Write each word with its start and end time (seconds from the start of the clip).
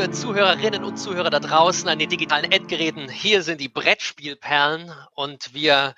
liebe 0.00 0.12
Zuhörerinnen 0.12 0.82
und 0.82 0.96
Zuhörer 0.96 1.28
da 1.28 1.40
draußen 1.40 1.86
an 1.86 1.98
den 1.98 2.08
digitalen 2.08 2.50
Endgeräten. 2.50 3.10
Hier 3.10 3.42
sind 3.42 3.60
die 3.60 3.68
Brettspielperlen 3.68 4.90
und 5.14 5.52
wir 5.52 5.94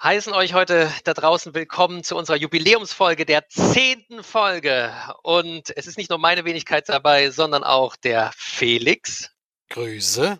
heißen 0.00 0.32
euch 0.32 0.54
heute 0.54 0.88
da 1.02 1.14
draußen 1.14 1.52
willkommen 1.52 2.04
zu 2.04 2.16
unserer 2.16 2.36
Jubiläumsfolge, 2.36 3.26
der 3.26 3.48
zehnten 3.48 4.22
Folge. 4.22 4.92
Und 5.24 5.76
es 5.76 5.88
ist 5.88 5.98
nicht 5.98 6.10
nur 6.10 6.20
meine 6.20 6.44
Wenigkeit 6.44 6.88
dabei, 6.88 7.30
sondern 7.30 7.64
auch 7.64 7.96
der 7.96 8.30
Felix. 8.36 9.32
Grüße. 9.70 10.38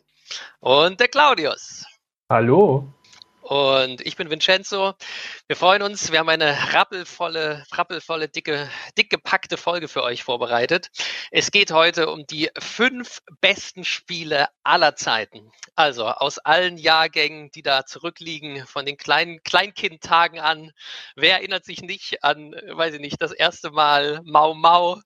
Und 0.60 1.00
der 1.00 1.08
Claudius. 1.08 1.84
Hallo. 2.28 2.94
Und 3.50 4.00
ich 4.02 4.14
bin 4.14 4.30
Vincenzo. 4.30 4.94
Wir 5.48 5.56
freuen 5.56 5.82
uns. 5.82 6.12
Wir 6.12 6.20
haben 6.20 6.28
eine 6.28 6.72
rappelvolle, 6.72 7.64
rappelvolle, 7.72 8.28
dicke, 8.28 8.70
dick 8.96 9.10
gepackte 9.10 9.56
Folge 9.56 9.88
für 9.88 10.04
euch 10.04 10.22
vorbereitet. 10.22 10.86
Es 11.32 11.50
geht 11.50 11.72
heute 11.72 12.10
um 12.10 12.24
die 12.28 12.48
fünf 12.60 13.18
besten 13.40 13.82
Spiele 13.82 14.46
aller 14.62 14.94
Zeiten. 14.94 15.50
Also 15.74 16.06
aus 16.06 16.38
allen 16.38 16.78
Jahrgängen, 16.78 17.50
die 17.50 17.62
da 17.62 17.84
zurückliegen, 17.86 18.68
von 18.68 18.86
den 18.86 18.96
kleinen 18.96 19.42
Kleinkindtagen 19.42 20.38
an. 20.38 20.70
Wer 21.16 21.38
erinnert 21.38 21.64
sich 21.64 21.82
nicht 21.82 22.22
an, 22.22 22.52
weiß 22.52 22.94
ich 22.94 23.00
nicht, 23.00 23.20
das 23.20 23.32
erste 23.32 23.72
Mal 23.72 24.20
Mau 24.22 24.54
Mau 24.54 25.00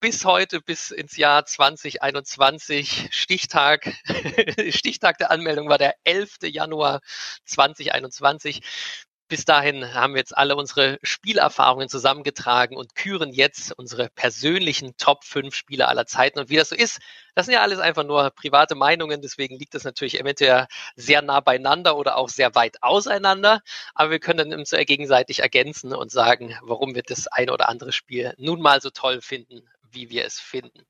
bis 0.00 0.24
heute, 0.24 0.60
bis 0.60 0.92
ins 0.92 1.16
Jahr 1.16 1.44
2021. 1.44 3.08
Stichtag, 3.10 3.92
Stichtag 4.70 5.18
der 5.18 5.32
Anmeldung 5.32 5.68
war 5.68 5.78
der 5.78 5.96
11. 6.04 6.36
Januar 6.44 7.00
2021. 7.46 8.62
Bis 9.28 9.44
dahin 9.44 9.92
haben 9.92 10.14
wir 10.14 10.20
jetzt 10.20 10.36
alle 10.36 10.54
unsere 10.54 11.00
Spielerfahrungen 11.02 11.88
zusammengetragen 11.88 12.76
und 12.76 12.94
küren 12.94 13.32
jetzt 13.32 13.72
unsere 13.76 14.08
persönlichen 14.10 14.96
Top 14.98 15.24
5 15.24 15.52
Spiele 15.52 15.88
aller 15.88 16.06
Zeiten. 16.06 16.38
Und 16.38 16.48
wie 16.48 16.56
das 16.56 16.68
so 16.68 16.76
ist, 16.76 17.00
das 17.34 17.46
sind 17.46 17.54
ja 17.54 17.62
alles 17.62 17.80
einfach 17.80 18.04
nur 18.04 18.30
private 18.30 18.76
Meinungen, 18.76 19.20
deswegen 19.22 19.58
liegt 19.58 19.74
das 19.74 19.82
natürlich 19.82 20.20
eventuell 20.20 20.68
sehr 20.94 21.22
nah 21.22 21.40
beieinander 21.40 21.96
oder 21.96 22.16
auch 22.16 22.28
sehr 22.28 22.54
weit 22.54 22.82
auseinander. 22.84 23.62
Aber 23.94 24.12
wir 24.12 24.20
können 24.20 24.50
dann 24.50 24.60
uns 24.60 24.70
gegenseitig 24.70 25.40
ergänzen 25.40 25.92
und 25.92 26.12
sagen, 26.12 26.56
warum 26.62 26.94
wir 26.94 27.02
das 27.02 27.26
eine 27.26 27.52
oder 27.52 27.68
andere 27.68 27.90
Spiel 27.90 28.32
nun 28.38 28.60
mal 28.60 28.80
so 28.80 28.90
toll 28.90 29.20
finden, 29.20 29.68
wie 29.90 30.08
wir 30.08 30.24
es 30.24 30.38
finden. 30.38 30.86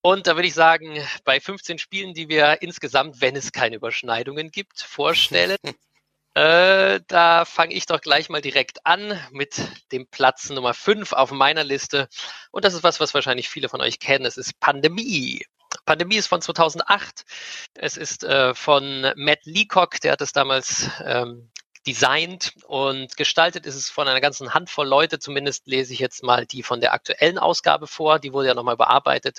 Und 0.00 0.26
da 0.26 0.34
würde 0.36 0.48
ich 0.48 0.54
sagen, 0.54 1.00
bei 1.24 1.38
15 1.40 1.78
Spielen, 1.78 2.12
die 2.12 2.28
wir 2.28 2.60
insgesamt, 2.62 3.20
wenn 3.20 3.36
es 3.36 3.52
keine 3.52 3.76
Überschneidungen 3.76 4.50
gibt, 4.50 4.80
vorstellen, 4.80 5.56
Äh, 6.36 7.00
da 7.08 7.46
fange 7.46 7.72
ich 7.72 7.86
doch 7.86 8.02
gleich 8.02 8.28
mal 8.28 8.42
direkt 8.42 8.84
an 8.84 9.18
mit 9.30 9.58
dem 9.90 10.06
Platz 10.06 10.50
Nummer 10.50 10.74
5 10.74 11.14
auf 11.14 11.30
meiner 11.30 11.64
Liste. 11.64 12.10
Und 12.50 12.66
das 12.66 12.74
ist 12.74 12.82
was, 12.82 13.00
was 13.00 13.14
wahrscheinlich 13.14 13.48
viele 13.48 13.70
von 13.70 13.80
euch 13.80 14.00
kennen. 14.00 14.26
Es 14.26 14.36
ist 14.36 14.60
Pandemie. 14.60 15.46
Pandemie 15.86 16.16
ist 16.16 16.26
von 16.26 16.42
2008. 16.42 17.24
Es 17.72 17.96
ist 17.96 18.22
äh, 18.22 18.54
von 18.54 19.10
Matt 19.16 19.46
Leacock, 19.46 19.98
der 20.02 20.12
hat 20.12 20.20
es 20.20 20.32
damals 20.32 20.90
ähm, 21.02 21.50
designt 21.86 22.52
und 22.66 23.16
gestaltet 23.16 23.64
ist 23.64 23.76
es 23.76 23.88
von 23.88 24.08
einer 24.08 24.20
ganzen 24.20 24.54
Handvoll 24.54 24.88
Leute. 24.88 25.18
Zumindest 25.18 25.66
lese 25.66 25.92
ich 25.92 26.00
jetzt 26.00 26.22
mal 26.22 26.44
die 26.44 26.62
von 26.62 26.80
der 26.80 26.92
aktuellen 26.92 27.38
Ausgabe 27.38 27.86
vor. 27.86 28.18
Die 28.18 28.32
wurde 28.32 28.48
ja 28.48 28.54
nochmal 28.54 28.76
bearbeitet. 28.76 29.38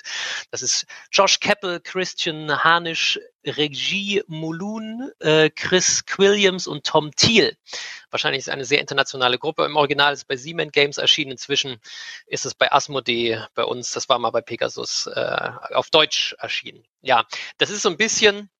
Das 0.50 0.62
ist 0.62 0.86
Josh 1.12 1.40
Keppel, 1.40 1.80
Christian 1.80 2.64
Hanisch, 2.64 3.20
Regie 3.44 4.22
Mulun, 4.26 5.10
äh, 5.20 5.50
Chris 5.50 6.02
Williams 6.16 6.66
und 6.66 6.84
Tom 6.84 7.10
Thiel. 7.14 7.56
Wahrscheinlich 8.10 8.40
ist 8.40 8.50
eine 8.50 8.64
sehr 8.64 8.80
internationale 8.80 9.38
Gruppe. 9.38 9.64
Im 9.64 9.76
Original 9.76 10.12
ist 10.12 10.20
es 10.20 10.24
bei 10.24 10.36
Siemens 10.36 10.72
Games 10.72 10.96
erschienen. 10.96 11.32
Inzwischen 11.32 11.80
ist 12.26 12.46
es 12.46 12.54
bei 12.54 12.72
Asmodee 12.72 13.42
bei 13.54 13.64
uns. 13.64 13.92
Das 13.92 14.08
war 14.08 14.18
mal 14.18 14.30
bei 14.30 14.40
Pegasus 14.40 15.06
äh, 15.06 15.50
auf 15.74 15.90
Deutsch 15.90 16.34
erschienen. 16.38 16.84
Ja, 17.02 17.26
das 17.58 17.70
ist 17.70 17.82
so 17.82 17.90
ein 17.90 17.98
bisschen 17.98 18.50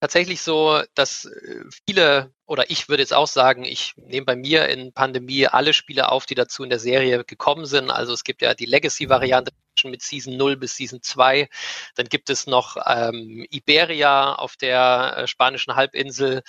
tatsächlich 0.00 0.42
so, 0.42 0.82
dass 0.94 1.24
äh, 1.24 1.64
viele, 1.86 2.32
oder 2.46 2.70
ich 2.70 2.88
würde 2.88 3.02
jetzt 3.02 3.14
auch 3.14 3.26
sagen, 3.26 3.64
ich 3.64 3.94
nehme 3.96 4.26
bei 4.26 4.36
mir 4.36 4.68
in 4.68 4.92
Pandemie 4.92 5.46
alle 5.46 5.72
Spiele 5.72 6.10
auf, 6.10 6.26
die 6.26 6.34
dazu 6.34 6.62
in 6.64 6.70
der 6.70 6.78
Serie 6.78 7.24
gekommen 7.24 7.66
sind. 7.66 7.90
Also 7.90 8.12
es 8.12 8.24
gibt 8.24 8.42
ja 8.42 8.54
die 8.54 8.66
Legacy-Variante 8.66 9.52
mit 9.84 10.02
Season 10.02 10.36
0 10.36 10.56
bis 10.56 10.76
Season 10.76 11.02
2. 11.02 11.48
Dann 11.94 12.06
gibt 12.08 12.30
es 12.30 12.46
noch 12.46 12.76
ähm, 12.86 13.46
Iberia 13.50 14.34
auf 14.34 14.56
der 14.56 15.14
äh, 15.16 15.26
spanischen 15.26 15.76
Halbinsel. 15.76 16.42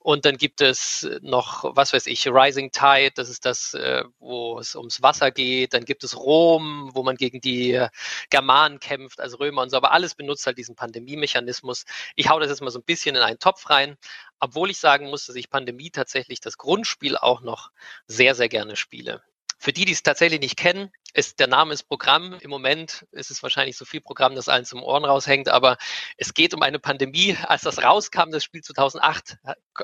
Und 0.00 0.24
dann 0.24 0.36
gibt 0.36 0.60
es 0.60 1.08
noch, 1.22 1.76
was 1.76 1.92
weiß 1.92 2.06
ich, 2.06 2.26
Rising 2.28 2.70
Tide, 2.70 3.12
das 3.14 3.28
ist 3.28 3.44
das, 3.44 3.74
äh, 3.74 4.04
wo 4.18 4.58
es 4.58 4.74
ums 4.76 5.02
Wasser 5.02 5.30
geht. 5.30 5.74
Dann 5.74 5.84
gibt 5.84 6.04
es 6.04 6.16
Rom, 6.16 6.90
wo 6.94 7.02
man 7.02 7.16
gegen 7.16 7.40
die 7.40 7.72
äh, 7.72 7.88
Germanen 8.30 8.80
kämpft, 8.80 9.20
also 9.20 9.38
Römer 9.38 9.62
und 9.62 9.70
so. 9.70 9.76
Aber 9.76 9.92
alles 9.92 10.14
benutzt 10.14 10.46
halt 10.46 10.58
diesen 10.58 10.76
Pandemie-Mechanismus. 10.76 11.84
Ich 12.14 12.28
hau 12.28 12.38
das 12.38 12.50
jetzt 12.50 12.62
mal 12.62 12.70
so 12.70 12.78
ein 12.78 12.84
bisschen 12.84 13.16
in 13.16 13.22
einen 13.22 13.38
Topf 13.38 13.68
rein 13.70 13.96
obwohl 14.40 14.70
ich 14.70 14.78
sagen 14.78 15.08
muss, 15.08 15.26
dass 15.26 15.36
ich 15.36 15.50
Pandemie 15.50 15.90
tatsächlich 15.90 16.40
das 16.40 16.58
Grundspiel 16.58 17.16
auch 17.16 17.40
noch 17.40 17.70
sehr, 18.06 18.34
sehr 18.34 18.48
gerne 18.48 18.76
spiele. 18.76 19.22
Für 19.58 19.72
die, 19.72 19.84
die 19.84 19.92
es 19.92 20.02
tatsächlich 20.02 20.40
nicht 20.40 20.56
kennen, 20.56 20.90
ist 21.14 21.40
der 21.40 21.46
Name 21.46 21.72
ist 21.72 21.84
Programm. 21.84 22.36
Im 22.40 22.50
Moment 22.50 23.06
ist 23.10 23.30
es 23.30 23.42
wahrscheinlich 23.42 23.76
so 23.76 23.86
viel 23.86 24.02
Programm, 24.02 24.34
dass 24.34 24.48
allen 24.48 24.66
zum 24.66 24.82
Ohren 24.82 25.04
raushängt, 25.04 25.48
aber 25.48 25.78
es 26.18 26.34
geht 26.34 26.52
um 26.52 26.60
eine 26.60 26.78
Pandemie. 26.78 27.36
Als 27.42 27.62
das 27.62 27.82
rauskam, 27.82 28.30
das 28.30 28.44
Spiel 28.44 28.62
2008, 28.62 29.38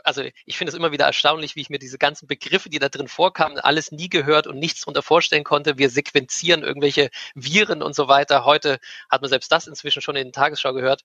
also 0.04 0.22
ich 0.44 0.58
finde 0.58 0.70
es 0.70 0.76
immer 0.76 0.92
wieder 0.92 1.06
erstaunlich, 1.06 1.56
wie 1.56 1.62
ich 1.62 1.70
mir 1.70 1.78
diese 1.78 1.96
ganzen 1.96 2.26
Begriffe, 2.26 2.68
die 2.68 2.78
da 2.78 2.90
drin 2.90 3.08
vorkamen, 3.08 3.58
alles 3.58 3.92
nie 3.92 4.10
gehört 4.10 4.46
und 4.46 4.58
nichts 4.58 4.82
darunter 4.82 5.02
vorstellen 5.02 5.44
konnte. 5.44 5.78
Wir 5.78 5.88
sequenzieren 5.88 6.62
irgendwelche 6.62 7.08
Viren 7.34 7.82
und 7.82 7.94
so 7.94 8.08
weiter. 8.08 8.44
Heute 8.44 8.78
hat 9.10 9.22
man 9.22 9.30
selbst 9.30 9.50
das 9.50 9.66
inzwischen 9.66 10.02
schon 10.02 10.16
in 10.16 10.28
den 10.28 10.32
Tagesschau 10.32 10.74
gehört. 10.74 11.02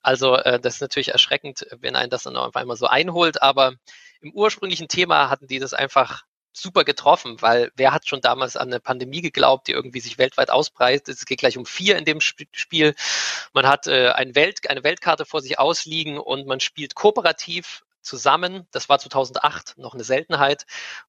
Also 0.00 0.36
äh, 0.36 0.58
das 0.58 0.76
ist 0.76 0.80
natürlich 0.80 1.08
erschreckend, 1.08 1.66
wenn 1.80 1.96
einen 1.96 2.10
das 2.10 2.22
dann 2.22 2.36
auf 2.36 2.56
einmal 2.56 2.76
so 2.76 2.86
einholt, 2.86 3.42
aber 3.42 3.74
im 4.22 4.32
ursprünglichen 4.32 4.88
Thema 4.88 5.28
hatten 5.28 5.46
die 5.46 5.58
das 5.58 5.74
einfach 5.74 6.22
super 6.56 6.84
getroffen, 6.84 7.40
weil 7.40 7.70
wer 7.76 7.92
hat 7.92 8.08
schon 8.08 8.20
damals 8.20 8.56
an 8.56 8.68
eine 8.68 8.80
Pandemie 8.80 9.20
geglaubt, 9.20 9.68
die 9.68 9.72
irgendwie 9.72 10.00
sich 10.00 10.18
weltweit 10.18 10.50
ausbreitet? 10.50 11.08
Es 11.08 11.26
geht 11.26 11.38
gleich 11.38 11.58
um 11.58 11.66
vier 11.66 11.96
in 11.96 12.04
dem 12.04 12.20
Spiel. 12.20 12.94
Man 13.52 13.66
hat 13.66 13.86
äh, 13.86 14.10
ein 14.10 14.34
Welt, 14.34 14.68
eine 14.70 14.84
Weltkarte 14.84 15.24
vor 15.26 15.40
sich 15.40 15.58
ausliegen 15.58 16.18
und 16.18 16.46
man 16.46 16.60
spielt 16.60 16.94
kooperativ 16.94 17.82
zusammen. 18.00 18.66
Das 18.70 18.88
war 18.88 18.98
2008 18.98 19.74
noch 19.78 19.94
eine 19.94 20.04
Seltenheit. 20.04 20.64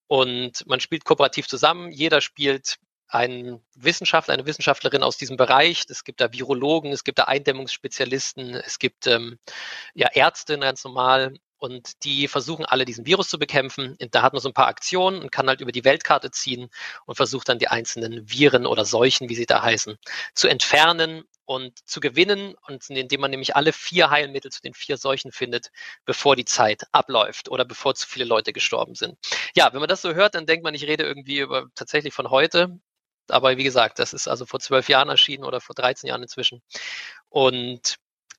Und 0.06 0.66
man 0.66 0.80
spielt 0.80 1.04
kooperativ 1.04 1.48
zusammen. 1.48 1.90
Jeder 1.90 2.20
spielt 2.20 2.78
ein 3.08 3.60
Wissenschaftler, 3.74 4.34
eine 4.34 4.46
Wissenschaftlerin 4.46 5.02
aus 5.02 5.16
diesem 5.16 5.36
Bereich. 5.36 5.84
Es 5.88 6.04
gibt 6.04 6.20
da 6.20 6.32
Virologen, 6.32 6.92
es 6.92 7.04
gibt 7.04 7.18
da 7.18 7.24
Eindämmungsspezialisten, 7.24 8.54
es 8.54 8.78
gibt 8.78 9.06
ähm, 9.06 9.38
ja 9.94 10.08
Ärzte 10.12 10.58
ganz 10.58 10.84
normal 10.84 11.34
und 11.58 12.04
die 12.04 12.28
versuchen 12.28 12.64
alle 12.64 12.84
diesen 12.84 13.04
Virus 13.04 13.28
zu 13.28 13.38
bekämpfen. 13.38 13.96
Und 14.00 14.14
da 14.14 14.22
hat 14.22 14.32
man 14.32 14.40
so 14.40 14.48
ein 14.48 14.54
paar 14.54 14.68
Aktionen 14.68 15.20
und 15.20 15.32
kann 15.32 15.48
halt 15.48 15.60
über 15.60 15.72
die 15.72 15.84
Weltkarte 15.84 16.30
ziehen 16.30 16.70
und 17.04 17.16
versucht 17.16 17.48
dann 17.48 17.58
die 17.58 17.68
einzelnen 17.68 18.30
Viren 18.30 18.66
oder 18.66 18.84
Seuchen, 18.84 19.28
wie 19.28 19.34
sie 19.34 19.46
da 19.46 19.62
heißen, 19.62 19.98
zu 20.34 20.48
entfernen 20.48 21.24
und 21.44 21.78
zu 21.88 22.00
gewinnen. 22.00 22.54
Und 22.66 22.88
indem 22.90 23.20
man 23.20 23.30
nämlich 23.32 23.56
alle 23.56 23.72
vier 23.72 24.10
Heilmittel 24.10 24.52
zu 24.52 24.62
den 24.62 24.74
vier 24.74 24.96
Seuchen 24.96 25.32
findet, 25.32 25.70
bevor 26.04 26.36
die 26.36 26.44
Zeit 26.44 26.84
abläuft 26.92 27.48
oder 27.48 27.64
bevor 27.64 27.94
zu 27.94 28.06
viele 28.08 28.24
Leute 28.24 28.52
gestorben 28.52 28.94
sind. 28.94 29.18
Ja, 29.54 29.72
wenn 29.72 29.80
man 29.80 29.88
das 29.88 30.02
so 30.02 30.14
hört, 30.14 30.34
dann 30.36 30.46
denkt 30.46 30.64
man, 30.64 30.74
ich 30.74 30.84
rede 30.84 31.04
irgendwie 31.04 31.40
über 31.40 31.66
tatsächlich 31.74 32.14
von 32.14 32.30
heute. 32.30 32.78
Aber 33.28 33.56
wie 33.56 33.64
gesagt, 33.64 33.98
das 33.98 34.12
ist 34.14 34.28
also 34.28 34.46
vor 34.46 34.60
zwölf 34.60 34.88
Jahren 34.88 35.08
erschienen 35.08 35.44
oder 35.44 35.60
vor 35.60 35.74
13 35.74 36.08
Jahren 36.08 36.22
inzwischen. 36.22 36.62
Und 37.28 37.96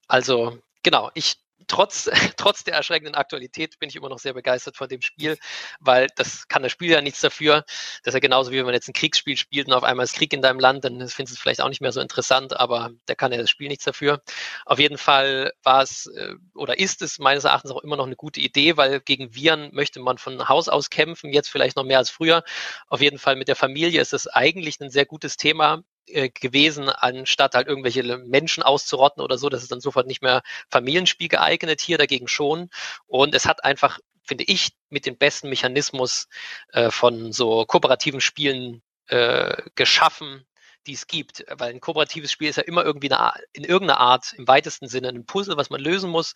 also, 0.07 0.60
genau, 0.83 1.12
ich 1.13 1.38
trotz, 1.69 2.10
trotz 2.38 2.66
der 2.66 2.74
erschreckenden 2.74 3.16
Aktualität 3.16 3.80
bin 3.80 3.89
ich 3.89 3.95
immer 3.95 4.10
noch 4.10 4.19
sehr 4.19 4.33
begeistert 4.33 4.75
von 4.75 4.89
dem 4.89 5.01
Spiel, 5.01 5.38
weil 5.80 6.07
das 6.18 6.48
kann 6.50 6.63
das 6.63 6.71
Spiel 6.74 6.92
ja 6.92 7.01
nichts 7.01 7.21
dafür. 7.21 7.63
Das 8.04 8.12
ist 8.12 8.13
ja 8.13 8.19
genauso 8.19 8.51
wie 8.51 8.57
wenn 8.57 8.66
man 8.66 8.74
jetzt 8.74 8.89
ein 8.89 8.94
Kriegsspiel 8.94 9.38
spielt 9.38 9.68
und 9.68 9.74
auf 9.74 9.83
einmal 9.83 10.04
ist 10.04 10.16
Krieg 10.16 10.33
in 10.33 10.42
deinem 10.42 10.60
Land, 10.60 10.83
dann 10.83 10.94
findest 11.07 11.18
du 11.18 11.24
es 11.36 11.39
vielleicht 11.39 11.62
auch 11.62 11.69
nicht 11.69 11.81
mehr 11.81 11.94
so 11.94 12.01
interessant, 12.01 12.60
aber 12.60 12.89
da 13.06 13.16
kann 13.16 13.31
ja 13.31 13.38
das 13.38 13.50
Spiel 13.50 13.69
nichts 13.69 13.86
dafür. 13.86 14.21
Auf 14.66 14.80
jeden 14.80 14.98
Fall 14.98 15.54
war 15.63 15.83
es 15.83 16.07
äh, 16.07 16.36
oder 16.56 16.80
ist 16.80 17.01
es 17.01 17.19
meines 17.19 17.45
Erachtens 17.45 17.72
auch 17.72 17.83
immer 17.83 17.95
noch 17.98 18.07
eine 18.07 18.15
gute 18.15 18.42
Idee, 18.42 18.75
weil 18.75 19.00
gegen 19.00 19.33
Viren 19.36 19.69
möchte 19.74 20.00
man 20.00 20.18
von 20.18 20.50
Haus 20.50 20.68
aus 20.68 20.89
kämpfen, 20.89 21.31
jetzt 21.31 21.50
vielleicht 21.50 21.77
noch 21.77 21.86
mehr 21.86 22.00
als 22.00 22.10
früher. 22.10 22.44
Auf 22.88 23.01
jeden 23.01 23.19
Fall 23.19 23.36
mit 23.36 23.48
der 23.48 23.56
Familie 23.56 24.01
ist 24.01 24.13
es 24.13 24.27
eigentlich 24.27 24.80
ein 24.81 24.89
sehr 24.89 25.06
gutes 25.06 25.38
Thema, 25.38 25.83
äh, 26.10 26.30
gewesen, 26.30 26.90
anstatt 26.90 27.56
halt 27.56 27.68
irgendwelche 27.68 28.04
Menschen 28.18 28.64
auszurotten 28.64 29.24
oder 29.24 29.38
so. 29.38 29.50
Das 29.50 29.64
ist 29.64 29.72
dann 29.72 29.82
sofort 29.82 30.08
nicht 30.08 30.22
mehr 30.22 30.42
Familienspiel 30.70 31.28
geeignet, 31.28 31.82
hier 31.82 31.98
dagegen 31.98 32.28
schon. 32.28 32.70
Und 33.08 33.36
es 33.36 33.46
hat 33.46 33.64
einfach, 33.64 34.00
finde 34.24 34.44
ich, 34.46 34.72
mit 34.90 35.06
dem 35.06 35.18
besten 35.18 35.50
Mechanismus 35.50 36.28
äh, 36.74 36.92
von 36.92 37.32
so 37.32 37.66
kooperativen 37.66 38.22
Spielen 38.22 38.82
äh, 39.08 39.56
geschaffen, 39.76 40.46
die 40.88 40.94
es 40.94 41.08
gibt. 41.08 41.46
Weil 41.50 41.74
ein 41.74 41.82
kooperatives 41.82 42.32
Spiel 42.32 42.50
ist 42.50 42.58
ja 42.58 42.64
immer 42.64 42.84
irgendwie 42.84 43.12
eine, 43.12 43.34
in 43.54 43.64
irgendeiner 43.64 44.00
Art, 44.00 44.34
im 44.34 44.48
weitesten 44.48 44.88
Sinne, 44.88 45.10
ein 45.10 45.26
Puzzle, 45.26 45.58
was 45.58 45.70
man 45.70 45.82
lösen 45.82 46.10
muss. 46.10 46.34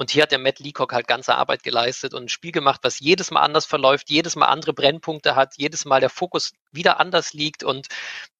Und 0.00 0.10
hier 0.10 0.22
hat 0.22 0.32
der 0.32 0.38
Matt 0.38 0.60
Leacock 0.60 0.94
halt 0.94 1.06
ganze 1.06 1.34
Arbeit 1.34 1.62
geleistet 1.62 2.14
und 2.14 2.22
ein 2.22 2.28
Spiel 2.30 2.52
gemacht, 2.52 2.80
was 2.84 3.00
jedes 3.00 3.30
Mal 3.30 3.42
anders 3.42 3.66
verläuft, 3.66 4.08
jedes 4.08 4.34
Mal 4.34 4.46
andere 4.46 4.72
Brennpunkte 4.72 5.36
hat, 5.36 5.58
jedes 5.58 5.84
Mal 5.84 6.00
der 6.00 6.08
Fokus 6.08 6.54
wieder 6.72 6.98
anders 7.00 7.34
liegt. 7.34 7.64
Und 7.64 7.88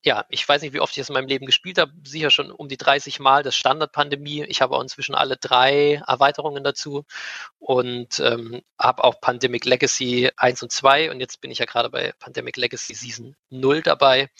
ja, 0.03 0.25
ich 0.31 0.49
weiß 0.49 0.63
nicht, 0.63 0.73
wie 0.73 0.81
oft 0.81 0.93
ich 0.95 1.03
es 1.03 1.11
in 1.11 1.13
meinem 1.13 1.29
Leben 1.29 1.45
gespielt 1.45 1.77
habe, 1.77 1.93
sicher 2.03 2.31
schon 2.31 2.51
um 2.51 2.69
die 2.69 2.79
30 2.79 3.21
Mal 3.21 3.43
das 3.43 3.57
Standard-Pandemie. 3.57 4.45
Ich 4.45 4.63
habe 4.63 4.75
auch 4.75 4.81
inzwischen 4.81 5.15
alle 5.15 5.37
drei 5.37 6.03
Erweiterungen 6.07 6.65
dazu 6.65 7.05
und 7.59 8.21
ähm, 8.21 8.63
habe 8.79 9.05
auch 9.05 9.21
Pandemic 9.21 9.67
Legacy 9.67 10.31
1 10.39 10.63
und 10.63 10.73
2 10.73 11.11
und 11.11 11.21
jetzt 11.21 11.43
bin 11.43 11.51
ich 11.51 11.59
ja 11.59 11.67
gerade 11.67 11.91
bei 11.91 12.15
Pandemic 12.21 12.57
Legacy 12.57 12.95
Season 12.95 13.37
0 13.51 13.83
dabei. 13.83 14.31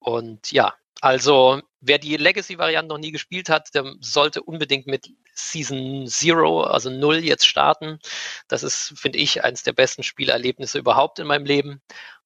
Und 0.00 0.50
ja, 0.50 0.74
also 1.00 1.60
wer 1.80 1.98
die 1.98 2.16
Legacy-Variante 2.16 2.88
noch 2.88 2.98
nie 2.98 3.12
gespielt 3.12 3.48
hat, 3.48 3.74
der 3.74 3.94
sollte 4.00 4.42
unbedingt 4.42 4.86
mit 4.86 5.10
Season 5.34 6.06
Zero, 6.06 6.62
also 6.62 6.90
Null, 6.90 7.18
jetzt 7.18 7.46
starten. 7.46 7.98
Das 8.48 8.62
ist, 8.62 8.94
finde 8.96 9.18
ich, 9.18 9.44
eines 9.44 9.62
der 9.62 9.72
besten 9.72 10.02
Spielerlebnisse 10.02 10.78
überhaupt 10.78 11.18
in 11.18 11.26
meinem 11.26 11.44
Leben. 11.44 11.82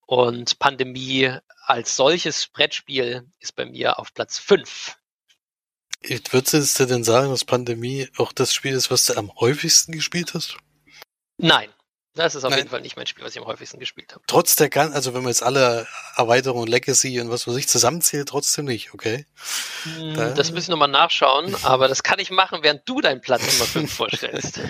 Und 0.06 0.58
Pandemie 0.58 1.36
als 1.66 1.96
solches 1.96 2.48
Brettspiel 2.48 3.28
ist 3.38 3.54
bei 3.54 3.64
mir 3.66 3.98
auf 3.98 4.14
Platz 4.14 4.38
5. 4.38 4.96
Würdest 6.30 6.80
du 6.80 6.86
denn 6.86 7.04
sagen, 7.04 7.30
dass 7.30 7.44
Pandemie 7.44 8.08
auch 8.16 8.32
das 8.32 8.54
Spiel 8.54 8.72
ist, 8.72 8.90
was 8.90 9.06
du 9.06 9.16
am 9.16 9.32
häufigsten 9.36 9.92
gespielt 9.92 10.32
hast? 10.34 10.56
Nein, 11.36 11.70
das 12.14 12.34
ist 12.34 12.44
auf 12.44 12.50
Nein. 12.50 12.60
jeden 12.60 12.70
Fall 12.70 12.80
nicht 12.80 12.96
mein 12.96 13.06
Spiel, 13.06 13.24
was 13.24 13.32
ich 13.32 13.40
am 13.40 13.46
häufigsten 13.46 13.78
gespielt 13.78 14.12
habe. 14.12 14.22
Trotz 14.26 14.56
der 14.56 14.68
ganzen, 14.68 14.94
also 14.94 15.14
wenn 15.14 15.22
man 15.22 15.30
jetzt 15.30 15.44
alle 15.44 15.86
Erweiterungen, 16.16 16.66
Legacy 16.66 17.20
und 17.20 17.30
was 17.30 17.46
weiß 17.46 17.56
ich 17.56 17.68
zusammenzählt, 17.68 18.28
trotzdem 18.28 18.64
nicht, 18.64 18.92
okay? 18.94 19.26
Hm, 19.84 20.14
da. 20.14 20.30
Das 20.30 20.50
müssen 20.50 20.68
wir 20.68 20.72
nochmal 20.72 20.88
nachschauen, 20.88 21.54
aber 21.62 21.86
das 21.86 22.02
kann 22.02 22.18
ich 22.18 22.30
machen, 22.30 22.60
während 22.62 22.82
du 22.88 23.00
deinen 23.00 23.20
Platz 23.20 23.42
Nummer 23.52 23.66
5 23.66 23.92
vorstellst. 23.96 24.60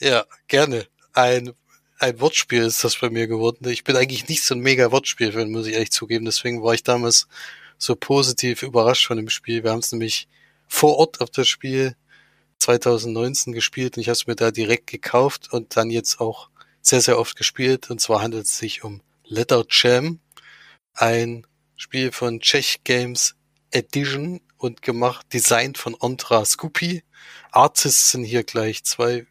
ja, 0.00 0.24
gerne. 0.48 0.86
Ein, 1.12 1.52
ein 1.98 2.20
Wortspiel 2.20 2.62
ist 2.62 2.82
das 2.82 2.96
bei 2.96 3.10
mir 3.10 3.26
geworden. 3.26 3.68
Ich 3.68 3.84
bin 3.84 3.96
eigentlich 3.96 4.28
nicht 4.28 4.42
so 4.42 4.54
ein 4.54 4.60
mega 4.60 4.90
Wortspiel-Fan, 4.90 5.50
muss 5.50 5.66
ich 5.66 5.74
ehrlich 5.74 5.92
zugeben. 5.92 6.24
Deswegen 6.24 6.62
war 6.62 6.72
ich 6.72 6.82
damals 6.82 7.28
so 7.76 7.94
positiv 7.94 8.62
überrascht 8.62 9.06
von 9.06 9.18
dem 9.18 9.28
Spiel. 9.28 9.62
Wir 9.62 9.70
haben 9.70 9.80
es 9.80 9.92
nämlich 9.92 10.28
vor 10.66 10.96
Ort 10.96 11.20
auf 11.20 11.30
das 11.30 11.46
Spiel 11.46 11.94
2019 12.58 13.52
gespielt 13.52 13.96
und 13.96 14.00
ich 14.00 14.08
habe 14.08 14.14
es 14.14 14.26
mir 14.26 14.36
da 14.36 14.50
direkt 14.50 14.86
gekauft 14.86 15.52
und 15.52 15.76
dann 15.76 15.90
jetzt 15.90 16.20
auch 16.20 16.48
sehr, 16.84 17.00
sehr 17.00 17.18
oft 17.18 17.34
gespielt. 17.36 17.90
Und 17.90 18.00
zwar 18.00 18.22
handelt 18.22 18.46
es 18.46 18.58
sich 18.58 18.84
um 18.84 19.00
Letter 19.24 19.64
Jam, 19.68 20.20
ein 20.92 21.46
Spiel 21.76 22.12
von 22.12 22.40
Czech 22.40 22.84
Games 22.84 23.34
Edition 23.70 24.40
und 24.58 24.82
gemacht, 24.82 25.26
designt 25.32 25.78
von 25.78 25.96
Andra 25.98 26.44
Scoopy. 26.44 27.02
Artists 27.50 28.12
sind 28.12 28.24
hier 28.24 28.44
gleich 28.44 28.84
zwei, 28.84 29.26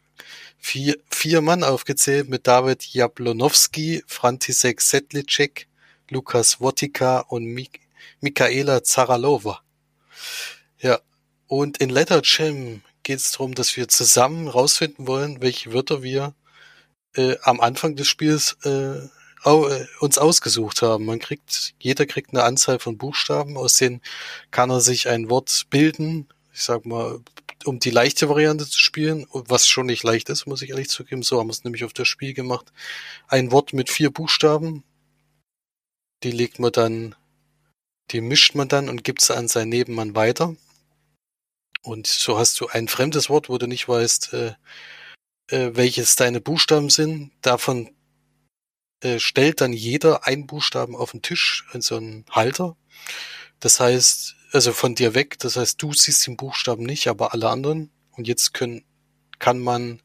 vier, 0.58 0.96
vier 1.10 1.40
Mann 1.40 1.62
aufgezählt 1.64 2.28
mit 2.28 2.46
David 2.46 2.82
Jablonowski, 2.92 4.02
Frantisek 4.06 4.80
Sedlicek, 4.80 5.68
Lukas 6.10 6.60
Wotika 6.60 7.20
und 7.20 7.44
Mik 7.44 7.80
Michaela 8.20 8.82
Zaralova. 8.82 9.60
Ja, 10.80 11.00
und 11.46 11.78
in 11.78 11.88
Letter 11.88 12.20
Jam 12.24 12.82
geht 13.02 13.18
es 13.18 13.32
darum, 13.32 13.54
dass 13.54 13.76
wir 13.76 13.88
zusammen 13.88 14.48
rausfinden 14.48 15.06
wollen, 15.06 15.40
welche 15.40 15.72
Wörter 15.72 16.02
wir 16.02 16.34
äh, 17.16 17.36
am 17.42 17.60
Anfang 17.60 17.96
des 17.96 18.08
Spiels 18.08 18.56
äh, 18.64 18.98
äh, 19.44 19.86
uns 20.00 20.18
ausgesucht 20.18 20.82
haben. 20.82 21.04
Man 21.04 21.18
kriegt, 21.18 21.74
jeder 21.78 22.06
kriegt 22.06 22.32
eine 22.32 22.44
Anzahl 22.44 22.78
von 22.78 22.96
Buchstaben, 22.96 23.56
aus 23.56 23.74
denen 23.74 24.00
kann 24.50 24.70
er 24.70 24.80
sich 24.80 25.08
ein 25.08 25.30
Wort 25.30 25.66
bilden. 25.70 26.28
Ich 26.52 26.62
sag 26.62 26.86
mal, 26.86 27.20
um 27.64 27.78
die 27.78 27.90
leichte 27.90 28.28
Variante 28.28 28.66
zu 28.66 28.78
spielen, 28.78 29.26
was 29.32 29.66
schon 29.66 29.86
nicht 29.86 30.02
leicht 30.02 30.28
ist, 30.28 30.46
muss 30.46 30.62
ich 30.62 30.70
ehrlich 30.70 30.88
zugeben. 30.88 31.22
So 31.22 31.38
haben 31.38 31.48
wir 31.48 31.52
es 31.52 31.64
nämlich 31.64 31.84
auf 31.84 31.92
das 31.92 32.08
Spiel 32.08 32.34
gemacht. 32.34 32.72
Ein 33.28 33.50
Wort 33.52 33.72
mit 33.72 33.90
vier 33.90 34.10
Buchstaben. 34.10 34.84
Die 36.22 36.30
legt 36.30 36.58
man 36.58 36.72
dann, 36.72 37.14
die 38.10 38.20
mischt 38.20 38.54
man 38.54 38.68
dann 38.68 38.88
und 38.88 39.04
gibt 39.04 39.20
sie 39.20 39.36
an 39.36 39.48
seinen 39.48 39.70
Nebenmann 39.70 40.14
weiter. 40.14 40.56
Und 41.82 42.06
so 42.06 42.38
hast 42.38 42.60
du 42.60 42.68
ein 42.68 42.88
fremdes 42.88 43.28
Wort, 43.28 43.50
wo 43.50 43.58
du 43.58 43.66
nicht 43.66 43.88
weißt, 43.88 44.32
äh, 44.32 44.54
äh, 45.48 45.70
welches 45.74 46.16
deine 46.16 46.40
Buchstaben 46.40 46.90
sind. 46.90 47.32
Davon 47.42 47.90
äh, 49.00 49.18
stellt 49.18 49.60
dann 49.60 49.72
jeder 49.72 50.26
einen 50.26 50.46
Buchstaben 50.46 50.96
auf 50.96 51.12
den 51.12 51.22
Tisch 51.22 51.66
in 51.72 51.82
so 51.82 51.96
einen 51.96 52.24
Halter. 52.30 52.76
Das 53.60 53.80
heißt, 53.80 54.36
also 54.52 54.72
von 54.72 54.94
dir 54.94 55.14
weg, 55.14 55.38
das 55.38 55.56
heißt, 55.56 55.82
du 55.82 55.92
siehst 55.92 56.26
den 56.26 56.36
Buchstaben 56.36 56.84
nicht, 56.84 57.08
aber 57.08 57.32
alle 57.32 57.50
anderen. 57.50 57.90
Und 58.12 58.28
jetzt 58.28 58.54
können, 58.54 58.84
kann 59.38 59.58
man 59.58 60.00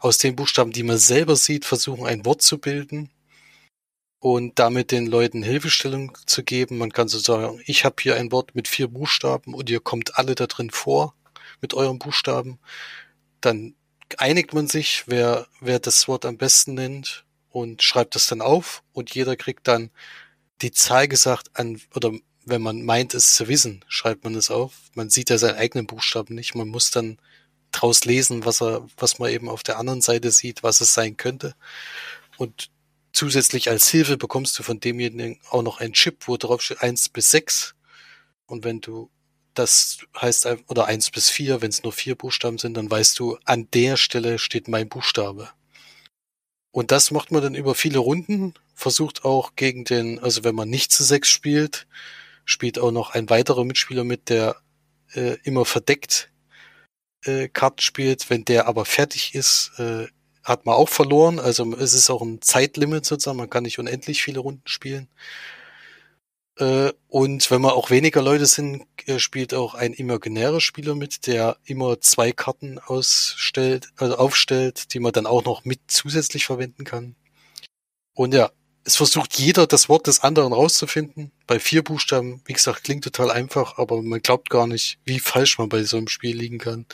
aus 0.00 0.18
den 0.18 0.36
Buchstaben, 0.36 0.72
die 0.72 0.82
man 0.82 0.98
selber 0.98 1.36
sieht, 1.36 1.64
versuchen, 1.64 2.06
ein 2.06 2.24
Wort 2.24 2.42
zu 2.42 2.58
bilden 2.58 3.10
und 4.20 4.58
damit 4.58 4.90
den 4.90 5.06
Leuten 5.06 5.42
Hilfestellung 5.42 6.16
zu 6.26 6.42
geben. 6.44 6.78
Man 6.78 6.92
kann 6.92 7.08
so 7.08 7.18
sagen, 7.18 7.60
ich 7.66 7.84
habe 7.84 7.96
hier 8.00 8.16
ein 8.16 8.32
Wort 8.32 8.54
mit 8.54 8.68
vier 8.68 8.88
Buchstaben 8.88 9.54
und 9.54 9.68
ihr 9.68 9.80
kommt 9.80 10.18
alle 10.18 10.34
da 10.34 10.46
drin 10.46 10.70
vor 10.70 11.14
mit 11.60 11.74
euren 11.74 11.98
Buchstaben. 11.98 12.58
Dann 13.40 13.74
einigt 14.18 14.54
man 14.54 14.66
sich, 14.66 15.04
wer, 15.06 15.46
wer 15.60 15.78
das 15.78 16.08
Wort 16.08 16.24
am 16.24 16.36
besten 16.36 16.74
nennt 16.74 17.24
und 17.50 17.82
schreibt 17.82 18.14
das 18.14 18.26
dann 18.26 18.40
auf 18.40 18.82
und 18.92 19.14
jeder 19.14 19.36
kriegt 19.36 19.68
dann 19.68 19.90
die 20.62 20.72
Zahl 20.72 21.08
gesagt 21.08 21.50
an, 21.54 21.80
oder 21.94 22.12
wenn 22.44 22.62
man 22.62 22.82
meint, 22.84 23.14
es 23.14 23.34
zu 23.34 23.48
wissen, 23.48 23.84
schreibt 23.88 24.24
man 24.24 24.34
es 24.34 24.50
auf. 24.50 24.74
Man 24.94 25.10
sieht 25.10 25.30
ja 25.30 25.38
seinen 25.38 25.56
eigenen 25.56 25.86
Buchstaben 25.86 26.34
nicht. 26.34 26.54
Man 26.54 26.68
muss 26.68 26.90
dann 26.90 27.18
draus 27.72 28.04
lesen, 28.04 28.44
was 28.44 28.60
er, 28.60 28.86
was 28.96 29.18
man 29.18 29.30
eben 29.30 29.48
auf 29.48 29.62
der 29.62 29.78
anderen 29.78 30.00
Seite 30.00 30.30
sieht, 30.30 30.62
was 30.62 30.80
es 30.80 30.94
sein 30.94 31.16
könnte. 31.16 31.54
Und 32.36 32.70
zusätzlich 33.12 33.70
als 33.70 33.88
Hilfe 33.88 34.16
bekommst 34.16 34.58
du 34.58 34.62
von 34.62 34.80
demjenigen 34.80 35.40
auch 35.50 35.62
noch 35.62 35.78
einen 35.80 35.94
Chip, 35.94 36.28
wo 36.28 36.36
drauf 36.36 36.62
steht 36.62 36.82
eins 36.82 37.08
bis 37.08 37.30
sechs. 37.30 37.74
Und 38.46 38.64
wenn 38.64 38.80
du 38.80 39.10
das 39.54 39.98
heißt, 40.20 40.46
oder 40.68 40.86
eins 40.86 41.10
bis 41.10 41.30
vier, 41.30 41.62
wenn 41.62 41.70
es 41.70 41.82
nur 41.82 41.92
vier 41.92 42.14
Buchstaben 42.14 42.58
sind, 42.58 42.74
dann 42.76 42.90
weißt 42.90 43.18
du, 43.18 43.38
an 43.44 43.68
der 43.72 43.96
Stelle 43.96 44.38
steht 44.38 44.68
mein 44.68 44.88
Buchstabe. 44.88 45.50
Und 46.72 46.90
das 46.90 47.10
macht 47.10 47.30
man 47.30 47.42
dann 47.42 47.54
über 47.54 47.74
viele 47.74 47.98
Runden, 47.98 48.54
versucht 48.74 49.24
auch 49.24 49.54
gegen 49.54 49.84
den, 49.84 50.18
also 50.18 50.44
wenn 50.44 50.54
man 50.54 50.68
nicht 50.68 50.90
zu 50.92 51.04
sechs 51.04 51.30
spielt, 51.30 51.86
spielt 52.44 52.78
auch 52.78 52.90
noch 52.90 53.10
ein 53.10 53.30
weiterer 53.30 53.64
Mitspieler 53.64 54.04
mit, 54.04 54.28
der 54.28 54.56
äh, 55.14 55.36
immer 55.44 55.64
verdeckt 55.64 56.30
äh, 57.24 57.48
Karten 57.48 57.80
spielt. 57.80 58.28
Wenn 58.30 58.44
der 58.44 58.66
aber 58.66 58.84
fertig 58.84 59.34
ist, 59.34 59.72
äh, 59.78 60.06
hat 60.42 60.66
man 60.66 60.74
auch 60.74 60.88
verloren. 60.88 61.38
Also 61.38 61.74
es 61.76 61.94
ist 61.94 62.10
auch 62.10 62.22
ein 62.22 62.42
Zeitlimit 62.42 63.06
sozusagen, 63.06 63.38
man 63.38 63.50
kann 63.50 63.64
nicht 63.64 63.78
unendlich 63.78 64.22
viele 64.22 64.40
Runden 64.40 64.66
spielen. 64.66 65.08
Äh, 66.58 66.92
und 67.08 67.50
wenn 67.50 67.60
man 67.60 67.72
auch 67.72 67.90
weniger 67.90 68.22
Leute 68.22 68.46
sind, 68.46 68.86
äh, 69.06 69.18
spielt 69.18 69.54
auch 69.54 69.74
ein 69.74 69.92
imaginärer 69.92 70.60
Spieler 70.60 70.94
mit, 70.94 71.26
der 71.26 71.56
immer 71.64 72.00
zwei 72.00 72.32
Karten 72.32 72.78
ausstellt, 72.78 73.88
also 73.96 74.16
aufstellt, 74.16 74.94
die 74.94 75.00
man 75.00 75.12
dann 75.12 75.26
auch 75.26 75.44
noch 75.44 75.64
mit 75.64 75.80
zusätzlich 75.88 76.46
verwenden 76.46 76.84
kann. 76.84 77.16
Und 78.14 78.34
ja, 78.34 78.50
es 78.84 78.96
versucht 78.96 79.38
jeder 79.38 79.66
das 79.66 79.88
Wort 79.88 80.06
des 80.06 80.20
anderen 80.20 80.52
rauszufinden. 80.52 81.32
Bei 81.46 81.58
vier 81.58 81.82
Buchstaben, 81.82 82.42
wie 82.44 82.52
gesagt, 82.52 82.84
klingt 82.84 83.04
total 83.04 83.30
einfach, 83.30 83.78
aber 83.78 84.02
man 84.02 84.20
glaubt 84.20 84.50
gar 84.50 84.66
nicht, 84.66 84.98
wie 85.04 85.18
falsch 85.20 85.58
man 85.58 85.70
bei 85.70 85.82
so 85.84 85.96
einem 85.96 86.08
Spiel 86.08 86.36
liegen 86.36 86.58
kann. 86.58 86.86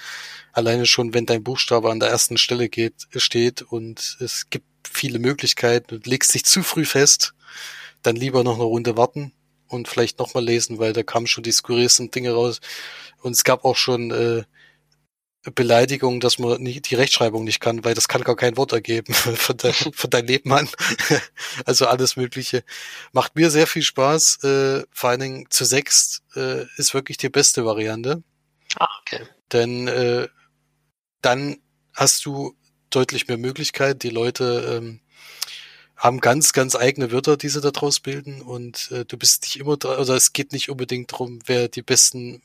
Alleine 0.52 0.86
schon, 0.86 1.14
wenn 1.14 1.26
dein 1.26 1.42
Buchstabe 1.42 1.90
an 1.90 2.00
der 2.00 2.08
ersten 2.08 2.38
Stelle 2.38 2.68
geht, 2.68 3.08
steht 3.16 3.62
und 3.62 4.18
es 4.20 4.48
gibt 4.50 4.66
viele 4.88 5.18
Möglichkeiten 5.18 5.96
und 5.96 6.06
legst 6.06 6.32
dich 6.34 6.44
zu 6.44 6.62
früh 6.62 6.84
fest, 6.84 7.34
dann 8.02 8.16
lieber 8.16 8.44
noch 8.44 8.54
eine 8.54 8.64
Runde 8.64 8.96
warten 8.96 9.32
und 9.70 9.88
vielleicht 9.88 10.18
nochmal 10.18 10.44
lesen, 10.44 10.78
weil 10.78 10.92
da 10.92 11.02
kamen 11.02 11.26
schon 11.26 11.44
die 11.44 11.52
skurrilsten 11.52 12.10
Dinge 12.10 12.32
raus. 12.32 12.60
Und 13.22 13.32
es 13.32 13.44
gab 13.44 13.64
auch 13.64 13.76
schon 13.76 14.10
äh, 14.10 14.42
Beleidigungen, 15.54 16.20
dass 16.20 16.38
man 16.38 16.60
nicht, 16.60 16.90
die 16.90 16.96
Rechtschreibung 16.96 17.44
nicht 17.44 17.60
kann, 17.60 17.84
weil 17.84 17.94
das 17.94 18.08
kann 18.08 18.22
gar 18.22 18.36
kein 18.36 18.56
Wort 18.56 18.72
ergeben 18.72 19.14
von, 19.14 19.56
de, 19.56 19.72
von 19.94 20.10
deinem 20.10 20.26
Nebenmann. 20.26 20.68
also 21.64 21.86
alles 21.86 22.16
Mögliche. 22.16 22.64
Macht 23.12 23.36
mir 23.36 23.50
sehr 23.50 23.66
viel 23.66 23.82
Spaß. 23.82 24.44
Äh, 24.44 24.84
vor 24.90 25.10
allen 25.10 25.20
Dingen 25.20 25.46
zu 25.50 25.64
sechst 25.64 26.22
äh, 26.34 26.64
ist 26.76 26.92
wirklich 26.92 27.16
die 27.16 27.30
beste 27.30 27.64
Variante. 27.64 28.22
Ah, 28.76 28.88
okay. 29.00 29.24
Denn 29.52 29.88
äh, 29.88 30.28
dann 31.22 31.58
hast 31.94 32.24
du 32.24 32.56
deutlich 32.90 33.28
mehr 33.28 33.38
Möglichkeit, 33.38 34.02
die 34.02 34.10
Leute 34.10 34.78
ähm, 34.78 35.00
haben 36.00 36.20
ganz, 36.20 36.54
ganz 36.54 36.74
eigene 36.74 37.12
Wörter, 37.12 37.36
die 37.36 37.50
sie 37.50 37.60
daraus 37.60 38.00
bilden 38.00 38.40
und 38.40 38.90
äh, 38.90 39.04
du 39.04 39.18
bist 39.18 39.42
nicht 39.42 39.56
immer, 39.60 39.72
oder 39.72 40.14
es 40.14 40.32
geht 40.32 40.52
nicht 40.52 40.70
unbedingt 40.70 41.12
darum, 41.12 41.40
wer 41.46 41.68
die 41.68 41.82
besten 41.82 42.42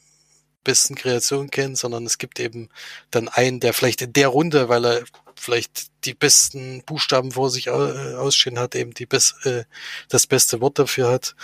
besten 0.65 0.95
Kreationen 0.95 1.49
kennt, 1.51 1.77
sondern 1.77 2.05
es 2.05 2.17
gibt 2.17 2.39
eben 2.41 2.67
dann 3.11 3.29
einen, 3.29 3.61
der 3.61 3.71
vielleicht 3.71 4.01
in 4.01 4.11
der 4.11 4.27
Runde, 4.27 4.67
weil 4.67 4.85
er 4.85 5.03
vielleicht 5.37 5.87
die 6.03 6.13
besten 6.13 6.83
Buchstaben 6.85 7.31
vor 7.31 7.49
sich 7.49 7.67
äh, 7.67 7.69
ausstehen 7.69 8.59
hat, 8.59 8.75
eben 8.75 8.93
die 8.93 9.05
best, 9.05 9.45
äh, 9.45 9.63
das 10.09 10.27
beste 10.27 10.59
Wort 10.59 10.79
dafür 10.79 11.09
hat. 11.09 11.35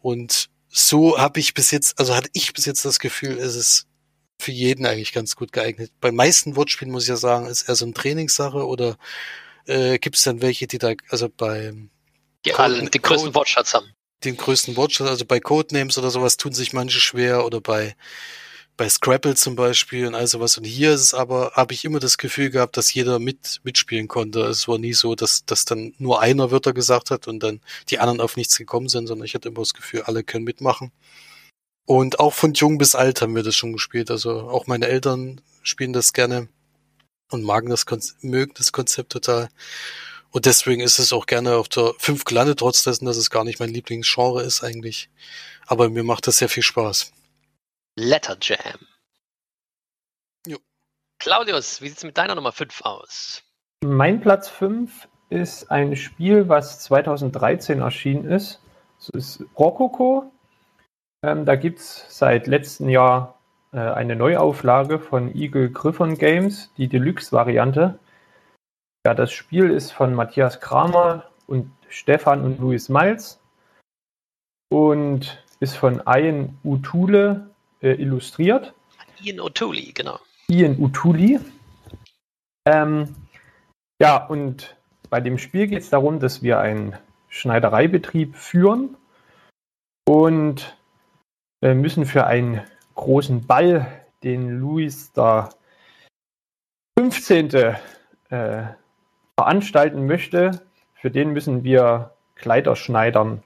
Und 0.00 0.50
so 0.68 1.18
habe 1.18 1.40
ich 1.40 1.54
bis 1.54 1.72
jetzt, 1.72 1.98
also 1.98 2.14
hatte 2.14 2.30
ich 2.32 2.52
bis 2.52 2.66
jetzt 2.66 2.84
das 2.84 3.00
Gefühl, 3.00 3.38
es 3.38 3.56
ist 3.56 3.86
für 4.38 4.52
jeden 4.52 4.86
eigentlich 4.86 5.12
ganz 5.12 5.34
gut 5.36 5.52
geeignet. 5.52 5.90
Bei 6.00 6.12
meisten 6.12 6.54
Wortspielen 6.54 6.92
muss 6.92 7.04
ich 7.04 7.08
ja 7.08 7.16
sagen, 7.16 7.46
ist 7.46 7.68
eher 7.68 7.74
so 7.74 7.86
eine 7.86 7.94
Trainingssache 7.94 8.66
oder 8.66 8.96
äh, 9.70 9.98
gibt 9.98 10.16
es 10.16 10.22
dann 10.24 10.42
welche, 10.42 10.66
die 10.66 10.78
da, 10.78 10.92
also 11.08 11.28
bei 11.28 11.72
die 12.44 12.50
Code, 12.50 12.62
alle 12.62 12.90
den 12.90 13.02
größten 13.02 13.34
Wortschatz 13.34 13.74
haben. 13.74 13.92
Den 14.24 14.36
größten 14.36 14.76
Wortschatz, 14.76 15.08
also 15.08 15.24
bei 15.24 15.40
Codenames 15.40 15.96
oder 15.98 16.10
sowas 16.10 16.36
tun 16.36 16.52
sich 16.52 16.72
manche 16.72 17.00
schwer 17.00 17.44
oder 17.46 17.60
bei 17.60 17.94
bei 18.80 18.88
Scrabble 18.88 19.36
zum 19.36 19.56
Beispiel 19.56 20.06
und 20.06 20.14
all 20.14 20.26
sowas. 20.26 20.56
Und 20.56 20.64
hier 20.64 20.94
ist 20.94 21.02
es 21.02 21.12
aber, 21.12 21.52
habe 21.54 21.74
ich 21.74 21.84
immer 21.84 22.00
das 22.00 22.16
Gefühl 22.16 22.48
gehabt, 22.48 22.78
dass 22.78 22.94
jeder 22.94 23.18
mit 23.18 23.60
mitspielen 23.62 24.08
konnte. 24.08 24.40
Es 24.46 24.68
war 24.68 24.78
nie 24.78 24.94
so, 24.94 25.14
dass, 25.14 25.44
dass 25.44 25.66
dann 25.66 25.92
nur 25.98 26.22
einer 26.22 26.50
Wörter 26.50 26.72
gesagt 26.72 27.10
hat 27.10 27.28
und 27.28 27.42
dann 27.42 27.60
die 27.90 27.98
anderen 27.98 28.22
auf 28.22 28.38
nichts 28.38 28.56
gekommen 28.56 28.88
sind, 28.88 29.06
sondern 29.06 29.26
ich 29.26 29.34
hatte 29.34 29.50
immer 29.50 29.60
das 29.60 29.74
Gefühl, 29.74 30.04
alle 30.06 30.24
können 30.24 30.46
mitmachen. 30.46 30.92
Und 31.84 32.20
auch 32.20 32.32
von 32.32 32.54
jung 32.54 32.78
bis 32.78 32.94
alt 32.94 33.20
haben 33.20 33.36
wir 33.36 33.42
das 33.42 33.54
schon 33.54 33.74
gespielt. 33.74 34.10
Also 34.10 34.48
auch 34.48 34.66
meine 34.66 34.88
Eltern 34.88 35.42
spielen 35.62 35.92
das 35.92 36.14
gerne 36.14 36.48
und 37.30 37.42
magen 37.42 37.70
das, 37.70 37.86
mögen 38.20 38.52
das 38.56 38.72
Konzept 38.72 39.12
total. 39.12 39.48
Und 40.32 40.46
deswegen 40.46 40.80
ist 40.80 40.98
es 40.98 41.12
auch 41.12 41.26
gerne 41.26 41.56
auf 41.56 41.68
der 41.68 41.92
5 41.98 42.24
gelandet, 42.24 42.60
trotz 42.60 42.84
dessen, 42.84 43.04
dass 43.04 43.16
es 43.16 43.30
gar 43.30 43.44
nicht 43.44 43.58
mein 43.58 43.70
Lieblingsgenre 43.70 44.42
ist 44.42 44.62
eigentlich. 44.62 45.10
Aber 45.66 45.88
mir 45.90 46.04
macht 46.04 46.26
das 46.26 46.38
sehr 46.38 46.48
viel 46.48 46.62
Spaß. 46.62 47.12
Letter 47.96 48.36
Jam. 48.40 48.86
Jo. 50.46 50.58
Claudius, 51.18 51.82
wie 51.82 51.88
sieht 51.88 51.98
es 51.98 52.04
mit 52.04 52.16
deiner 52.16 52.36
Nummer 52.36 52.52
5 52.52 52.82
aus? 52.82 53.42
Mein 53.82 54.20
Platz 54.20 54.48
5 54.48 55.08
ist 55.30 55.70
ein 55.70 55.96
Spiel, 55.96 56.48
was 56.48 56.80
2013 56.80 57.80
erschienen 57.80 58.30
ist. 58.30 58.60
Es 58.98 59.08
ist 59.14 59.44
Rococo. 59.58 60.30
Ähm, 61.24 61.44
da 61.44 61.56
gibt 61.56 61.80
es 61.80 62.04
seit 62.08 62.46
letztem 62.46 62.88
Jahr 62.88 63.39
eine 63.78 64.16
Neuauflage 64.16 64.98
von 64.98 65.34
Eagle 65.34 65.70
Griffon 65.70 66.18
Games, 66.18 66.72
die 66.76 66.88
Deluxe-Variante. 66.88 67.98
Ja, 69.06 69.14
das 69.14 69.32
Spiel 69.32 69.70
ist 69.70 69.92
von 69.92 70.14
Matthias 70.14 70.60
Kramer 70.60 71.30
und 71.46 71.70
Stefan 71.88 72.42
und 72.42 72.60
Luis 72.60 72.88
Malz 72.88 73.40
und 74.70 75.44
ist 75.60 75.76
von 75.76 76.02
Ian 76.06 76.58
Utule 76.64 77.50
äh, 77.82 77.92
illustriert. 77.94 78.74
Ian 79.22 79.40
O'Toole, 79.40 79.92
genau. 79.94 80.18
Ian 80.48 80.76
O'Toole. 80.76 81.40
Ähm, 82.66 83.14
ja, 84.00 84.24
und 84.26 84.76
bei 85.10 85.20
dem 85.20 85.38
Spiel 85.38 85.66
geht 85.66 85.82
es 85.82 85.90
darum, 85.90 86.20
dass 86.20 86.42
wir 86.42 86.60
einen 86.60 86.96
Schneidereibetrieb 87.28 88.36
führen 88.36 88.96
und 90.08 90.76
äh, 91.62 91.74
müssen 91.74 92.06
für 92.06 92.26
einen 92.26 92.62
großen 92.94 93.46
Ball, 93.46 93.86
den 94.22 94.58
Louis 94.58 95.12
der 95.12 95.50
15. 96.98 97.50
Äh, 98.30 98.64
veranstalten 99.38 100.06
möchte, 100.06 100.60
für 100.94 101.10
den 101.10 101.30
müssen 101.30 101.64
wir 101.64 102.12
Kleider 102.34 102.76
schneidern 102.76 103.42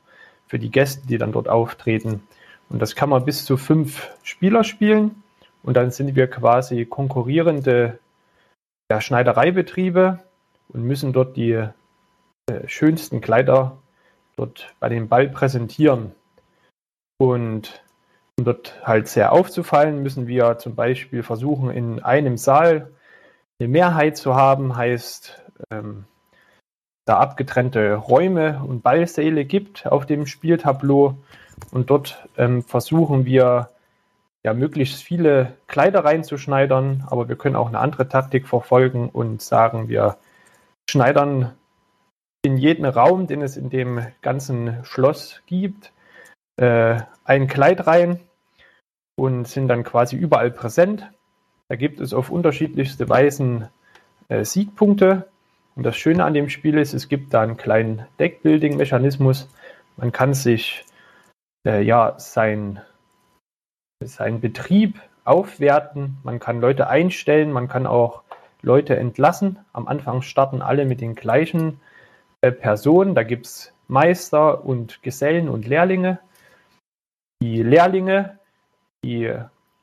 für 0.49 0.59
die 0.59 0.71
Gäste, 0.71 1.07
die 1.07 1.19
dann 1.19 1.33
dort 1.33 1.49
auftreten. 1.49 2.27
Und 2.69 2.81
das 2.81 2.97
kann 2.97 3.11
man 3.11 3.25
bis 3.25 3.45
zu 3.45 3.57
fünf 3.57 4.11
Spieler 4.23 4.65
spielen. 4.65 5.23
Und 5.63 5.77
dann 5.77 5.91
sind 5.91 6.17
wir 6.17 6.29
quasi 6.29 6.85
konkurrierende 6.85 7.99
ja, 8.91 9.01
Schneidereibetriebe 9.01 10.19
und 10.69 10.83
müssen 10.83 11.13
dort 11.13 11.37
die 11.37 11.53
äh, 11.53 11.71
schönsten 12.67 13.21
Kleider 13.21 13.79
dort 14.37 14.75
bei 14.81 14.89
dem 14.89 15.09
Ball 15.09 15.29
präsentieren. 15.29 16.13
Und 17.19 17.84
um 18.39 18.45
dort 18.45 18.75
halt 18.85 19.09
sehr 19.09 19.33
aufzufallen, 19.33 20.03
müssen 20.03 20.27
wir 20.27 20.59
zum 20.59 20.75
Beispiel 20.75 21.23
versuchen, 21.23 21.71
in 21.71 22.03
einem 22.03 22.37
Saal 22.37 22.91
eine 23.59 23.69
Mehrheit 23.69 24.17
zu 24.17 24.35
haben, 24.35 24.77
heißt, 24.77 25.43
ähm, 25.71 26.05
da 27.07 27.19
abgetrennte 27.19 27.95
Räume 27.95 28.63
und 28.67 28.83
Ballsäle 28.83 29.45
gibt 29.45 29.87
auf 29.87 30.07
dem 30.07 30.27
Spieltableau. 30.27 31.17
Und 31.71 31.91
dort 31.91 32.27
ähm, 32.37 32.63
versuchen 32.63 33.25
wir 33.25 33.71
ja 34.43 34.55
möglichst 34.55 35.03
viele 35.03 35.55
Kleider 35.67 36.05
reinzuschneidern, 36.05 37.05
aber 37.07 37.29
wir 37.29 37.37
können 37.37 37.57
auch 37.57 37.69
eine 37.69 37.79
andere 37.79 38.09
Taktik 38.09 38.49
verfolgen 38.49 39.09
und 39.09 39.43
sagen, 39.43 39.89
wir 39.89 40.17
schneidern 40.91 41.53
in 42.43 42.57
jeden 42.57 42.85
Raum, 42.85 43.27
den 43.27 43.43
es 43.43 43.57
in 43.57 43.71
dem 43.71 44.07
ganzen 44.21 44.85
Schloss 44.85 45.43
gibt, 45.47 45.93
äh, 46.57 47.01
ein 47.25 47.47
Kleid 47.47 47.87
rein 47.87 48.21
und 49.17 49.47
sind 49.47 49.69
dann 49.69 49.85
quasi 49.85 50.17
überall 50.17 50.51
präsent. 50.51 51.11
Da 51.69 51.77
gibt 51.77 52.01
es 52.01 52.13
auf 52.13 52.31
unterschiedlichste 52.31 53.09
Weisen 53.09 53.69
äh, 54.29 54.45
Siegpunkte. 54.45 55.29
Und 55.77 55.83
das 55.83 55.97
Schöne 55.97 56.25
an 56.25 56.35
dem 56.35 56.49
Spiel 56.49 56.79
ist, 56.79 56.95
es 56.95 57.09
gibt 57.09 57.35
da 57.35 57.41
einen 57.41 57.57
kleinen 57.57 58.07
Deckbuilding-Mechanismus. 58.21 59.49
Man 59.97 60.13
kann 60.13 60.35
sich 60.35 60.85
äh, 61.67 61.83
ja, 61.83 62.15
sein, 62.19 62.81
sein 64.01 64.41
Betrieb 64.41 65.01
aufwerten. 65.25 66.19
Man 66.23 66.39
kann 66.39 66.61
Leute 66.61 66.89
einstellen, 66.89 67.51
man 67.51 67.69
kann 67.69 67.87
auch 67.87 68.23
Leute 68.63 68.97
entlassen. 68.97 69.59
Am 69.73 69.89
Anfang 69.89 70.23
starten 70.23 70.63
alle 70.63 70.85
mit 70.85 71.01
den 71.01 71.15
gleichen 71.15 71.81
äh, 72.41 72.53
Personen. 72.53 73.15
Da 73.15 73.23
gibt 73.23 73.47
es 73.47 73.73
Meister 73.89 74.65
und 74.65 75.03
Gesellen 75.03 75.49
und 75.49 75.67
Lehrlinge. 75.67 76.19
Die 77.43 77.63
Lehrlinge, 77.63 78.39
die 79.05 79.33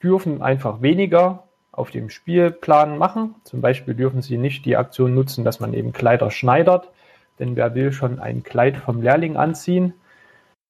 dürfen 0.02 0.42
einfach 0.42 0.82
weniger 0.82 1.44
auf 1.72 1.92
dem 1.92 2.10
Spielplan 2.10 2.98
machen. 2.98 3.36
Zum 3.44 3.62
Beispiel 3.62 3.94
dürfen 3.94 4.22
sie 4.22 4.38
nicht 4.38 4.66
die 4.66 4.78
Aktion 4.78 5.14
nutzen, 5.16 5.46
dass 5.46 5.60
man 5.60 5.74
eben 5.74 5.94
Kleider 5.94 6.32
schneidert, 6.32 6.92
denn 7.40 7.56
wer 7.56 7.76
will 7.76 7.92
schon 7.92 8.20
ein 8.20 8.44
Kleid 8.44 8.78
vom 8.78 9.02
Lehrling 9.02 9.38
anziehen? 9.38 9.94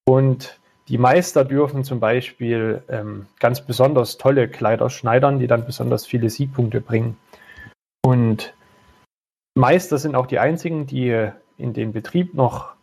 Und 0.05 0.59
die 0.88 0.97
Meister 0.97 1.45
dürfen 1.45 1.83
zum 1.83 2.00
Beispiel 2.00 2.83
ähm, 2.89 3.27
ganz 3.39 3.61
besonders 3.61 4.17
tolle 4.17 4.47
Kleider 4.47 4.89
schneidern, 4.89 5.39
die 5.39 5.47
dann 5.47 5.65
besonders 5.65 6.05
viele 6.05 6.29
Siegpunkte 6.29 6.81
bringen. 6.81 7.17
Und 8.03 8.53
Meister 9.55 9.97
sind 9.97 10.15
auch 10.15 10.27
die 10.27 10.39
einzigen, 10.39 10.88
die 10.88 11.29
in 11.57 11.73
den 11.73 11.93
Betrieb 11.93 12.33
noch 12.33 12.73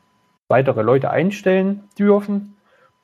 weitere 0.48 0.82
Leute 0.82 1.10
einstellen 1.10 1.84
dürfen. 1.98 2.56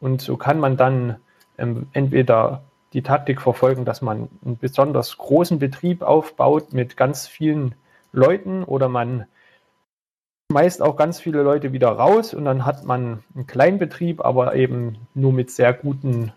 Und 0.04 0.20
so 0.20 0.36
kann 0.36 0.60
man 0.60 0.76
dann 0.76 1.16
ähm, 1.56 1.86
entweder 1.94 2.62
die 2.92 3.00
Taktik 3.00 3.40
verfolgen, 3.40 3.86
dass 3.86 4.02
man 4.02 4.28
einen 4.44 4.58
besonders 4.58 5.16
großen 5.16 5.58
Betrieb 5.58 6.02
aufbaut 6.02 6.74
mit 6.74 6.98
ganz 6.98 7.26
vielen 7.26 7.74
Leuten 8.12 8.64
oder 8.64 8.90
man 8.90 9.24
schmeißt 10.52 10.82
auch 10.82 10.96
ganz 10.96 11.20
viele 11.20 11.42
Leute 11.42 11.72
wieder 11.72 11.88
raus 11.88 12.34
und 12.34 12.44
dann 12.44 12.66
hat 12.66 12.84
man 12.84 13.24
einen 13.34 13.46
kleinen 13.46 13.78
Betrieb, 13.78 14.22
aber 14.22 14.54
eben 14.54 14.98
nur 15.14 15.32
mit 15.32 15.50
sehr 15.50 15.72
guten, 15.72 16.34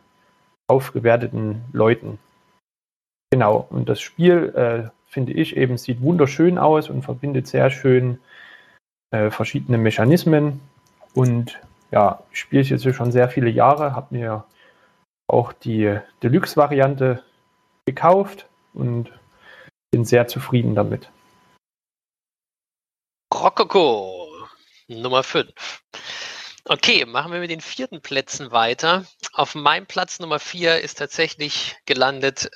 aufgewerteten 0.67 1.65
Leuten. 1.73 2.19
Genau, 3.31 3.67
und 3.69 3.89
das 3.89 3.99
Spiel, 3.99 4.53
äh, 4.55 4.89
finde 5.09 5.33
ich, 5.33 5.57
eben 5.57 5.77
sieht 5.77 6.01
wunderschön 6.01 6.57
aus 6.57 6.89
und 6.89 7.03
verbindet 7.03 7.47
sehr 7.47 7.69
schön 7.69 8.19
äh, 9.11 9.29
verschiedene 9.29 9.77
Mechanismen. 9.77 10.61
Und 11.13 11.59
ja, 11.91 12.23
ich 12.31 12.39
spiele 12.39 12.61
es 12.61 12.69
jetzt 12.69 12.95
schon 12.95 13.11
sehr 13.11 13.29
viele 13.29 13.49
Jahre, 13.49 13.95
habe 13.95 14.15
mir 14.15 14.45
auch 15.27 15.53
die 15.53 15.99
Deluxe-Variante 16.23 17.23
gekauft 17.85 18.47
und 18.73 19.11
bin 19.91 20.05
sehr 20.05 20.27
zufrieden 20.27 20.75
damit. 20.75 21.09
Rokoko, 23.33 24.27
Nummer 24.87 25.23
5. 25.23 25.51
Okay, 26.69 27.05
machen 27.05 27.31
wir 27.31 27.39
mit 27.39 27.49
den 27.49 27.61
vierten 27.61 28.01
Plätzen 28.01 28.51
weiter. 28.51 29.05
Auf 29.31 29.55
meinem 29.55 29.85
Platz 29.85 30.19
Nummer 30.19 30.39
4 30.39 30.81
ist 30.81 30.97
tatsächlich 30.97 31.77
gelandet 31.85 32.49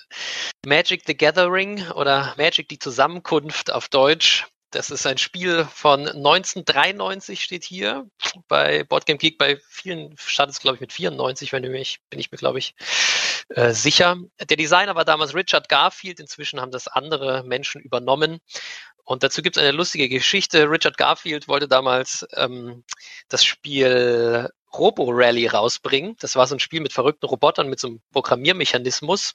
Magic 0.65 1.03
the 1.05 1.15
Gathering 1.15 1.89
oder 1.91 2.33
Magic 2.37 2.67
die 2.67 2.79
Zusammenkunft 2.79 3.71
auf 3.71 3.87
Deutsch. 3.87 4.50
Das 4.71 4.89
ist 4.89 5.05
ein 5.05 5.17
Spiel 5.17 5.65
von 5.65 6.07
1993 6.07 7.43
steht 7.43 7.65
hier. 7.65 8.09
Bei 8.47 8.85
Boardgame 8.85 9.17
Geek 9.17 9.37
bei 9.37 9.59
vielen 9.67 10.15
startet 10.17 10.55
es 10.55 10.61
glaube 10.61 10.75
ich 10.75 10.81
mit 10.81 10.93
94, 10.93 11.51
wenn 11.51 11.63
du 11.63 11.69
mich, 11.69 11.99
bin 12.09 12.19
ich 12.19 12.31
mir 12.31 12.37
glaube 12.37 12.59
ich 12.59 12.73
äh, 13.49 13.73
sicher. 13.73 14.15
Der 14.39 14.55
Designer 14.55 14.95
war 14.95 15.03
damals 15.03 15.35
Richard 15.35 15.67
Garfield. 15.67 16.21
Inzwischen 16.21 16.61
haben 16.61 16.71
das 16.71 16.87
andere 16.87 17.43
Menschen 17.43 17.81
übernommen. 17.81 18.39
Und 19.03 19.23
dazu 19.23 19.41
gibt 19.41 19.57
es 19.57 19.63
eine 19.63 19.73
lustige 19.73 20.07
Geschichte. 20.07 20.69
Richard 20.69 20.97
Garfield 20.97 21.49
wollte 21.49 21.67
damals 21.67 22.25
ähm, 22.35 22.85
das 23.27 23.43
Spiel 23.43 24.49
Robo 24.73 25.09
Rally 25.09 25.47
rausbringen. 25.47 26.15
Das 26.19 26.37
war 26.37 26.47
so 26.47 26.55
ein 26.55 26.59
Spiel 26.61 26.79
mit 26.79 26.93
verrückten 26.93 27.25
Robotern 27.25 27.67
mit 27.67 27.81
so 27.81 27.87
einem 27.87 28.01
Programmiermechanismus. 28.13 29.33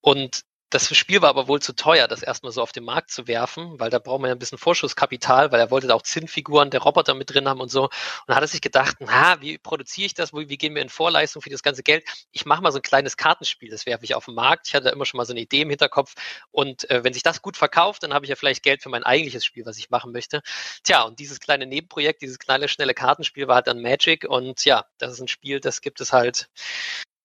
Und 0.00 0.42
das 0.70 0.94
Spiel 0.94 1.22
war 1.22 1.30
aber 1.30 1.48
wohl 1.48 1.62
zu 1.62 1.74
teuer, 1.74 2.08
das 2.08 2.22
erstmal 2.22 2.52
so 2.52 2.60
auf 2.60 2.72
den 2.72 2.84
Markt 2.84 3.10
zu 3.10 3.26
werfen, 3.26 3.80
weil 3.80 3.88
da 3.88 3.98
braucht 3.98 4.20
man 4.20 4.28
ja 4.28 4.34
ein 4.34 4.38
bisschen 4.38 4.58
Vorschusskapital, 4.58 5.50
weil 5.50 5.60
er 5.60 5.70
wollte 5.70 5.86
da 5.86 5.94
auch 5.94 6.02
Zinnfiguren 6.02 6.70
der 6.70 6.80
Roboter 6.80 7.14
mit 7.14 7.32
drin 7.32 7.48
haben 7.48 7.60
und 7.60 7.70
so. 7.70 7.84
Und 7.84 7.92
dann 8.26 8.36
hat 8.36 8.44
er 8.44 8.48
sich 8.48 8.60
gedacht, 8.60 8.96
na, 9.00 9.40
wie 9.40 9.56
produziere 9.56 10.06
ich 10.06 10.14
das? 10.14 10.34
Wie, 10.34 10.48
wie 10.50 10.58
gehen 10.58 10.74
wir 10.74 10.82
in 10.82 10.90
Vorleistung 10.90 11.40
für 11.40 11.48
das 11.48 11.62
ganze 11.62 11.82
Geld? 11.82 12.04
Ich 12.32 12.44
mache 12.44 12.62
mal 12.62 12.70
so 12.70 12.78
ein 12.78 12.82
kleines 12.82 13.16
Kartenspiel, 13.16 13.70
das 13.70 13.86
werfe 13.86 14.04
ich 14.04 14.14
auf 14.14 14.26
den 14.26 14.34
Markt. 14.34 14.68
Ich 14.68 14.74
hatte 14.74 14.84
da 14.84 14.90
immer 14.90 15.06
schon 15.06 15.16
mal 15.16 15.24
so 15.24 15.32
eine 15.32 15.40
Idee 15.40 15.62
im 15.62 15.70
Hinterkopf. 15.70 16.14
Und 16.50 16.90
äh, 16.90 17.02
wenn 17.02 17.14
sich 17.14 17.22
das 17.22 17.40
gut 17.40 17.56
verkauft, 17.56 18.02
dann 18.02 18.12
habe 18.12 18.26
ich 18.26 18.28
ja 18.28 18.36
vielleicht 18.36 18.62
Geld 18.62 18.82
für 18.82 18.90
mein 18.90 19.04
eigentliches 19.04 19.44
Spiel, 19.46 19.64
was 19.64 19.78
ich 19.78 19.88
machen 19.88 20.12
möchte. 20.12 20.42
Tja, 20.84 21.02
und 21.02 21.18
dieses 21.18 21.40
kleine 21.40 21.66
Nebenprojekt, 21.66 22.20
dieses 22.20 22.38
kleine, 22.38 22.68
schnelle 22.68 22.92
Kartenspiel 22.92 23.48
war 23.48 23.56
halt 23.56 23.68
dann 23.68 23.80
Magic. 23.80 24.26
Und 24.28 24.64
ja, 24.66 24.84
das 24.98 25.12
ist 25.12 25.20
ein 25.20 25.28
Spiel, 25.28 25.60
das 25.60 25.80
gibt 25.80 26.00
es 26.02 26.12
halt 26.12 26.50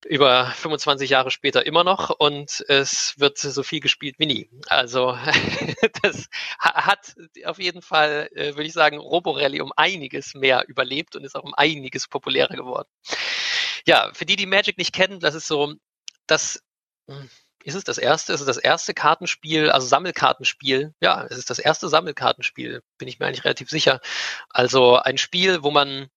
über 0.05 0.47
25 0.47 1.09
Jahre 1.09 1.31
später 1.31 1.65
immer 1.65 1.83
noch 1.83 2.09
und 2.09 2.63
es 2.67 3.19
wird 3.19 3.37
so 3.37 3.63
viel 3.63 3.79
gespielt 3.79 4.15
wie 4.17 4.25
nie. 4.25 4.49
Also 4.67 5.17
das 6.01 6.29
hat 6.59 7.15
auf 7.45 7.59
jeden 7.59 7.81
Fall, 7.81 8.29
äh, 8.33 8.55
würde 8.55 8.63
ich 8.63 8.73
sagen, 8.73 8.97
Roborally 8.97 9.61
um 9.61 9.71
einiges 9.75 10.33
mehr 10.33 10.65
überlebt 10.67 11.15
und 11.15 11.23
ist 11.23 11.35
auch 11.35 11.43
um 11.43 11.53
einiges 11.53 12.07
populärer 12.07 12.55
geworden. 12.55 12.89
Ja, 13.85 14.11
für 14.13 14.25
die, 14.25 14.35
die 14.35 14.45
Magic 14.45 14.77
nicht 14.77 14.93
kennen, 14.93 15.19
das 15.19 15.35
ist 15.35 15.47
so, 15.47 15.73
das 16.27 16.63
hm, 17.07 17.29
ist 17.63 17.75
es 17.75 17.83
das 17.83 17.97
erste? 17.97 18.33
Ist 18.33 18.41
es 18.41 18.45
das 18.45 18.57
erste 18.57 18.93
Kartenspiel, 18.93 19.69
also 19.69 19.87
Sammelkartenspiel? 19.87 20.93
Ja, 20.99 21.25
es 21.29 21.37
ist 21.37 21.49
das 21.49 21.59
erste 21.59 21.87
Sammelkartenspiel, 21.87 22.81
bin 22.97 23.07
ich 23.07 23.19
mir 23.19 23.27
eigentlich 23.27 23.45
relativ 23.45 23.69
sicher. 23.69 24.01
Also 24.49 24.97
ein 24.97 25.17
Spiel, 25.17 25.63
wo 25.63 25.71
man 25.71 26.09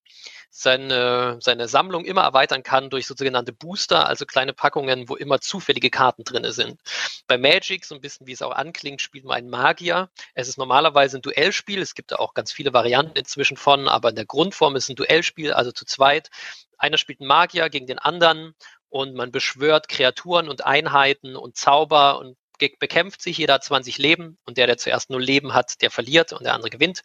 seine, 0.58 1.38
seine 1.40 1.68
Sammlung 1.68 2.04
immer 2.04 2.22
erweitern 2.22 2.62
kann 2.62 2.88
durch 2.88 3.06
sogenannte 3.06 3.52
Booster, 3.52 4.06
also 4.06 4.24
kleine 4.24 4.54
Packungen, 4.54 5.08
wo 5.08 5.16
immer 5.16 5.40
zufällige 5.40 5.90
Karten 5.90 6.24
drin 6.24 6.50
sind. 6.52 6.80
Bei 7.26 7.36
Magic, 7.36 7.84
so 7.84 7.94
ein 7.94 8.00
bisschen 8.00 8.26
wie 8.26 8.32
es 8.32 8.42
auch 8.42 8.52
anklingt, 8.52 9.02
spielt 9.02 9.24
man 9.24 9.36
einen 9.36 9.50
Magier. 9.50 10.08
Es 10.34 10.48
ist 10.48 10.56
normalerweise 10.56 11.18
ein 11.18 11.22
Duellspiel. 11.22 11.82
Es 11.82 11.94
gibt 11.94 12.12
da 12.12 12.16
auch 12.16 12.32
ganz 12.32 12.52
viele 12.52 12.72
Varianten 12.72 13.18
inzwischen 13.18 13.56
von, 13.56 13.86
aber 13.86 14.08
in 14.10 14.16
der 14.16 14.24
Grundform 14.24 14.76
ist 14.76 14.84
es 14.84 14.88
ein 14.90 14.96
Duellspiel, 14.96 15.52
also 15.52 15.72
zu 15.72 15.84
zweit. 15.84 16.30
Einer 16.78 16.96
spielt 16.96 17.20
einen 17.20 17.28
Magier 17.28 17.68
gegen 17.68 17.86
den 17.86 17.98
anderen 17.98 18.54
und 18.88 19.14
man 19.14 19.32
beschwört 19.32 19.88
Kreaturen 19.88 20.48
und 20.48 20.64
Einheiten 20.64 21.36
und 21.36 21.56
Zauber 21.56 22.18
und 22.18 22.36
bekämpft 22.78 23.20
sich, 23.20 23.36
jeder 23.36 23.54
hat 23.54 23.64
20 23.64 23.98
Leben 23.98 24.38
und 24.46 24.56
der, 24.56 24.66
der 24.66 24.78
zuerst 24.78 25.10
nur 25.10 25.20
Leben 25.20 25.52
hat, 25.52 25.82
der 25.82 25.90
verliert 25.90 26.32
und 26.32 26.44
der 26.44 26.54
andere 26.54 26.70
gewinnt. 26.70 27.02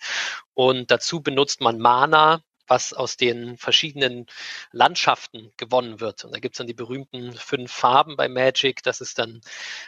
Und 0.53 0.91
dazu 0.91 1.22
benutzt 1.22 1.60
man 1.60 1.79
Mana, 1.79 2.41
was 2.68 2.94
aus 2.94 3.18
den 3.18 3.58
verschiedenen 3.58 4.25
Landschaften 4.72 5.51
gewonnen 5.58 6.00
wird. 6.00 6.25
Und 6.25 6.34
da 6.34 6.39
gibt 6.39 6.56
es 6.56 6.58
dann 6.58 6.68
die 6.68 6.74
berühmten 6.74 7.34
fünf 7.34 7.72
Farben 7.72 8.15
bei 8.15 8.27
Magic. 8.27 8.84
Das 8.84 9.01
ist 9.01 9.20
dann 9.20 9.41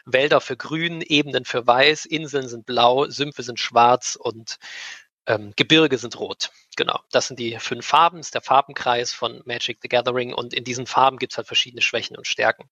Wälder 0.05 0.41
für 0.41 0.57
grün, 0.57 1.01
Ebenen 1.01 1.45
für 1.45 1.65
weiß, 1.65 2.05
Inseln 2.05 2.47
sind 2.47 2.65
blau, 2.65 3.05
Sümpfe 3.05 3.43
sind 3.43 3.59
schwarz 3.59 4.17
und 4.19 4.57
ähm, 5.25 5.53
Gebirge 5.55 5.97
sind 5.97 6.19
rot. 6.19 6.51
Genau, 6.75 6.99
das 7.11 7.27
sind 7.27 7.39
die 7.39 7.57
fünf 7.59 7.85
Farben, 7.85 8.17
das 8.17 8.27
ist 8.27 8.33
der 8.35 8.41
Farbenkreis 8.41 9.13
von 9.13 9.41
Magic 9.45 9.79
the 9.81 9.87
Gathering 9.87 10.33
und 10.33 10.53
in 10.53 10.63
diesen 10.63 10.87
Farben 10.87 11.17
gibt 11.17 11.33
es 11.33 11.37
halt 11.37 11.47
verschiedene 11.47 11.81
Schwächen 11.81 12.17
und 12.17 12.27
Stärken. 12.27 12.69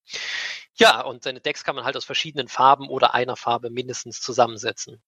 Ja, 0.76 1.02
und 1.02 1.24
seine 1.24 1.40
Decks 1.40 1.64
kann 1.64 1.76
man 1.76 1.86
halt 1.86 1.96
aus 1.96 2.06
verschiedenen 2.06 2.48
Farben 2.48 2.90
oder 2.90 3.14
einer 3.14 3.36
Farbe 3.36 3.70
mindestens 3.70 4.22
zusammensetzen. 4.22 5.02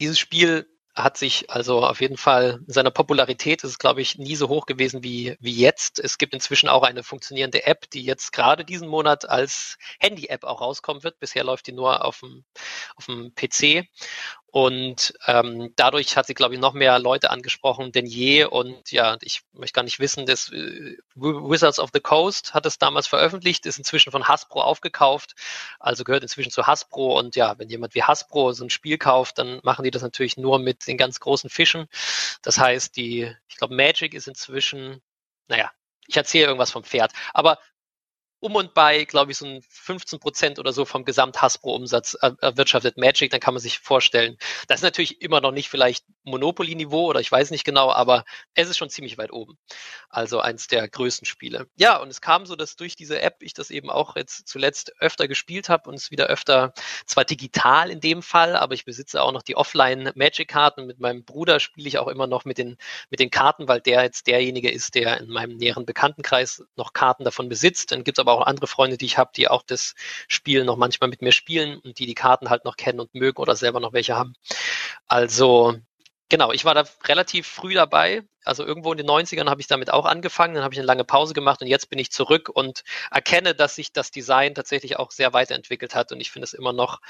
Dieses 0.00 0.18
Spiel 0.18 0.68
hat 0.94 1.16
sich 1.16 1.50
also 1.50 1.84
auf 1.86 2.00
jeden 2.00 2.18
Fall 2.18 2.60
in 2.66 2.72
seiner 2.72 2.90
Popularität 2.90 3.64
ist 3.64 3.70
es, 3.70 3.78
glaube 3.78 4.02
ich, 4.02 4.18
nie 4.18 4.36
so 4.36 4.48
hoch 4.48 4.66
gewesen 4.66 5.02
wie, 5.02 5.36
wie 5.40 5.54
jetzt. 5.54 5.98
Es 5.98 6.18
gibt 6.18 6.34
inzwischen 6.34 6.68
auch 6.68 6.82
eine 6.82 7.02
funktionierende 7.02 7.64
App, 7.64 7.88
die 7.90 8.04
jetzt 8.04 8.32
gerade 8.32 8.64
diesen 8.64 8.88
Monat 8.88 9.28
als 9.28 9.78
Handy-App 10.00 10.44
auch 10.44 10.60
rauskommen 10.60 11.02
wird. 11.02 11.18
Bisher 11.18 11.44
läuft 11.44 11.66
die 11.66 11.72
nur 11.72 12.04
auf 12.04 12.20
dem, 12.20 12.44
auf 12.96 13.06
dem 13.06 13.34
PC. 13.34 13.88
Und 14.52 15.14
ähm, 15.26 15.72
dadurch 15.76 16.14
hat 16.18 16.26
sie, 16.26 16.34
glaube 16.34 16.52
ich, 16.52 16.60
noch 16.60 16.74
mehr 16.74 16.98
Leute 16.98 17.30
angesprochen 17.30 17.90
denn 17.90 18.04
je. 18.04 18.44
Und 18.44 18.92
ja, 18.92 19.16
ich 19.22 19.40
möchte 19.54 19.76
gar 19.76 19.82
nicht 19.82 19.98
wissen, 19.98 20.26
das 20.26 20.52
äh, 20.52 20.98
Wizards 21.14 21.78
of 21.80 21.88
the 21.94 22.00
Coast 22.00 22.52
hat 22.52 22.66
es 22.66 22.78
damals 22.78 23.06
veröffentlicht, 23.06 23.64
ist 23.64 23.78
inzwischen 23.78 24.12
von 24.12 24.28
Hasbro 24.28 24.60
aufgekauft, 24.60 25.36
also 25.80 26.04
gehört 26.04 26.22
inzwischen 26.22 26.50
zu 26.50 26.66
Hasbro. 26.66 27.18
Und 27.18 27.34
ja, 27.34 27.58
wenn 27.58 27.70
jemand 27.70 27.94
wie 27.94 28.02
Hasbro 28.02 28.52
so 28.52 28.62
ein 28.62 28.68
Spiel 28.68 28.98
kauft, 28.98 29.38
dann 29.38 29.60
machen 29.62 29.84
die 29.84 29.90
das 29.90 30.02
natürlich 30.02 30.36
nur 30.36 30.58
mit 30.58 30.86
den 30.86 30.98
ganz 30.98 31.18
großen 31.18 31.48
Fischen. 31.48 31.86
Das 32.42 32.58
heißt, 32.58 32.94
die, 32.94 33.34
ich 33.48 33.56
glaube, 33.56 33.74
Magic 33.74 34.12
ist 34.12 34.28
inzwischen, 34.28 35.00
naja, 35.48 35.70
ich 36.06 36.16
erzähle 36.18 36.44
irgendwas 36.46 36.72
vom 36.72 36.84
Pferd. 36.84 37.12
Aber 37.32 37.58
um 38.42 38.56
und 38.56 38.74
bei, 38.74 39.04
glaube 39.04 39.30
ich, 39.30 39.38
so 39.38 39.46
ein 39.46 39.62
15 39.68 40.18
Prozent 40.18 40.58
oder 40.58 40.72
so 40.72 40.84
vom 40.84 41.04
Gesamt-Hasbro-Umsatz 41.04 42.14
erwirtschaftet 42.40 42.96
Magic, 42.96 43.30
dann 43.30 43.38
kann 43.38 43.54
man 43.54 43.60
sich 43.60 43.78
vorstellen, 43.78 44.36
das 44.66 44.80
ist 44.80 44.82
natürlich 44.82 45.22
immer 45.22 45.40
noch 45.40 45.52
nicht 45.52 45.68
vielleicht 45.68 46.04
Monopoly-Niveau 46.24 47.06
oder 47.06 47.20
ich 47.20 47.30
weiß 47.30 47.52
nicht 47.52 47.62
genau, 47.62 47.92
aber 47.92 48.24
es 48.54 48.68
ist 48.68 48.78
schon 48.78 48.90
ziemlich 48.90 49.16
weit 49.16 49.32
oben. 49.32 49.58
Also 50.08 50.40
eins 50.40 50.66
der 50.66 50.88
größten 50.88 51.24
Spiele. 51.24 51.68
Ja, 51.76 51.98
und 51.98 52.08
es 52.08 52.20
kam 52.20 52.44
so, 52.44 52.56
dass 52.56 52.74
durch 52.74 52.96
diese 52.96 53.22
App 53.22 53.36
ich 53.42 53.54
das 53.54 53.70
eben 53.70 53.90
auch 53.90 54.16
jetzt 54.16 54.48
zuletzt 54.48 54.92
öfter 54.98 55.28
gespielt 55.28 55.68
habe 55.68 55.88
und 55.88 55.94
es 55.94 56.10
wieder 56.10 56.26
öfter, 56.26 56.74
zwar 57.06 57.24
digital 57.24 57.90
in 57.90 58.00
dem 58.00 58.22
Fall, 58.22 58.56
aber 58.56 58.74
ich 58.74 58.84
besitze 58.84 59.22
auch 59.22 59.30
noch 59.30 59.42
die 59.42 59.56
Offline-Magic-Karten. 59.56 60.86
Mit 60.86 60.98
meinem 60.98 61.24
Bruder 61.24 61.60
spiele 61.60 61.86
ich 61.86 61.98
auch 61.98 62.08
immer 62.08 62.26
noch 62.26 62.44
mit 62.44 62.58
den, 62.58 62.76
mit 63.08 63.20
den 63.20 63.30
Karten, 63.30 63.68
weil 63.68 63.80
der 63.80 64.02
jetzt 64.02 64.26
derjenige 64.26 64.70
ist, 64.70 64.96
der 64.96 65.20
in 65.20 65.28
meinem 65.28 65.56
näheren 65.56 65.86
Bekanntenkreis 65.86 66.64
noch 66.74 66.92
Karten 66.92 67.22
davon 67.22 67.48
besitzt. 67.48 67.92
Dann 67.92 68.02
gibt 68.02 68.18
es 68.18 68.20
aber 68.20 68.31
auch 68.32 68.46
andere 68.46 68.66
Freunde, 68.66 68.96
die 68.96 69.06
ich 69.06 69.18
habe, 69.18 69.30
die 69.36 69.48
auch 69.48 69.62
das 69.62 69.94
Spiel 70.28 70.64
noch 70.64 70.76
manchmal 70.76 71.10
mit 71.10 71.22
mir 71.22 71.32
spielen 71.32 71.78
und 71.78 71.98
die 71.98 72.06
die 72.06 72.14
Karten 72.14 72.50
halt 72.50 72.64
noch 72.64 72.76
kennen 72.76 73.00
und 73.00 73.14
mögen 73.14 73.40
oder 73.40 73.56
selber 73.56 73.80
noch 73.80 73.92
welche 73.92 74.16
haben. 74.16 74.34
Also 75.06 75.76
Genau, 76.32 76.50
ich 76.50 76.64
war 76.64 76.72
da 76.74 76.84
relativ 77.04 77.46
früh 77.46 77.74
dabei. 77.74 78.22
Also 78.42 78.64
irgendwo 78.64 78.90
in 78.90 78.96
den 78.96 79.06
90ern 79.06 79.50
habe 79.50 79.60
ich 79.60 79.66
damit 79.66 79.92
auch 79.92 80.06
angefangen, 80.06 80.54
dann 80.54 80.64
habe 80.64 80.72
ich 80.72 80.80
eine 80.80 80.86
lange 80.86 81.04
Pause 81.04 81.34
gemacht 81.34 81.60
und 81.60 81.66
jetzt 81.68 81.90
bin 81.90 81.98
ich 81.98 82.10
zurück 82.10 82.48
und 82.48 82.84
erkenne, 83.10 83.54
dass 83.54 83.74
sich 83.74 83.92
das 83.92 84.10
Design 84.10 84.54
tatsächlich 84.54 84.96
auch 84.98 85.10
sehr 85.10 85.34
weiterentwickelt 85.34 85.94
hat 85.94 86.10
und 86.10 86.20
ich 86.22 86.30
finde 86.30 86.44
es 86.44 86.54
immer 86.54 86.72
noch, 86.72 87.02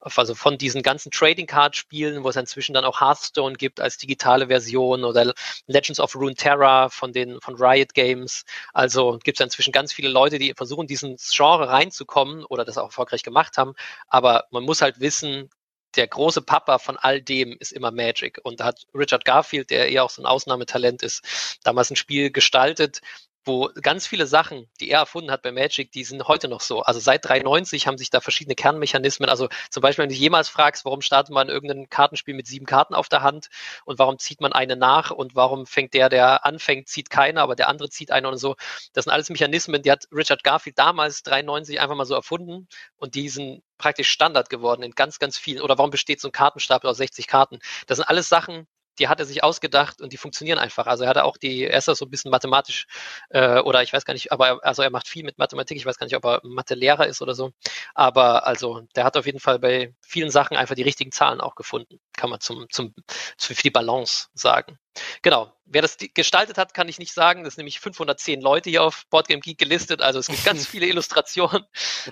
also 0.00 0.34
von 0.34 0.56
diesen 0.56 0.82
ganzen 0.82 1.10
Trading 1.12 1.46
Card 1.46 1.76
Spielen, 1.76 2.24
wo 2.24 2.30
es 2.30 2.36
inzwischen 2.36 2.72
dann 2.72 2.86
auch 2.86 3.02
Hearthstone 3.02 3.54
gibt 3.56 3.80
als 3.80 3.98
digitale 3.98 4.46
Version 4.46 5.04
oder 5.04 5.34
Legends 5.66 6.00
of 6.00 6.14
Runeterra 6.16 6.88
von 6.88 7.12
den 7.12 7.38
von 7.42 7.56
Riot 7.56 7.92
Games. 7.92 8.44
Also 8.72 9.18
gibt 9.22 9.38
es 9.38 9.44
inzwischen 9.44 9.72
ganz 9.72 9.92
viele 9.92 10.08
Leute, 10.08 10.38
die 10.38 10.54
versuchen, 10.56 10.86
diesen 10.86 11.18
Genre 11.18 11.68
reinzukommen 11.68 12.46
oder 12.46 12.64
das 12.64 12.78
auch 12.78 12.86
erfolgreich 12.86 13.22
gemacht 13.22 13.58
haben. 13.58 13.74
Aber 14.08 14.46
man 14.50 14.64
muss 14.64 14.80
halt 14.82 15.00
wissen, 15.00 15.50
der 15.96 16.06
große 16.06 16.42
Papa 16.42 16.78
von 16.78 16.96
all 16.96 17.20
dem 17.20 17.56
ist 17.58 17.72
immer 17.72 17.90
Magic. 17.90 18.40
Und 18.42 18.60
da 18.60 18.66
hat 18.66 18.86
Richard 18.94 19.24
Garfield, 19.24 19.70
der 19.70 19.88
eher 19.88 20.04
auch 20.04 20.10
so 20.10 20.22
ein 20.22 20.26
Ausnahmetalent 20.26 21.02
ist, 21.02 21.58
damals 21.64 21.90
ein 21.90 21.96
Spiel 21.96 22.30
gestaltet, 22.30 23.00
wo 23.44 23.70
ganz 23.80 24.06
viele 24.06 24.26
Sachen, 24.26 24.68
die 24.80 24.90
er 24.90 25.00
erfunden 25.00 25.30
hat 25.30 25.42
bei 25.42 25.52
Magic, 25.52 25.92
die 25.92 26.04
sind 26.04 26.28
heute 26.28 26.48
noch 26.48 26.60
so. 26.60 26.82
Also 26.82 27.00
seit 27.00 27.24
93 27.24 27.86
haben 27.86 27.96
sich 27.96 28.10
da 28.10 28.20
verschiedene 28.20 28.54
Kernmechanismen. 28.54 29.28
Also 29.28 29.48
zum 29.70 29.80
Beispiel, 29.80 30.02
wenn 30.02 30.10
du 30.10 30.14
jemals 30.14 30.48
fragst, 30.48 30.84
warum 30.84 31.00
startet 31.00 31.32
man 31.32 31.48
irgendein 31.48 31.88
Kartenspiel 31.88 32.34
mit 32.34 32.46
sieben 32.46 32.66
Karten 32.66 32.94
auf 32.94 33.08
der 33.08 33.22
Hand 33.22 33.48
und 33.84 33.98
warum 33.98 34.18
zieht 34.18 34.40
man 34.40 34.52
eine 34.52 34.76
nach 34.76 35.10
und 35.10 35.34
warum 35.34 35.66
fängt 35.66 35.94
der, 35.94 36.08
der 36.08 36.44
anfängt, 36.44 36.88
zieht 36.88 37.08
keiner, 37.10 37.42
aber 37.42 37.56
der 37.56 37.68
andere 37.68 37.88
zieht 37.88 38.10
eine 38.10 38.28
und 38.28 38.36
so. 38.36 38.56
Das 38.92 39.04
sind 39.04 39.12
alles 39.12 39.30
Mechanismen, 39.30 39.82
die 39.82 39.90
hat 39.90 40.06
Richard 40.12 40.44
Garfield 40.44 40.78
damals 40.78 41.22
93 41.22 41.80
einfach 41.80 41.96
mal 41.96 42.04
so 42.04 42.14
erfunden 42.14 42.68
und 42.96 43.14
die 43.14 43.28
sind 43.28 43.62
praktisch 43.78 44.10
Standard 44.10 44.50
geworden 44.50 44.82
in 44.82 44.92
ganz, 44.92 45.18
ganz 45.18 45.38
vielen. 45.38 45.62
Oder 45.62 45.78
warum 45.78 45.90
besteht 45.90 46.20
so 46.20 46.28
ein 46.28 46.32
Kartenstapel 46.32 46.90
aus 46.90 46.98
60 46.98 47.26
Karten? 47.26 47.58
Das 47.86 47.96
sind 47.96 48.04
alles 48.06 48.28
Sachen, 48.28 48.66
die 49.00 49.08
hat 49.08 49.18
er 49.18 49.26
sich 49.26 49.42
ausgedacht 49.42 50.00
und 50.00 50.12
die 50.12 50.18
funktionieren 50.18 50.58
einfach. 50.58 50.86
Also 50.86 51.04
er 51.04 51.10
hat 51.10 51.18
auch 51.18 51.36
die, 51.36 51.64
er 51.64 51.78
ist 51.78 51.86
so 51.86 52.04
ein 52.04 52.10
bisschen 52.10 52.30
mathematisch 52.30 52.86
äh, 53.30 53.58
oder 53.60 53.82
ich 53.82 53.92
weiß 53.92 54.04
gar 54.04 54.14
nicht, 54.14 54.30
aber 54.30 54.64
also 54.64 54.82
er 54.82 54.90
macht 54.90 55.08
viel 55.08 55.24
mit 55.24 55.38
Mathematik. 55.38 55.76
Ich 55.76 55.86
weiß 55.86 55.98
gar 55.98 56.04
nicht, 56.06 56.16
ob 56.16 56.24
er 56.24 56.40
Mathelehrer 56.44 57.06
ist 57.06 57.22
oder 57.22 57.34
so. 57.34 57.52
Aber 57.94 58.46
also 58.46 58.82
der 58.94 59.04
hat 59.04 59.16
auf 59.16 59.26
jeden 59.26 59.40
Fall 59.40 59.58
bei 59.58 59.94
vielen 60.02 60.30
Sachen 60.30 60.56
einfach 60.56 60.74
die 60.74 60.82
richtigen 60.82 61.12
Zahlen 61.12 61.40
auch 61.40 61.54
gefunden. 61.54 61.98
Kann 62.12 62.30
man 62.30 62.40
zum, 62.40 62.66
zum, 62.70 62.94
für 63.38 63.54
die 63.54 63.70
Balance 63.70 64.28
sagen. 64.34 64.78
Genau. 65.22 65.52
Wer 65.64 65.82
das 65.82 65.96
gestaltet 66.14 66.58
hat, 66.58 66.74
kann 66.74 66.88
ich 66.88 66.98
nicht 66.98 67.14
sagen. 67.14 67.44
Das 67.44 67.54
sind 67.54 67.62
nämlich 67.62 67.80
510 67.80 68.40
Leute 68.40 68.70
hier 68.70 68.82
auf 68.82 69.06
Boardgame 69.08 69.40
Geek 69.40 69.58
gelistet. 69.58 70.02
Also 70.02 70.18
es 70.18 70.26
gibt 70.26 70.44
ganz 70.44 70.66
viele 70.66 70.86
Illustrationen. 70.86 71.64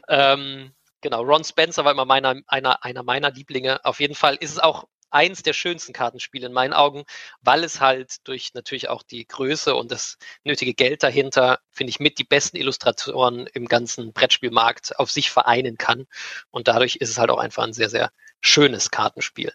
Ähm, 0.09 0.73
genau. 1.01 1.23
Ron 1.23 1.45
Spencer 1.45 1.85
war 1.85 1.93
immer 1.93 2.05
meiner, 2.05 2.37
einer, 2.47 2.83
einer 2.85 3.03
meiner 3.03 3.31
Lieblinge. 3.31 3.85
Auf 3.85 4.01
jeden 4.01 4.15
Fall 4.15 4.37
ist 4.37 4.53
es 4.53 4.59
auch 4.59 4.87
eins 5.11 5.43
der 5.43 5.53
schönsten 5.53 5.93
Kartenspiele 5.93 6.47
in 6.47 6.53
meinen 6.53 6.73
Augen, 6.73 7.05
weil 7.41 7.65
es 7.65 7.81
halt 7.81 8.17
durch 8.25 8.55
natürlich 8.55 8.89
auch 8.89 9.03
die 9.03 9.27
Größe 9.27 9.75
und 9.75 9.91
das 9.91 10.19
nötige 10.45 10.75
Geld 10.75 11.03
dahinter, 11.03 11.61
finde 11.71 11.91
ich, 11.91 12.01
mit 12.01 12.19
die 12.19 12.25
besten 12.25 12.57
Illustratoren 12.57 13.47
im 13.49 13.67
ganzen 13.67 14.13
Brettspielmarkt 14.13 14.99
auf 14.99 15.11
sich 15.11 15.31
vereinen 15.31 15.79
kann. 15.79 16.07
Und 16.51 16.69
dadurch 16.69 16.97
ist 16.97 17.11
es 17.11 17.19
halt 17.19 17.31
auch 17.31 17.39
einfach 17.39 17.65
ein 17.65 17.73
sehr, 17.73 17.91
sehr 17.91 18.11
schönes 18.41 18.91
Kartenspiel. 18.91 19.53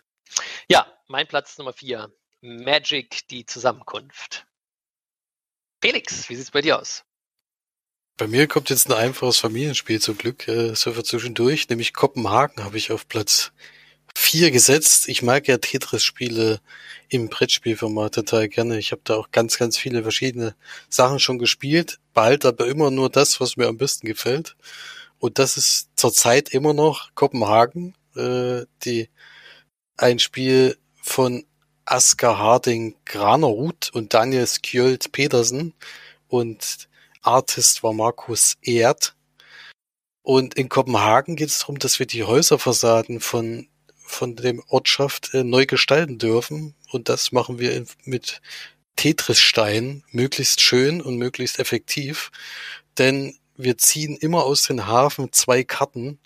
Ja, 0.67 0.87
mein 1.07 1.27
Platz 1.27 1.57
Nummer 1.57 1.73
vier. 1.73 2.11
Magic, 2.41 3.27
die 3.29 3.45
Zusammenkunft. 3.45 4.45
Felix, 5.81 6.27
wie 6.29 6.35
sieht 6.35 6.45
es 6.45 6.51
bei 6.51 6.61
dir 6.61 6.79
aus? 6.79 7.03
Bei 8.17 8.27
mir 8.27 8.47
kommt 8.47 8.69
jetzt 8.69 8.87
ein 8.89 8.93
einfaches 8.93 9.39
Familienspiel 9.39 9.99
zum 9.99 10.17
Glück, 10.17 10.47
äh, 10.47 10.75
so 10.75 10.91
zwischendurch, 11.01 11.67
nämlich 11.69 11.93
Kopenhagen 11.93 12.63
habe 12.63 12.77
ich 12.77 12.91
auf 12.91 13.07
Platz 13.07 13.53
vier 14.15 14.51
gesetzt. 14.51 15.07
Ich 15.07 15.21
mag 15.21 15.47
ja 15.47 15.57
Tetris-Spiele 15.57 16.59
im 17.09 17.29
Brettspielformat 17.29 18.15
total 18.15 18.47
gerne. 18.49 18.77
Ich 18.79 18.91
habe 18.91 19.01
da 19.03 19.15
auch 19.15 19.31
ganz, 19.31 19.57
ganz 19.57 19.77
viele 19.77 20.03
verschiedene 20.03 20.55
Sachen 20.89 21.19
schon 21.19 21.39
gespielt, 21.39 21.99
behalte 22.13 22.49
aber 22.49 22.67
immer 22.67 22.91
nur 22.91 23.09
das, 23.09 23.39
was 23.39 23.57
mir 23.57 23.67
am 23.67 23.77
besten 23.77 24.07
gefällt. 24.07 24.55
Und 25.19 25.39
das 25.39 25.57
ist 25.57 25.89
zurzeit 25.95 26.49
immer 26.49 26.73
noch 26.73 27.15
Kopenhagen, 27.15 27.95
äh, 28.15 28.65
die 28.83 29.09
ein 29.97 30.19
Spiel 30.19 30.77
von 31.01 31.45
Asker 31.85 32.37
Harding 32.37 32.95
Granerud 33.05 33.89
und 33.93 34.13
Daniel 34.13 34.47
Skjöld 34.47 35.11
Petersen 35.11 35.73
und 36.27 36.87
Artist 37.21 37.83
war 37.83 37.93
Markus 37.93 38.55
Erd. 38.61 39.15
Und 40.21 40.53
in 40.55 40.69
Kopenhagen 40.69 41.35
geht 41.35 41.49
es 41.49 41.59
darum, 41.59 41.79
dass 41.79 41.99
wir 41.99 42.05
die 42.05 42.23
Häuserfassaden 42.23 43.19
von, 43.19 43.67
von 44.13 44.35
dem 44.35 44.63
Ortschaft 44.67 45.33
äh, 45.33 45.43
neu 45.43 45.65
gestalten 45.65 46.17
dürfen. 46.17 46.75
Und 46.91 47.09
das 47.09 47.31
machen 47.31 47.59
wir 47.59 47.75
in, 47.75 47.87
mit 48.05 48.41
Tetris-Stein 48.95 50.03
möglichst 50.11 50.61
schön 50.61 51.01
und 51.01 51.17
möglichst 51.17 51.59
effektiv. 51.59 52.31
Denn 52.97 53.37
wir 53.55 53.77
ziehen 53.77 54.17
immer 54.17 54.43
aus 54.43 54.63
den 54.63 54.87
Hafen 54.87 55.31
zwei 55.31 55.63
Karten, 55.63 56.19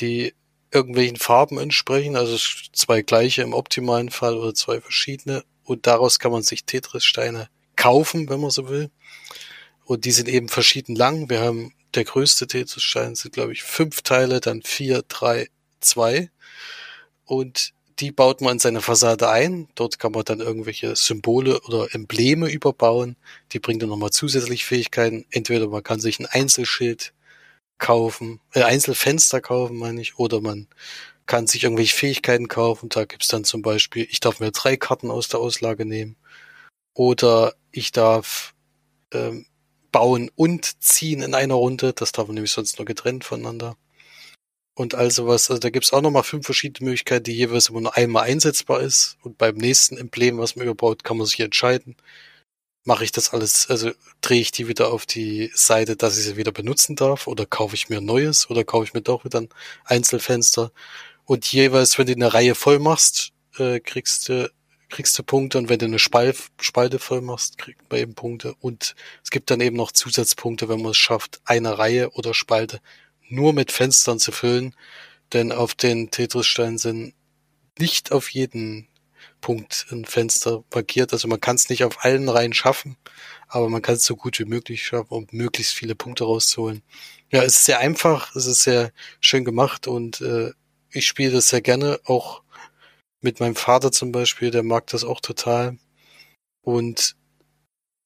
die 0.00 0.34
irgendwelchen 0.70 1.16
Farben 1.16 1.58
entsprechen, 1.58 2.16
also 2.16 2.36
zwei 2.72 3.02
gleiche 3.02 3.42
im 3.42 3.54
optimalen 3.54 4.10
Fall 4.10 4.36
oder 4.36 4.54
zwei 4.54 4.80
verschiedene. 4.80 5.44
Und 5.64 5.86
daraus 5.86 6.18
kann 6.18 6.32
man 6.32 6.42
sich 6.42 6.64
Tetris-Steine 6.64 7.48
kaufen, 7.76 8.28
wenn 8.28 8.40
man 8.40 8.50
so 8.50 8.68
will. 8.68 8.90
Und 9.84 10.04
die 10.04 10.12
sind 10.12 10.28
eben 10.28 10.48
verschieden 10.48 10.96
lang. 10.96 11.30
Wir 11.30 11.40
haben 11.40 11.72
der 11.94 12.04
größte 12.04 12.46
Tetris-Stein 12.46 13.14
sind, 13.14 13.34
glaube 13.34 13.52
ich, 13.52 13.62
fünf 13.62 14.02
Teile, 14.02 14.40
dann 14.40 14.62
vier, 14.62 15.02
drei, 15.06 15.48
zwei. 15.80 16.30
Und 17.24 17.72
die 18.00 18.10
baut 18.10 18.40
man 18.40 18.54
in 18.54 18.58
seine 18.58 18.80
Fassade 18.80 19.28
ein. 19.28 19.68
Dort 19.74 19.98
kann 19.98 20.12
man 20.12 20.24
dann 20.24 20.40
irgendwelche 20.40 20.96
Symbole 20.96 21.60
oder 21.62 21.94
Embleme 21.94 22.50
überbauen. 22.50 23.16
Die 23.52 23.60
bringen 23.60 23.78
dann 23.78 23.88
nochmal 23.88 24.10
zusätzlich 24.10 24.64
Fähigkeiten. 24.64 25.26
Entweder 25.30 25.68
man 25.68 25.82
kann 25.82 26.00
sich 26.00 26.18
ein 26.18 26.26
Einzelschild 26.26 27.12
kaufen, 27.78 28.40
äh, 28.52 28.62
Einzelfenster 28.62 29.40
kaufen, 29.40 29.76
meine 29.76 30.00
ich, 30.00 30.18
oder 30.18 30.40
man 30.40 30.68
kann 31.26 31.46
sich 31.46 31.64
irgendwelche 31.64 31.96
Fähigkeiten 31.96 32.48
kaufen. 32.48 32.88
Da 32.88 33.04
gibt's 33.04 33.28
dann 33.28 33.44
zum 33.44 33.62
Beispiel, 33.62 34.06
ich 34.10 34.20
darf 34.20 34.40
mir 34.40 34.50
drei 34.52 34.76
Karten 34.76 35.10
aus 35.10 35.28
der 35.28 35.40
Auslage 35.40 35.84
nehmen. 35.84 36.16
Oder 36.94 37.54
ich 37.72 37.92
darf 37.92 38.54
ähm, 39.12 39.46
bauen 39.92 40.30
und 40.34 40.82
ziehen 40.82 41.22
in 41.22 41.34
einer 41.34 41.54
Runde. 41.54 41.92
Das 41.92 42.12
darf 42.12 42.26
man 42.26 42.34
nämlich 42.34 42.52
sonst 42.52 42.78
nur 42.78 42.86
getrennt 42.86 43.24
voneinander. 43.24 43.76
Und 44.74 44.94
also 44.94 45.26
was, 45.26 45.50
also 45.50 45.60
da 45.60 45.70
gibt's 45.70 45.92
auch 45.92 46.02
nochmal 46.02 46.24
fünf 46.24 46.46
verschiedene 46.46 46.88
Möglichkeiten, 46.90 47.24
die 47.24 47.32
jeweils 47.32 47.68
immer 47.68 47.80
nur 47.80 47.96
einmal 47.96 48.24
einsetzbar 48.24 48.80
ist. 48.80 49.16
Und 49.22 49.38
beim 49.38 49.56
nächsten 49.56 49.96
Emblem, 49.96 50.38
was 50.38 50.56
man 50.56 50.66
überbaut, 50.66 51.04
kann 51.04 51.16
man 51.16 51.26
sich 51.26 51.40
entscheiden, 51.40 51.96
mache 52.84 53.04
ich 53.04 53.12
das 53.12 53.32
alles, 53.32 53.70
also 53.70 53.92
drehe 54.20 54.40
ich 54.40 54.52
die 54.52 54.68
wieder 54.68 54.92
auf 54.92 55.06
die 55.06 55.50
Seite, 55.54 55.96
dass 55.96 56.18
ich 56.18 56.24
sie 56.24 56.36
wieder 56.36 56.52
benutzen 56.52 56.96
darf 56.96 57.26
oder 57.26 57.46
kaufe 57.46 57.74
ich 57.74 57.88
mir 57.88 57.98
ein 57.98 58.04
neues 58.04 58.50
oder 58.50 58.64
kaufe 58.64 58.84
ich 58.84 58.94
mir 58.94 59.02
doch 59.02 59.24
wieder 59.24 59.40
ein 59.40 59.48
Einzelfenster. 59.84 60.72
Und 61.24 61.50
jeweils, 61.52 61.98
wenn 61.98 62.06
du 62.06 62.12
eine 62.12 62.34
Reihe 62.34 62.54
voll 62.54 62.78
machst, 62.78 63.32
äh, 63.58 63.80
kriegst 63.80 64.28
du 64.28 64.50
kriegst 64.90 65.18
du 65.18 65.24
Punkte 65.24 65.58
und 65.58 65.68
wenn 65.68 65.78
du 65.78 65.86
eine 65.86 65.98
Spal 65.98 66.34
Spalte 66.60 66.98
voll 67.00 67.20
machst, 67.20 67.58
kriegt 67.58 67.90
man 67.90 68.00
eben 68.00 68.14
Punkte. 68.14 68.54
Und 68.60 68.94
es 69.24 69.30
gibt 69.30 69.50
dann 69.50 69.60
eben 69.60 69.76
noch 69.76 69.90
Zusatzpunkte, 69.92 70.68
wenn 70.68 70.82
man 70.82 70.92
es 70.92 70.96
schafft, 70.98 71.40
eine 71.44 71.78
Reihe 71.78 72.10
oder 72.10 72.32
Spalte 72.34 72.80
nur 73.28 73.52
mit 73.52 73.72
Fenstern 73.72 74.18
zu 74.18 74.32
füllen. 74.32 74.74
Denn 75.32 75.52
auf 75.52 75.74
den 75.74 76.10
Tetris-Steinen 76.10 76.78
sind 76.78 77.14
nicht 77.78 78.12
auf 78.12 78.30
jeden 78.30 78.88
Punkt 79.40 79.86
ein 79.90 80.04
Fenster 80.04 80.64
markiert. 80.72 81.12
Also 81.12 81.28
man 81.28 81.40
kann 81.40 81.56
es 81.56 81.68
nicht 81.68 81.84
auf 81.84 82.04
allen 82.04 82.28
Reihen 82.28 82.54
schaffen, 82.54 82.96
aber 83.48 83.68
man 83.68 83.82
kann 83.82 83.96
es 83.96 84.04
so 84.04 84.16
gut 84.16 84.38
wie 84.38 84.44
möglich 84.44 84.84
schaffen, 84.84 85.12
um 85.12 85.26
möglichst 85.32 85.74
viele 85.74 85.94
Punkte 85.94 86.24
rauszuholen. 86.24 86.82
Ja, 87.30 87.42
es 87.42 87.56
ist 87.56 87.64
sehr 87.66 87.78
einfach, 87.78 88.34
es 88.36 88.46
ist 88.46 88.62
sehr 88.62 88.92
schön 89.20 89.44
gemacht 89.44 89.86
und 89.86 90.20
äh, 90.20 90.52
ich 90.90 91.06
spiele 91.06 91.32
das 91.32 91.48
sehr 91.48 91.60
gerne, 91.60 92.00
auch 92.04 92.42
mit 93.20 93.40
meinem 93.40 93.56
Vater 93.56 93.92
zum 93.92 94.12
Beispiel, 94.12 94.50
der 94.50 94.62
mag 94.62 94.86
das 94.86 95.04
auch 95.04 95.20
total. 95.20 95.76
Und 96.62 97.16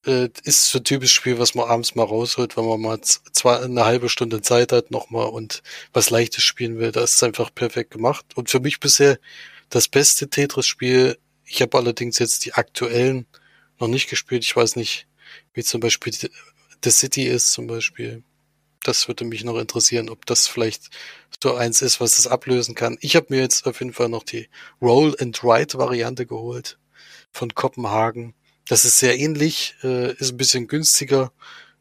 äh, 0.06 0.28
ist 0.44 0.70
so 0.70 0.78
ein 0.78 0.84
typisches 0.84 1.12
Spiel, 1.12 1.38
was 1.38 1.54
man 1.54 1.68
abends 1.68 1.94
mal 1.94 2.04
rausholt, 2.04 2.56
wenn 2.56 2.66
man 2.66 2.80
mal 2.80 3.00
zwei, 3.00 3.60
eine 3.60 3.84
halbe 3.84 4.08
Stunde 4.08 4.42
Zeit 4.42 4.72
hat 4.72 4.90
nochmal 4.90 5.28
und 5.28 5.62
was 5.92 6.10
Leichtes 6.10 6.44
spielen 6.44 6.78
will. 6.78 6.92
Da 6.92 7.02
ist 7.02 7.16
es 7.16 7.22
einfach 7.22 7.54
perfekt 7.54 7.90
gemacht. 7.90 8.24
Und 8.34 8.50
für 8.50 8.60
mich 8.60 8.80
bisher 8.80 9.18
das 9.70 9.88
beste 9.88 10.28
Tetris-Spiel 10.28 11.18
ich 11.48 11.62
habe 11.62 11.76
allerdings 11.78 12.18
jetzt 12.18 12.44
die 12.44 12.54
aktuellen 12.54 13.26
noch 13.78 13.88
nicht 13.88 14.08
gespielt. 14.08 14.44
Ich 14.44 14.54
weiß 14.54 14.76
nicht, 14.76 15.06
wie 15.54 15.64
zum 15.64 15.80
Beispiel 15.80 16.12
The 16.84 16.90
City 16.90 17.24
ist 17.24 17.52
zum 17.52 17.66
Beispiel. 17.66 18.22
Das 18.82 19.08
würde 19.08 19.24
mich 19.24 19.44
noch 19.44 19.58
interessieren, 19.58 20.08
ob 20.08 20.24
das 20.26 20.46
vielleicht 20.46 20.90
so 21.42 21.54
eins 21.54 21.82
ist, 21.82 22.00
was 22.00 22.16
das 22.16 22.26
ablösen 22.26 22.74
kann. 22.74 22.96
Ich 23.00 23.16
habe 23.16 23.26
mir 23.30 23.40
jetzt 23.40 23.66
auf 23.66 23.80
jeden 23.80 23.92
Fall 23.92 24.08
noch 24.08 24.22
die 24.22 24.48
Roll 24.80 25.16
and 25.18 25.42
Write 25.42 25.78
Variante 25.78 26.26
geholt 26.26 26.78
von 27.32 27.54
Kopenhagen. 27.54 28.34
Das 28.68 28.84
ist 28.84 28.98
sehr 28.98 29.18
ähnlich, 29.18 29.74
äh, 29.82 30.12
ist 30.14 30.32
ein 30.32 30.36
bisschen 30.36 30.68
günstiger, 30.68 31.32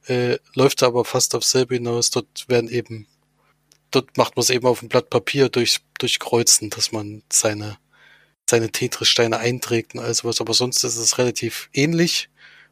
äh, 0.08 0.38
läuft 0.56 0.84
aber 0.84 1.06
fast 1.06 1.36
auf 1.36 1.44
selbe 1.44 1.76
hinaus. 1.76 2.10
Dort 2.12 2.48
werden 2.48 2.70
eben, 2.70 3.08
dort 3.92 4.18
macht 4.18 4.36
man 4.36 4.42
es 4.42 4.50
eben 4.50 4.66
auf 4.66 4.80
dem 4.80 4.90
Blatt 4.90 5.10
Papier 5.10 5.50
durch, 5.50 5.82
durchkreuzen, 6.00 6.70
dass 6.70 6.92
man 6.92 7.24
seine 7.32 7.78
seine 8.50 8.72
Tetris-Steine 8.72 9.38
einträgt 9.38 9.94
und 9.94 10.02
all 10.02 10.14
sowas. 10.14 10.42
Aber 10.42 10.54
sonst 10.54 10.84
ist 10.84 10.98
es 10.98 11.18
relativ 11.18 11.70
ähnlich. 11.74 12.30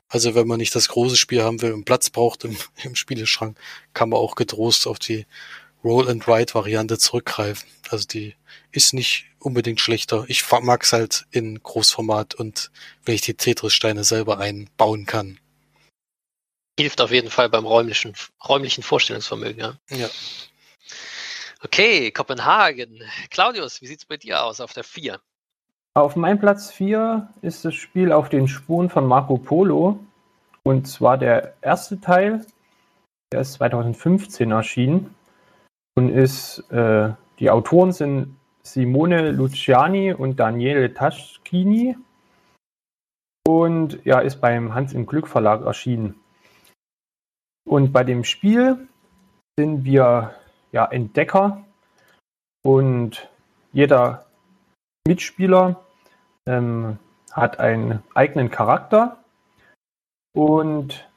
Also 0.08 0.36
wenn 0.36 0.47
man 0.47 0.60
nicht 0.60 0.75
das 0.75 0.88
große 0.88 1.17
Spiel 1.17 1.43
haben 1.43 1.62
will 1.62 1.73
und 1.73 1.86
Platz 1.86 2.10
braucht 2.10 2.43
im, 2.45 2.56
im 2.84 2.95
Spieleschrank, 2.95 3.58
kann 3.93 4.10
man 4.10 4.19
auch 4.19 4.36
getrost 4.36 4.88
auf 4.88 4.99
die 4.99 5.25
Roll 5.84 6.10
and 6.10 6.28
Write 6.28 6.54
Variante 6.56 6.97
zurückgreifen. 6.97 7.67
Also 7.89 8.06
die 8.08 8.36
ist 8.71 8.93
nicht 8.93 9.25
unbedingt 9.45 9.79
schlechter. 9.79 10.25
Ich 10.27 10.43
mag 10.62 10.84
es 10.84 10.91
halt 10.91 11.25
in 11.31 11.62
Großformat 11.62 12.34
und 12.36 12.71
wenn 13.05 13.15
ich 13.15 13.21
die 13.21 13.36
Tetris-Steine 13.36 14.03
selber 14.03 14.39
einbauen 14.39 15.05
kann. 15.05 15.39
Hilft 16.77 16.99
auf 16.99 17.12
jeden 17.12 17.29
Fall 17.29 17.49
beim 17.49 17.65
räumlichen, 17.65 18.13
räumlichen 18.47 18.84
Vorstellungsvermögen, 18.84 19.60
ja. 19.60 19.77
Ja. 19.89 20.10
Okay, 21.63 22.12
Kopenhagen. 22.12 23.01
Claudius, 23.29 23.81
wie 23.81 23.88
sieht's 23.88 24.05
bei 24.05 24.17
dir 24.17 24.43
aus 24.43 24.60
auf 24.60 24.73
der 24.73 24.84
4? 24.84 25.19
Auf 25.93 26.15
meinem 26.15 26.39
Platz 26.39 26.71
4 26.71 27.29
ist 27.41 27.63
das 27.63 27.75
Spiel 27.75 28.12
auf 28.12 28.27
den 28.27 28.47
Spuren 28.47 28.89
von 28.89 29.08
Marco 29.08 29.38
Polo. 29.38 29.99
Und 30.63 30.88
zwar 30.88 31.17
der 31.17 31.53
erste 31.62 32.01
Teil, 32.01 32.45
der 33.31 33.41
ist 33.41 33.53
2015 33.53 34.51
erschienen 34.51 35.15
und 35.95 36.10
ist, 36.10 36.60
äh, 36.71 37.13
die 37.39 37.49
Autoren 37.49 37.93
sind 37.93 38.36
Simone 38.65 39.32
Luciani 39.32 40.12
und 40.13 40.39
Daniele 40.39 40.93
Taschkini 40.93 41.95
und 43.47 44.04
ja, 44.06 44.19
ist 44.19 44.41
beim 44.41 44.73
Hans 44.73 44.93
im 44.93 45.06
Glück 45.06 45.28
Verlag 45.28 45.63
erschienen. 45.63 46.15
Und 47.63 47.93
bei 47.93 48.04
dem 48.04 48.23
Spiel 48.23 48.88
sind 49.58 49.86
wir 49.86 50.34
ja 50.71 50.86
Entdecker 50.86 51.63
und 52.63 53.30
jeder 53.71 54.25
Mitspieler 55.08 55.84
ähm, 56.47 56.97
hat 57.32 57.60
einen 57.60 58.01
eigenen 58.15 58.49
Charakter 58.49 59.23
und 60.34 61.08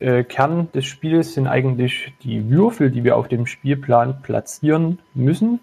äh, 0.00 0.22
Kern 0.22 0.70
des 0.72 0.84
Spiels 0.84 1.32
sind 1.32 1.46
eigentlich 1.46 2.12
die 2.22 2.50
Würfel, 2.50 2.90
die 2.90 3.04
wir 3.04 3.16
auf 3.16 3.28
dem 3.28 3.46
Spielplan 3.46 4.20
platzieren 4.20 4.98
müssen. 5.14 5.60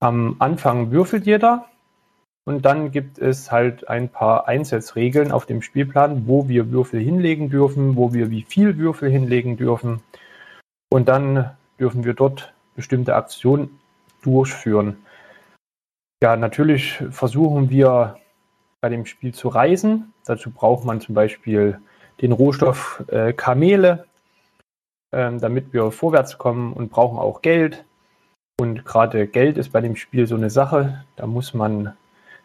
Am 0.00 0.36
Anfang 0.38 0.90
würfelt 0.90 1.26
jeder 1.26 1.66
und 2.44 2.64
dann 2.64 2.92
gibt 2.92 3.18
es 3.18 3.50
halt 3.50 3.88
ein 3.88 4.08
paar 4.08 4.46
Einsatzregeln 4.46 5.32
auf 5.32 5.46
dem 5.46 5.62
Spielplan, 5.62 6.28
wo 6.28 6.48
wir 6.48 6.70
Würfel 6.70 7.00
hinlegen 7.00 7.50
dürfen, 7.50 7.96
wo 7.96 8.12
wir 8.12 8.30
wie 8.30 8.42
viel 8.42 8.78
Würfel 8.78 9.10
hinlegen 9.10 9.56
dürfen. 9.56 10.00
Und 10.90 11.08
dann 11.08 11.56
dürfen 11.80 12.04
wir 12.04 12.14
dort 12.14 12.54
bestimmte 12.76 13.16
Aktionen 13.16 13.80
durchführen. 14.22 14.98
Ja, 16.22 16.36
natürlich 16.36 17.02
versuchen 17.10 17.68
wir 17.70 18.16
bei 18.80 18.90
dem 18.90 19.06
Spiel 19.06 19.34
zu 19.34 19.48
reisen. 19.48 20.12
Dazu 20.24 20.50
braucht 20.50 20.84
man 20.84 21.00
zum 21.00 21.14
Beispiel 21.14 21.80
den 22.20 22.32
Rohstoff 22.32 23.02
äh, 23.08 23.32
Kamele, 23.32 24.06
ähm, 25.12 25.40
damit 25.40 25.72
wir 25.72 25.90
vorwärts 25.90 26.38
kommen 26.38 26.72
und 26.72 26.90
brauchen 26.90 27.18
auch 27.18 27.42
Geld. 27.42 27.84
Und 28.58 28.84
gerade 28.84 29.26
Geld 29.26 29.58
ist 29.58 29.72
bei 29.72 29.80
dem 29.80 29.96
Spiel 29.96 30.26
so 30.26 30.34
eine 30.34 30.50
Sache. 30.50 31.04
Da 31.16 31.26
muss 31.26 31.52
man 31.52 31.96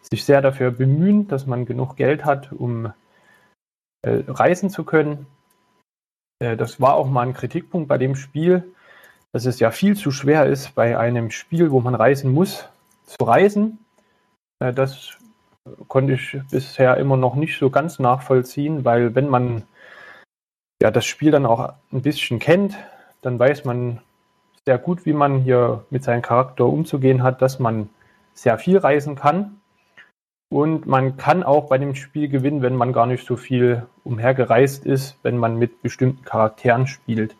sich 0.01 0.25
sehr 0.25 0.41
dafür 0.41 0.71
bemühen, 0.71 1.27
dass 1.27 1.45
man 1.45 1.65
genug 1.65 1.95
Geld 1.95 2.25
hat, 2.25 2.51
um 2.51 2.93
äh, 4.01 4.23
reisen 4.27 4.69
zu 4.69 4.83
können. 4.83 5.27
Äh, 6.39 6.57
das 6.57 6.81
war 6.81 6.95
auch 6.95 7.07
mal 7.07 7.27
ein 7.27 7.33
Kritikpunkt 7.33 7.87
bei 7.87 7.97
dem 7.97 8.15
Spiel, 8.15 8.73
dass 9.31 9.45
es 9.45 9.59
ja 9.59 9.71
viel 9.71 9.95
zu 9.95 10.11
schwer 10.11 10.47
ist, 10.47 10.75
bei 10.75 10.97
einem 10.97 11.31
Spiel, 11.31 11.71
wo 11.71 11.79
man 11.79 11.95
reisen 11.95 12.33
muss, 12.33 12.67
zu 13.05 13.23
reisen. 13.23 13.79
Äh, 14.59 14.73
das 14.73 15.17
konnte 15.87 16.13
ich 16.13 16.37
bisher 16.49 16.97
immer 16.97 17.17
noch 17.17 17.35
nicht 17.35 17.57
so 17.57 17.69
ganz 17.69 17.99
nachvollziehen, 17.99 18.83
weil 18.83 19.15
wenn 19.15 19.29
man 19.29 19.63
ja 20.81 20.91
das 20.91 21.05
Spiel 21.05 21.31
dann 21.31 21.45
auch 21.45 21.73
ein 21.91 22.01
bisschen 22.01 22.39
kennt, 22.39 22.75
dann 23.21 23.37
weiß 23.37 23.65
man 23.65 24.01
sehr 24.65 24.77
gut, 24.77 25.05
wie 25.05 25.13
man 25.13 25.39
hier 25.39 25.85
mit 25.89 26.03
seinem 26.03 26.21
Charakter 26.21 26.65
umzugehen 26.65 27.23
hat, 27.23 27.41
dass 27.41 27.59
man 27.59 27.89
sehr 28.33 28.57
viel 28.57 28.77
reisen 28.77 29.15
kann. 29.15 29.61
Und 30.51 30.85
man 30.85 31.15
kann 31.17 31.43
auch 31.43 31.69
bei 31.69 31.77
dem 31.77 31.95
Spiel 31.95 32.27
gewinnen, 32.27 32.61
wenn 32.61 32.75
man 32.75 32.91
gar 32.91 33.05
nicht 33.05 33.25
so 33.25 33.37
viel 33.37 33.87
umhergereist 34.03 34.85
ist, 34.85 35.17
wenn 35.23 35.37
man 35.37 35.57
mit 35.57 35.81
bestimmten 35.81 36.25
Charakteren 36.25 36.87
spielt. 36.87 37.35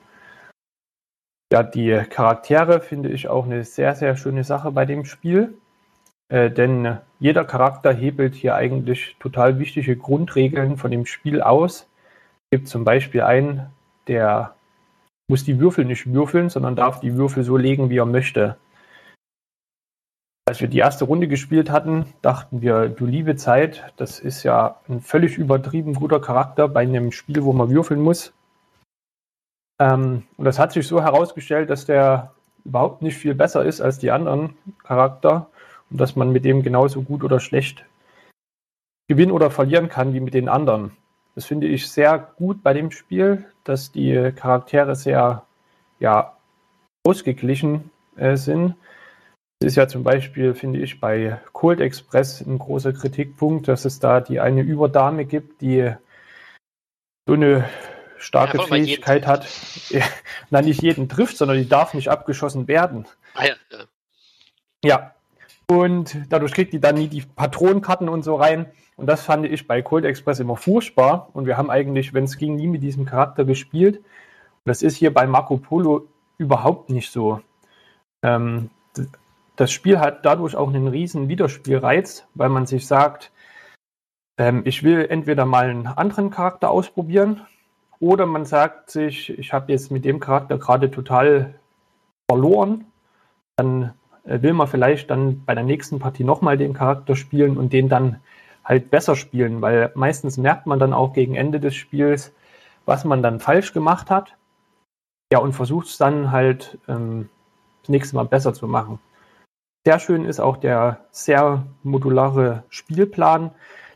Ja, 1.51 1.63
die 1.63 1.91
Charaktere 2.09 2.79
finde 2.79 3.09
ich 3.09 3.27
auch 3.27 3.45
eine 3.45 3.65
sehr, 3.65 3.95
sehr 3.95 4.15
schöne 4.15 4.45
Sache 4.45 4.71
bei 4.71 4.85
dem 4.85 5.03
Spiel. 5.03 5.53
Äh, 6.29 6.49
denn 6.49 6.97
jeder 7.19 7.43
Charakter 7.43 7.91
hebelt 7.91 8.35
hier 8.35 8.55
eigentlich 8.55 9.17
total 9.19 9.59
wichtige 9.59 9.97
Grundregeln 9.97 10.77
von 10.77 10.89
dem 10.89 11.05
Spiel 11.05 11.41
aus. 11.41 11.89
Es 12.45 12.57
gibt 12.57 12.69
zum 12.69 12.85
Beispiel 12.85 13.21
einen, 13.21 13.67
der 14.07 14.55
muss 15.31 15.45
die 15.45 15.61
Würfel 15.61 15.85
nicht 15.85 16.13
würfeln, 16.13 16.49
sondern 16.49 16.75
darf 16.75 16.99
die 16.99 17.15
Würfel 17.15 17.45
so 17.45 17.55
legen, 17.55 17.89
wie 17.89 17.99
er 17.99 18.05
möchte. 18.05 18.57
Als 20.45 20.59
wir 20.59 20.67
die 20.67 20.79
erste 20.79 21.05
Runde 21.05 21.29
gespielt 21.29 21.69
hatten, 21.69 22.05
dachten 22.21 22.61
wir, 22.61 22.89
du 22.89 23.05
liebe 23.05 23.37
Zeit, 23.37 23.93
das 23.95 24.19
ist 24.19 24.43
ja 24.43 24.81
ein 24.89 24.99
völlig 24.99 25.37
übertrieben 25.37 25.93
guter 25.93 26.19
Charakter 26.19 26.67
bei 26.67 26.81
einem 26.81 27.13
Spiel, 27.13 27.45
wo 27.45 27.53
man 27.53 27.69
würfeln 27.69 28.01
muss. 28.01 28.33
Ähm, 29.79 30.23
und 30.35 30.43
das 30.43 30.59
hat 30.59 30.73
sich 30.73 30.85
so 30.85 31.01
herausgestellt, 31.01 31.69
dass 31.69 31.85
der 31.85 32.33
überhaupt 32.65 33.01
nicht 33.01 33.15
viel 33.15 33.33
besser 33.33 33.63
ist 33.63 33.79
als 33.79 33.99
die 33.99 34.11
anderen 34.11 34.57
Charakter 34.83 35.47
und 35.89 36.01
dass 36.01 36.17
man 36.17 36.33
mit 36.33 36.43
dem 36.43 36.61
genauso 36.61 37.03
gut 37.03 37.23
oder 37.23 37.39
schlecht 37.39 37.85
gewinnen 39.07 39.31
oder 39.31 39.49
verlieren 39.49 39.87
kann 39.87 40.13
wie 40.13 40.19
mit 40.19 40.33
den 40.33 40.49
anderen. 40.49 40.91
Das 41.35 41.45
finde 41.45 41.67
ich 41.67 41.89
sehr 41.89 42.17
gut 42.17 42.61
bei 42.61 42.73
dem 42.73 42.91
Spiel, 42.91 43.45
dass 43.63 43.91
die 43.91 44.31
Charaktere 44.35 44.95
sehr 44.95 45.45
ja, 45.99 46.37
ausgeglichen 47.05 47.89
äh, 48.17 48.35
sind. 48.35 48.75
Es 49.59 49.67
ist 49.67 49.75
ja 49.75 49.87
zum 49.87 50.03
Beispiel, 50.03 50.55
finde 50.55 50.79
ich, 50.79 50.99
bei 50.99 51.39
Cold 51.53 51.79
Express 51.79 52.41
ein 52.41 52.57
großer 52.57 52.93
Kritikpunkt, 52.93 53.67
dass 53.67 53.85
es 53.85 53.99
da 53.99 54.19
die 54.19 54.39
eine 54.39 54.61
Überdame 54.61 55.25
gibt, 55.25 55.61
die 55.61 55.93
so 57.27 57.33
eine 57.33 57.69
starke 58.17 58.57
ja, 58.57 58.63
Fähigkeit 58.65 59.27
hat, 59.27 59.47
na 60.49 60.61
nicht 60.61 60.81
jeden 60.81 61.09
trifft, 61.09 61.37
sondern 61.37 61.57
die 61.57 61.69
darf 61.69 61.93
nicht 61.93 62.09
abgeschossen 62.09 62.67
werden. 62.67 63.07
Ah, 63.35 63.45
ja, 63.45 63.55
ja. 64.83 65.15
Und 65.71 66.17
dadurch 66.29 66.51
kriegt 66.51 66.73
die 66.73 66.81
dann 66.81 66.95
nie 66.95 67.07
die 67.07 67.21
Patronenkarten 67.21 68.09
und 68.09 68.23
so 68.23 68.35
rein. 68.35 68.65
Und 68.97 69.07
das 69.07 69.23
fand 69.23 69.45
ich 69.45 69.67
bei 69.67 69.81
Cold 69.81 70.03
Express 70.03 70.41
immer 70.41 70.57
furchtbar. 70.57 71.29
Und 71.31 71.45
wir 71.45 71.55
haben 71.55 71.69
eigentlich, 71.69 72.13
wenn 72.13 72.25
es 72.25 72.37
ging, 72.37 72.57
nie 72.57 72.67
mit 72.67 72.83
diesem 72.83 73.05
Charakter 73.05 73.45
gespielt. 73.45 73.99
Und 73.99 74.65
das 74.65 74.81
ist 74.81 74.97
hier 74.97 75.13
bei 75.13 75.25
Marco 75.25 75.55
Polo 75.55 76.09
überhaupt 76.37 76.89
nicht 76.89 77.09
so. 77.09 77.39
Ähm, 78.21 78.69
das 79.55 79.71
Spiel 79.71 80.01
hat 80.01 80.25
dadurch 80.25 80.57
auch 80.57 80.67
einen 80.67 80.89
riesen 80.89 81.29
Wiederspielreiz, 81.29 82.27
weil 82.33 82.49
man 82.49 82.65
sich 82.65 82.85
sagt, 82.85 83.31
ähm, 84.37 84.63
ich 84.65 84.83
will 84.83 85.07
entweder 85.09 85.45
mal 85.45 85.69
einen 85.69 85.87
anderen 85.87 86.31
Charakter 86.31 86.69
ausprobieren 86.69 87.47
oder 88.01 88.25
man 88.25 88.43
sagt 88.43 88.91
sich, 88.91 89.29
ich 89.39 89.53
habe 89.53 89.71
jetzt 89.71 89.89
mit 89.89 90.03
dem 90.03 90.19
Charakter 90.19 90.57
gerade 90.57 90.91
total 90.91 91.55
verloren. 92.29 92.87
Dann 93.55 93.93
will 94.23 94.53
man 94.53 94.67
vielleicht 94.67 95.09
dann 95.09 95.43
bei 95.45 95.55
der 95.55 95.63
nächsten 95.63 95.99
Partie 95.99 96.23
nochmal 96.23 96.57
den 96.57 96.73
Charakter 96.73 97.15
spielen 97.15 97.57
und 97.57 97.73
den 97.73 97.89
dann 97.89 98.21
halt 98.63 98.91
besser 98.91 99.15
spielen, 99.15 99.61
weil 99.61 99.91
meistens 99.95 100.37
merkt 100.37 100.67
man 100.67 100.79
dann 100.79 100.93
auch 100.93 101.13
gegen 101.13 101.35
Ende 101.35 101.59
des 101.59 101.75
Spiels, 101.75 102.33
was 102.85 103.05
man 103.05 103.23
dann 103.23 103.39
falsch 103.39 103.73
gemacht 103.73 104.09
hat. 104.09 104.35
Ja, 105.33 105.39
und 105.39 105.53
versucht 105.53 105.87
es 105.87 105.97
dann 105.97 106.31
halt 106.31 106.77
ähm, 106.87 107.29
das 107.81 107.89
nächste 107.89 108.15
Mal 108.15 108.25
besser 108.25 108.53
zu 108.53 108.67
machen. 108.67 108.99
Sehr 109.85 109.97
schön 109.97 110.25
ist 110.25 110.39
auch 110.39 110.57
der 110.57 111.05
sehr 111.11 111.65
modulare 111.81 112.63
Spielplan. 112.69 113.49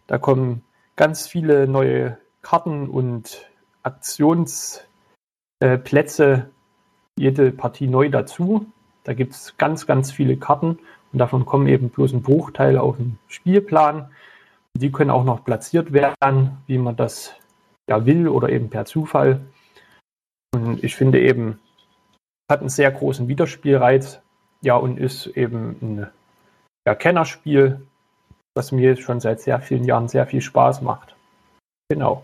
Da 0.07 0.17
kommen 0.17 0.63
ganz 0.95 1.27
viele 1.27 1.67
neue 1.67 2.17
Karten 2.41 2.89
und 2.89 3.47
Aktionsplätze 3.83 6.49
jede 7.17 7.51
Partie 7.51 7.87
neu 7.87 8.09
dazu. 8.09 8.65
Da 9.05 9.13
gibt 9.13 9.33
es 9.33 9.55
ganz, 9.57 9.85
ganz 9.85 10.11
viele 10.11 10.35
Karten 10.35 10.79
und 11.13 11.19
davon 11.19 11.45
kommen 11.45 11.67
eben 11.67 11.89
bloß 11.89 12.11
ein 12.11 12.23
Bruchteil 12.23 12.77
auf 12.77 12.97
den 12.97 13.17
Spielplan. 13.27 14.11
Die 14.75 14.91
können 14.91 15.11
auch 15.11 15.23
noch 15.23 15.45
platziert 15.45 15.93
werden, 15.93 16.57
wie 16.67 16.77
man 16.77 16.97
das 16.97 17.33
ja 17.89 18.05
will 18.05 18.27
oder 18.27 18.49
eben 18.49 18.69
per 18.69 18.85
Zufall. 18.85 19.39
Und 20.53 20.83
ich 20.83 20.95
finde 20.95 21.21
eben, 21.21 21.59
hat 22.51 22.59
einen 22.59 22.69
sehr 22.69 22.91
großen 22.91 23.27
Wiederspielreiz, 23.27 24.21
ja, 24.61 24.75
und 24.75 24.99
ist 24.99 25.27
eben 25.27 25.77
ein 25.81 26.07
ja, 26.87 26.95
Kennerspiel, 26.95 27.85
was 28.55 28.71
mir 28.71 28.95
schon 28.97 29.19
seit 29.19 29.39
sehr 29.39 29.61
vielen 29.61 29.83
Jahren 29.83 30.07
sehr 30.07 30.25
viel 30.25 30.41
Spaß 30.41 30.81
macht. 30.81 31.15
Genau. 31.89 32.23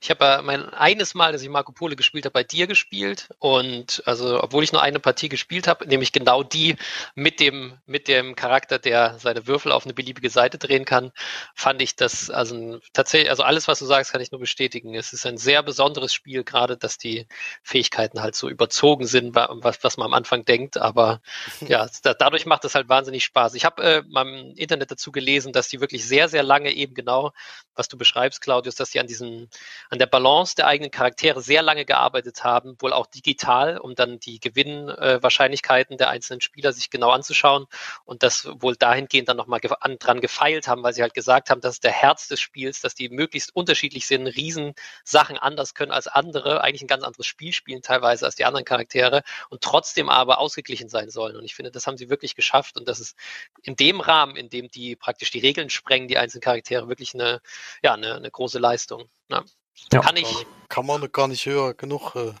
Ich 0.00 0.10
habe 0.10 0.24
ja 0.24 0.42
mein 0.42 0.68
eines 0.70 1.14
Mal, 1.14 1.32
dass 1.32 1.42
ich 1.42 1.48
Marco 1.48 1.72
Polo 1.72 1.96
gespielt 1.96 2.24
habe, 2.24 2.32
bei 2.32 2.44
dir 2.44 2.66
gespielt 2.66 3.28
und 3.38 4.02
also 4.06 4.42
obwohl 4.42 4.64
ich 4.64 4.72
nur 4.72 4.82
eine 4.82 5.00
Partie 5.00 5.28
gespielt 5.28 5.68
habe, 5.68 5.86
nämlich 5.86 6.12
genau 6.12 6.42
die 6.42 6.76
mit 7.14 7.40
dem 7.40 7.78
mit 7.86 8.08
dem 8.08 8.34
Charakter, 8.36 8.78
der 8.78 9.18
seine 9.18 9.46
Würfel 9.46 9.72
auf 9.72 9.84
eine 9.84 9.94
beliebige 9.94 10.30
Seite 10.30 10.58
drehen 10.58 10.84
kann, 10.84 11.12
fand 11.54 11.82
ich 11.82 11.96
das 11.96 12.30
also 12.30 12.80
tatsächlich 12.92 13.30
also 13.30 13.42
alles 13.42 13.68
was 13.68 13.78
du 13.78 13.86
sagst, 13.86 14.12
kann 14.12 14.20
ich 14.20 14.32
nur 14.32 14.40
bestätigen. 14.40 14.94
Es 14.94 15.12
ist 15.12 15.26
ein 15.26 15.38
sehr 15.38 15.62
besonderes 15.62 16.12
Spiel, 16.12 16.44
gerade 16.44 16.76
dass 16.76 16.98
die 16.98 17.26
Fähigkeiten 17.62 18.22
halt 18.22 18.34
so 18.34 18.48
überzogen 18.48 19.06
sind, 19.06 19.34
was 19.34 19.82
was 19.82 19.96
man 19.96 20.06
am 20.06 20.14
Anfang 20.14 20.44
denkt, 20.44 20.78
aber 20.78 21.20
ja, 21.60 21.88
da, 22.02 22.14
dadurch 22.14 22.46
macht 22.46 22.64
es 22.64 22.74
halt 22.74 22.88
wahnsinnig 22.88 23.24
Spaß. 23.24 23.54
Ich 23.54 23.64
habe 23.64 23.82
äh, 23.82 24.02
mal 24.08 24.26
im 24.26 24.56
Internet 24.56 24.90
dazu 24.90 25.12
gelesen, 25.12 25.52
dass 25.52 25.68
die 25.68 25.80
wirklich 25.80 26.06
sehr 26.06 26.28
sehr 26.28 26.42
lange 26.42 26.72
eben 26.72 26.94
genau, 26.94 27.32
was 27.74 27.88
du 27.88 27.96
beschreibst, 27.98 28.40
Claudius, 28.40 28.74
dass 28.74 28.90
die 28.90 29.00
an 29.00 29.06
diesen 29.06 29.50
an 29.88 29.98
der 29.98 30.06
Balance 30.06 30.54
der 30.54 30.66
eigenen 30.66 30.90
Charaktere 30.90 31.40
sehr 31.40 31.62
lange 31.62 31.84
gearbeitet 31.84 32.44
haben, 32.44 32.76
wohl 32.80 32.92
auch 32.92 33.06
digital, 33.06 33.78
um 33.78 33.94
dann 33.94 34.20
die 34.20 34.40
Gewinnwahrscheinlichkeiten 34.40 35.98
der 35.98 36.10
einzelnen 36.10 36.40
Spieler 36.40 36.72
sich 36.72 36.90
genau 36.90 37.10
anzuschauen 37.10 37.66
und 38.04 38.22
das 38.22 38.48
wohl 38.60 38.76
dahingehend 38.76 39.28
dann 39.28 39.36
nochmal 39.36 39.60
dran 39.60 40.20
gefeilt 40.20 40.68
haben, 40.68 40.82
weil 40.82 40.92
sie 40.92 41.02
halt 41.02 41.14
gesagt 41.14 41.50
haben, 41.50 41.60
das 41.60 41.74
ist 41.74 41.84
der 41.84 41.92
Herz 41.92 42.28
des 42.28 42.40
Spiels, 42.40 42.80
dass 42.80 42.94
die 42.94 43.08
möglichst 43.08 43.54
unterschiedlich 43.54 44.06
sind, 44.06 44.26
Riesensachen 44.26 45.38
anders 45.38 45.74
können 45.74 45.92
als 45.92 46.06
andere, 46.06 46.62
eigentlich 46.62 46.82
ein 46.82 46.88
ganz 46.88 47.04
anderes 47.04 47.26
Spiel 47.26 47.52
spielen 47.52 47.82
teilweise 47.82 48.26
als 48.26 48.36
die 48.36 48.44
anderen 48.44 48.64
Charaktere 48.64 49.22
und 49.48 49.62
trotzdem 49.62 50.08
aber 50.08 50.38
ausgeglichen 50.38 50.88
sein 50.88 51.10
sollen. 51.10 51.36
Und 51.36 51.44
ich 51.44 51.54
finde, 51.54 51.70
das 51.70 51.86
haben 51.86 51.96
sie 51.96 52.10
wirklich 52.10 52.34
geschafft 52.34 52.76
und 52.76 52.88
das 52.88 53.00
ist 53.00 53.16
in 53.62 53.76
dem 53.76 54.00
Rahmen, 54.00 54.36
in 54.36 54.48
dem 54.48 54.68
die 54.68 54.96
praktisch 54.96 55.30
die 55.30 55.40
Regeln 55.40 55.70
sprengen, 55.70 56.08
die 56.08 56.18
einzelnen 56.18 56.42
Charaktere, 56.42 56.88
wirklich 56.88 57.14
eine, 57.14 57.40
ja, 57.82 57.94
eine, 57.94 58.14
eine 58.14 58.30
große 58.30 58.58
Leistung. 58.58 59.08
Ja. 59.28 59.44
Ja. 59.92 60.00
Kann 60.00 60.16
ich. 60.16 60.46
Kann 60.68 60.86
man 60.86 61.10
gar 61.10 61.26
nicht 61.26 61.46
höher 61.46 61.74
genug 61.74 62.14
äh, 62.14 62.32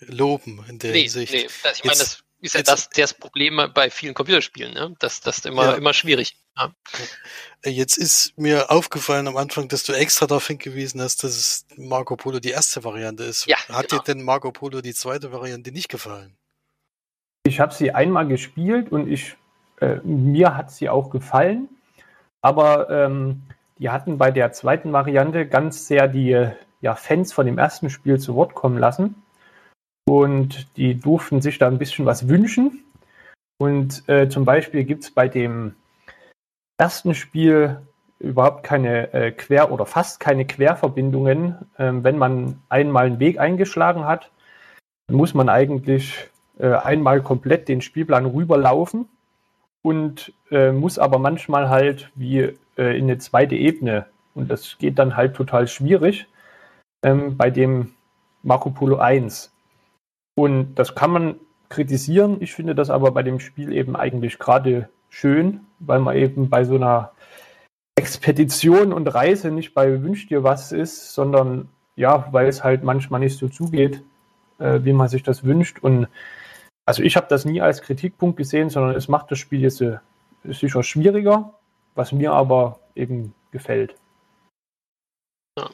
loben 0.00 0.64
in 0.68 0.78
der 0.78 0.92
nee, 0.92 1.02
Hinsicht. 1.02 1.32
Nee, 1.32 1.48
das, 1.62 1.78
ich 1.78 1.84
meine, 1.84 1.98
das 1.98 2.22
ist 2.40 2.54
ja 2.54 2.62
das, 2.62 2.90
das 2.90 3.14
Problem 3.14 3.70
bei 3.72 3.88
vielen 3.88 4.12
Computerspielen, 4.12 4.74
ne? 4.74 4.94
Das, 4.98 5.20
das 5.20 5.38
ist 5.38 5.46
immer, 5.46 5.64
ja. 5.64 5.72
immer 5.74 5.94
schwierig. 5.94 6.36
Ja. 6.56 6.74
Äh, 7.62 7.70
jetzt 7.70 7.96
ist 7.96 8.36
mir 8.36 8.70
aufgefallen 8.70 9.26
am 9.28 9.38
Anfang, 9.38 9.68
dass 9.68 9.82
du 9.82 9.92
extra 9.92 10.26
darauf 10.26 10.46
hingewiesen 10.46 11.00
hast, 11.00 11.24
dass 11.24 11.32
es 11.32 11.66
Marco 11.76 12.16
Polo 12.16 12.40
die 12.40 12.50
erste 12.50 12.84
Variante 12.84 13.24
ist. 13.24 13.46
Ja, 13.46 13.56
Hat 13.68 13.88
genau. 13.88 14.02
dir 14.02 14.14
denn 14.14 14.22
Marco 14.22 14.52
Polo 14.52 14.82
die 14.82 14.94
zweite 14.94 15.32
Variante 15.32 15.72
nicht 15.72 15.88
gefallen? 15.88 16.36
Ich 17.46 17.60
habe 17.60 17.72
sie 17.72 17.92
einmal 17.92 18.28
gespielt 18.28 18.92
und 18.92 19.10
ich 19.10 19.36
äh, 19.80 19.96
mir 20.04 20.56
hat 20.56 20.70
sie 20.70 20.88
auch 20.88 21.10
gefallen, 21.10 21.68
aber 22.42 22.88
ähm, 22.90 23.42
die 23.84 23.90
hatten 23.90 24.16
bei 24.16 24.30
der 24.30 24.50
zweiten 24.52 24.94
Variante 24.94 25.46
ganz 25.46 25.86
sehr 25.86 26.08
die 26.08 26.48
ja, 26.80 26.94
Fans 26.94 27.34
von 27.34 27.44
dem 27.44 27.58
ersten 27.58 27.90
Spiel 27.90 28.18
zu 28.18 28.34
Wort 28.34 28.54
kommen 28.54 28.78
lassen. 28.78 29.22
Und 30.08 30.74
die 30.78 30.98
durften 30.98 31.42
sich 31.42 31.58
da 31.58 31.66
ein 31.66 31.76
bisschen 31.76 32.06
was 32.06 32.26
wünschen. 32.26 32.82
Und 33.58 34.08
äh, 34.08 34.30
zum 34.30 34.46
Beispiel 34.46 34.84
gibt 34.84 35.04
es 35.04 35.10
bei 35.10 35.28
dem 35.28 35.74
ersten 36.78 37.14
Spiel 37.14 37.82
überhaupt 38.18 38.62
keine 38.62 39.12
äh, 39.12 39.32
Quer- 39.32 39.70
oder 39.70 39.84
fast 39.84 40.18
keine 40.18 40.46
Querverbindungen. 40.46 41.56
Ähm, 41.78 42.04
wenn 42.04 42.16
man 42.16 42.62
einmal 42.70 43.04
einen 43.04 43.20
Weg 43.20 43.38
eingeschlagen 43.38 44.06
hat, 44.06 44.30
muss 45.12 45.34
man 45.34 45.50
eigentlich 45.50 46.30
äh, 46.58 46.72
einmal 46.72 47.20
komplett 47.20 47.68
den 47.68 47.82
Spielplan 47.82 48.24
rüberlaufen 48.24 49.10
und 49.82 50.32
äh, 50.50 50.72
muss 50.72 50.98
aber 50.98 51.18
manchmal 51.18 51.68
halt 51.68 52.10
wie 52.14 52.56
äh, 52.76 52.96
in 52.98 53.04
eine 53.04 53.18
zweite 53.18 53.54
Ebene. 53.54 54.06
Und 54.34 54.50
das 54.50 54.78
geht 54.78 54.98
dann 54.98 55.16
halt 55.16 55.34
total 55.34 55.68
schwierig. 55.68 56.26
Ähm, 57.04 57.36
bei 57.36 57.50
dem 57.50 57.92
Marco 58.42 58.70
Polo 58.70 58.96
1. 58.96 59.52
Und 60.36 60.74
das 60.74 60.94
kann 60.94 61.10
man 61.10 61.36
kritisieren. 61.68 62.36
Ich 62.40 62.52
finde 62.52 62.74
das 62.74 62.90
aber 62.90 63.10
bei 63.12 63.22
dem 63.22 63.40
Spiel 63.40 63.72
eben 63.72 63.96
eigentlich 63.96 64.38
gerade 64.38 64.88
schön, 65.08 65.60
weil 65.78 66.00
man 66.00 66.16
eben 66.16 66.50
bei 66.50 66.64
so 66.64 66.74
einer 66.76 67.12
Expedition 67.96 68.92
und 68.92 69.06
Reise 69.08 69.50
nicht 69.50 69.74
bei 69.74 70.02
Wünsch 70.02 70.26
dir 70.26 70.42
was 70.42 70.72
ist, 70.72 71.14
sondern 71.14 71.68
ja, 71.96 72.28
weil 72.32 72.48
es 72.48 72.64
halt 72.64 72.82
manchmal 72.82 73.20
nicht 73.20 73.38
so 73.38 73.48
zugeht, 73.48 74.02
äh, 74.58 74.80
wie 74.82 74.92
man 74.92 75.08
sich 75.08 75.22
das 75.22 75.44
wünscht. 75.44 75.78
Und 75.80 76.08
also 76.86 77.02
ich 77.02 77.16
habe 77.16 77.26
das 77.28 77.44
nie 77.44 77.60
als 77.60 77.82
Kritikpunkt 77.82 78.36
gesehen, 78.36 78.68
sondern 78.68 78.96
es 78.96 79.08
macht 79.08 79.30
das 79.30 79.38
Spiel 79.38 79.60
jetzt 79.60 79.80
äh, 79.80 79.98
sicher 80.44 80.82
schwieriger, 80.82 81.54
was 81.94 82.12
mir 82.12 82.32
aber 82.32 82.80
eben 82.94 83.34
gefällt. 83.50 83.94
Ja. 85.58 85.70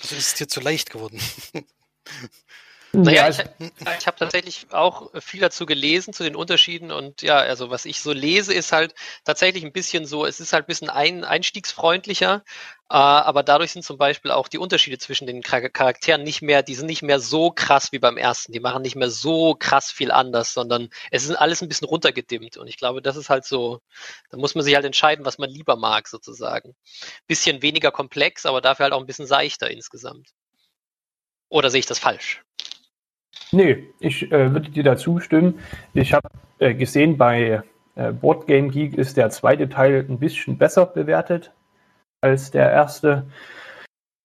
Also 0.00 0.16
ist 0.16 0.40
dir 0.40 0.48
zu 0.48 0.60
leicht 0.60 0.90
geworden. 0.90 1.20
Naja, 2.94 3.28
ich, 3.28 3.38
ich 3.98 4.06
habe 4.06 4.16
tatsächlich 4.16 4.66
auch 4.70 5.10
viel 5.20 5.40
dazu 5.40 5.66
gelesen, 5.66 6.12
zu 6.12 6.22
den 6.22 6.36
Unterschieden. 6.36 6.92
Und 6.92 7.22
ja, 7.22 7.38
also 7.38 7.70
was 7.70 7.84
ich 7.84 8.00
so 8.00 8.12
lese, 8.12 8.54
ist 8.54 8.72
halt 8.72 8.94
tatsächlich 9.24 9.64
ein 9.64 9.72
bisschen 9.72 10.06
so, 10.06 10.24
es 10.24 10.40
ist 10.40 10.52
halt 10.52 10.64
ein 10.64 10.68
bisschen 10.68 10.90
ein, 10.90 11.24
einstiegsfreundlicher, 11.24 12.44
äh, 12.90 12.96
aber 12.96 13.42
dadurch 13.42 13.72
sind 13.72 13.84
zum 13.84 13.98
Beispiel 13.98 14.30
auch 14.30 14.46
die 14.46 14.58
Unterschiede 14.58 14.98
zwischen 14.98 15.26
den 15.26 15.42
Charakteren 15.42 16.22
nicht 16.22 16.42
mehr, 16.42 16.62
die 16.62 16.74
sind 16.74 16.86
nicht 16.86 17.02
mehr 17.02 17.18
so 17.18 17.50
krass 17.50 17.90
wie 17.92 17.98
beim 17.98 18.16
ersten. 18.16 18.52
Die 18.52 18.60
machen 18.60 18.82
nicht 18.82 18.96
mehr 18.96 19.10
so 19.10 19.54
krass 19.54 19.90
viel 19.90 20.12
anders, 20.12 20.52
sondern 20.52 20.90
es 21.10 21.24
ist 21.24 21.34
alles 21.34 21.62
ein 21.62 21.68
bisschen 21.68 21.88
runtergedimmt. 21.88 22.56
Und 22.56 22.68
ich 22.68 22.76
glaube, 22.76 23.02
das 23.02 23.16
ist 23.16 23.30
halt 23.30 23.44
so, 23.44 23.80
da 24.30 24.36
muss 24.36 24.54
man 24.54 24.64
sich 24.64 24.74
halt 24.74 24.84
entscheiden, 24.84 25.24
was 25.24 25.38
man 25.38 25.50
lieber 25.50 25.76
mag, 25.76 26.06
sozusagen. 26.08 26.76
Bisschen 27.26 27.62
weniger 27.62 27.90
komplex, 27.90 28.46
aber 28.46 28.60
dafür 28.60 28.84
halt 28.84 28.92
auch 28.92 29.00
ein 29.00 29.06
bisschen 29.06 29.26
seichter 29.26 29.70
insgesamt. 29.70 30.28
Oder 31.48 31.70
sehe 31.70 31.80
ich 31.80 31.86
das 31.86 31.98
falsch? 31.98 32.42
Nee, 33.54 33.88
ich 34.00 34.30
äh, 34.32 34.52
würde 34.52 34.70
dir 34.70 34.82
dazu 34.82 35.20
stimmen. 35.20 35.60
Ich 35.92 36.12
habe 36.12 36.28
äh, 36.58 36.74
gesehen, 36.74 37.16
bei 37.16 37.62
äh, 37.94 38.12
Boardgame 38.12 38.68
Geek 38.68 38.98
ist 38.98 39.16
der 39.16 39.30
zweite 39.30 39.68
Teil 39.68 40.04
ein 40.08 40.18
bisschen 40.18 40.58
besser 40.58 40.86
bewertet 40.86 41.52
als 42.20 42.50
der 42.50 42.70
erste. 42.70 43.26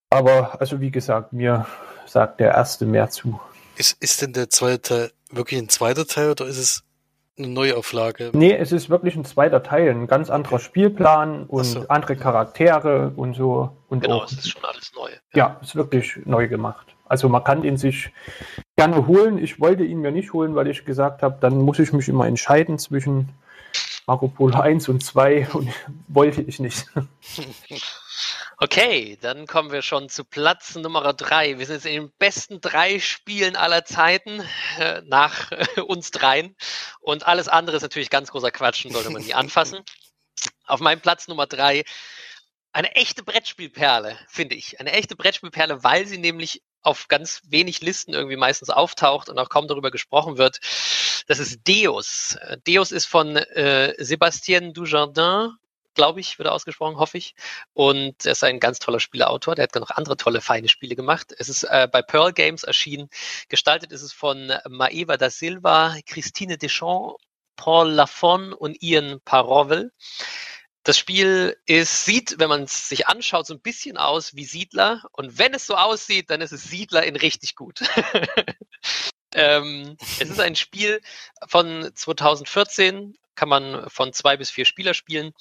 Aber, 0.10 0.60
also 0.60 0.82
wie 0.82 0.90
gesagt, 0.90 1.34
mir 1.34 1.68
sagt 2.08 2.40
der 2.40 2.54
erste 2.54 2.86
mehr 2.86 3.10
zu. 3.10 3.40
Ist, 3.76 4.02
ist 4.02 4.22
denn 4.22 4.34
der 4.34 4.50
zweite 4.50 4.82
Teil 4.82 5.12
wirklich 5.32 5.62
ein 5.62 5.70
zweiter 5.70 6.08
Teil 6.08 6.32
oder 6.32 6.48
ist 6.48 6.58
es 6.58 6.84
eine 7.38 7.48
Neuauflage? 7.48 8.32
Nee, 8.34 8.56
es 8.56 8.72
ist 8.72 8.90
wirklich 8.90 9.16
ein 9.16 9.26
zweiter 9.26 9.62
Teil, 9.62 9.92
ein 9.92 10.08
ganz 10.08 10.32
anderer 10.32 10.58
Spielplan 10.58 11.46
und 11.46 11.64
so. 11.64 11.86
andere 11.88 12.16
Charaktere 12.16 13.14
und 13.16 13.36
so. 13.36 13.78
Und 13.90 14.02
genau, 14.02 14.18
auch, 14.18 14.26
es 14.26 14.34
ist 14.34 14.50
schon 14.50 14.66
alles 14.66 14.92
neu. 14.96 15.10
Ja. 15.34 15.38
ja, 15.38 15.60
ist 15.62 15.76
wirklich 15.76 16.20
neu 16.26 16.48
gemacht. 16.48 16.88
Also 17.06 17.30
man 17.30 17.44
kann 17.44 17.64
ihn 17.64 17.78
sich 17.78 18.12
gerne 18.80 19.08
holen. 19.08 19.44
Ich 19.44 19.60
wollte 19.60 19.84
ihn 19.84 20.00
mir 20.00 20.12
nicht 20.12 20.32
holen, 20.32 20.56
weil 20.56 20.70
ich 20.70 20.86
gesagt 20.86 21.22
habe, 21.22 21.38
dann 21.42 21.58
muss 21.58 21.80
ich 21.80 21.92
mich 21.92 22.08
immer 22.08 22.28
entscheiden 22.28 22.80
zwischen 22.80 23.28
Marco 24.08 24.30
Polo 24.30 24.58
1 24.62 24.88
und 24.88 25.04
2 25.04 25.50
und 25.50 25.70
wollte 26.08 26.42
ich 26.42 26.60
nicht. 26.60 26.86
Okay, 28.62 29.18
dann 29.22 29.48
kommen 29.48 29.72
wir 29.72 29.82
schon 29.82 30.10
zu 30.10 30.26
Platz 30.26 30.76
Nummer 30.76 31.14
3. 31.14 31.60
Wir 31.60 31.66
sind 31.66 31.76
jetzt 31.76 31.86
in 31.86 31.94
den 31.94 32.12
besten 32.20 32.60
drei 32.60 33.00
Spielen 33.00 33.56
aller 33.56 33.86
Zeiten 33.86 34.44
äh, 34.78 35.02
nach 35.06 35.54
äh, 35.54 35.80
uns 35.80 36.12
dreien. 36.12 36.58
Und 37.00 37.26
alles 37.26 37.48
andere 37.48 37.78
ist 37.78 37.84
natürlich 37.84 38.10
ganz 38.10 38.32
großer 38.32 38.52
Quatsch 38.52 38.84
und 38.84 38.92
sollte 38.92 39.12
man 39.12 39.22
nie 39.22 39.34
anfassen. 39.34 39.80
Auf 40.66 40.82
meinem 40.82 41.00
Platz 41.00 41.30
Nummer 41.30 41.48
3 41.48 41.86
eine 42.74 42.92
echte 42.96 43.24
Brettspielperle, 43.24 44.18
finde 44.28 44.56
ich. 44.56 44.82
Eine 44.82 44.92
echte 44.92 45.16
Brettspielperle, 45.16 45.82
weil 45.86 46.06
sie 46.06 46.18
nämlich 46.18 46.62
auf 46.82 47.08
ganz 47.08 47.42
wenig 47.48 47.82
Listen 47.82 48.14
irgendwie 48.14 48.38
meistens 48.38 48.70
auftaucht 48.70 49.30
und 49.30 49.38
auch 49.38 49.50
kaum 49.50 49.68
darüber 49.68 49.92
gesprochen 49.92 50.38
wird. 50.38 50.60
Das 51.28 51.40
ist 51.40 51.68
Deus. 51.68 52.38
Deus 52.68 52.92
ist 52.92 53.06
von 53.06 53.36
äh, 53.36 53.94
Sébastien 54.00 54.74
Dujardin, 54.74 55.52
glaube 55.94 56.22
ich, 56.22 56.40
wird 56.40 56.48
er 56.48 56.54
ausgesprochen, 56.54 56.98
hoffe 56.98 57.18
ich. 57.18 57.36
Und 57.74 58.26
er 58.26 58.32
ist 58.32 58.44
ein 58.44 58.60
ganz 58.60 58.80
toller 58.80 59.00
Spieleautor. 59.00 59.56
Der 59.56 59.64
hat 59.64 59.76
noch 59.76 59.92
andere 59.92 60.18
tolle, 60.18 60.42
feine 60.42 60.70
Spiele 60.70 60.96
gemacht. 60.96 61.34
Es 61.38 61.50
ist 61.50 61.64
äh, 61.64 61.88
bei 61.92 62.02
Pearl 62.02 62.32
Games 62.32 62.64
erschienen. 62.64 63.10
Gestaltet 63.50 63.92
ist 63.92 64.02
es 64.02 64.14
von 64.14 64.54
Maeva 64.70 65.18
da 65.18 65.30
Silva, 65.30 65.98
Christine 66.06 66.58
Deschamps, 66.58 67.22
Paul 67.58 67.90
Lafon 67.92 68.54
und 68.54 68.82
Ian 68.82 69.20
Parovel. 69.26 69.92
Das 70.90 70.98
Spiel 70.98 71.56
ist, 71.68 72.06
sieht, 72.06 72.40
wenn 72.40 72.50
man 72.50 72.64
es 72.64 72.90
sich 72.90 73.08
anschaut, 73.08 73.46
so 73.46 73.54
ein 73.54 73.62
bisschen 73.62 73.96
aus 73.96 74.34
wie 74.34 74.44
Siedler. 74.44 75.04
Und 75.12 75.38
wenn 75.38 75.54
es 75.54 75.68
so 75.68 75.76
aussieht, 75.76 76.32
dann 76.32 76.42
ist 76.42 76.52
es 76.52 76.64
Siedler 76.64 77.04
in 77.04 77.16
richtig 77.16 77.56
gut. 77.56 77.82
ähm, 79.36 79.98
es 80.20 80.32
ist 80.32 80.40
ein 80.40 80.56
Spiel 80.56 81.00
von 81.48 81.92
2014, 81.94 83.16
kann 83.36 83.50
man 83.50 83.88
von 83.88 84.14
zwei 84.14 84.36
bis 84.36 84.50
vier 84.50 84.66
Spieler 84.66 84.96
spielen 84.96 85.32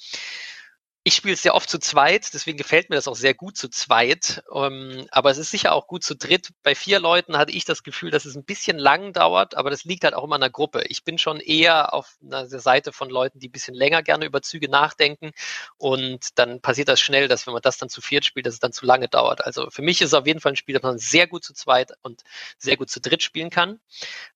ich 1.03 1.15
spiele 1.15 1.33
es 1.33 1.41
sehr 1.41 1.55
oft 1.55 1.69
zu 1.69 1.79
zweit, 1.79 2.33
deswegen 2.33 2.57
gefällt 2.57 2.89
mir 2.89 2.97
das 2.97 3.07
auch 3.07 3.15
sehr 3.15 3.33
gut 3.33 3.55
zu 3.57 3.69
zweit. 3.69 4.43
Ähm, 4.53 5.07
aber 5.11 5.31
es 5.31 5.37
ist 5.37 5.49
sicher 5.49 5.73
auch 5.73 5.87
gut 5.87 6.03
zu 6.03 6.15
dritt. 6.15 6.49
Bei 6.61 6.75
vier 6.75 6.99
Leuten 6.99 7.37
hatte 7.37 7.53
ich 7.53 7.63
das 7.63 7.83
Gefühl, 7.83 8.11
dass 8.11 8.25
es 8.25 8.35
ein 8.35 8.43
bisschen 8.43 8.77
lang 8.77 9.13
dauert, 9.13 9.55
aber 9.55 9.69
das 9.69 9.85
liegt 9.85 10.03
halt 10.03 10.13
auch 10.13 10.25
immer 10.25 10.35
an 10.35 10.41
der 10.41 10.49
Gruppe. 10.49 10.83
Ich 10.87 11.05
bin 11.05 11.17
schon 11.17 11.39
eher 11.39 11.93
auf 11.93 12.17
der 12.19 12.47
Seite 12.47 12.91
von 12.91 13.09
Leuten, 13.09 13.39
die 13.39 13.47
ein 13.47 13.51
bisschen 13.51 13.75
länger 13.75 14.03
gerne 14.03 14.25
über 14.25 14.41
Züge 14.41 14.69
nachdenken. 14.69 15.31
Und 15.77 16.37
dann 16.37 16.61
passiert 16.61 16.89
das 16.89 16.99
schnell, 16.99 17.29
dass 17.29 17.47
wenn 17.47 17.53
man 17.53 17.61
das 17.61 17.77
dann 17.77 17.89
zu 17.89 18.01
viert 18.01 18.25
spielt, 18.25 18.45
dass 18.45 18.55
es 18.55 18.59
dann 18.59 18.73
zu 18.73 18.85
lange 18.85 19.07
dauert. 19.07 19.43
Also 19.45 19.69
für 19.69 19.81
mich 19.81 20.01
ist 20.01 20.07
es 20.07 20.13
auf 20.13 20.27
jeden 20.27 20.41
Fall 20.41 20.51
ein 20.53 20.57
Spiel, 20.57 20.73
das 20.73 20.83
man 20.83 20.97
sehr 20.97 21.27
gut 21.27 21.45
zu 21.45 21.53
zweit 21.53 21.93
und 22.01 22.23
sehr 22.57 22.75
gut 22.75 22.89
zu 22.89 22.99
dritt 22.99 23.23
spielen 23.23 23.49
kann. 23.49 23.79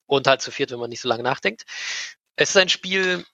Und 0.06 0.28
halt 0.28 0.42
zu 0.42 0.52
viert, 0.52 0.72
wenn 0.72 0.80
man 0.80 0.90
nicht 0.90 1.02
so 1.02 1.10
lange 1.10 1.24
nachdenkt. 1.24 1.64
Es 2.36 2.50
ist 2.50 2.58
ein 2.58 2.70
Spiel, 2.70 3.26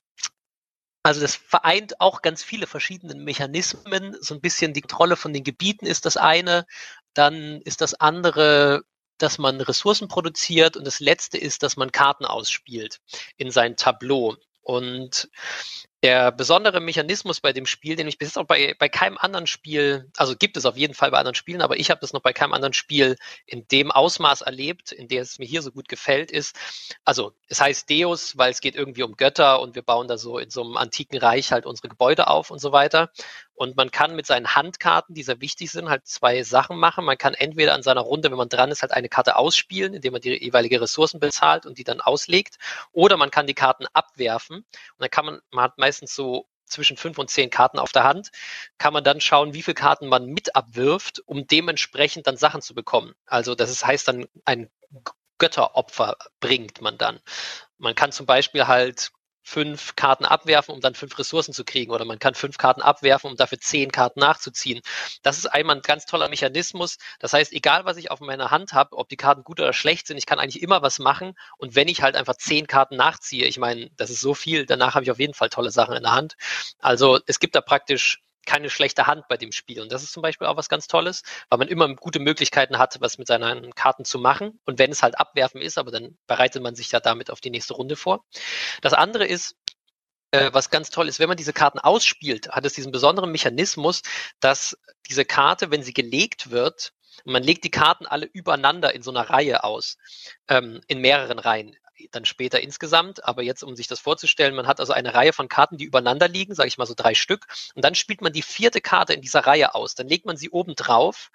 also 1.10 1.22
das 1.22 1.36
vereint 1.36 2.00
auch 2.00 2.22
ganz 2.22 2.44
viele 2.44 2.68
verschiedene 2.68 3.16
Mechanismen. 3.16 4.16
So 4.22 4.36
ein 4.36 4.42
bisschen 4.42 4.74
die 4.74 4.82
Kontrolle 4.82 5.16
von 5.16 5.34
den 5.34 5.44
Gebieten 5.44 5.88
ist 5.88 6.06
das 6.06 6.18
eine. 6.18 6.68
Dann 7.16 7.62
ist 7.62 7.82
das 7.82 7.96
andere, 7.96 8.84
dass 9.18 9.40
man 9.40 9.60
Ressourcen 9.60 10.08
produziert. 10.08 10.78
Und 10.78 10.86
das 10.86 11.00
letzte 11.00 11.40
ist, 11.40 11.64
dass 11.64 11.78
man 11.78 11.92
Karten 11.92 12.26
ausspielt 12.26 13.00
in 13.38 13.50
sein 13.50 13.76
Tableau. 13.76 14.36
Und 14.62 15.32
der 16.02 16.32
besondere 16.32 16.80
Mechanismus 16.80 17.42
bei 17.42 17.52
dem 17.52 17.66
Spiel, 17.66 17.96
den 17.96 18.08
ich 18.08 18.18
bis 18.18 18.30
jetzt 18.30 18.38
auch 18.38 18.46
bei, 18.46 18.76
bei 18.80 18.88
keinem 18.88 19.18
anderen 19.18 19.48
Spiel, 19.48 20.10
also 20.16 20.36
gibt 20.36 20.56
es 20.56 20.66
auf 20.66 20.78
jeden 20.78 20.94
Fall 20.94 21.12
bei 21.12 21.18
anderen 21.18 21.36
Spielen, 21.36 21.62
aber 21.62 21.78
ich 21.78 21.92
habe 21.92 22.00
das 22.00 22.14
noch 22.14 22.22
bei 22.22 22.32
keinem 22.32 22.54
anderen 22.54 22.74
Spiel 22.74 23.18
in 23.46 23.68
dem 23.68 23.92
Ausmaß 23.92 24.42
erlebt, 24.42 24.94
in 24.94 25.10
der 25.10 25.22
es 25.22 25.40
mir 25.40 25.46
hier 25.46 25.62
so 25.62 25.72
gut 25.72 25.90
gefällt, 25.90 26.32
ist, 26.32 26.56
also 27.04 27.34
es 27.48 27.60
heißt 27.60 27.90
Deus, 27.90 28.38
weil 28.38 28.52
es 28.52 28.62
geht 28.62 28.76
irgendwie 28.76 29.04
um 29.04 29.18
Götter 29.18 29.62
und 29.62 29.76
wir 29.76 29.82
bauen 29.82 30.08
da 30.08 30.18
so 30.18 30.38
in 30.38 30.50
so 30.50 30.64
einem 30.64 30.78
antiken 30.78 31.18
Reich 31.18 31.52
halt 31.52 31.66
unsere 31.66 31.90
Gebäude 31.90 32.28
auf 32.28 32.50
und 32.50 32.60
so 32.60 32.72
weiter. 32.72 33.12
Und 33.60 33.76
man 33.76 33.92
kann 33.92 34.16
mit 34.16 34.26
seinen 34.26 34.56
Handkarten, 34.56 35.14
die 35.14 35.22
sehr 35.22 35.42
wichtig 35.42 35.70
sind, 35.70 35.90
halt 35.90 36.08
zwei 36.08 36.44
Sachen 36.44 36.78
machen. 36.78 37.04
Man 37.04 37.18
kann 37.18 37.34
entweder 37.34 37.74
an 37.74 37.84
seiner 37.84 38.00
Runde, 38.00 38.32
wenn 38.32 38.38
man 38.38 38.48
dran 38.48 38.72
ist, 38.72 38.84
halt 38.84 38.94
eine 38.94 39.10
Karte 39.10 39.36
ausspielen, 39.36 39.94
indem 39.94 40.14
man 40.14 40.22
die 40.22 40.42
jeweilige 40.42 40.80
Ressourcen 40.80 41.20
bezahlt 41.20 41.66
und 41.66 41.78
die 41.78 41.84
dann 41.84 42.00
auslegt. 42.00 42.56
Oder 42.94 43.18
man 43.18 43.32
kann 43.32 43.48
die 43.48 43.54
Karten 43.54 43.86
abwerfen. 43.92 44.60
Und 44.60 44.66
dann 45.00 45.10
kann 45.10 45.26
man, 45.26 45.42
man 45.52 45.66
hat 45.66 45.78
meistens 45.78 46.16
so 46.16 46.48
zwischen 46.68 46.96
fünf 46.96 47.18
und 47.18 47.30
zehn 47.30 47.50
Karten 47.50 47.80
auf 47.80 47.92
der 47.92 48.06
Hand, 48.06 48.30
kann 48.78 48.94
man 48.94 49.04
dann 49.04 49.20
schauen, 49.20 49.54
wie 49.54 49.62
viele 49.62 49.76
Karten 49.76 50.08
man 50.08 50.28
mit 50.28 50.56
abwirft, 50.56 51.22
um 51.26 51.46
dementsprechend 51.46 52.28
dann 52.28 52.38
Sachen 52.38 52.62
zu 52.62 52.74
bekommen. 52.74 53.14
Also 53.26 53.56
das 53.56 53.86
heißt 53.86 54.08
dann 54.08 54.26
ein 54.46 54.70
Götteropfer 55.38 56.16
bringt 56.40 56.80
man 56.80 56.98
dann. 56.98 57.20
Man 57.78 57.94
kann 57.94 58.14
zum 58.14 58.26
Beispiel 58.26 58.68
halt 58.68 59.12
fünf 59.44 59.96
Karten 59.96 60.26
abwerfen, 60.26 60.74
um 60.74 60.82
dann 60.82 60.96
fünf 60.96 61.18
Ressourcen 61.18 61.54
zu 61.54 61.64
kriegen. 61.64 61.92
Oder 61.92 62.06
man 62.06 62.20
kann 62.20 62.36
fünf 62.36 62.58
Karten 62.58 62.82
abwerfen, 62.82 63.32
um 63.32 63.38
dafür 63.38 63.60
zehn 63.60 63.92
Karten 63.92 64.20
nachzuziehen. 64.20 64.82
Das 65.24 65.38
ist 65.38 65.48
einmal 65.48 65.78
ein 65.78 65.82
ganz 65.82 66.06
toller 66.06 66.30
Mechanismus. 66.30 66.98
Das 67.20 67.34
heißt, 67.34 67.54
egal 67.54 67.86
was 67.86 67.98
ich 67.98 68.12
auf 68.12 68.20
meiner 68.20 68.52
Hand 68.52 68.74
habe, 68.74 68.98
ob 68.98 69.10
die 69.10 69.18
Karten 69.18 69.44
gut 69.44 69.60
oder 69.60 69.74
schlecht 69.74 70.08
sind, 70.08 70.18
ich 70.18 70.26
kann 70.26 70.40
eigentlich 70.40 70.62
immer 70.62 70.82
was 70.82 71.00
machen. 71.00 71.34
Und 71.58 71.76
wenn 71.76 71.88
ich 71.88 72.02
halt 72.02 72.16
einfach 72.16 72.36
zehn 72.36 72.68
Karten 72.68 72.96
nachziehe, 72.96 73.46
ich 73.46 73.58
meine, 73.58 73.90
das 73.98 74.10
ist 74.10 74.22
so 74.22 74.34
viel, 74.34 74.66
danach 74.66 74.96
habe 74.96 75.04
ich 75.04 75.12
auf 75.12 75.20
jeden 75.20 75.34
Fall 75.34 75.50
tolle 75.50 75.72
Sachen 75.72 75.96
in 75.96 76.04
der 76.04 76.14
Hand. 76.14 76.36
Also 76.80 77.20
es 77.26 77.40
gibt 77.40 77.56
da 77.56 77.62
praktisch 77.62 78.22
keine 78.50 78.72
schlechte 78.72 79.06
Hand 79.06 79.28
bei 79.30 79.38
dem 79.38 79.52
Spiel. 79.52 79.80
Und 79.80 79.92
das 79.92 80.02
ist 80.02 80.12
zum 80.12 80.24
Beispiel 80.24 80.48
auch 80.48 80.58
was 80.58 80.70
ganz 80.70 80.88
Tolles, 80.88 81.22
weil 81.50 81.60
man 81.60 81.68
immer 81.68 81.88
gute 81.94 82.20
Möglichkeiten 82.20 82.80
hat, 82.80 83.00
was 83.00 83.20
mit 83.20 83.28
seinen 83.28 83.76
Karten 83.76 84.06
zu 84.06 84.18
machen. 84.18 84.60
Und 84.66 84.80
wenn 84.80 84.92
es 84.92 85.04
halt 85.04 85.20
abwerfen 85.20 85.62
ist, 85.62 85.78
aber 85.78 85.92
dann 85.92 86.18
bereitet 86.26 86.64
man 86.64 86.74
sich 86.74 86.92
ja 86.92 87.00
damit 87.00 87.30
auf 87.30 87.42
die 87.42 87.52
nächste 87.52 87.76
Runde 87.76 87.96
vor. 87.96 88.26
Das 88.82 88.94
andere 88.94 89.28
ist, 89.28 89.56
äh, 90.32 90.50
was 90.52 90.72
ganz 90.72 90.90
toll 90.90 91.08
ist, 91.08 91.20
wenn 91.20 91.28
man 91.28 91.38
diese 91.38 91.54
Karten 91.54 91.78
ausspielt, 91.78 92.50
hat 92.50 92.66
es 92.66 92.74
diesen 92.74 92.92
besonderen 92.92 93.32
Mechanismus, 93.32 94.02
dass 94.40 94.76
diese 95.08 95.26
Karte, 95.26 95.70
wenn 95.70 95.84
sie 95.84 95.94
gelegt 95.94 96.50
wird, 96.50 96.94
man 97.26 97.44
legt 97.44 97.64
die 97.66 97.72
Karten 97.72 98.08
alle 98.08 98.26
übereinander 98.26 98.96
in 98.96 99.04
so 99.04 99.12
einer 99.12 99.30
Reihe 99.30 99.64
aus, 99.64 99.98
ähm, 100.48 100.82
in 100.88 101.02
mehreren 101.02 101.38
Reihen 101.38 101.76
dann 102.12 102.26
später 102.26 102.62
insgesamt. 102.62 103.26
Aber 103.26 103.42
jetzt, 103.42 103.64
um 103.64 103.76
sich 103.76 103.88
das 103.88 104.00
vorzustellen, 104.00 104.56
man 104.56 104.68
hat 104.68 104.80
also 104.80 104.94
eine 104.94 105.14
Reihe 105.14 105.34
von 105.34 105.48
Karten, 105.48 105.78
die 105.78 105.86
übereinander 105.86 106.28
liegen, 106.28 106.56
sage 106.56 106.68
ich 106.68 106.78
mal 106.78 106.86
so 106.86 106.94
drei 106.96 107.14
Stück. 107.14 107.48
Und 107.76 107.84
dann 107.84 107.96
spielt 107.96 108.22
man 108.22 108.34
die 108.34 108.42
vierte 108.42 108.82
Karte 108.82 109.14
in 109.14 109.22
dieser 109.22 109.42
Reihe 109.42 109.76
aus. 109.76 109.96
Dann 109.96 110.08
legt 110.08 110.26
man 110.26 110.38
sie 110.38 110.50
oben 110.50 110.76
drauf 110.76 111.32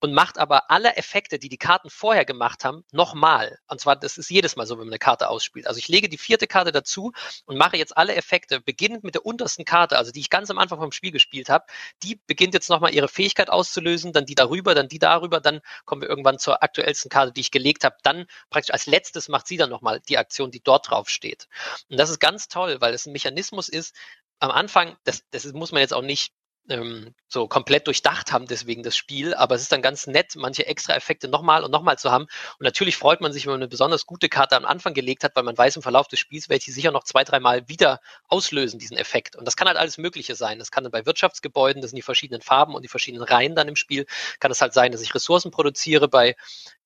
und 0.00 0.12
macht 0.12 0.38
aber 0.38 0.70
alle 0.70 0.96
Effekte, 0.96 1.38
die 1.38 1.48
die 1.48 1.58
Karten 1.58 1.90
vorher 1.90 2.24
gemacht 2.24 2.64
haben, 2.64 2.84
nochmal. 2.92 3.58
Und 3.68 3.80
zwar, 3.80 3.96
das 3.96 4.18
ist 4.18 4.30
jedes 4.30 4.56
Mal 4.56 4.66
so, 4.66 4.74
wenn 4.74 4.86
man 4.86 4.92
eine 4.92 4.98
Karte 4.98 5.28
ausspielt. 5.28 5.66
Also 5.66 5.78
ich 5.78 5.88
lege 5.88 6.08
die 6.08 6.18
vierte 6.18 6.46
Karte 6.46 6.72
dazu 6.72 7.12
und 7.44 7.56
mache 7.56 7.76
jetzt 7.76 7.96
alle 7.96 8.14
Effekte, 8.14 8.60
beginnend 8.60 9.04
mit 9.04 9.14
der 9.14 9.26
untersten 9.26 9.64
Karte, 9.64 9.98
also 9.98 10.12
die 10.12 10.20
ich 10.20 10.30
ganz 10.30 10.50
am 10.50 10.58
Anfang 10.58 10.78
vom 10.78 10.92
Spiel 10.92 11.10
gespielt 11.12 11.48
habe. 11.48 11.66
Die 12.02 12.20
beginnt 12.26 12.54
jetzt 12.54 12.70
nochmal 12.70 12.94
ihre 12.94 13.08
Fähigkeit 13.08 13.50
auszulösen, 13.50 14.12
dann 14.12 14.26
die 14.26 14.34
darüber, 14.34 14.74
dann 14.74 14.88
die 14.88 14.98
darüber, 14.98 15.40
dann 15.40 15.60
kommen 15.84 16.02
wir 16.02 16.08
irgendwann 16.08 16.38
zur 16.38 16.62
aktuellsten 16.62 17.08
Karte, 17.08 17.32
die 17.32 17.40
ich 17.40 17.50
gelegt 17.50 17.84
habe. 17.84 17.96
Dann 18.02 18.26
praktisch 18.50 18.72
als 18.72 18.86
letztes 18.86 19.28
macht 19.28 19.46
sie 19.46 19.56
dann 19.56 19.70
nochmal 19.70 20.00
die 20.08 20.18
Aktion, 20.18 20.50
die 20.50 20.62
dort 20.62 20.90
drauf 20.90 21.08
steht. 21.08 21.48
Und 21.90 21.98
das 21.98 22.10
ist 22.10 22.20
ganz 22.20 22.48
toll, 22.48 22.80
weil 22.80 22.94
es 22.94 23.06
ein 23.06 23.12
Mechanismus 23.12 23.68
ist, 23.68 23.94
am 24.38 24.50
Anfang, 24.50 24.96
das, 25.04 25.24
das 25.30 25.44
muss 25.52 25.72
man 25.72 25.80
jetzt 25.80 25.94
auch 25.94 26.02
nicht 26.02 26.32
ähm, 26.68 27.14
so 27.28 27.48
komplett 27.48 27.86
durchdacht 27.86 28.32
haben, 28.32 28.46
deswegen 28.46 28.82
das 28.82 28.96
Spiel. 28.96 29.34
Aber 29.34 29.54
es 29.54 29.62
ist 29.62 29.72
dann 29.72 29.82
ganz 29.82 30.06
nett, 30.06 30.34
manche 30.36 30.66
extra 30.66 30.94
Effekte 30.94 31.28
nochmal 31.28 31.64
und 31.64 31.70
nochmal 31.70 31.98
zu 31.98 32.10
haben. 32.10 32.24
Und 32.24 32.64
natürlich 32.64 32.96
freut 32.96 33.20
man 33.20 33.32
sich, 33.32 33.46
wenn 33.46 33.52
man 33.52 33.60
eine 33.60 33.68
besonders 33.68 34.06
gute 34.06 34.28
Karte 34.28 34.56
am 34.56 34.64
Anfang 34.64 34.94
gelegt 34.94 35.24
hat, 35.24 35.34
weil 35.34 35.42
man 35.42 35.56
weiß, 35.56 35.76
im 35.76 35.82
Verlauf 35.82 36.08
des 36.08 36.20
Spiels 36.20 36.48
werde 36.48 36.62
ich 36.66 36.74
sicher 36.74 36.92
noch 36.92 37.04
zwei, 37.04 37.24
dreimal 37.24 37.68
wieder 37.68 38.00
auslösen, 38.28 38.78
diesen 38.78 38.96
Effekt. 38.96 39.36
Und 39.36 39.44
das 39.44 39.56
kann 39.56 39.68
halt 39.68 39.76
alles 39.76 39.98
Mögliche 39.98 40.34
sein. 40.34 40.58
Das 40.58 40.70
kann 40.70 40.84
dann 40.84 40.92
bei 40.92 41.06
Wirtschaftsgebäuden, 41.06 41.82
das 41.82 41.90
sind 41.90 41.96
die 41.96 42.02
verschiedenen 42.02 42.42
Farben 42.42 42.74
und 42.74 42.82
die 42.82 42.88
verschiedenen 42.88 43.24
Reihen 43.24 43.54
dann 43.54 43.68
im 43.68 43.76
Spiel, 43.76 44.06
kann 44.40 44.50
es 44.50 44.60
halt 44.60 44.72
sein, 44.72 44.92
dass 44.92 45.02
ich 45.02 45.14
Ressourcen 45.14 45.50
produziere. 45.50 46.08
Bei 46.08 46.36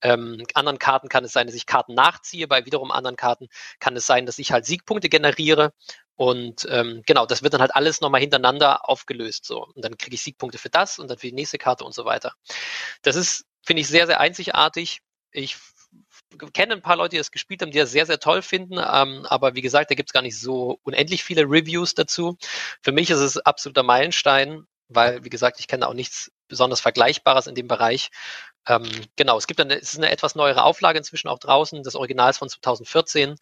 ähm, 0.03 0.45
anderen 0.55 0.78
Karten 0.78 1.09
kann 1.09 1.24
es 1.24 1.33
sein, 1.33 1.47
dass 1.47 1.57
ich 1.57 1.66
Karten 1.66 1.95
nachziehe. 1.95 2.49
Bei 2.49 2.66
wiederum 2.66 2.91
anderen 2.91 3.16
Karten 3.16 3.49
kann 3.78 3.97
es 3.97 4.07
sein, 4.07 4.26
dass 4.26 4.39
ich 4.39 4.53
halt 4.53 4.64
Siegpunkte 4.66 5.09
generiere. 5.09 5.72
Und 6.21 6.68
ähm, 6.71 7.03
genau, 7.07 7.25
das 7.25 7.43
wird 7.43 7.55
dann 7.55 7.62
halt 7.62 7.75
alles 7.75 8.03
nochmal 8.03 8.21
hintereinander 8.21 8.87
aufgelöst. 8.91 9.47
So. 9.47 9.64
Und 9.64 9.83
dann 9.83 9.97
kriege 9.97 10.14
ich 10.14 10.23
Siegpunkte 10.23 10.59
für 10.59 10.68
das 10.68 10.99
und 10.99 11.09
dann 11.09 11.16
für 11.16 11.29
die 11.29 11.33
nächste 11.33 11.57
Karte 11.57 11.83
und 11.83 11.95
so 11.95 12.05
weiter. 12.05 12.35
Das 13.01 13.16
ist, 13.16 13.47
finde 13.64 13.81
ich, 13.81 13.89
sehr, 13.89 14.07
sehr 14.07 14.21
einzigartig. 14.21 15.01
Ich 15.33 15.57
kenne 16.53 16.75
ein 16.75 16.83
paar 16.83 16.97
Leute, 16.97 17.12
die 17.12 17.16
das 17.16 17.31
gespielt 17.31 17.62
haben, 17.62 17.71
die 17.71 17.79
das 17.79 17.91
sehr, 17.91 18.05
sehr 18.05 18.21
toll 18.21 18.43
finden. 18.43 18.75
Ähm, 18.75 19.25
aber 19.31 19.55
wie 19.55 19.62
gesagt, 19.62 19.91
da 19.91 19.95
gibt 19.95 20.11
es 20.11 20.12
gar 20.12 20.21
nicht 20.21 20.39
so 20.39 20.79
unendlich 20.83 21.25
viele 21.25 21.45
Reviews 21.45 21.95
dazu. 21.95 22.37
Für 22.83 22.93
mich 22.93 23.09
ist 23.09 23.21
es 23.21 23.39
absoluter 23.39 23.83
Meilenstein, 23.83 24.66
weil, 24.89 25.25
wie 25.25 25.31
gesagt, 25.31 25.59
ich 25.59 25.68
kenne 25.68 25.89
auch 25.89 25.95
nichts 25.95 26.31
besonders 26.51 26.81
Vergleichbares 26.81 27.47
in 27.47 27.55
dem 27.55 27.69
Bereich. 27.69 28.11
Ähm, 28.69 28.89
genau, 29.17 29.39
es 29.39 29.47
gibt 29.47 29.61
eine, 29.61 29.77
es 29.77 29.93
ist 29.95 29.99
eine 29.99 30.11
etwas 30.11 30.35
neuere 30.35 30.65
Auflage 30.65 30.99
inzwischen 30.99 31.29
auch 31.29 31.39
draußen. 31.39 31.83
Das 31.83 31.97
Original 31.97 32.31
ist 32.31 32.39
von 32.39 32.49
2014. 32.49 33.37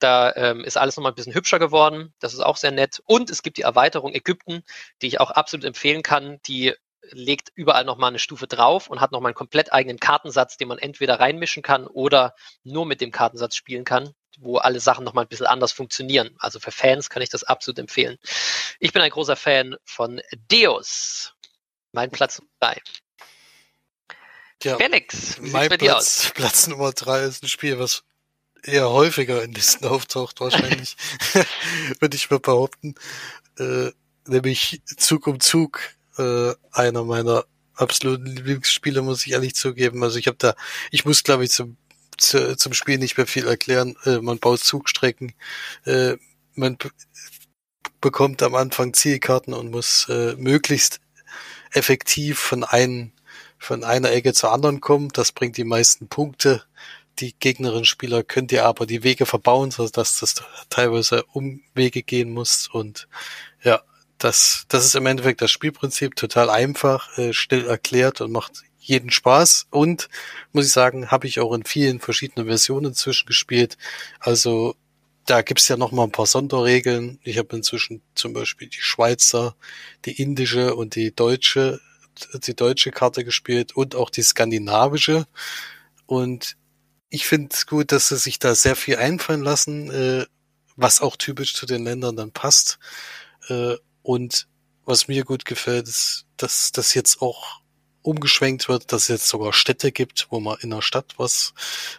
Da 0.00 0.34
ähm, 0.34 0.64
ist 0.64 0.76
alles 0.76 0.96
nochmal 0.96 1.12
ein 1.12 1.14
bisschen 1.14 1.34
hübscher 1.34 1.60
geworden. 1.60 2.12
Das 2.18 2.34
ist 2.34 2.40
auch 2.40 2.56
sehr 2.56 2.72
nett. 2.72 3.00
Und 3.04 3.30
es 3.30 3.42
gibt 3.42 3.56
die 3.56 3.62
Erweiterung 3.62 4.12
Ägypten, 4.14 4.64
die 5.00 5.06
ich 5.06 5.20
auch 5.20 5.30
absolut 5.30 5.64
empfehlen 5.64 6.02
kann. 6.02 6.40
Die 6.46 6.74
legt 7.10 7.50
überall 7.54 7.84
nochmal 7.84 8.08
eine 8.08 8.18
Stufe 8.18 8.46
drauf 8.46 8.88
und 8.88 9.00
hat 9.00 9.12
nochmal 9.12 9.30
einen 9.30 9.36
komplett 9.36 9.72
eigenen 9.72 10.00
Kartensatz, 10.00 10.56
den 10.56 10.68
man 10.68 10.78
entweder 10.78 11.20
reinmischen 11.20 11.62
kann 11.62 11.86
oder 11.86 12.34
nur 12.62 12.86
mit 12.86 13.00
dem 13.00 13.10
Kartensatz 13.10 13.56
spielen 13.56 13.84
kann, 13.84 14.14
wo 14.38 14.56
alle 14.56 14.80
Sachen 14.80 15.04
nochmal 15.04 15.24
ein 15.24 15.28
bisschen 15.28 15.46
anders 15.46 15.72
funktionieren. 15.72 16.34
Also 16.38 16.60
für 16.60 16.72
Fans 16.72 17.10
kann 17.10 17.22
ich 17.22 17.28
das 17.28 17.44
absolut 17.44 17.78
empfehlen. 17.78 18.18
Ich 18.80 18.92
bin 18.92 19.02
ein 19.02 19.10
großer 19.10 19.36
Fan 19.36 19.76
von 19.84 20.20
Deus. 20.50 21.33
Mein 21.94 22.10
Platz 22.10 22.42
3. 22.58 22.76
Ja, 24.64 24.76
Felix, 24.78 25.36
wie 25.40 25.50
mein 25.50 25.62
sieht's 25.62 25.68
bei 25.68 25.76
dir 25.76 25.90
Platz, 25.90 26.24
aus? 26.24 26.32
Platz 26.34 26.66
Nummer 26.66 26.92
drei 26.92 27.22
ist 27.22 27.42
ein 27.44 27.48
Spiel, 27.48 27.78
was 27.78 28.02
eher 28.64 28.90
häufiger 28.90 29.42
in 29.44 29.52
Listen 29.52 29.86
auftaucht, 29.86 30.40
wahrscheinlich, 30.40 30.96
würde 32.00 32.16
ich 32.16 32.30
mal 32.30 32.40
behaupten. 32.40 32.96
Äh, 33.58 33.92
nämlich 34.26 34.82
Zug 34.96 35.28
um 35.28 35.38
Zug, 35.38 35.80
äh, 36.18 36.54
einer 36.72 37.04
meiner 37.04 37.44
absoluten 37.74 38.26
Lieblingsspiele, 38.26 39.02
muss 39.02 39.24
ich 39.24 39.32
ehrlich 39.32 39.54
zugeben. 39.54 40.02
Also 40.02 40.18
ich 40.18 40.26
habe 40.26 40.38
da, 40.38 40.56
ich 40.90 41.04
muss 41.04 41.22
glaube 41.22 41.44
ich 41.44 41.50
zum 41.50 41.76
zu, 42.16 42.56
zum 42.56 42.72
Spiel 42.72 42.98
nicht 42.98 43.16
mehr 43.16 43.26
viel 43.26 43.46
erklären. 43.46 43.96
Äh, 44.04 44.18
man 44.18 44.40
baut 44.40 44.60
Zugstrecken, 44.60 45.32
äh, 45.84 46.16
man 46.54 46.76
be 46.76 46.90
bekommt 48.00 48.42
am 48.42 48.54
Anfang 48.54 48.92
Zielkarten 48.92 49.54
und 49.54 49.70
muss 49.70 50.06
äh, 50.10 50.34
möglichst 50.36 51.00
effektiv 51.74 52.38
von 52.38 52.64
einem 52.64 53.12
von 53.58 53.82
einer 53.82 54.12
Ecke 54.12 54.32
zur 54.34 54.52
anderen 54.52 54.80
kommen. 54.80 55.08
Das 55.12 55.32
bringt 55.32 55.56
die 55.56 55.64
meisten 55.64 56.08
Punkte. 56.08 56.62
Die 57.20 57.34
gegnerischen 57.38 57.84
Spieler 57.84 58.22
könnt 58.22 58.52
ihr 58.52 58.64
aber 58.64 58.86
die 58.86 59.02
Wege 59.02 59.24
verbauen, 59.26 59.70
sodass 59.70 60.20
das 60.20 60.34
teilweise 60.68 61.24
Umwege 61.32 62.02
gehen 62.02 62.32
muss. 62.32 62.68
Und 62.68 63.08
ja, 63.62 63.80
das, 64.18 64.64
das 64.68 64.84
ist 64.84 64.94
im 64.94 65.06
Endeffekt 65.06 65.40
das 65.40 65.50
Spielprinzip 65.50 66.16
total 66.16 66.50
einfach, 66.50 67.16
äh, 67.18 67.32
still 67.32 67.66
erklärt 67.66 68.20
und 68.20 68.32
macht 68.32 68.62
jeden 68.78 69.10
Spaß. 69.10 69.68
Und 69.70 70.08
muss 70.52 70.66
ich 70.66 70.72
sagen, 70.72 71.10
habe 71.10 71.26
ich 71.26 71.40
auch 71.40 71.54
in 71.54 71.64
vielen 71.64 72.00
verschiedenen 72.00 72.46
Versionen 72.48 72.86
inzwischen 72.86 73.26
gespielt. 73.26 73.78
Also 74.20 74.76
da 75.26 75.42
gibt's 75.42 75.68
ja 75.68 75.76
noch 75.76 75.92
mal 75.92 76.04
ein 76.04 76.12
paar 76.12 76.26
Sonderregeln. 76.26 77.18
Ich 77.22 77.38
habe 77.38 77.56
inzwischen 77.56 78.02
zum 78.14 78.32
Beispiel 78.32 78.68
die 78.68 78.80
Schweizer, 78.80 79.56
die 80.04 80.20
indische 80.20 80.74
und 80.74 80.94
die 80.94 81.14
deutsche 81.14 81.80
die 82.34 82.54
deutsche 82.54 82.90
Karte 82.90 83.24
gespielt 83.24 83.76
und 83.76 83.94
auch 83.94 84.10
die 84.10 84.22
skandinavische. 84.22 85.26
Und 86.06 86.56
ich 87.10 87.26
finde 87.26 87.50
es 87.52 87.66
gut, 87.66 87.92
dass 87.92 88.08
sie 88.08 88.16
sich 88.16 88.38
da 88.38 88.54
sehr 88.54 88.76
viel 88.76 88.96
einfallen 88.96 89.42
lassen, 89.42 89.90
äh, 89.90 90.26
was 90.76 91.00
auch 91.00 91.16
typisch 91.16 91.54
zu 91.54 91.66
den 91.66 91.84
Ländern 91.84 92.16
dann 92.16 92.32
passt. 92.32 92.78
Äh, 93.48 93.76
und 94.02 94.48
was 94.84 95.08
mir 95.08 95.24
gut 95.24 95.44
gefällt, 95.44 95.88
ist, 95.88 96.26
dass 96.36 96.72
das 96.72 96.94
jetzt 96.94 97.22
auch 97.22 97.60
umgeschwenkt 98.04 98.68
wird, 98.68 98.92
dass 98.92 99.02
es 99.02 99.08
jetzt 99.08 99.28
sogar 99.28 99.52
Städte 99.52 99.90
gibt, 99.92 100.28
wo 100.30 100.40
man 100.40 100.58
in 100.60 100.70
der 100.70 100.82
Stadt 100.82 101.14
was 101.16 101.54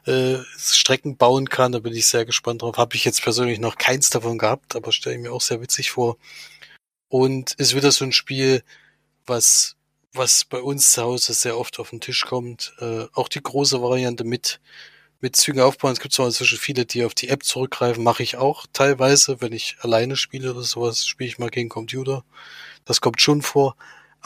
äh, 0.05 0.37
Strecken 0.57 1.17
bauen 1.17 1.49
kann. 1.49 1.71
Da 1.71 1.79
bin 1.79 1.93
ich 1.93 2.07
sehr 2.07 2.25
gespannt 2.25 2.61
drauf. 2.61 2.77
Habe 2.77 2.95
ich 2.95 3.05
jetzt 3.05 3.21
persönlich 3.21 3.59
noch 3.59 3.77
keins 3.77 4.09
davon 4.09 4.37
gehabt, 4.37 4.75
aber 4.75 4.91
stelle 4.91 5.15
ich 5.15 5.21
mir 5.21 5.31
auch 5.31 5.41
sehr 5.41 5.61
witzig 5.61 5.91
vor. 5.91 6.17
Und 7.09 7.53
ist 7.53 7.75
wieder 7.75 7.91
so 7.91 8.05
ein 8.05 8.11
Spiel, 8.11 8.63
was 9.25 9.75
was 10.15 10.45
bei 10.45 10.61
uns 10.61 10.93
zu 10.93 11.01
Hause 11.01 11.33
sehr 11.33 11.57
oft 11.57 11.79
auf 11.79 11.89
den 11.89 12.01
Tisch 12.01 12.25
kommt. 12.25 12.73
Äh, 12.79 13.05
auch 13.13 13.27
die 13.27 13.41
große 13.41 13.81
Variante 13.81 14.23
mit, 14.23 14.59
mit 15.21 15.35
Zügen 15.35 15.61
aufbauen. 15.61 15.93
Es 15.93 15.99
gibt 15.99 16.13
zwar 16.13 16.27
inzwischen 16.27 16.57
viele, 16.57 16.85
die 16.85 17.05
auf 17.05 17.13
die 17.13 17.29
App 17.29 17.43
zurückgreifen, 17.43 18.03
mache 18.03 18.23
ich 18.23 18.37
auch 18.37 18.65
teilweise, 18.73 19.41
wenn 19.41 19.53
ich 19.53 19.77
alleine 19.81 20.15
spiele 20.15 20.51
oder 20.51 20.63
sowas, 20.63 21.05
spiele 21.05 21.27
ich 21.27 21.39
mal 21.39 21.49
gegen 21.49 21.69
Computer. 21.69 22.23
Das 22.85 23.01
kommt 23.01 23.21
schon 23.21 23.41
vor. 23.41 23.75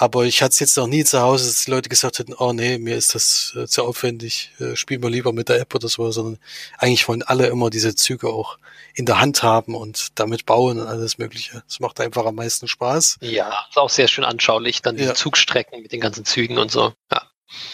Aber 0.02 0.24
ich 0.24 0.42
hatte 0.42 0.54
es 0.54 0.60
jetzt 0.60 0.78
noch 0.78 0.88
nie 0.88 1.04
zu 1.04 1.20
Hause, 1.20 1.46
dass 1.48 1.66
die 1.66 1.72
Leute 1.72 1.90
gesagt 1.90 2.20
hätten, 2.20 2.34
oh 2.34 2.54
nee, 2.54 2.78
mir 2.78 2.96
ist 2.96 3.16
das 3.16 3.54
äh, 3.58 3.68
zu 3.68 3.84
aufwendig, 3.84 4.54
äh, 4.62 4.78
spielen 4.78 5.04
wir 5.04 5.10
lieber 5.10 5.34
mit 5.34 5.50
der 5.50 5.60
App 5.60 5.76
oder 5.76 5.90
so, 5.90 6.10
sondern 6.10 6.40
eigentlich 6.78 7.06
wollen 7.10 7.22
alle 7.22 7.48
immer 7.48 7.70
diese 7.70 7.94
Züge 7.96 8.30
auch 8.30 8.58
in 8.94 9.06
der 9.06 9.20
Hand 9.20 9.44
haben 9.44 9.76
und 9.76 10.18
damit 10.18 10.46
bauen 10.46 10.80
und 10.80 10.88
alles 10.88 11.18
Mögliche. 11.18 11.64
Das 11.68 11.82
macht 11.82 12.00
einfach 12.00 12.26
am 12.26 12.36
meisten 12.36 12.70
Spaß. 12.70 13.18
Ja, 13.20 13.66
ist 13.70 13.78
auch 13.78 13.90
sehr 13.90 14.08
schön 14.08 14.24
anschaulich, 14.24 14.82
dann 14.82 14.96
diese 14.96 15.10
Ja. 15.10 15.16
Zugstrecken 15.16 15.82
mit 15.82 15.92
den 15.92 16.00
ganzen 16.00 16.24
Zügen 16.24 16.58
und 16.58 16.72
so. 16.72 16.94
Ja. 17.12 17.24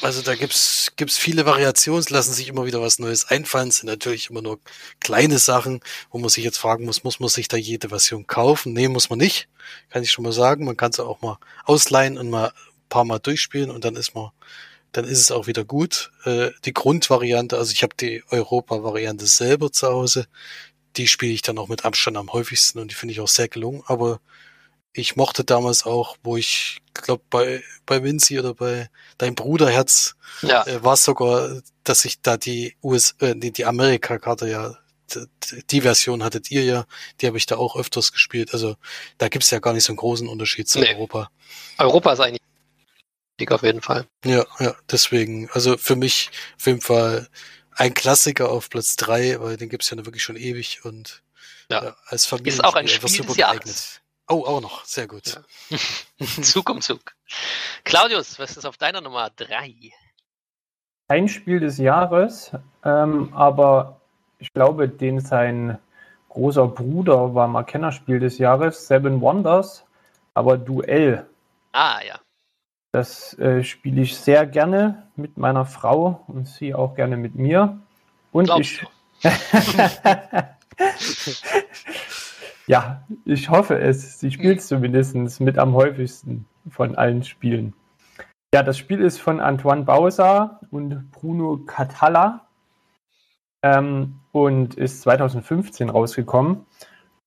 Also 0.01 0.21
da 0.21 0.35
gibt's 0.35 0.93
gibt's 0.95 1.17
viele 1.17 1.45
Variationen, 1.45 2.05
lassen 2.09 2.33
sich 2.33 2.47
immer 2.47 2.65
wieder 2.65 2.81
was 2.81 2.99
Neues 2.99 3.25
einfallen. 3.25 3.71
Sind 3.71 3.87
natürlich 3.87 4.29
immer 4.29 4.41
nur 4.41 4.59
kleine 4.99 5.37
Sachen, 5.39 5.81
wo 6.11 6.17
man 6.17 6.29
sich 6.29 6.43
jetzt 6.43 6.57
fragen 6.57 6.85
muss, 6.85 7.03
muss 7.03 7.19
man 7.19 7.29
sich 7.29 7.47
da 7.47 7.57
jede 7.57 7.89
Version 7.89 8.25
kaufen? 8.25 8.73
Nee, 8.73 8.87
muss 8.87 9.09
man 9.09 9.19
nicht. 9.19 9.49
Kann 9.89 10.03
ich 10.03 10.11
schon 10.11 10.23
mal 10.23 10.31
sagen. 10.31 10.65
Man 10.65 10.77
kann 10.77 10.91
es 10.91 10.99
auch 10.99 11.21
mal 11.21 11.39
ausleihen 11.65 12.17
und 12.17 12.29
mal 12.29 12.47
ein 12.47 12.89
paar 12.89 13.03
Mal 13.03 13.19
durchspielen 13.19 13.69
und 13.69 13.83
dann 13.83 13.95
ist 13.95 14.15
man, 14.15 14.31
dann 14.93 15.05
ist 15.05 15.19
es 15.19 15.31
auch 15.31 15.47
wieder 15.47 15.65
gut. 15.65 16.11
Äh, 16.23 16.51
die 16.63 16.73
Grundvariante, 16.73 17.57
also 17.57 17.73
ich 17.73 17.83
habe 17.83 17.95
die 17.99 18.23
Europa-Variante 18.29 19.25
selber 19.25 19.71
zu 19.71 19.87
Hause. 19.87 20.27
Die 20.95 21.07
spiele 21.07 21.33
ich 21.33 21.41
dann 21.41 21.57
auch 21.57 21.67
mit 21.67 21.83
Abstand 21.83 22.15
am 22.15 22.31
häufigsten 22.31 22.79
und 22.79 22.91
die 22.91 22.95
finde 22.95 23.11
ich 23.11 23.19
auch 23.19 23.27
sehr 23.27 23.49
gelungen. 23.49 23.83
Aber 23.87 24.21
ich 24.95 25.15
mochte 25.15 25.43
damals 25.43 25.85
auch, 25.85 26.17
wo 26.23 26.37
ich 26.37 26.81
glaube 26.93 27.23
bei 27.29 27.63
bei 27.85 28.01
Vinci 28.01 28.39
oder 28.39 28.53
bei 28.53 28.89
dein 29.17 29.35
Bruderherz 29.35 30.15
Ja, 30.41 30.65
äh, 30.65 30.83
war 30.83 30.93
es 30.93 31.03
sogar, 31.03 31.61
dass 31.83 32.05
ich 32.05 32.21
da 32.21 32.37
die 32.37 32.75
US 32.81 33.15
äh, 33.19 33.35
die, 33.35 33.51
die 33.51 33.65
Amerika-Karte 33.65 34.49
ja 34.49 34.77
die 35.69 35.81
Version 35.81 36.23
hattet 36.23 36.49
ihr 36.49 36.63
ja, 36.63 36.85
die 37.21 37.27
habe 37.27 37.37
ich 37.37 37.45
da 37.45 37.57
auch 37.57 37.75
öfters 37.75 38.11
gespielt. 38.11 38.53
Also 38.53 38.75
da 39.19 39.27
gibt's 39.29 39.51
ja 39.51 39.59
gar 39.59 39.73
nicht 39.73 39.83
so 39.83 39.91
einen 39.91 39.97
großen 39.97 40.27
Unterschied 40.27 40.67
zu 40.67 40.79
Nee. 40.79 40.95
Europa. 40.95 41.29
Europa 41.77 42.13
ist 42.13 42.19
eigentlich 42.21 42.41
auf 43.51 43.61
jeden 43.61 43.81
Fall. 43.81 44.07
Ja, 44.23 44.45
ja, 44.59 44.75
deswegen, 44.89 45.49
also 45.51 45.77
für 45.77 45.95
mich 45.95 46.31
auf 46.57 46.65
jeden 46.65 46.81
Fall 46.81 47.29
ein 47.71 47.93
Klassiker 47.93 48.49
auf 48.49 48.69
Platz 48.69 48.95
drei, 48.95 49.39
weil 49.39 49.57
den 49.57 49.69
gibt's 49.69 49.89
ja 49.91 49.97
wirklich 50.05 50.23
schon 50.23 50.37
ewig 50.37 50.83
und 50.85 51.21
Ja. 51.69 51.95
als 52.07 52.25
Familie 52.25 52.53
Ist 52.53 52.63
auch 52.63 52.75
ein 52.75 52.87
Spiel 52.87 53.25
des 53.25 53.37
Jahres. 53.37 54.01
Oh, 54.27 54.43
auch 54.45 54.61
noch, 54.61 54.85
sehr 54.85 55.07
gut. 55.07 55.39
Ja. 55.69 55.77
Zug 56.41 56.69
um 56.69 56.81
Zug. 56.81 57.15
Claudius, 57.83 58.39
was 58.39 58.57
ist 58.57 58.65
auf 58.65 58.77
deiner 58.77 59.01
Nummer 59.01 59.29
drei? 59.29 59.75
Kein 61.07 61.27
Spiel 61.27 61.59
des 61.59 61.77
Jahres, 61.77 62.51
ähm, 62.83 63.31
aber 63.35 64.01
ich 64.39 64.51
glaube, 64.51 64.89
den 64.89 65.19
sein 65.19 65.77
großer 66.29 66.67
Bruder 66.67 67.35
war 67.35 67.47
mal 67.47 67.63
Kennerspiel 67.63 68.19
des 68.19 68.39
Jahres, 68.39 68.87
Seven 68.87 69.21
Wonders, 69.21 69.85
aber 70.33 70.57
Duell. 70.57 71.27
Ah, 71.71 71.99
ja. 72.05 72.19
Das 72.91 73.37
äh, 73.37 73.63
spiele 73.63 74.01
ich 74.01 74.17
sehr 74.17 74.47
gerne 74.47 75.07
mit 75.15 75.37
meiner 75.37 75.65
Frau 75.65 76.23
und 76.27 76.47
sie 76.47 76.73
auch 76.73 76.95
gerne 76.95 77.17
mit 77.17 77.35
mir. 77.35 77.79
Und 78.31 78.45
Glaubst 78.45 78.81
ich. 79.21 79.31
ja, 82.67 83.03
ich 83.25 83.49
hoffe 83.49 83.79
es. 83.79 84.19
Sie 84.19 84.31
spielt 84.31 84.59
es 84.59 84.67
zumindest 84.67 85.39
mit 85.39 85.57
am 85.57 85.73
häufigsten 85.73 86.45
von 86.69 86.95
allen 86.95 87.23
Spielen. 87.23 87.73
Ja, 88.53 88.63
das 88.63 88.77
Spiel 88.77 89.01
ist 89.01 89.19
von 89.19 89.39
Antoine 89.39 89.83
Bausa 89.83 90.59
und 90.71 91.11
Bruno 91.11 91.57
Catalla 91.65 92.47
ähm, 93.63 94.19
und 94.31 94.75
ist 94.75 95.01
2015 95.01 95.89
rausgekommen. 95.89 96.65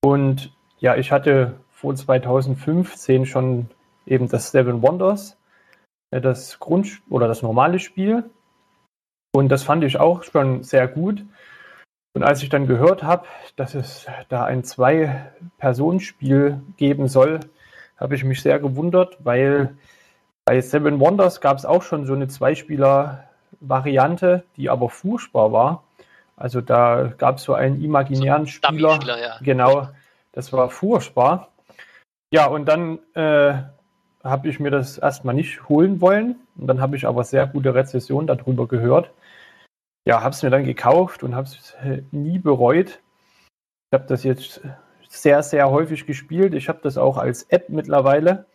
Und 0.01 0.57
ja, 0.79 0.97
ich 0.97 1.13
hatte 1.13 1.61
vor 1.71 1.95
2015 1.95 3.27
schon 3.27 3.69
eben 4.07 4.29
das 4.29 4.51
Seven 4.51 4.83
Wonders, 4.83 5.37
äh, 6.11 6.21
das 6.21 6.59
Grund- 6.59 7.03
oder 7.11 7.29
das 7.29 7.43
normale 7.43 7.79
Spiel. 7.79 8.31
Und 9.35 9.51
das 9.51 9.63
fand 9.63 9.85
ich 9.85 10.01
auch 10.01 10.23
schon 10.23 10.63
sehr 10.63 10.89
gut. 10.89 11.25
Und 12.15 12.23
als 12.23 12.43
ich 12.43 12.49
dann 12.49 12.67
gehört 12.67 13.03
habe, 13.03 13.27
dass 13.57 13.75
es 13.75 14.07
da 14.29 14.45
ein 14.45 14.65
Zwei-Personen-Spiel 14.65 16.61
geben 16.77 17.09
soll, 17.09 17.41
habe 17.97 18.15
ich 18.15 18.25
mich 18.25 18.43
sehr 18.43 18.59
gewundert, 18.59 19.17
weil 19.21 19.77
bei 20.45 20.61
Seven 20.61 21.01
Wonders 21.01 21.41
gab 21.41 21.59
es 21.59 21.67
auch 21.67 21.83
schon 21.83 22.07
so 22.07 22.15
eine 22.15 22.29
Zweispieler-Variante, 22.29 24.45
die 24.57 24.71
aber 24.71 24.89
furchtbar 24.89 25.53
war. 25.53 25.85
Also 26.37 26.61
da 26.61 27.13
gab 27.19 27.37
es 27.37 27.43
so 27.43 27.55
einen 27.55 27.83
imaginären 27.83 28.47
So 28.47 28.53
Spieler. 28.53 28.71
Dummy-Spieler, 28.71 29.21
ja. 29.21 29.37
Genau, 29.43 29.89
das 30.33 30.53
war 30.53 30.71
furchtbar. 30.71 31.49
Ja, 32.33 32.47
und 32.47 32.67
dann 32.67 32.99
äh, 33.15 33.55
habe 34.23 34.49
ich 34.49 34.61
mir 34.61 34.71
das 34.71 34.99
erstmal 34.99 35.35
nicht 35.35 35.69
holen 35.69 36.01
wollen. 36.01 36.37
Und 36.57 36.67
dann 36.67 36.81
habe 36.81 36.97
ich 36.97 37.07
aber 37.07 37.25
sehr 37.25 37.47
gute 37.47 37.75
Rezessionen 37.75 38.27
darüber 38.27 38.67
gehört. 38.67 39.11
Ja, 40.07 40.23
habe 40.23 40.35
es 40.35 40.43
mir 40.43 40.51
dann 40.51 40.65
gekauft 40.65 41.23
und 41.23 41.35
habe 41.35 41.49
es 41.49 41.75
äh, 41.83 42.03
nie 42.11 42.39
bereut. 42.39 43.01
Ich 43.91 43.99
habe 43.99 44.07
das 44.07 44.25
jetzt 44.25 44.61
sehr, 45.09 45.43
sehr 45.43 45.71
häufig 45.71 46.07
gespielt. 46.07 46.55
Ich 46.55 46.69
habe 46.69 46.81
das 46.83 46.99
auch 46.99 47.17
als 47.17 47.45
App 47.45 47.69
mittlerweile 47.69 48.47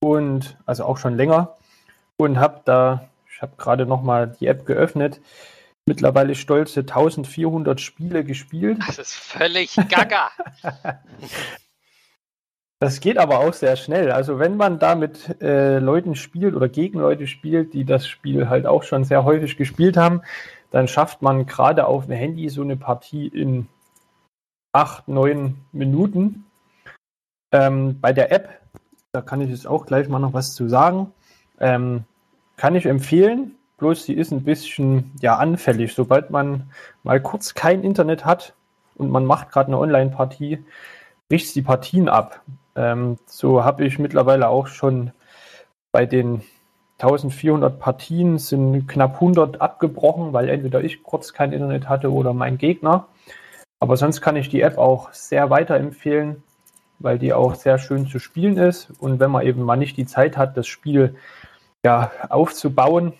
und 0.00 0.58
also 0.66 0.84
auch 0.84 0.98
schon 0.98 1.16
länger 1.16 1.56
und 2.16 2.38
habe 2.38 2.62
da, 2.64 3.08
ich 3.32 3.42
habe 3.42 3.56
gerade 3.56 3.86
noch 3.86 4.02
mal 4.02 4.36
die 4.40 4.46
App 4.46 4.66
geöffnet, 4.66 5.20
mittlerweile 5.86 6.34
stolze 6.34 6.80
1400 6.80 7.80
Spiele 7.80 8.24
gespielt. 8.24 8.78
Das 8.86 8.98
ist 8.98 9.14
völlig 9.14 9.74
gaga. 9.88 10.30
Das 12.80 13.00
geht 13.00 13.18
aber 13.18 13.40
auch 13.40 13.54
sehr 13.54 13.74
schnell. 13.74 14.12
Also 14.12 14.38
wenn 14.38 14.56
man 14.56 14.78
da 14.78 14.94
mit 14.94 15.42
äh, 15.42 15.80
Leuten 15.80 16.14
spielt 16.14 16.54
oder 16.54 16.68
gegen 16.68 17.00
Leute 17.00 17.26
spielt, 17.26 17.74
die 17.74 17.84
das 17.84 18.06
Spiel 18.06 18.48
halt 18.48 18.66
auch 18.66 18.84
schon 18.84 19.02
sehr 19.02 19.24
häufig 19.24 19.56
gespielt 19.56 19.96
haben, 19.96 20.22
dann 20.70 20.88
schafft 20.88 21.22
man 21.22 21.46
gerade 21.46 21.86
auf 21.86 22.06
dem 22.06 22.16
Handy 22.16 22.48
so 22.48 22.62
eine 22.62 22.76
Partie 22.76 23.26
in 23.26 23.68
acht, 24.72 25.08
neun 25.08 25.56
Minuten. 25.72 26.44
Ähm, 27.52 28.00
bei 28.00 28.12
der 28.12 28.30
App, 28.32 28.60
da 29.12 29.22
kann 29.22 29.40
ich 29.40 29.50
jetzt 29.50 29.66
auch 29.66 29.86
gleich 29.86 30.08
mal 30.08 30.18
noch 30.18 30.34
was 30.34 30.54
zu 30.54 30.68
sagen, 30.68 31.12
ähm, 31.60 32.04
kann 32.56 32.74
ich 32.74 32.86
empfehlen. 32.86 33.54
Bloß 33.78 34.04
sie 34.04 34.14
ist 34.14 34.32
ein 34.32 34.42
bisschen 34.42 35.12
ja 35.20 35.36
anfällig. 35.36 35.94
Sobald 35.94 36.30
man 36.30 36.70
mal 37.04 37.20
kurz 37.20 37.54
kein 37.54 37.82
Internet 37.82 38.24
hat 38.24 38.54
und 38.96 39.10
man 39.10 39.24
macht 39.24 39.50
gerade 39.50 39.68
eine 39.68 39.78
Online-Partie, 39.78 40.64
bricht 41.28 41.54
die 41.54 41.62
Partien 41.62 42.08
ab. 42.08 42.42
Ähm, 42.74 43.18
so 43.26 43.64
habe 43.64 43.84
ich 43.86 43.98
mittlerweile 43.98 44.48
auch 44.48 44.66
schon 44.66 45.12
bei 45.92 46.06
den 46.06 46.42
1400 47.00 47.78
Partien 47.78 48.38
sind 48.38 48.88
knapp 48.88 49.14
100 49.14 49.60
abgebrochen, 49.60 50.32
weil 50.32 50.48
entweder 50.48 50.82
ich 50.82 51.04
kurz 51.04 51.32
kein 51.32 51.52
Internet 51.52 51.88
hatte 51.88 52.12
oder 52.12 52.32
mein 52.32 52.58
Gegner. 52.58 53.06
Aber 53.78 53.96
sonst 53.96 54.20
kann 54.20 54.34
ich 54.34 54.48
die 54.48 54.62
App 54.62 54.78
auch 54.78 55.12
sehr 55.12 55.50
weiterempfehlen, 55.50 56.42
weil 56.98 57.18
die 57.20 57.32
auch 57.32 57.54
sehr 57.54 57.78
schön 57.78 58.08
zu 58.08 58.18
spielen 58.18 58.56
ist. 58.56 58.90
Und 58.98 59.20
wenn 59.20 59.30
man 59.30 59.46
eben 59.46 59.62
mal 59.62 59.76
nicht 59.76 59.96
die 59.96 60.06
Zeit 60.06 60.36
hat, 60.36 60.56
das 60.56 60.66
Spiel 60.66 61.14
ja, 61.84 62.10
aufzubauen, 62.28 63.12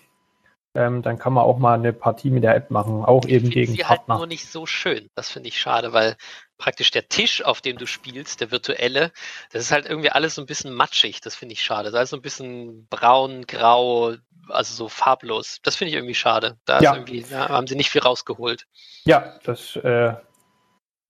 ähm, 0.75 1.01
dann 1.01 1.17
kann 1.17 1.33
man 1.33 1.45
auch 1.45 1.57
mal 1.57 1.75
eine 1.75 1.93
Partie 1.93 2.29
mit 2.29 2.43
der 2.43 2.55
App 2.55 2.71
machen, 2.71 3.05
auch 3.05 3.23
Ich 3.25 3.31
eben 3.31 3.49
gegen 3.49 3.71
sie 3.71 3.85
halt 3.85 3.99
Partner. 3.99 4.17
nur 4.17 4.27
nicht 4.27 4.47
so 4.51 4.65
schön. 4.65 5.07
Das 5.15 5.29
finde 5.29 5.47
ich 5.47 5.59
schade, 5.59 5.93
weil 5.93 6.17
praktisch 6.59 6.91
der 6.91 7.07
Tisch, 7.09 7.43
auf 7.43 7.61
dem 7.61 7.77
du 7.77 7.87
spielst, 7.87 8.41
der 8.41 8.51
virtuelle, 8.51 9.11
das 9.51 9.63
ist 9.63 9.71
halt 9.71 9.87
irgendwie 9.87 10.11
alles 10.11 10.35
so 10.35 10.41
ein 10.43 10.45
bisschen 10.45 10.73
matschig. 10.73 11.21
Das 11.21 11.33
finde 11.35 11.53
ich 11.53 11.63
schade. 11.63 11.85
Das 11.85 11.93
ist 11.93 11.97
alles 11.97 12.09
so 12.11 12.17
ein 12.17 12.21
bisschen 12.21 12.85
braun, 12.89 13.47
grau, 13.47 14.13
also 14.49 14.75
so 14.75 14.89
farblos. 14.89 15.59
Das 15.63 15.75
finde 15.75 15.89
ich 15.89 15.95
irgendwie 15.95 16.13
schade. 16.13 16.57
Da 16.65 16.81
Ja. 16.81 16.93
irgendwie, 16.93 17.25
ja, 17.31 17.49
haben 17.49 17.65
sie 17.65 17.75
nicht 17.75 17.89
viel 17.89 18.01
rausgeholt. 18.01 18.67
Ja, 19.05 19.39
das 19.43 19.77
äh, 19.77 20.13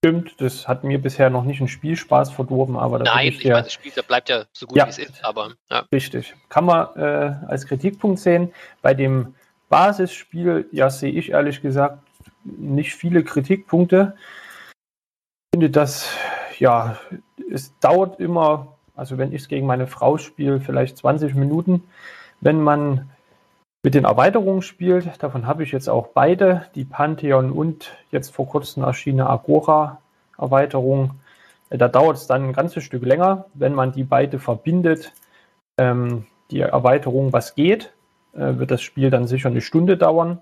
stimmt. 0.02 0.40
Das 0.40 0.68
hat 0.68 0.84
mir 0.84 0.98
bisher 1.02 1.28
noch 1.30 1.44
nicht 1.44 1.58
einen 1.60 1.68
Spielspaß 1.68 2.30
verdorben, 2.32 2.76
aber 2.76 2.98
da 2.98 3.04
bin 3.04 3.12
Nein, 3.12 3.28
ich 3.28 3.44
ich 3.44 3.50
meine, 3.50 3.64
das 3.64 3.72
Spiel 3.72 3.92
das 3.94 4.06
bleibt 4.06 4.28
ja 4.28 4.44
so 4.52 4.66
gut 4.66 4.78
Ja. 4.78 4.86
wie 4.86 4.90
es 4.90 4.98
ist, 4.98 5.22
aber 5.24 5.54
ja. 5.68 5.84
Richtig. 5.92 6.34
Kann 6.48 6.64
man 6.64 6.94
äh, 6.96 7.34
als 7.48 7.66
Kritikpunkt 7.66 8.20
sehen. 8.20 8.54
Bei 8.82 8.94
dem 8.94 9.34
Basisspiel, 9.68 10.68
ja, 10.72 10.90
sehe 10.90 11.12
ich 11.12 11.30
ehrlich 11.30 11.60
gesagt 11.60 11.98
nicht 12.44 12.94
viele 12.94 13.24
Kritikpunkte. 13.24 14.16
Ich 15.52 15.56
finde, 15.56 15.70
dass, 15.70 16.08
ja, 16.60 16.96
es 17.50 17.76
dauert 17.80 18.20
immer, 18.20 18.76
also 18.94 19.18
wenn 19.18 19.32
ich 19.32 19.42
es 19.42 19.48
gegen 19.48 19.66
meine 19.66 19.88
Frau 19.88 20.16
spiele, 20.16 20.60
vielleicht 20.60 20.98
20 20.98 21.34
Minuten. 21.34 21.82
Wenn 22.40 22.60
man 22.60 23.10
mit 23.82 23.94
den 23.94 24.04
Erweiterungen 24.04 24.62
spielt, 24.62 25.20
davon 25.20 25.48
habe 25.48 25.64
ich 25.64 25.72
jetzt 25.72 25.88
auch 25.88 26.08
beide, 26.14 26.68
die 26.76 26.84
Pantheon 26.84 27.50
und 27.50 27.96
jetzt 28.12 28.32
vor 28.32 28.46
kurzem 28.46 28.84
erschienene 28.84 29.28
Agora-Erweiterung. 29.28 31.18
Äh, 31.68 31.78
Da 31.78 31.88
dauert 31.88 32.18
es 32.18 32.28
dann 32.28 32.44
ein 32.44 32.52
ganzes 32.52 32.84
Stück 32.84 33.04
länger, 33.04 33.46
wenn 33.54 33.74
man 33.74 33.90
die 33.90 34.04
beide 34.04 34.38
verbindet 34.38 35.12
ähm, 35.78 36.26
die 36.52 36.60
Erweiterung 36.60 37.32
Was 37.32 37.56
geht, 37.56 37.92
äh, 38.34 38.56
wird 38.58 38.70
das 38.70 38.82
Spiel 38.82 39.10
dann 39.10 39.26
sicher 39.26 39.48
eine 39.48 39.62
Stunde 39.62 39.96
dauern. 39.96 40.40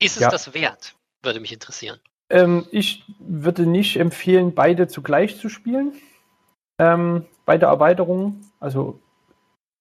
Ist 0.00 0.16
es 0.16 0.22
Ja. 0.22 0.30
das 0.30 0.54
wert? 0.54 0.94
Würde 1.22 1.40
mich 1.40 1.52
interessieren. 1.52 1.98
Ähm, 2.30 2.66
ich 2.70 3.04
würde 3.18 3.66
nicht 3.66 3.98
empfehlen, 3.98 4.54
beide 4.54 4.88
zugleich 4.88 5.38
zu 5.38 5.48
spielen. 5.48 5.92
Ähm, 6.78 7.24
beide 7.44 7.66
Erweiterungen. 7.66 8.44
Also 8.60 9.00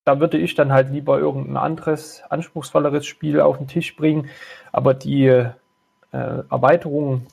da 0.05 0.19
würde 0.19 0.37
ich 0.37 0.53
dann 0.55 0.71
halt 0.71 0.91
lieber 0.91 1.19
irgendein 1.19 1.57
anderes, 1.57 2.21
anspruchsvolleres 2.29 3.05
Spiel 3.05 3.41
auf 3.41 3.57
den 3.57 3.67
Tisch 3.67 3.95
bringen. 3.95 4.29
Aber 4.71 4.93
die 4.93 5.25
äh, 5.25 5.51
Erweiterungen 6.11 7.27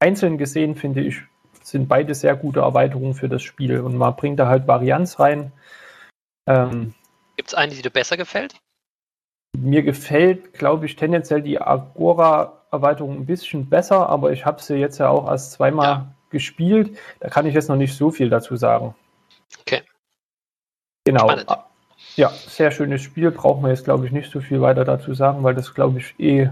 einzeln 0.00 0.38
gesehen, 0.38 0.76
finde 0.76 1.00
ich, 1.00 1.22
sind 1.62 1.88
beide 1.88 2.14
sehr 2.14 2.36
gute 2.36 2.60
Erweiterungen 2.60 3.14
für 3.14 3.28
das 3.28 3.42
Spiel. 3.42 3.80
Und 3.80 3.96
man 3.96 4.16
bringt 4.16 4.38
da 4.38 4.46
halt 4.48 4.66
Varianz 4.66 5.18
rein. 5.18 5.52
Ähm, 6.46 6.94
Gibt 7.36 7.48
es 7.48 7.54
eine, 7.54 7.74
die 7.74 7.82
dir 7.82 7.90
besser 7.90 8.16
gefällt? 8.16 8.54
Mir 9.56 9.82
gefällt, 9.82 10.54
glaube 10.54 10.86
ich, 10.86 10.96
tendenziell 10.96 11.42
die 11.42 11.60
Agora-Erweiterung 12.70 13.16
ein 13.16 13.26
bisschen 13.26 13.68
besser, 13.68 14.08
aber 14.08 14.32
ich 14.32 14.44
habe 14.44 14.62
sie 14.62 14.76
jetzt 14.76 14.98
ja 14.98 15.08
auch 15.08 15.28
erst 15.28 15.52
zweimal 15.52 15.86
Ja. 15.86 16.14
gespielt. 16.30 16.96
Da 17.20 17.28
kann 17.28 17.46
ich 17.46 17.54
jetzt 17.54 17.68
noch 17.68 17.76
nicht 17.76 17.96
so 17.96 18.10
viel 18.10 18.28
dazu 18.30 18.56
sagen. 18.56 18.94
Okay. 19.60 19.82
Genau. 21.04 21.28
Spannend. 21.28 21.50
Ja, 22.16 22.30
sehr 22.30 22.70
schönes 22.70 23.02
Spiel. 23.02 23.30
Braucht 23.30 23.62
man 23.62 23.70
jetzt, 23.70 23.84
glaube 23.84 24.06
ich, 24.06 24.12
nicht 24.12 24.30
so 24.30 24.40
viel 24.40 24.60
weiter 24.60 24.84
dazu 24.84 25.14
sagen, 25.14 25.42
weil 25.42 25.54
das, 25.54 25.74
glaube 25.74 25.98
ich, 25.98 26.18
eh 26.18 26.50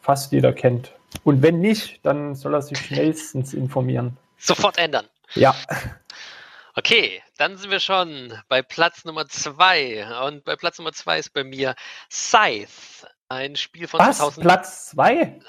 fast 0.00 0.32
jeder 0.32 0.52
kennt. 0.52 0.92
Und 1.24 1.42
wenn 1.42 1.60
nicht, 1.60 2.04
dann 2.04 2.34
soll 2.34 2.54
er 2.54 2.62
sich 2.62 2.78
schnellstens 2.78 3.52
informieren. 3.54 4.16
Sofort 4.38 4.78
ändern. 4.78 5.06
Ja, 5.34 5.54
Okay, 6.74 7.22
dann 7.36 7.58
sind 7.58 7.70
wir 7.70 7.80
schon 7.80 8.32
bei 8.48 8.62
Platz 8.62 9.04
Nummer 9.04 9.28
zwei. 9.28 10.06
Und 10.26 10.42
bei 10.44 10.56
Platz 10.56 10.78
Nummer 10.78 10.92
zwei 10.92 11.18
ist 11.18 11.34
bei 11.34 11.44
mir 11.44 11.74
Scythe. 12.10 12.66
Ein 13.32 13.56
Spiel 13.56 13.88
von 13.88 13.98
was? 13.98 14.18
2000. 14.18 14.42
Platz 14.44 14.90
zwei? 14.90 15.40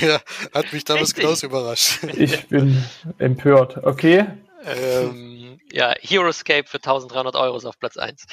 Ja, 0.00 0.20
hat 0.54 0.72
mich 0.72 0.84
damals 0.84 1.10
Richtig. 1.10 1.22
genauso 1.22 1.46
überrascht. 1.48 2.02
Ich 2.16 2.48
bin 2.48 2.82
empört. 3.18 3.76
Okay. 3.84 4.26
ähm, 4.64 5.60
ja, 5.70 5.94
Heroescape 6.00 6.66
für 6.66 6.78
1300 6.78 7.36
Euro 7.36 7.58
ist 7.58 7.66
auf 7.66 7.78
Platz 7.78 7.98
1. 7.98 8.24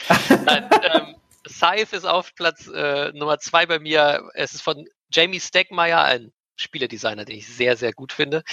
Nein, 0.46 0.70
ähm, 0.84 1.16
Scythe 1.46 1.94
ist 1.98 2.06
auf 2.06 2.34
Platz 2.36 2.68
äh, 2.68 3.12
Nummer 3.12 3.40
2 3.40 3.66
bei 3.66 3.80
mir. 3.80 4.30
Es 4.34 4.54
ist 4.54 4.62
von 4.62 4.88
Jamie 5.12 5.42
Stegmaier, 5.42 6.02
ein 6.02 6.32
Spieledesigner, 6.56 7.26
den 7.26 7.36
ich 7.36 7.48
sehr, 7.48 7.76
sehr 7.76 7.92
gut 7.92 8.14
finde. 8.14 8.44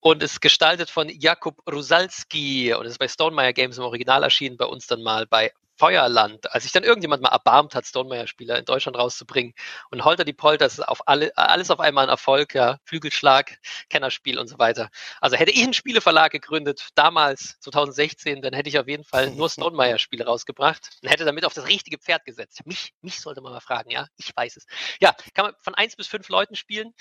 Und 0.00 0.22
ist 0.22 0.40
gestaltet 0.40 0.88
von 0.88 1.10
Jakub 1.10 1.58
Rusalski 1.70 2.72
und 2.72 2.86
ist 2.86 2.98
bei 2.98 3.08
Stonemeyer 3.08 3.52
Games 3.52 3.76
im 3.76 3.84
Original 3.84 4.22
erschienen, 4.22 4.56
bei 4.56 4.64
uns 4.64 4.86
dann 4.86 5.02
mal 5.02 5.26
bei 5.26 5.52
Feuerland, 5.80 6.52
als 6.52 6.64
sich 6.64 6.72
dann 6.72 6.84
irgendjemand 6.84 7.22
mal 7.22 7.30
erbarmt 7.30 7.74
hat, 7.74 7.86
Stonemeyer-Spieler 7.86 8.58
in 8.58 8.66
Deutschland 8.66 8.98
rauszubringen 8.98 9.54
und 9.90 10.04
Holter 10.04 10.24
die 10.24 10.34
Polter, 10.34 10.66
ist 10.66 10.86
auf 10.86 11.08
alle, 11.08 11.34
alles 11.38 11.70
auf 11.70 11.80
einmal 11.80 12.04
ein 12.04 12.10
Erfolg, 12.10 12.54
ja, 12.54 12.76
Flügelschlag, 12.84 13.58
Kennerspiel 13.88 14.38
und 14.38 14.46
so 14.46 14.58
weiter. 14.58 14.90
Also 15.22 15.36
hätte 15.36 15.52
ich 15.52 15.62
einen 15.62 15.72
Spieleverlag 15.72 16.32
gegründet, 16.32 16.90
damals, 16.96 17.58
2016, 17.60 18.42
dann 18.42 18.52
hätte 18.52 18.68
ich 18.68 18.78
auf 18.78 18.88
jeden 18.88 19.04
Fall 19.04 19.30
nur 19.30 19.48
Stonemeyer-Spiele 19.48 20.26
rausgebracht 20.26 20.98
und 21.02 21.08
hätte 21.08 21.24
damit 21.24 21.46
auf 21.46 21.54
das 21.54 21.66
richtige 21.66 21.96
Pferd 21.96 22.26
gesetzt. 22.26 22.60
Mich, 22.66 22.92
mich 23.00 23.18
sollte 23.18 23.40
man 23.40 23.54
mal 23.54 23.60
fragen, 23.60 23.90
ja, 23.90 24.06
ich 24.18 24.36
weiß 24.36 24.58
es. 24.58 24.66
Ja, 25.00 25.16
kann 25.32 25.46
man 25.46 25.54
von 25.62 25.74
eins 25.74 25.96
bis 25.96 26.08
fünf 26.08 26.28
Leuten 26.28 26.56
spielen. 26.56 26.92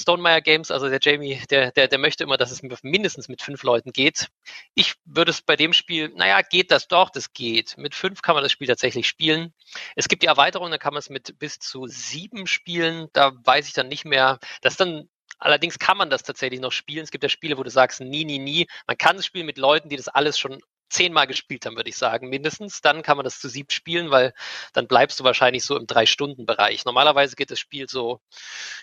Stonemeyer 0.00 0.40
Games, 0.40 0.70
also 0.70 0.88
der 0.88 1.00
Jamie, 1.02 1.42
der, 1.50 1.72
der, 1.72 1.88
der 1.88 1.98
möchte 1.98 2.24
immer, 2.24 2.38
dass 2.38 2.50
es 2.50 2.62
mindestens 2.82 3.28
mit 3.28 3.42
fünf 3.42 3.62
Leuten 3.64 3.92
geht. 3.92 4.28
Ich 4.74 4.94
würde 5.04 5.30
es 5.30 5.42
bei 5.42 5.56
dem 5.56 5.74
Spiel, 5.74 6.08
naja, 6.16 6.40
geht 6.40 6.70
das 6.70 6.88
doch, 6.88 7.10
das 7.10 7.34
geht. 7.34 7.76
Mit 7.76 7.94
fünf 7.94 8.13
kann 8.22 8.34
man 8.34 8.42
das 8.42 8.52
Spiel 8.52 8.66
tatsächlich 8.66 9.06
spielen. 9.08 9.52
Es 9.96 10.08
gibt 10.08 10.22
die 10.22 10.26
Erweiterung, 10.26 10.70
da 10.70 10.78
kann 10.78 10.94
man 10.94 11.00
es 11.00 11.10
mit 11.10 11.38
bis 11.38 11.58
zu 11.58 11.86
sieben 11.86 12.46
spielen. 12.46 13.08
Da 13.12 13.32
weiß 13.44 13.66
ich 13.68 13.74
dann 13.74 13.88
nicht 13.88 14.04
mehr. 14.04 14.38
Das 14.62 14.76
dann 14.76 15.08
Allerdings 15.38 15.78
kann 15.78 15.96
man 15.98 16.10
das 16.10 16.22
tatsächlich 16.22 16.60
noch 16.60 16.72
spielen. 16.72 17.02
Es 17.02 17.10
gibt 17.10 17.24
ja 17.24 17.28
Spiele, 17.28 17.58
wo 17.58 17.62
du 17.64 17.70
sagst, 17.70 18.00
nie, 18.00 18.24
nie, 18.24 18.38
nie. 18.38 18.66
Man 18.86 18.96
kann 18.96 19.16
es 19.16 19.26
spielen 19.26 19.46
mit 19.46 19.58
Leuten, 19.58 19.88
die 19.88 19.96
das 19.96 20.08
alles 20.08 20.38
schon 20.38 20.60
zehnmal 20.88 21.26
gespielt 21.26 21.66
haben, 21.66 21.76
würde 21.76 21.90
ich 21.90 21.96
sagen, 21.96 22.28
mindestens. 22.28 22.80
Dann 22.80 23.02
kann 23.02 23.16
man 23.16 23.24
das 23.24 23.40
zu 23.40 23.48
sieb 23.48 23.72
spielen, 23.72 24.10
weil 24.10 24.32
dann 24.72 24.86
bleibst 24.86 25.20
du 25.20 25.24
wahrscheinlich 25.24 25.64
so 25.64 25.76
im 25.76 25.86
Drei-Stunden-Bereich. 25.86 26.84
Normalerweise 26.84 27.36
geht 27.36 27.50
das 27.50 27.58
Spiel 27.58 27.88
so, 27.88 28.20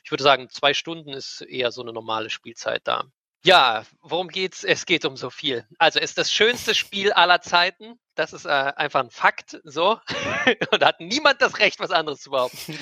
ich 0.04 0.12
würde 0.12 0.24
sagen, 0.24 0.50
zwei 0.50 0.74
Stunden 0.74 1.14
ist 1.14 1.42
eher 1.42 1.72
so 1.72 1.82
eine 1.82 1.94
normale 1.94 2.30
Spielzeit 2.30 2.82
da. 2.86 3.06
Ja, 3.44 3.84
worum 4.02 4.28
geht's? 4.28 4.64
Es 4.64 4.86
geht 4.86 5.04
um 5.04 5.18
so 5.18 5.32
viel. 5.32 5.66
Also 5.80 6.00
ist 6.00 6.18
das 6.18 6.32
schönste 6.32 6.76
Spiel 6.76 7.12
aller 7.12 7.42
Zeiten. 7.42 8.00
Das 8.14 8.34
ist 8.34 8.46
äh, 8.46 8.50
einfach 8.50 9.00
ein 9.00 9.10
Fakt, 9.10 9.60
so. 9.64 10.00
Und 10.72 10.82
da 10.82 10.88
hat 10.88 11.00
niemand 11.00 11.42
das 11.42 11.58
Recht, 11.58 11.80
was 11.80 11.92
anderes 11.92 12.22
zu 12.22 12.30
behaupten. 12.30 12.78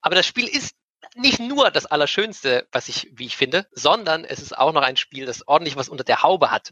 Aber 0.00 0.16
das 0.16 0.26
Spiel 0.26 0.48
ist 0.48 0.74
nicht 1.14 1.40
nur 1.40 1.70
das 1.70 1.86
Allerschönste, 1.86 2.66
was 2.72 2.88
ich, 2.88 3.10
wie 3.12 3.26
ich 3.26 3.36
finde, 3.36 3.66
sondern 3.72 4.24
es 4.24 4.40
ist 4.40 4.56
auch 4.56 4.72
noch 4.72 4.82
ein 4.82 4.96
Spiel, 4.96 5.26
das 5.26 5.46
ordentlich 5.46 5.76
was 5.76 5.88
unter 5.88 6.04
der 6.04 6.22
Haube 6.22 6.50
hat. 6.50 6.70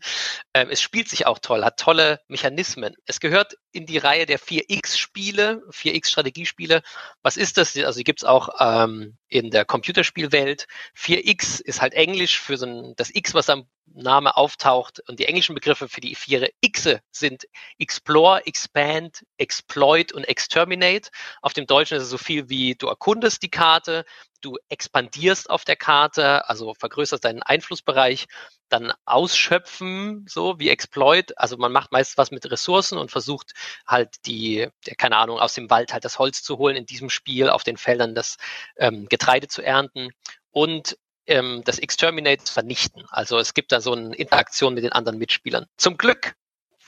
Ähm, 0.54 0.68
es 0.70 0.80
spielt 0.80 1.08
sich 1.08 1.26
auch 1.26 1.38
toll, 1.38 1.64
hat 1.64 1.78
tolle 1.78 2.20
Mechanismen. 2.28 2.94
Es 3.06 3.20
gehört 3.20 3.54
in 3.72 3.86
die 3.86 3.98
Reihe 3.98 4.26
der 4.26 4.38
4X-Spiele, 4.38 5.62
4X-Strategiespiele. 5.70 6.82
Was 7.22 7.36
ist 7.36 7.56
das? 7.56 7.76
Also 7.76 7.98
die 7.98 8.04
gibt's 8.04 8.24
auch 8.24 8.48
ähm, 8.58 9.16
in 9.28 9.50
der 9.50 9.64
Computerspielwelt. 9.64 10.66
4X 10.96 11.60
ist 11.62 11.80
halt 11.80 11.94
Englisch 11.94 12.40
für 12.40 12.56
so 12.56 12.66
ein, 12.66 12.94
das 12.96 13.14
X, 13.14 13.34
was 13.34 13.48
am 13.48 13.66
Name 13.94 14.36
auftaucht. 14.36 15.00
Und 15.08 15.18
die 15.18 15.26
englischen 15.26 15.54
Begriffe 15.54 15.88
für 15.88 16.00
die 16.00 16.14
vier 16.14 16.50
Xe 16.62 17.00
sind 17.10 17.46
Explore, 17.78 18.46
Expand, 18.46 19.24
Exploit 19.36 20.12
und 20.12 20.24
Exterminate. 20.24 21.10
Auf 21.42 21.52
dem 21.52 21.66
Deutschen 21.66 21.96
ist 21.96 22.04
es 22.04 22.10
so 22.10 22.18
viel 22.18 22.48
wie 22.48 22.74
du 22.74 22.86
erkundest 22.86 23.42
die 23.42 23.50
Karte, 23.50 24.04
du 24.40 24.56
expandierst 24.68 25.50
auf 25.50 25.64
der 25.64 25.76
Karte, 25.76 26.48
also 26.48 26.74
vergrößerst 26.74 27.24
deinen 27.24 27.42
Einflussbereich, 27.42 28.26
dann 28.68 28.92
ausschöpfen, 29.04 30.26
so 30.28 30.58
wie 30.58 30.70
Exploit. 30.70 31.36
Also 31.36 31.56
man 31.56 31.72
macht 31.72 31.92
meist 31.92 32.18
was 32.18 32.30
mit 32.30 32.50
Ressourcen 32.50 32.98
und 32.98 33.10
versucht 33.10 33.52
halt 33.86 34.26
die, 34.26 34.68
keine 34.98 35.16
Ahnung, 35.16 35.38
aus 35.38 35.54
dem 35.54 35.70
Wald 35.70 35.92
halt 35.92 36.04
das 36.04 36.18
Holz 36.18 36.42
zu 36.42 36.58
holen, 36.58 36.76
in 36.76 36.86
diesem 36.86 37.10
Spiel 37.10 37.50
auf 37.50 37.64
den 37.64 37.76
Feldern 37.76 38.14
das 38.14 38.36
ähm, 38.76 39.08
Getreide 39.08 39.48
zu 39.48 39.62
ernten. 39.62 40.10
Und 40.50 40.96
ähm, 41.26 41.62
das 41.64 41.78
Exterminate 41.78 42.50
vernichten. 42.50 43.04
Also 43.10 43.38
es 43.38 43.54
gibt 43.54 43.72
da 43.72 43.80
so 43.80 43.92
eine 43.92 44.14
Interaktion 44.14 44.74
mit 44.74 44.84
den 44.84 44.92
anderen 44.92 45.18
Mitspielern. 45.18 45.66
Zum 45.76 45.96
Glück 45.96 46.34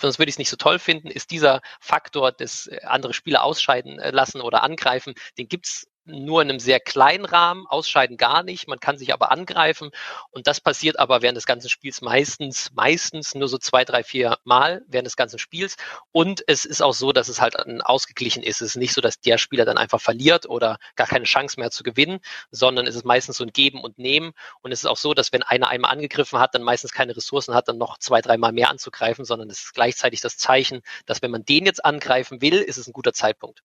sonst 0.02 0.18
würde 0.18 0.28
ich 0.28 0.34
es 0.34 0.38
nicht 0.38 0.50
so 0.50 0.56
toll 0.56 0.78
finden, 0.78 1.08
ist 1.08 1.30
dieser 1.30 1.62
Faktor 1.80 2.32
des 2.32 2.66
äh, 2.66 2.80
andere 2.84 3.14
Spieler 3.14 3.42
ausscheiden 3.42 3.98
äh, 3.98 4.10
lassen 4.10 4.40
oder 4.40 4.62
angreifen, 4.62 5.14
den 5.38 5.48
gibt's 5.48 5.86
nur 6.04 6.42
in 6.42 6.50
einem 6.50 6.58
sehr 6.58 6.80
kleinen 6.80 7.24
Rahmen, 7.24 7.66
ausscheiden 7.66 8.16
gar 8.16 8.42
nicht, 8.42 8.66
man 8.68 8.80
kann 8.80 8.98
sich 8.98 9.12
aber 9.12 9.30
angreifen 9.30 9.90
und 10.30 10.46
das 10.46 10.60
passiert 10.60 10.98
aber 10.98 11.22
während 11.22 11.36
des 11.36 11.46
ganzen 11.46 11.68
Spiels 11.68 12.00
meistens, 12.00 12.70
meistens 12.74 13.34
nur 13.34 13.48
so 13.48 13.58
zwei, 13.58 13.84
drei, 13.84 14.02
vier 14.02 14.38
Mal 14.44 14.82
während 14.88 15.06
des 15.06 15.16
ganzen 15.16 15.38
Spiels 15.38 15.76
und 16.10 16.42
es 16.46 16.64
ist 16.64 16.82
auch 16.82 16.94
so, 16.94 17.12
dass 17.12 17.28
es 17.28 17.40
halt 17.40 17.56
ausgeglichen 17.84 18.42
ist. 18.42 18.60
Es 18.62 18.70
ist 18.70 18.76
nicht 18.76 18.92
so, 18.92 19.00
dass 19.00 19.20
der 19.20 19.38
Spieler 19.38 19.64
dann 19.64 19.78
einfach 19.78 20.00
verliert 20.00 20.48
oder 20.48 20.78
gar 20.96 21.06
keine 21.06 21.24
Chance 21.24 21.60
mehr 21.60 21.70
zu 21.70 21.82
gewinnen, 21.84 22.20
sondern 22.50 22.86
es 22.86 22.96
ist 22.96 23.04
meistens 23.04 23.36
so 23.36 23.44
ein 23.44 23.52
Geben 23.52 23.82
und 23.82 23.98
Nehmen 23.98 24.32
und 24.60 24.72
es 24.72 24.80
ist 24.80 24.86
auch 24.86 24.96
so, 24.96 25.14
dass 25.14 25.32
wenn 25.32 25.42
einer 25.42 25.68
einmal 25.68 25.92
angegriffen 25.92 26.38
hat, 26.38 26.54
dann 26.54 26.62
meistens 26.62 26.92
keine 26.92 27.16
Ressourcen 27.16 27.54
hat, 27.54 27.68
dann 27.68 27.78
noch 27.78 27.98
zwei, 27.98 28.20
dreimal 28.20 28.52
mehr 28.52 28.70
anzugreifen, 28.70 29.24
sondern 29.24 29.50
es 29.50 29.64
ist 29.64 29.74
gleichzeitig 29.74 30.20
das 30.20 30.36
Zeichen, 30.36 30.82
dass 31.06 31.22
wenn 31.22 31.30
man 31.30 31.44
den 31.44 31.66
jetzt 31.66 31.84
angreifen 31.84 32.40
will, 32.40 32.54
ist 32.54 32.78
es 32.78 32.88
ein 32.88 32.92
guter 32.92 33.12
Zeitpunkt. 33.12 33.62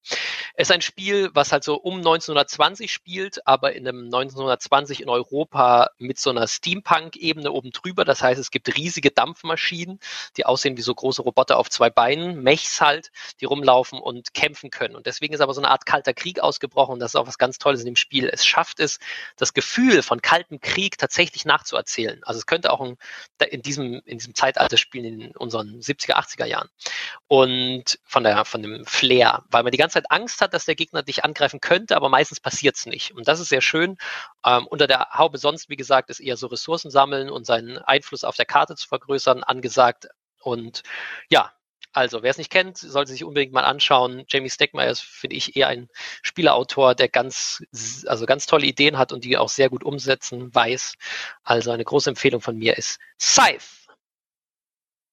Es 0.54 0.70
ist 0.70 0.74
ein 0.74 0.82
Spiel, 0.82 1.30
was 1.34 1.52
halt 1.52 1.64
so 1.64 1.76
um 1.76 2.00
19 2.02 2.27
1920 2.34 2.92
spielt, 2.92 3.48
aber 3.48 3.74
in 3.74 3.88
einem 3.88 4.06
1920 4.06 5.02
in 5.02 5.10
Europa 5.10 5.92
mit 5.98 6.20
so 6.20 6.30
einer 6.30 6.48
Steampunk-Ebene 6.48 7.52
oben 7.52 7.72
drüber. 7.72 8.06
Das 8.06 8.22
heißt, 8.22 8.40
es 8.40 8.52
gibt 8.52 8.76
riesige 8.76 9.12
Dampfmaschinen, 9.12 10.00
die 10.38 10.46
aussehen 10.46 10.78
wie 10.78 10.82
so 10.82 10.94
große 10.94 11.22
Roboter 11.22 11.58
auf 11.58 11.70
zwei 11.70 11.90
Beinen, 11.90 12.42
Mechs 12.44 12.82
halt, 12.82 13.12
die 13.42 13.46
rumlaufen 13.46 14.00
und 14.00 14.34
kämpfen 14.34 14.70
können. 14.70 14.96
Und 14.96 15.06
deswegen 15.06 15.34
ist 15.34 15.42
aber 15.42 15.54
so 15.54 15.62
eine 15.62 15.70
Art 15.70 15.86
kalter 15.86 16.14
Krieg 16.14 16.40
ausgebrochen. 16.40 16.94
Und 16.94 17.00
das 17.00 17.12
ist 17.12 17.16
auch 17.16 17.28
was 17.28 17.38
ganz 17.38 17.58
Tolles 17.58 17.82
in 17.82 17.86
dem 17.86 17.96
Spiel. 17.96 18.30
Es 18.32 18.46
schafft 18.46 18.80
es, 18.80 19.00
das 19.36 19.54
Gefühl 19.54 20.04
von 20.04 20.22
kaltem 20.22 20.60
Krieg 20.60 20.98
tatsächlich 20.98 21.46
nachzuerzählen. 21.46 22.22
Also 22.24 22.40
es 22.40 22.46
könnte 22.46 22.72
auch 22.72 22.82
ein, 22.82 22.98
in 23.50 23.62
diesem, 23.62 24.02
in 24.06 24.18
diesem 24.18 24.36
Zeitalter 24.36 24.78
spielen, 24.78 25.22
in 25.22 25.32
unseren 25.32 25.80
70er, 25.80 26.14
80er 26.14 26.46
Jahren. 26.46 26.70
Und 27.28 28.00
von 28.04 28.24
der, 28.24 28.46
von 28.46 28.62
dem 28.62 28.86
Flair, 28.86 29.44
weil 29.50 29.64
man 29.64 29.72
die 29.72 29.78
ganze 29.78 29.96
Zeit 29.96 30.12
Angst 30.12 30.42
hat, 30.42 30.54
dass 30.54 30.66
der 30.66 30.76
Gegner 30.76 31.04
dich 31.04 31.24
angreifen 31.24 31.60
könnte, 31.60 31.96
aber 31.96 32.10
meistens 32.18 32.40
passiert 32.40 32.76
es 32.76 32.88
nicht. 32.88 33.12
Und 33.12 33.28
das 33.28 33.40
ist 33.40 33.50
sehr 33.50 33.62
schön. 33.62 33.96
Ähm, 34.44 34.66
unter 34.66 34.88
der 34.88 35.10
Haube 35.14 35.38
sonst, 35.38 35.70
wie 35.70 35.76
gesagt, 35.76 36.10
ist 36.10 36.20
eher 36.20 36.36
so 36.36 36.48
Ressourcen 36.48 36.90
sammeln 36.90 37.30
und 37.30 37.46
seinen 37.46 37.78
Einfluss 37.78 38.24
auf 38.24 38.36
der 38.36 38.48
Karte 38.48 38.76
zu 38.76 38.88
vergrößern 38.88 39.44
angesagt. 39.44 40.08
Und 40.42 40.82
ja, 41.30 41.54
also, 41.94 42.24
wer 42.24 42.32
es 42.32 42.40
nicht 42.40 42.50
kennt, 42.50 42.80
sollte 42.80 43.12
sich 43.12 43.24
unbedingt 43.24 43.54
mal 43.54 43.66
anschauen. 43.66 44.24
Jamie 44.30 44.50
Steckmeier 44.50 44.90
ist, 44.90 45.02
finde 45.02 45.36
ich, 45.36 45.56
eher 45.56 45.68
ein 45.68 45.90
Spielerautor, 46.24 46.96
der 46.96 47.08
ganz, 47.08 47.64
also 48.08 48.26
ganz 48.26 48.48
tolle 48.48 48.66
Ideen 48.66 48.98
hat 48.98 49.12
und 49.12 49.24
die 49.24 49.38
auch 49.38 49.50
sehr 49.50 49.70
gut 49.70 49.84
umsetzen 49.84 50.54
weiß. 50.54 50.96
Also 51.44 51.70
eine 51.70 51.86
große 51.86 52.10
Empfehlung 52.10 52.42
von 52.42 52.58
mir 52.58 52.78
ist 52.78 52.98
Scythe. 53.22 53.64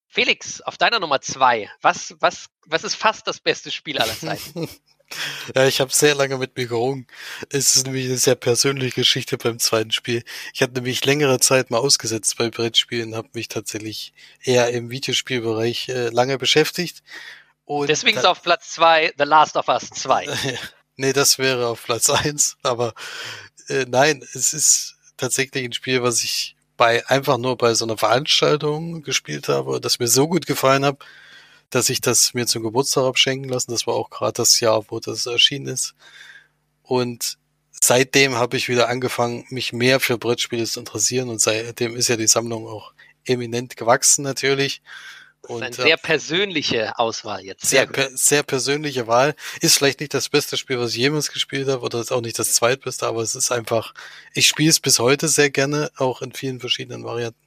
Felix, 0.06 0.62
auf 0.62 0.78
deiner 0.78 1.00
Nummer 1.00 1.20
zwei, 1.20 1.70
was, 1.82 2.14
was, 2.20 2.46
was 2.64 2.84
ist 2.84 2.94
fast 2.94 3.26
das 3.26 3.40
beste 3.40 3.70
Spiel 3.70 3.98
aller 3.98 4.16
Zeiten? 4.16 4.70
Ja, 5.54 5.66
ich 5.66 5.80
habe 5.80 5.92
sehr 5.92 6.14
lange 6.14 6.38
mit 6.38 6.56
mir 6.56 6.66
gerungen. 6.66 7.06
Es 7.50 7.76
ist 7.76 7.86
nämlich 7.86 8.06
eine 8.06 8.16
sehr 8.16 8.34
persönliche 8.34 8.94
Geschichte 8.94 9.38
beim 9.38 9.58
zweiten 9.58 9.92
Spiel. 9.92 10.24
Ich 10.52 10.62
habe 10.62 10.72
nämlich 10.72 11.04
längere 11.04 11.38
Zeit 11.40 11.70
mal 11.70 11.78
ausgesetzt 11.78 12.36
bei 12.38 12.50
Brettspielen, 12.50 13.14
habe 13.14 13.28
mich 13.34 13.48
tatsächlich 13.48 14.12
eher 14.42 14.70
im 14.70 14.90
Videospielbereich 14.90 15.88
äh, 15.88 16.08
lange 16.08 16.38
beschäftigt. 16.38 17.02
Und 17.64 17.88
Deswegen 17.88 18.18
ist 18.18 18.26
auf 18.26 18.42
Platz 18.42 18.72
zwei 18.72 19.12
The 19.16 19.24
Last 19.24 19.56
of 19.56 19.68
Us 19.68 19.90
2. 19.90 20.26
nee, 20.96 21.12
das 21.12 21.38
wäre 21.38 21.68
auf 21.68 21.84
Platz 21.84 22.10
eins. 22.10 22.56
Aber 22.62 22.94
äh, 23.68 23.86
nein, 23.88 24.26
es 24.34 24.52
ist 24.52 24.96
tatsächlich 25.16 25.64
ein 25.64 25.72
Spiel, 25.72 26.02
was 26.02 26.22
ich 26.22 26.56
bei 26.76 27.06
einfach 27.08 27.38
nur 27.38 27.56
bei 27.56 27.74
so 27.74 27.84
einer 27.84 27.96
Veranstaltung 27.96 29.02
gespielt 29.02 29.48
habe, 29.48 29.80
das 29.80 29.98
mir 29.98 30.08
so 30.08 30.28
gut 30.28 30.46
gefallen 30.46 30.84
hat, 30.84 30.98
dass 31.74 31.90
ich 31.90 32.00
das 32.00 32.34
mir 32.34 32.46
zum 32.46 32.62
Geburtstag 32.62 33.04
habe 33.04 33.18
schenken 33.18 33.48
lassen. 33.48 33.72
Das 33.72 33.86
war 33.86 33.94
auch 33.94 34.10
gerade 34.10 34.34
das 34.34 34.60
Jahr, 34.60 34.84
wo 34.88 35.00
das 35.00 35.26
erschienen 35.26 35.66
ist. 35.66 35.94
Und 36.82 37.38
seitdem 37.70 38.36
habe 38.36 38.56
ich 38.56 38.68
wieder 38.68 38.88
angefangen, 38.88 39.44
mich 39.48 39.72
mehr 39.72 40.00
für 40.00 40.18
Brettspiele 40.18 40.64
zu 40.64 40.80
interessieren 40.80 41.28
und 41.28 41.40
seitdem 41.40 41.96
ist 41.96 42.08
ja 42.08 42.16
die 42.16 42.26
Sammlung 42.26 42.66
auch 42.66 42.92
eminent 43.24 43.76
gewachsen 43.76 44.22
natürlich. 44.22 44.82
Und, 45.42 45.62
eine 45.62 45.74
sehr 45.74 45.98
persönliche 45.98 46.98
Auswahl 46.98 47.44
jetzt. 47.44 47.66
Sehr, 47.66 47.86
sehr, 47.92 48.10
sehr 48.14 48.42
persönliche 48.42 49.06
Wahl. 49.06 49.34
Ist 49.60 49.76
vielleicht 49.76 50.00
nicht 50.00 50.14
das 50.14 50.30
beste 50.30 50.56
Spiel, 50.56 50.78
was 50.78 50.92
ich 50.92 50.96
jemals 50.96 51.30
gespielt 51.30 51.68
habe, 51.68 51.82
oder 51.82 52.00
ist 52.00 52.12
auch 52.12 52.22
nicht 52.22 52.38
das 52.38 52.54
zweitbeste, 52.54 53.06
aber 53.06 53.20
es 53.20 53.34
ist 53.34 53.52
einfach, 53.52 53.92
ich 54.32 54.46
spiele 54.46 54.70
es 54.70 54.80
bis 54.80 54.98
heute 55.00 55.28
sehr 55.28 55.50
gerne, 55.50 55.90
auch 55.96 56.22
in 56.22 56.32
vielen 56.32 56.60
verschiedenen 56.60 57.04
Varianten. 57.04 57.40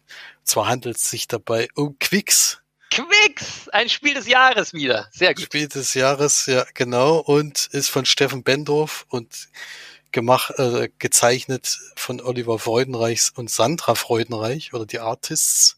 Zwar 0.44 0.68
handelt 0.68 0.98
es 0.98 1.10
sich 1.10 1.28
dabei 1.28 1.70
um 1.74 1.98
Quicks, 1.98 2.62
Quicks, 2.98 3.70
ein 3.70 3.90
Spiel 3.90 4.16
des 4.16 4.28
Jahres 4.28 4.74
wieder. 4.74 5.08
Sehr 5.12 5.36
gut. 5.36 5.44
Spiel 5.44 5.68
des 5.68 5.94
Jahres, 5.94 6.48
ja, 6.48 6.66
genau. 6.74 7.18
Und 7.18 7.68
ist 7.72 7.90
von 7.90 8.06
Steffen 8.06 8.42
Bendorf 8.42 9.06
und 9.10 9.50
gemacht, 10.12 10.58
äh, 10.58 10.90
gezeichnet 10.98 11.78
von 11.96 12.20
Oliver 12.22 12.58
Freudenreichs 12.58 13.30
und 13.30 13.52
Sandra 13.52 13.94
Freudenreich 13.94 14.74
oder 14.74 14.88
die 14.88 14.98
Artists. 14.98 15.78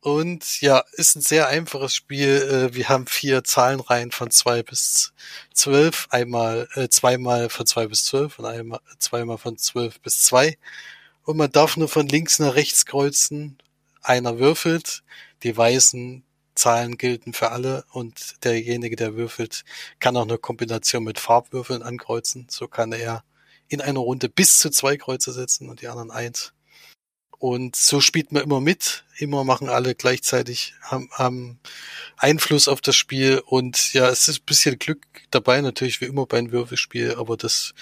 Und 0.00 0.60
ja, 0.60 0.84
ist 0.92 1.16
ein 1.16 1.22
sehr 1.22 1.48
einfaches 1.48 1.94
Spiel. 1.94 2.68
Äh, 2.70 2.74
wir 2.74 2.90
haben 2.90 3.06
vier 3.06 3.42
Zahlenreihen 3.42 4.12
von 4.12 4.30
zwei 4.30 4.62
bis 4.62 5.14
zwölf. 5.54 6.06
Einmal, 6.10 6.68
äh, 6.74 6.88
zweimal 6.90 7.48
von 7.48 7.64
zwei 7.64 7.86
bis 7.86 8.04
zwölf 8.04 8.38
und 8.38 8.44
einmal, 8.44 8.80
zweimal 8.98 9.38
von 9.38 9.56
zwölf 9.56 10.00
bis 10.00 10.20
zwei. 10.20 10.58
Und 11.24 11.38
man 11.38 11.50
darf 11.50 11.78
nur 11.78 11.88
von 11.88 12.06
links 12.06 12.38
nach 12.40 12.56
rechts 12.56 12.84
kreuzen. 12.84 13.56
Einer 14.02 14.38
würfelt, 14.38 15.02
die 15.42 15.56
Weißen 15.56 16.25
Zahlen 16.56 16.96
gelten 16.96 17.32
für 17.32 17.50
alle 17.52 17.84
und 17.92 18.44
derjenige, 18.44 18.96
der 18.96 19.14
würfelt, 19.14 19.64
kann 20.00 20.16
auch 20.16 20.22
eine 20.22 20.38
Kombination 20.38 21.04
mit 21.04 21.20
Farbwürfeln 21.20 21.82
ankreuzen. 21.82 22.46
So 22.50 22.66
kann 22.68 22.92
er 22.92 23.24
in 23.68 23.80
einer 23.80 24.00
Runde 24.00 24.28
bis 24.28 24.58
zu 24.58 24.70
zwei 24.70 24.96
Kreuze 24.96 25.32
setzen 25.32 25.68
und 25.68 25.82
die 25.82 25.88
anderen 25.88 26.10
eins. 26.10 26.52
Und 27.38 27.76
so 27.76 28.00
spielt 28.00 28.32
man 28.32 28.42
immer 28.42 28.60
mit, 28.60 29.04
immer 29.18 29.44
machen 29.44 29.68
alle 29.68 29.94
gleichzeitig, 29.94 30.74
haben, 30.80 31.10
haben 31.12 31.60
Einfluss 32.16 32.66
auf 32.66 32.80
das 32.80 32.96
Spiel 32.96 33.42
und 33.44 33.92
ja, 33.92 34.08
es 34.08 34.28
ist 34.28 34.40
ein 34.40 34.46
bisschen 34.46 34.78
Glück 34.78 35.04
dabei, 35.30 35.60
natürlich 35.60 36.00
wie 36.00 36.06
immer 36.06 36.24
bei 36.26 36.38
einem 36.38 36.52
Würfelspiel, 36.52 37.14
aber 37.16 37.36
das 37.36 37.74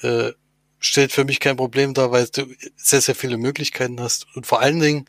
äh, 0.00 0.32
stellt 0.78 1.12
für 1.12 1.24
mich 1.24 1.40
kein 1.40 1.56
Problem 1.56 1.92
dar, 1.92 2.10
weil 2.10 2.26
du 2.28 2.46
sehr, 2.76 3.02
sehr 3.02 3.14
viele 3.14 3.36
Möglichkeiten 3.36 4.00
hast 4.00 4.26
und 4.34 4.46
vor 4.46 4.60
allen 4.60 4.80
Dingen 4.80 5.06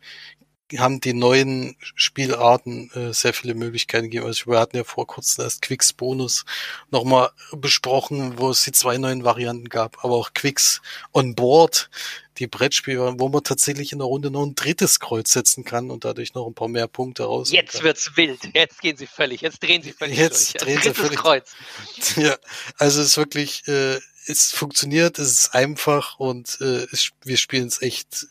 haben 0.75 0.99
die 0.99 1.13
neuen 1.13 1.77
Spielarten 1.95 2.91
äh, 2.93 3.13
sehr 3.13 3.33
viele 3.33 3.55
Möglichkeiten 3.55 4.05
gegeben. 4.05 4.25
Also 4.25 4.47
wir 4.47 4.59
hatten 4.59 4.75
ja 4.75 4.83
vor 4.83 5.07
kurzem 5.07 5.45
erst 5.45 5.61
Quicks 5.61 5.93
Bonus 5.93 6.43
nochmal 6.91 7.29
besprochen, 7.53 8.37
wo 8.37 8.49
es 8.49 8.63
die 8.63 8.73
zwei 8.73 8.97
neuen 8.97 9.23
Varianten 9.23 9.69
gab, 9.69 10.03
aber 10.03 10.15
auch 10.15 10.33
Quicks 10.33 10.81
on 11.13 11.35
Board, 11.35 11.89
die 12.37 12.47
Brettspiele, 12.47 13.15
wo 13.17 13.29
man 13.29 13.43
tatsächlich 13.43 13.93
in 13.93 13.99
der 13.99 14.07
Runde 14.07 14.29
noch 14.29 14.43
ein 14.45 14.55
drittes 14.55 14.99
Kreuz 14.99 15.31
setzen 15.31 15.63
kann 15.63 15.89
und 15.89 16.05
dadurch 16.05 16.33
noch 16.33 16.45
ein 16.47 16.53
paar 16.53 16.67
mehr 16.67 16.87
Punkte 16.87 17.23
raus. 17.23 17.51
Jetzt 17.51 17.81
wird's 17.81 18.15
wild. 18.15 18.39
Jetzt 18.53 18.81
gehen 18.81 18.97
sie 18.97 19.07
völlig. 19.07 19.41
Jetzt 19.41 19.63
drehen 19.63 19.81
sie 19.81 19.93
völlig 19.93 20.17
Jetzt 20.17 20.53
durch. 20.55 20.63
Drehen 20.63 20.81
sie 20.81 20.93
völlig. 20.93 21.17
Kreuz. 21.17 21.55
Ja, 22.17 22.35
also 22.77 23.01
es 23.01 23.09
ist 23.09 23.17
wirklich, 23.17 23.67
äh, 23.67 23.99
es 24.25 24.51
funktioniert, 24.51 25.19
es 25.19 25.31
ist 25.31 25.55
einfach 25.55 26.19
und 26.19 26.57
äh, 26.61 26.87
es, 26.91 27.11
wir 27.23 27.37
spielen 27.37 27.67
es 27.67 27.81
echt 27.81 28.27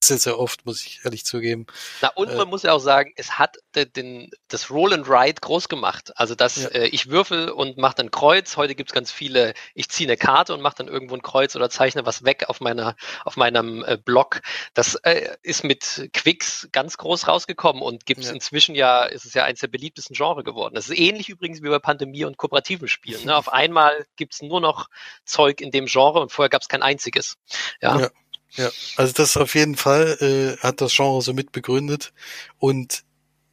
sehr, 0.00 0.18
sehr 0.18 0.38
oft, 0.38 0.64
muss 0.64 0.84
ich 0.84 1.00
ehrlich 1.04 1.24
zugeben. 1.24 1.66
Na, 2.00 2.08
und 2.08 2.28
man 2.36 2.46
äh, 2.46 2.50
muss 2.50 2.62
ja 2.62 2.72
auch 2.72 2.78
sagen, 2.80 3.12
es 3.16 3.38
hat 3.38 3.56
den, 3.74 4.30
das 4.46 4.70
Roll 4.70 4.92
and 4.94 5.08
Ride 5.08 5.40
groß 5.40 5.68
gemacht. 5.68 6.12
Also, 6.16 6.34
dass 6.34 6.56
ja. 6.56 6.68
äh, 6.68 6.86
ich 6.86 7.10
würfel 7.10 7.50
und 7.50 7.78
mache 7.78 7.96
dann 7.96 8.10
Kreuz. 8.10 8.56
Heute 8.56 8.74
gibt's 8.74 8.92
ganz 8.92 9.10
viele, 9.10 9.54
ich 9.74 9.88
ziehe 9.88 10.08
eine 10.08 10.16
Karte 10.16 10.54
und 10.54 10.60
mache 10.60 10.76
dann 10.78 10.88
irgendwo 10.88 11.14
ein 11.14 11.22
Kreuz 11.22 11.56
oder 11.56 11.68
zeichne 11.68 12.06
was 12.06 12.24
weg 12.24 12.44
auf, 12.48 12.60
meiner, 12.60 12.94
auf 13.24 13.36
meinem 13.36 13.84
äh, 13.84 13.96
Block. 13.96 14.40
Das 14.72 14.94
äh, 14.96 15.36
ist 15.42 15.64
mit 15.64 16.10
Quicks 16.12 16.68
ganz 16.70 16.96
groß 16.96 17.26
rausgekommen 17.26 17.82
und 17.82 18.06
gibt's 18.06 18.26
ja. 18.26 18.32
inzwischen 18.32 18.76
ja, 18.76 19.04
ist 19.04 19.24
es 19.24 19.34
ja 19.34 19.44
eins 19.44 19.60
der 19.60 19.68
beliebtesten 19.68 20.14
Genre 20.14 20.44
geworden. 20.44 20.74
Das 20.74 20.88
ist 20.88 20.96
ähnlich 20.96 21.28
übrigens 21.28 21.62
wie 21.62 21.68
bei 21.68 21.80
Pandemie 21.80 22.24
und 22.24 22.36
kooperativen 22.36 22.86
Spielen. 22.86 23.24
Ne? 23.24 23.36
Auf 23.36 23.52
einmal 23.52 24.06
gibt's 24.16 24.42
nur 24.42 24.60
noch 24.60 24.88
Zeug 25.24 25.60
in 25.60 25.72
dem 25.72 25.86
Genre 25.86 26.20
und 26.20 26.30
vorher 26.30 26.50
gab's 26.50 26.68
kein 26.68 26.82
einziges. 26.82 27.36
ja. 27.80 27.98
ja. 27.98 28.10
Ja, 28.56 28.70
also 28.96 29.12
das 29.12 29.36
auf 29.36 29.54
jeden 29.54 29.76
Fall 29.76 30.56
äh, 30.60 30.62
hat 30.62 30.80
das 30.80 30.94
Genre 30.94 31.22
so 31.22 31.32
mit 31.34 31.52
begründet 31.52 32.12
und 32.58 33.04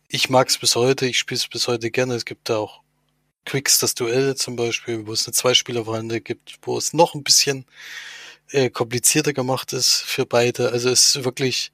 ich 0.07 0.29
mag 0.29 0.47
es 0.49 0.57
bis 0.57 0.75
heute, 0.75 1.05
ich 1.05 1.19
spiele 1.19 1.37
es 1.37 1.47
bis 1.47 1.67
heute 1.67 1.91
gerne. 1.91 2.15
Es 2.15 2.25
gibt 2.25 2.49
da 2.49 2.57
auch 2.57 2.81
Quicks, 3.45 3.79
das 3.79 3.95
Duell 3.95 4.35
zum 4.35 4.55
Beispiel, 4.55 5.05
wo 5.07 5.13
es 5.13 5.27
eine 5.27 5.33
Zweispieler-Variante 5.33 6.21
gibt, 6.21 6.57
wo 6.63 6.77
es 6.77 6.93
noch 6.93 7.15
ein 7.15 7.23
bisschen 7.23 7.65
äh, 8.51 8.69
komplizierter 8.69 9.33
gemacht 9.33 9.73
ist 9.73 10.01
für 10.01 10.25
beide. 10.25 10.71
Also 10.71 10.89
es 10.89 11.15
ist 11.15 11.25
wirklich 11.25 11.71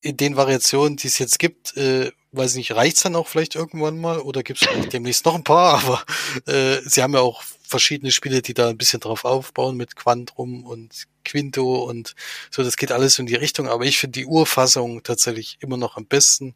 in 0.00 0.16
den 0.16 0.36
Variationen, 0.36 0.96
die 0.96 1.08
es 1.08 1.18
jetzt 1.18 1.38
gibt, 1.38 1.76
äh, 1.76 2.12
weiß 2.32 2.54
nicht, 2.54 2.72
reicht's 2.72 3.02
dann 3.02 3.16
auch 3.16 3.26
vielleicht 3.26 3.54
irgendwann 3.54 4.00
mal 4.00 4.20
oder 4.20 4.42
gibt 4.42 4.62
es 4.62 4.88
demnächst 4.90 5.24
noch 5.24 5.34
ein 5.34 5.44
paar, 5.44 5.82
aber 5.84 6.04
äh, 6.46 6.80
sie 6.84 7.02
haben 7.02 7.14
ja 7.14 7.20
auch 7.20 7.42
verschiedene 7.68 8.10
Spiele, 8.10 8.42
die 8.42 8.54
da 8.54 8.68
ein 8.68 8.78
bisschen 8.78 9.00
drauf 9.00 9.24
aufbauen 9.24 9.76
mit 9.76 9.94
Quantrum 9.94 10.64
und 10.64 11.04
Quinto 11.24 11.84
und 11.84 12.14
so, 12.50 12.62
das 12.62 12.76
geht 12.76 12.92
alles 12.92 13.18
in 13.18 13.26
die 13.26 13.34
Richtung, 13.34 13.68
aber 13.68 13.84
ich 13.84 13.98
finde 13.98 14.18
die 14.18 14.26
Urfassung 14.26 15.02
tatsächlich 15.02 15.58
immer 15.60 15.76
noch 15.76 15.96
am 15.96 16.06
besten, 16.06 16.54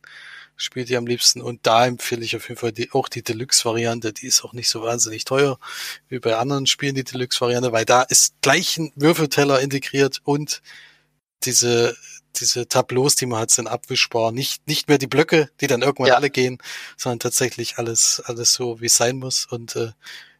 spielt 0.57 0.89
die 0.89 0.97
am 0.97 1.07
liebsten 1.07 1.43
und 1.43 1.67
da 1.67 1.87
empfehle 1.87 2.25
ich 2.25 2.35
auf 2.35 2.49
jeden 2.49 2.59
Fall 2.59 2.73
die, 2.73 2.91
auch 2.93 3.09
die 3.09 3.23
Deluxe-Variante, 3.23 4.13
die 4.13 4.27
ist 4.27 4.43
auch 4.45 4.55
nicht 4.55 4.71
so 4.71 4.83
wahnsinnig 4.83 5.25
teuer 5.25 5.59
wie 6.09 6.19
bei 6.19 6.37
anderen 6.37 6.67
Spielen, 6.67 6.95
die 6.95 7.05
Deluxe-Variante, 7.05 7.73
weil 7.73 7.85
da 7.85 8.03
ist 8.03 8.35
gleich 8.41 8.79
ein 8.79 8.93
Würfelteller 8.97 9.61
integriert 9.61 10.21
und 10.25 10.63
diese 11.45 11.95
diese 12.37 12.67
Tableaus, 12.67 13.15
die 13.15 13.27
man 13.27 13.41
hat, 13.41 13.51
sind 13.51 13.67
abwischbar. 13.67 14.33
Nicht, 14.33 14.67
nicht 14.67 14.89
mehr 14.89 14.97
die 14.97 15.07
Blöcke, 15.07 15.51
die 15.61 15.67
dann 15.67 15.83
irgendwann 15.83 16.09
ja. 16.09 16.15
alle 16.15 16.31
gehen, 16.31 16.59
sondern 16.97 17.19
tatsächlich 17.19 17.77
alles, 17.77 18.23
alles 18.25 18.55
so, 18.55 18.81
wie 18.81 18.87
es 18.87 18.97
sein 18.97 19.19
muss. 19.19 19.45
Und 19.45 19.77
äh, 19.77 19.93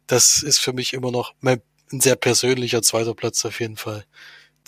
das 0.07 0.43
ist 0.43 0.59
für 0.59 0.73
mich 0.73 0.93
immer 0.93 1.11
noch 1.11 1.33
mein 1.39 1.61
ein 1.93 2.01
sehr 2.01 2.15
persönlicher 2.15 2.81
zweiter 2.81 3.13
Platz 3.13 3.45
auf 3.45 3.59
jeden 3.59 3.77
Fall. 3.77 4.03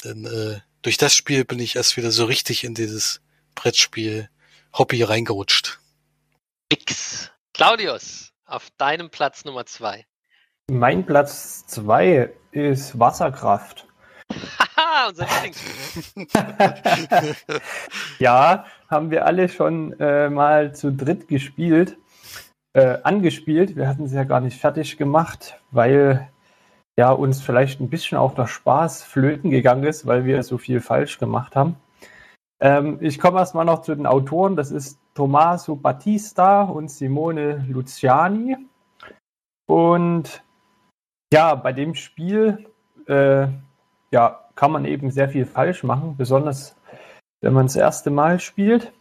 Denn 0.04 0.26
äh, 0.26 0.60
durch 0.82 0.98
das 0.98 1.14
Spiel 1.14 1.44
bin 1.44 1.60
ich 1.60 1.76
erst 1.76 1.98
wieder 1.98 2.12
so 2.12 2.26
richtig 2.26 2.64
in 2.64 2.76
dieses 2.76 3.22
Brettspiel-Hobby 3.56 5.04
reingerutscht. 5.04 5.80
X. 6.70 7.32
Claudius, 7.54 8.32
auf 8.46 8.70
deinem 8.78 9.10
Platz 9.10 9.46
Nummer 9.46 9.66
zwei. 9.66 10.06
Mein 10.70 11.06
Platz 11.06 11.66
zwei 11.68 12.32
ist 12.52 12.98
Wasserkraft. 13.00 13.88
Haha, 14.60 15.10
unser 15.10 15.28
Ja, 18.20 18.66
haben 18.88 19.12
wir 19.12 19.26
alle 19.26 19.50
schon 19.50 20.00
äh, 20.00 20.30
mal 20.30 20.76
zu 20.76 20.92
dritt 20.92 21.28
gespielt, 21.28 21.98
äh, 22.76 23.00
angespielt. 23.04 23.78
Wir 23.78 23.88
hatten 23.88 24.04
es 24.04 24.14
ja 24.14 24.26
gar 24.26 24.42
nicht 24.42 24.60
fertig 24.60 24.98
gemacht, 24.98 25.62
weil 25.72 26.30
ja, 26.98 27.12
uns 27.12 27.42
vielleicht 27.42 27.80
ein 27.80 27.90
bisschen 27.90 28.18
auch 28.18 28.36
der 28.36 28.48
Spaß 28.48 29.04
flöten 29.04 29.50
gegangen 29.50 29.86
ist, 29.86 30.06
weil 30.06 30.26
wir 30.26 30.44
so 30.44 30.58
viel 30.58 30.82
falsch 30.82 31.18
gemacht 31.18 31.56
haben. 31.56 31.78
Ähm, 32.60 32.98
ich 33.02 33.20
komme 33.20 33.40
erstmal 33.40 33.66
noch 33.66 33.82
zu 33.82 33.96
den 33.96 34.06
Autoren. 34.06 34.58
Das 34.58 34.72
ist 34.72 35.00
Tommaso 35.14 35.78
Battista 35.78 36.64
und 36.64 36.92
Simone 36.92 37.66
Luciani. 37.70 38.58
Und 39.68 40.44
ja, 41.32 41.56
bei 41.56 41.72
dem 41.72 41.96
Spiel 41.96 42.66
äh, 43.08 43.48
ja, 44.12 44.50
kann 44.56 44.72
man 44.72 44.84
eben 44.84 45.12
sehr 45.12 45.30
viel 45.30 45.46
falsch 45.46 45.84
machen, 45.84 46.16
besonders 46.18 46.76
wenn 47.42 47.54
man 47.54 47.68
das 47.68 47.76
erste 47.78 48.10
Mal 48.10 48.40
spielt. 48.42 48.92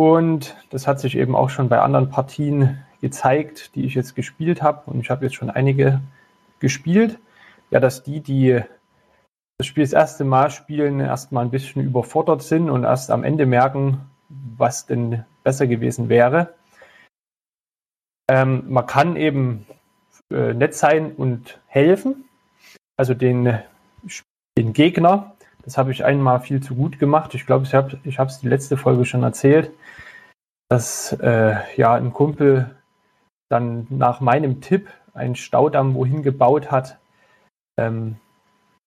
Und 0.00 0.56
das 0.70 0.86
hat 0.86 0.98
sich 0.98 1.14
eben 1.14 1.36
auch 1.36 1.50
schon 1.50 1.68
bei 1.68 1.78
anderen 1.78 2.08
Partien 2.08 2.82
gezeigt, 3.02 3.74
die 3.74 3.84
ich 3.84 3.94
jetzt 3.94 4.16
gespielt 4.16 4.62
habe. 4.62 4.90
Und 4.90 4.98
ich 5.00 5.10
habe 5.10 5.26
jetzt 5.26 5.34
schon 5.34 5.50
einige 5.50 6.00
gespielt. 6.58 7.18
Ja, 7.70 7.80
dass 7.80 8.02
die, 8.02 8.20
die 8.20 8.62
das 9.58 9.66
Spiel 9.66 9.84
das 9.84 9.92
erste 9.92 10.24
Mal 10.24 10.50
spielen, 10.50 11.00
erstmal 11.00 11.44
ein 11.44 11.50
bisschen 11.50 11.84
überfordert 11.84 12.40
sind 12.42 12.70
und 12.70 12.84
erst 12.84 13.10
am 13.10 13.24
Ende 13.24 13.44
merken, 13.44 14.10
was 14.30 14.86
denn 14.86 15.26
besser 15.44 15.66
gewesen 15.66 16.08
wäre. 16.08 16.54
Ähm, 18.26 18.72
man 18.72 18.86
kann 18.86 19.16
eben 19.16 19.66
äh, 20.32 20.54
nett 20.54 20.74
sein 20.74 21.12
und 21.12 21.60
helfen. 21.66 22.24
Also 22.96 23.12
den, 23.12 23.58
den 24.56 24.72
Gegner, 24.72 25.36
das 25.62 25.78
habe 25.78 25.92
ich 25.92 26.04
einmal 26.04 26.40
viel 26.40 26.62
zu 26.62 26.74
gut 26.74 26.98
gemacht. 26.98 27.34
Ich 27.34 27.46
glaube, 27.46 27.64
ich 27.64 27.74
habe 27.74 27.98
ich 28.04 28.18
es 28.18 28.40
die 28.40 28.48
letzte 28.48 28.76
Folge 28.76 29.04
schon 29.04 29.22
erzählt, 29.22 29.70
dass 30.68 31.12
äh, 31.20 31.56
ja 31.76 31.94
ein 31.94 32.12
Kumpel 32.12 32.74
dann 33.50 33.86
nach 33.90 34.20
meinem 34.20 34.60
Tipp 34.60 34.88
einen 35.12 35.36
Staudamm 35.36 35.94
wohin 35.94 36.22
gebaut 36.22 36.70
hat, 36.70 36.98
ähm, 37.78 38.16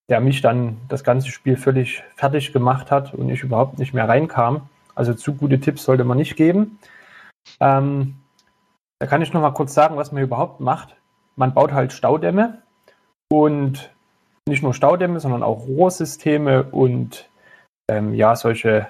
der 0.10 0.20
mich 0.20 0.42
dann 0.42 0.78
das 0.88 1.04
ganze 1.04 1.30
Spiel 1.30 1.58
völlig 1.58 2.04
fertig 2.16 2.54
gemacht 2.54 2.92
hat 2.92 3.14
und 3.14 3.30
ich 3.30 3.44
überhaupt 3.44 3.80
nicht 3.80 3.94
mehr 3.94 4.08
reinkam. 4.08 4.70
Also 4.96 5.14
zu 5.14 5.34
gute 5.34 5.60
Tipps 5.60 5.84
sollte 5.84 6.04
man 6.04 6.18
nicht 6.18 6.36
geben. 6.36 6.80
Ähm, 7.60 8.16
da 9.00 9.08
kann 9.08 9.22
ich 9.22 9.34
noch 9.34 9.42
mal 9.42 9.52
kurz 9.52 9.74
sagen, 9.74 9.98
was 9.98 10.12
man 10.12 10.24
überhaupt 10.24 10.60
macht. 10.60 10.96
Man 11.36 11.54
baut 11.54 11.74
halt 11.74 11.94
Staudämme 11.94 12.62
und 13.30 13.93
nicht 14.48 14.64
nur 14.64 14.74
Staudämme, 14.74 15.20
sondern 15.20 15.44
auch 15.44 15.68
Rohrsysteme 15.68 16.64
und 16.64 17.30
ähm, 17.89 18.14
ja, 18.14 18.36
solche 18.36 18.88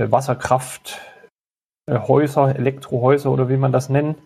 äh, 0.00 0.10
Wasserkrafthäuser, 0.10 2.56
Elektrohäuser 2.56 3.30
oder 3.30 3.48
wie 3.48 3.56
man 3.56 3.72
das 3.72 3.88
nennt. 3.88 4.18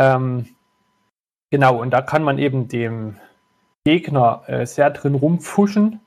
Ähm, 0.00 0.54
Genau, 1.54 1.80
und 1.80 1.92
da 1.92 2.02
kann 2.02 2.24
man 2.24 2.38
eben 2.38 2.66
dem 2.66 3.20
Gegner 3.86 4.42
äh, 4.48 4.66
sehr 4.66 4.90
drin 4.90 5.14
rumfuschen, 5.14 6.00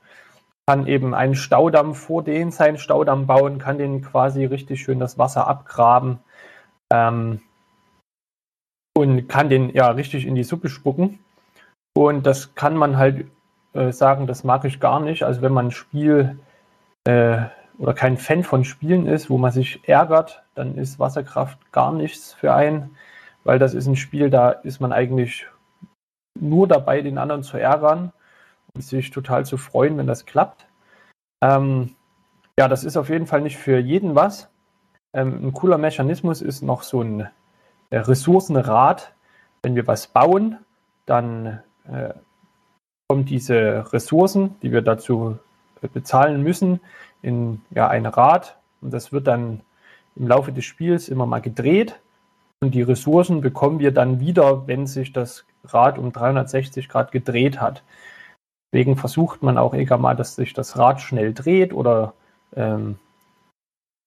kann 0.68 0.86
eben 0.86 1.14
einen 1.14 1.34
Staudamm 1.34 1.94
vor 1.94 2.22
den 2.22 2.50
seinen 2.50 2.76
Staudamm 2.76 3.26
bauen, 3.26 3.58
kann 3.58 3.78
den 3.78 4.02
quasi 4.02 4.44
richtig 4.44 4.82
schön 4.82 4.98
das 4.98 5.16
Wasser 5.16 5.48
abgraben 5.48 6.18
ähm, 6.92 7.40
und 8.94 9.26
kann 9.26 9.48
den 9.48 9.70
ja 9.70 9.88
richtig 9.88 10.26
in 10.26 10.34
die 10.34 10.44
Suppe 10.44 10.68
spucken. 10.68 11.18
Und 11.98 12.26
das 12.26 12.54
kann 12.54 12.76
man 12.76 12.96
halt 12.96 13.26
äh, 13.72 13.92
sagen, 13.92 14.26
das 14.26 14.44
mag 14.44 14.64
ich 14.64 14.80
gar 14.80 15.00
nicht. 15.00 15.24
Also 15.24 15.42
wenn 15.42 15.52
man 15.52 15.68
ein 15.68 15.72
Spiel 15.72 16.38
äh, 17.04 17.38
oder 17.78 17.94
kein 17.94 18.16
Fan 18.16 18.44
von 18.44 18.64
Spielen 18.64 19.06
ist, 19.06 19.30
wo 19.30 19.38
man 19.38 19.52
sich 19.52 19.88
ärgert, 19.88 20.42
dann 20.54 20.76
ist 20.76 20.98
Wasserkraft 20.98 21.72
gar 21.72 21.92
nichts 21.92 22.32
für 22.34 22.54
einen 22.54 22.96
weil 23.48 23.58
das 23.58 23.72
ist 23.72 23.86
ein 23.86 23.96
Spiel, 23.96 24.28
da 24.28 24.50
ist 24.50 24.78
man 24.78 24.92
eigentlich 24.92 25.46
nur 26.38 26.68
dabei, 26.68 27.00
den 27.00 27.16
anderen 27.16 27.42
zu 27.42 27.56
ärgern 27.56 28.12
und 28.74 28.82
sich 28.82 29.10
total 29.10 29.46
zu 29.46 29.56
freuen, 29.56 29.96
wenn 29.96 30.06
das 30.06 30.26
klappt. 30.26 30.66
Ähm, 31.42 31.96
ja, 32.58 32.68
das 32.68 32.84
ist 32.84 32.98
auf 32.98 33.08
jeden 33.08 33.26
Fall 33.26 33.40
nicht 33.40 33.56
für 33.56 33.78
jeden 33.78 34.14
was. 34.14 34.50
Ähm, 35.14 35.46
ein 35.46 35.52
cooler 35.54 35.78
Mechanismus 35.78 36.42
ist 36.42 36.60
noch 36.60 36.82
so 36.82 37.00
ein 37.00 37.30
äh, 37.88 37.96
Ressourcenrad. 37.96 39.14
Wenn 39.62 39.76
wir 39.76 39.86
was 39.86 40.08
bauen, 40.08 40.58
dann 41.06 41.62
äh, 41.90 42.14
kommen 43.08 43.24
diese 43.24 43.92
Ressourcen, 43.92 44.56
die 44.62 44.72
wir 44.72 44.82
dazu 44.82 45.38
äh, 45.80 45.88
bezahlen 45.88 46.42
müssen, 46.42 46.80
in 47.22 47.62
ja, 47.70 47.88
ein 47.88 48.06
Rad. 48.06 48.56
Und 48.80 48.92
das 48.92 49.12
wird 49.12 49.26
dann 49.26 49.60
im 50.16 50.28
Laufe 50.28 50.52
des 50.52 50.64
Spiels 50.64 51.08
immer 51.08 51.26
mal 51.26 51.40
gedreht. 51.40 51.98
Und 52.60 52.74
die 52.74 52.82
Ressourcen 52.82 53.40
bekommen 53.40 53.78
wir 53.78 53.92
dann 53.92 54.20
wieder, 54.20 54.66
wenn 54.66 54.86
sich 54.86 55.12
das 55.12 55.44
Rad 55.64 55.98
um 55.98 56.12
360 56.12 56.88
Grad 56.88 57.12
gedreht 57.12 57.60
hat. 57.60 57.82
Deswegen 58.72 58.96
versucht 58.96 59.42
man 59.42 59.58
auch 59.58 59.74
egal 59.74 59.98
mal, 59.98 60.16
dass 60.16 60.34
sich 60.34 60.52
das 60.52 60.76
Rad 60.76 61.00
schnell 61.00 61.32
dreht 61.32 61.72
oder 61.72 62.12
ähm, 62.54 62.98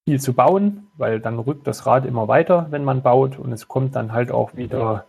viel 0.08 0.20
zu 0.20 0.34
bauen, 0.34 0.88
weil 0.98 1.20
dann 1.20 1.40
rückt 1.40 1.66
das 1.66 1.86
Rad 1.86 2.06
immer 2.06 2.28
weiter, 2.28 2.68
wenn 2.70 2.84
man 2.84 3.02
baut 3.02 3.40
und 3.40 3.52
es 3.52 3.68
kommt 3.68 3.96
dann 3.96 4.12
halt 4.12 4.32
auch 4.32 4.56
wieder 4.56 5.06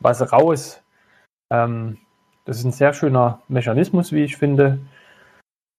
was 0.00 0.32
raus. 0.32 0.82
Ähm, 1.50 1.98
das 2.44 2.58
ist 2.58 2.64
ein 2.64 2.72
sehr 2.72 2.92
schöner 2.92 3.40
Mechanismus, 3.48 4.12
wie 4.12 4.24
ich 4.24 4.36
finde. 4.36 4.78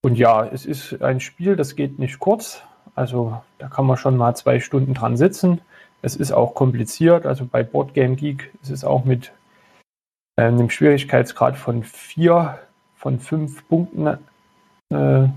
Und 0.04 0.16
ja, 0.16 0.46
es 0.46 0.66
ist 0.66 1.02
ein 1.02 1.20
Spiel, 1.20 1.56
das 1.56 1.76
geht 1.76 2.00
nicht 2.00 2.20
kurz. 2.20 2.62
Also 2.96 3.42
da 3.58 3.68
kann 3.68 3.86
man 3.86 3.98
schon 3.98 4.18
mal 4.18 4.36
zwei 4.36 4.60
Stunden 4.60 4.94
dran 4.94 5.18
sitzen. 5.18 5.62
Es 6.02 6.16
ist 6.16 6.32
auch 6.32 6.54
kompliziert. 6.54 7.26
Also 7.26 7.46
bei 7.46 7.64
Boardgame 7.64 8.16
Geek 8.16 8.52
ist 8.62 8.72
es 8.72 8.84
auch 8.84 9.06
mit 9.06 9.32
äh, 10.36 10.44
einem 10.44 10.70
Schwierigkeitsgrad 10.70 11.58
von 11.58 11.84
vier 11.84 12.60
von 12.96 13.20
fünf 13.20 13.68
Punkten 13.68 14.08
äh, 14.90 15.28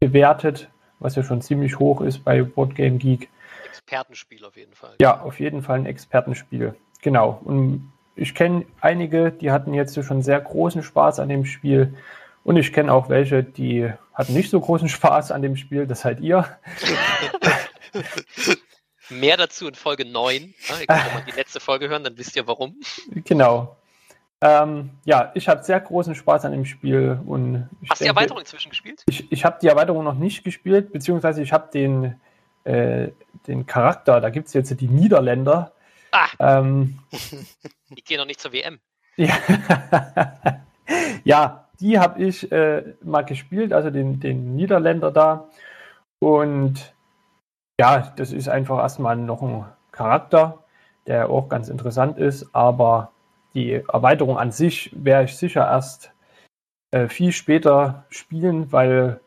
bewertet, 0.00 0.68
was 0.98 1.14
ja 1.14 1.22
schon 1.22 1.42
ziemlich 1.42 1.78
hoch 1.78 2.00
ist 2.00 2.24
bei 2.24 2.42
Boardgame 2.42 2.98
Geek. 2.98 3.28
Expertenspiel 3.68 4.44
auf 4.44 4.56
jeden 4.56 4.74
Fall. 4.74 4.94
Ja, 5.00 5.20
auf 5.20 5.38
jeden 5.40 5.62
Fall 5.62 5.78
ein 5.78 5.86
Expertenspiel. 5.86 6.74
Genau. 7.00 7.40
Und 7.44 7.91
ich 8.14 8.34
kenne 8.34 8.64
einige, 8.80 9.30
die 9.32 9.50
hatten 9.50 9.74
jetzt 9.74 10.02
schon 10.04 10.22
sehr 10.22 10.40
großen 10.40 10.82
Spaß 10.82 11.20
an 11.20 11.28
dem 11.28 11.44
Spiel. 11.44 11.94
Und 12.44 12.56
ich 12.56 12.72
kenne 12.72 12.92
auch 12.92 13.08
welche, 13.08 13.44
die 13.44 13.92
hatten 14.14 14.34
nicht 14.34 14.50
so 14.50 14.60
großen 14.60 14.88
Spaß 14.88 15.30
an 15.30 15.42
dem 15.42 15.56
Spiel. 15.56 15.86
Das 15.86 16.00
seid 16.00 16.20
ihr. 16.20 16.44
Mehr 19.10 19.36
dazu 19.36 19.68
in 19.68 19.74
Folge 19.74 20.04
9. 20.04 20.54
Ja, 20.68 20.80
ihr 20.80 20.86
könnt 20.86 21.14
mal 21.14 21.24
die 21.26 21.36
letzte 21.36 21.60
Folge 21.60 21.88
hören, 21.88 22.04
dann 22.04 22.16
wisst 22.16 22.36
ihr 22.36 22.46
warum. 22.46 22.76
Genau. 23.24 23.76
Ähm, 24.40 24.90
ja, 25.04 25.30
ich 25.34 25.48
habe 25.48 25.62
sehr 25.62 25.78
großen 25.80 26.14
Spaß 26.14 26.46
an 26.46 26.52
dem 26.52 26.64
Spiel. 26.64 27.20
Und 27.26 27.68
Hast 27.88 28.00
du 28.00 28.04
die 28.04 28.08
Erweiterung 28.08 28.40
inzwischen 28.40 28.70
gespielt? 28.70 29.04
Ich, 29.06 29.30
ich 29.30 29.44
habe 29.44 29.58
die 29.62 29.68
Erweiterung 29.68 30.02
noch 30.02 30.14
nicht 30.14 30.42
gespielt, 30.42 30.92
beziehungsweise 30.92 31.42
ich 31.42 31.52
habe 31.52 31.70
den, 31.72 32.20
äh, 32.64 33.08
den 33.46 33.66
Charakter, 33.66 34.20
da 34.20 34.30
gibt 34.30 34.48
es 34.48 34.54
jetzt 34.54 34.80
die 34.80 34.88
Niederländer. 34.88 35.72
Ah, 36.12 36.28
ähm, 36.38 36.98
die 37.90 38.02
gehen 38.02 38.18
noch 38.18 38.26
nicht 38.26 38.40
zur 38.40 38.52
WM. 38.52 38.78
Ja, 39.16 39.34
ja 41.24 41.68
die 41.80 41.98
habe 41.98 42.22
ich 42.22 42.52
äh, 42.52 42.94
mal 43.02 43.22
gespielt, 43.22 43.72
also 43.72 43.90
den, 43.90 44.20
den 44.20 44.54
Niederländer 44.54 45.10
da. 45.10 45.48
Und 46.20 46.94
ja, 47.80 48.12
das 48.16 48.32
ist 48.32 48.48
einfach 48.48 48.78
erstmal 48.78 49.16
noch 49.16 49.42
ein 49.42 49.64
Charakter, 49.90 50.62
der 51.06 51.30
auch 51.30 51.48
ganz 51.48 51.68
interessant 51.68 52.18
ist, 52.18 52.54
aber 52.54 53.10
die 53.54 53.72
Erweiterung 53.72 54.38
an 54.38 54.52
sich 54.52 54.90
werde 54.94 55.24
ich 55.24 55.36
sicher 55.36 55.62
erst 55.62 56.12
äh, 56.90 57.08
viel 57.08 57.32
später 57.32 58.04
spielen, 58.08 58.70
weil 58.70 59.20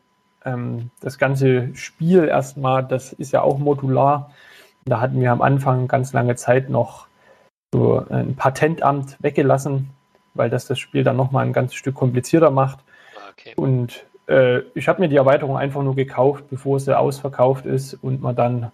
ähm, 0.44 0.90
das 1.00 1.18
ganze 1.18 1.74
Spiel 1.74 2.28
erstmal, 2.28 2.84
das 2.84 3.12
ist 3.12 3.32
ja 3.32 3.42
auch 3.42 3.58
modular. 3.58 4.32
Da 4.86 5.00
hatten 5.00 5.20
wir 5.20 5.32
am 5.32 5.42
Anfang 5.42 5.88
ganz 5.88 6.12
lange 6.12 6.36
Zeit 6.36 6.70
noch 6.70 7.08
so 7.74 8.04
ein 8.08 8.36
Patentamt 8.36 9.16
weggelassen, 9.20 9.90
weil 10.34 10.48
das 10.48 10.66
das 10.66 10.78
Spiel 10.78 11.02
dann 11.02 11.16
nochmal 11.16 11.44
ein 11.44 11.52
ganz 11.52 11.74
Stück 11.74 11.96
komplizierter 11.96 12.50
macht. 12.50 12.78
Ah, 13.16 13.30
okay. 13.30 13.52
Und 13.56 14.06
äh, 14.28 14.60
ich 14.74 14.88
habe 14.88 15.00
mir 15.00 15.08
die 15.08 15.16
Erweiterung 15.16 15.56
einfach 15.56 15.82
nur 15.82 15.96
gekauft, 15.96 16.44
bevor 16.50 16.78
sie 16.78 16.96
ausverkauft 16.96 17.66
ist 17.66 17.94
und 17.94 18.22
man 18.22 18.36
dann 18.36 18.70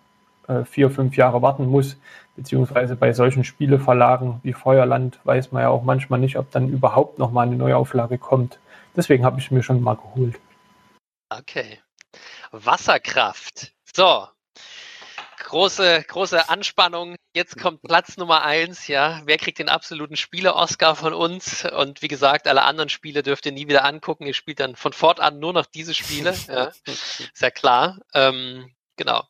äh, 0.48 0.64
vier, 0.64 0.90
fünf 0.90 1.16
Jahre 1.16 1.40
warten 1.40 1.66
muss, 1.66 1.96
beziehungsweise 2.36 2.94
bei 2.94 3.12
solchen 3.12 3.44
Spieleverlagen 3.44 4.40
wie 4.42 4.52
Feuerland 4.52 5.18
weiß 5.24 5.52
man 5.52 5.62
ja 5.62 5.68
auch 5.70 5.82
manchmal 5.82 6.20
nicht, 6.20 6.36
ob 6.36 6.50
dann 6.50 6.68
überhaupt 6.68 7.18
nochmal 7.18 7.46
eine 7.46 7.56
Neuauflage 7.56 8.18
kommt. 8.18 8.58
Deswegen 8.94 9.24
habe 9.24 9.40
ich 9.40 9.50
mir 9.50 9.62
schon 9.62 9.80
mal 9.80 9.96
geholt. 9.96 10.38
Okay. 11.30 11.78
Wasserkraft. 12.50 13.72
So. 13.94 14.26
Große, 15.52 16.04
große 16.08 16.48
Anspannung. 16.48 17.14
Jetzt 17.34 17.58
kommt 17.58 17.82
Platz 17.82 18.16
Nummer 18.16 18.42
eins, 18.42 18.86
ja. 18.88 19.20
Wer 19.26 19.36
kriegt 19.36 19.58
den 19.58 19.68
absoluten 19.68 20.16
Spiele-Oscar 20.16 20.96
von 20.96 21.12
uns? 21.12 21.66
Und 21.66 22.00
wie 22.00 22.08
gesagt, 22.08 22.48
alle 22.48 22.62
anderen 22.62 22.88
Spiele 22.88 23.22
dürft 23.22 23.44
ihr 23.44 23.52
nie 23.52 23.68
wieder 23.68 23.84
angucken. 23.84 24.24
Ihr 24.24 24.32
spielt 24.32 24.60
dann 24.60 24.76
von 24.76 24.94
fortan 24.94 25.40
nur 25.40 25.52
noch 25.52 25.66
diese 25.66 25.92
Spiele. 25.92 26.34
Ja. 26.48 26.72
Ist 26.86 27.42
ja 27.42 27.50
klar. 27.50 27.98
Ähm, 28.14 28.74
genau. 28.96 29.24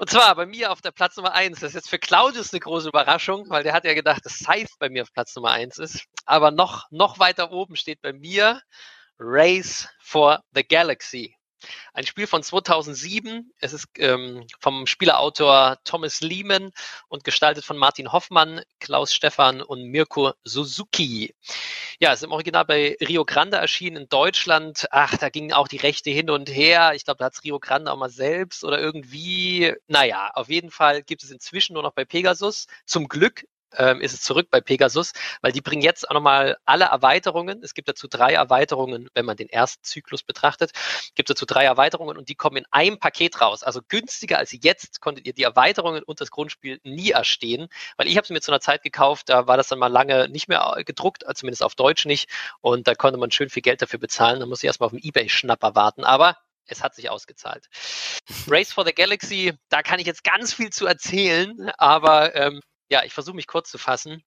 Und 0.00 0.10
zwar 0.10 0.34
bei 0.34 0.46
mir 0.46 0.72
auf 0.72 0.80
der 0.80 0.90
Platz 0.90 1.16
Nummer 1.16 1.32
1. 1.32 1.60
Das 1.60 1.70
ist 1.70 1.74
jetzt 1.76 1.90
für 1.90 2.00
Claudius 2.00 2.52
eine 2.52 2.58
große 2.58 2.88
Überraschung, 2.88 3.48
weil 3.48 3.62
der 3.62 3.72
hat 3.72 3.84
ja 3.84 3.94
gedacht, 3.94 4.26
dass 4.26 4.40
Scythe 4.40 4.72
bei 4.80 4.88
mir 4.88 5.02
auf 5.04 5.12
Platz 5.12 5.36
Nummer 5.36 5.52
1 5.52 5.78
ist. 5.78 6.06
Aber 6.24 6.50
noch, 6.50 6.90
noch 6.90 7.20
weiter 7.20 7.52
oben 7.52 7.76
steht 7.76 8.02
bei 8.02 8.12
mir 8.12 8.60
Race 9.20 9.88
for 10.00 10.40
the 10.56 10.66
Galaxy. 10.66 11.35
Ein 11.92 12.06
Spiel 12.06 12.26
von 12.26 12.42
2007. 12.42 13.52
Es 13.60 13.72
ist 13.72 13.88
ähm, 13.98 14.46
vom 14.60 14.86
Spielerautor 14.86 15.78
Thomas 15.84 16.20
Lehman 16.20 16.70
und 17.08 17.24
gestaltet 17.24 17.64
von 17.64 17.76
Martin 17.76 18.12
Hoffmann, 18.12 18.62
Klaus 18.80 19.12
Stefan 19.12 19.62
und 19.62 19.84
Mirko 19.84 20.32
Suzuki. 20.44 21.34
Ja, 21.98 22.12
es 22.12 22.20
ist 22.20 22.24
im 22.24 22.32
Original 22.32 22.64
bei 22.64 22.96
Rio 23.00 23.24
Grande 23.24 23.56
erschienen 23.56 24.02
in 24.02 24.08
Deutschland. 24.08 24.86
Ach, 24.90 25.16
da 25.16 25.30
gingen 25.30 25.52
auch 25.52 25.68
die 25.68 25.78
Rechte 25.78 26.10
hin 26.10 26.30
und 26.30 26.50
her. 26.50 26.92
Ich 26.94 27.04
glaube, 27.04 27.18
da 27.18 27.26
hat 27.26 27.34
es 27.34 27.44
Rio 27.44 27.58
Grande 27.58 27.90
auch 27.90 27.96
mal 27.96 28.10
selbst 28.10 28.64
oder 28.64 28.78
irgendwie. 28.78 29.74
Naja, 29.86 30.30
auf 30.34 30.48
jeden 30.48 30.70
Fall 30.70 31.02
gibt 31.02 31.22
es 31.22 31.30
inzwischen 31.30 31.74
nur 31.74 31.82
noch 31.82 31.92
bei 31.92 32.04
Pegasus. 32.04 32.66
Zum 32.84 33.08
Glück 33.08 33.46
ähm, 33.76 34.00
ist 34.00 34.14
es 34.14 34.22
zurück 34.22 34.48
bei 34.50 34.60
Pegasus, 34.60 35.12
weil 35.42 35.52
die 35.52 35.60
bringen 35.60 35.82
jetzt 35.82 36.08
auch 36.08 36.14
nochmal 36.14 36.56
alle 36.64 36.86
Erweiterungen. 36.86 37.62
Es 37.62 37.74
gibt 37.74 37.88
dazu 37.88 38.08
drei 38.08 38.32
Erweiterungen, 38.32 39.08
wenn 39.14 39.24
man 39.24 39.36
den 39.36 39.48
ersten 39.48 39.82
Zyklus 39.84 40.22
betrachtet, 40.22 40.72
gibt 41.14 41.30
dazu 41.30 41.46
drei 41.46 41.64
Erweiterungen 41.64 42.16
und 42.16 42.28
die 42.28 42.34
kommen 42.34 42.58
in 42.58 42.66
einem 42.70 42.98
Paket 42.98 43.40
raus. 43.40 43.62
Also 43.62 43.80
günstiger 43.88 44.38
als 44.38 44.52
jetzt 44.52 45.00
konntet 45.00 45.26
ihr 45.26 45.32
die 45.32 45.42
Erweiterungen 45.42 46.02
und 46.02 46.20
das 46.20 46.30
Grundspiel 46.30 46.80
nie 46.84 47.10
erstehen, 47.10 47.68
weil 47.96 48.08
ich 48.08 48.16
habe 48.16 48.24
es 48.24 48.30
mir 48.30 48.40
zu 48.40 48.52
einer 48.52 48.60
Zeit 48.60 48.82
gekauft, 48.82 49.28
da 49.28 49.46
war 49.46 49.56
das 49.56 49.68
dann 49.68 49.78
mal 49.78 49.88
lange 49.88 50.28
nicht 50.28 50.48
mehr 50.48 50.76
gedruckt, 50.84 51.24
zumindest 51.34 51.62
auf 51.62 51.74
Deutsch 51.74 52.06
nicht 52.06 52.30
und 52.60 52.88
da 52.88 52.94
konnte 52.94 53.18
man 53.18 53.30
schön 53.30 53.50
viel 53.50 53.62
Geld 53.62 53.82
dafür 53.82 53.98
bezahlen. 53.98 54.40
Da 54.40 54.46
muss 54.46 54.62
ich 54.62 54.66
erstmal 54.66 54.86
auf 54.86 54.92
den 54.92 55.02
Ebay-Schnapper 55.02 55.74
warten, 55.74 56.04
aber 56.04 56.36
es 56.66 56.82
hat 56.82 56.94
sich 56.94 57.10
ausgezahlt. 57.10 57.68
Race 58.48 58.72
for 58.72 58.84
the 58.84 58.92
Galaxy, 58.92 59.54
da 59.68 59.82
kann 59.82 60.00
ich 60.00 60.06
jetzt 60.06 60.24
ganz 60.24 60.52
viel 60.52 60.70
zu 60.70 60.86
erzählen, 60.86 61.70
aber 61.78 62.34
ähm, 62.34 62.60
ja, 62.90 63.04
ich 63.04 63.12
versuche 63.12 63.36
mich 63.36 63.46
kurz 63.46 63.70
zu 63.70 63.78
fassen. 63.78 64.22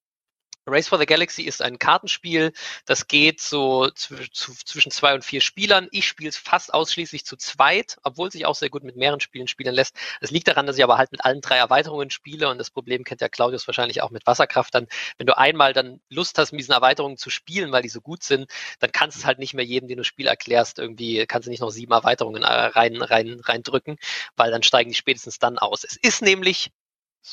Race 0.66 0.88
for 0.88 0.98
the 0.98 1.06
Galaxy 1.06 1.42
ist 1.42 1.62
ein 1.62 1.78
Kartenspiel, 1.78 2.52
das 2.84 3.08
geht 3.08 3.40
so 3.40 3.90
zwischen 3.90 4.90
zwei 4.90 5.14
und 5.14 5.24
vier 5.24 5.40
Spielern. 5.40 5.88
Ich 5.90 6.06
spiele 6.06 6.28
es 6.28 6.36
fast 6.36 6.74
ausschließlich 6.74 7.24
zu 7.24 7.36
zweit, 7.36 7.96
obwohl 8.02 8.30
sich 8.30 8.44
auch 8.46 8.54
sehr 8.54 8.68
gut 8.68 8.84
mit 8.84 8.94
mehreren 8.96 9.20
Spielen 9.20 9.48
spielen 9.48 9.74
lässt. 9.74 9.96
Es 10.20 10.30
liegt 10.30 10.48
daran, 10.48 10.66
dass 10.66 10.76
ich 10.76 10.84
aber 10.84 10.98
halt 10.98 11.12
mit 11.12 11.24
allen 11.24 11.40
drei 11.40 11.56
Erweiterungen 11.56 12.10
spiele 12.10 12.48
und 12.48 12.58
das 12.58 12.70
Problem 12.70 13.04
kennt 13.04 13.22
ja 13.22 13.28
Claudius 13.28 13.66
wahrscheinlich 13.66 14.02
auch 14.02 14.10
mit 14.10 14.26
Wasserkraft. 14.26 14.74
Dann, 14.74 14.86
wenn 15.16 15.26
du 15.26 15.36
einmal 15.36 15.72
dann 15.72 16.00
Lust 16.10 16.38
hast, 16.38 16.52
mit 16.52 16.60
diesen 16.60 16.72
Erweiterungen 16.72 17.16
zu 17.16 17.30
spielen, 17.30 17.72
weil 17.72 17.82
die 17.82 17.88
so 17.88 18.02
gut 18.02 18.22
sind, 18.22 18.50
dann 18.80 18.92
kannst 18.92 19.16
du 19.16 19.20
es 19.20 19.26
halt 19.26 19.38
nicht 19.38 19.54
mehr 19.54 19.64
jedem, 19.64 19.88
den 19.88 19.98
du 19.98 20.04
Spiel 20.04 20.26
erklärst, 20.26 20.78
irgendwie 20.78 21.26
kannst 21.26 21.46
du 21.46 21.50
nicht 21.50 21.60
noch 21.60 21.70
sieben 21.70 21.92
Erweiterungen 21.92 22.42
äh, 22.42 22.46
rein, 22.46 23.00
rein, 23.00 23.40
rein 23.40 23.62
drücken, 23.62 23.96
weil 24.36 24.50
dann 24.50 24.62
steigen 24.62 24.90
die 24.90 24.96
spätestens 24.96 25.38
dann 25.38 25.58
aus. 25.58 25.84
Es 25.84 25.96
ist 25.96 26.22
nämlich 26.22 26.70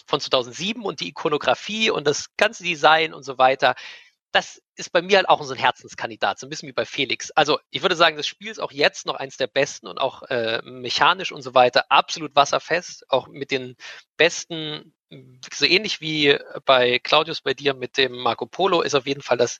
von 0.06 0.20
2007 0.20 0.84
und 0.84 1.00
die 1.00 1.10
Ikonografie 1.10 1.90
und 1.90 2.06
das 2.06 2.36
ganze 2.38 2.64
Design 2.64 3.14
und 3.14 3.24
so 3.24 3.38
weiter, 3.38 3.76
das 4.32 4.62
ist 4.76 4.92
bei 4.92 5.02
mir 5.02 5.18
halt 5.18 5.30
auch 5.30 5.42
so 5.44 5.54
ein 5.54 5.60
Herzenskandidat, 5.60 6.38
so 6.38 6.46
ein 6.46 6.50
bisschen 6.50 6.68
wie 6.68 6.74
bei 6.74 6.86
Felix. 6.86 7.32
Also 7.32 7.60
ich 7.72 7.82
würde 7.82 7.96
sagen, 7.96 8.18
das 8.18 8.28
Spiel 8.28 8.52
ist 8.52 8.60
auch 8.60 8.72
jetzt 8.72 9.06
noch 9.06 9.16
eins 9.16 9.38
der 9.38 9.48
besten 9.48 9.88
und 9.88 9.98
auch 10.00 10.24
äh, 10.24 10.62
mechanisch 10.64 11.32
und 11.32 11.42
so 11.42 11.54
weiter 11.54 11.86
absolut 11.90 12.36
wasserfest, 12.36 13.10
auch 13.10 13.28
mit 13.28 13.52
den 13.52 13.76
besten, 14.18 14.94
so 15.54 15.66
ähnlich 15.66 16.02
wie 16.02 16.38
bei 16.66 17.00
Claudius 17.00 17.42
bei 17.42 17.54
dir 17.54 17.74
mit 17.74 17.98
dem 17.98 18.18
Marco 18.18 18.46
Polo 18.46 18.82
ist 18.82 18.96
auf 18.96 19.08
jeden 19.08 19.22
Fall 19.22 19.38
das 19.38 19.60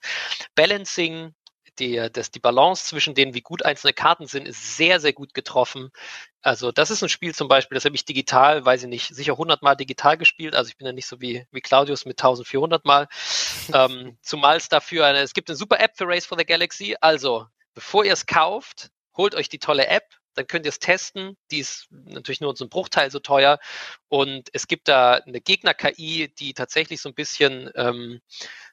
Balancing 0.54 1.34
die, 1.80 2.10
das, 2.12 2.32
die 2.32 2.40
Balance 2.40 2.86
zwischen 2.86 3.16
denen, 3.16 3.34
wie 3.34 3.42
gut 3.42 3.64
einzelne 3.66 3.94
Karten 3.94 4.28
sind, 4.28 4.48
ist 4.48 4.78
sehr, 4.78 5.00
sehr 5.00 5.14
gut 5.14 5.34
getroffen. 5.34 5.92
Also 6.42 6.72
das 6.72 6.92
ist 6.92 7.04
ein 7.04 7.10
Spiel 7.10 7.36
zum 7.36 7.48
Beispiel, 7.48 7.76
das 7.76 7.86
habe 7.86 7.96
ich 7.96 8.06
digital, 8.06 8.64
weiß 8.66 8.84
ich 8.84 8.90
nicht, 8.90 9.14
sicher 9.14 9.34
100 9.34 9.62
Mal 9.62 9.76
digital 9.76 10.18
gespielt. 10.18 10.56
Also 10.56 10.70
ich 10.70 10.78
bin 10.78 10.88
ja 10.88 10.94
nicht 10.94 11.08
so 11.08 11.20
wie, 11.22 11.46
wie 11.52 11.62
Claudius 11.62 12.06
mit 12.06 12.20
1400 12.20 12.86
Mal. 12.86 13.08
ähm, 13.74 14.18
zumal 14.22 14.58
es 14.58 14.70
dafür, 14.70 15.06
eine, 15.06 15.20
es 15.20 15.34
gibt 15.34 15.50
eine 15.50 15.58
super 15.58 15.80
App 15.80 15.98
für 15.98 16.08
Race 16.08 16.26
for 16.26 16.38
the 16.38 16.46
Galaxy. 16.46 16.96
Also 17.02 17.48
bevor 17.74 18.06
ihr 18.06 18.14
es 18.14 18.26
kauft, 18.26 18.90
holt 19.16 19.36
euch 19.36 19.50
die 19.50 19.60
tolle 19.60 19.88
App, 19.88 20.06
dann 20.38 20.48
könnt 20.48 20.66
ihr 20.66 20.70
es 20.70 20.80
testen. 20.80 21.36
Die 21.52 21.60
ist 21.60 21.88
natürlich 21.90 22.42
nur 22.42 22.56
so 22.56 22.64
ein 22.64 22.70
Bruchteil 22.70 23.12
so 23.12 23.20
teuer. 23.20 23.60
Und 24.08 24.50
es 24.54 24.68
gibt 24.68 24.88
da 24.88 25.14
eine 25.14 25.42
Gegner-KI, 25.42 26.34
die 26.40 26.54
tatsächlich 26.54 27.02
so 27.02 27.10
ein 27.10 27.16
bisschen, 27.16 27.72
ähm, 27.76 28.22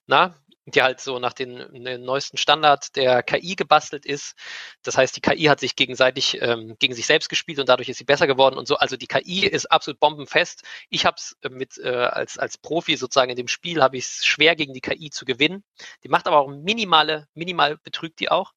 na, 0.06 0.36
die 0.66 0.82
halt 0.82 1.00
so 1.00 1.18
nach 1.18 1.32
den, 1.32 1.58
den, 1.72 2.04
neuesten 2.04 2.38
Standard 2.38 2.96
der 2.96 3.22
KI 3.22 3.54
gebastelt 3.54 4.06
ist. 4.06 4.34
Das 4.82 4.96
heißt, 4.96 5.16
die 5.16 5.20
KI 5.20 5.44
hat 5.44 5.60
sich 5.60 5.76
gegenseitig 5.76 6.40
ähm, 6.40 6.76
gegen 6.78 6.94
sich 6.94 7.06
selbst 7.06 7.28
gespielt 7.28 7.58
und 7.58 7.68
dadurch 7.68 7.88
ist 7.88 7.98
sie 7.98 8.04
besser 8.04 8.26
geworden 8.26 8.56
und 8.56 8.66
so. 8.66 8.76
Also 8.76 8.96
die 8.96 9.06
KI 9.06 9.46
ist 9.46 9.66
absolut 9.66 10.00
bombenfest. 10.00 10.62
Ich 10.88 11.04
habe 11.04 11.16
es 11.18 11.36
mit 11.50 11.78
äh, 11.78 11.90
als 11.90 12.38
als 12.38 12.56
Profi 12.58 12.96
sozusagen 12.96 13.30
in 13.30 13.36
dem 13.36 13.48
Spiel 13.48 13.82
habe 13.82 13.96
ich 13.96 14.04
es 14.04 14.24
schwer 14.24 14.56
gegen 14.56 14.72
die 14.72 14.80
KI 14.80 15.10
zu 15.10 15.24
gewinnen. 15.24 15.64
Die 16.02 16.08
macht 16.08 16.26
aber 16.26 16.38
auch 16.38 16.48
minimale 16.48 17.28
minimal 17.34 17.76
betrügt 17.78 18.20
die 18.20 18.30
auch. 18.30 18.52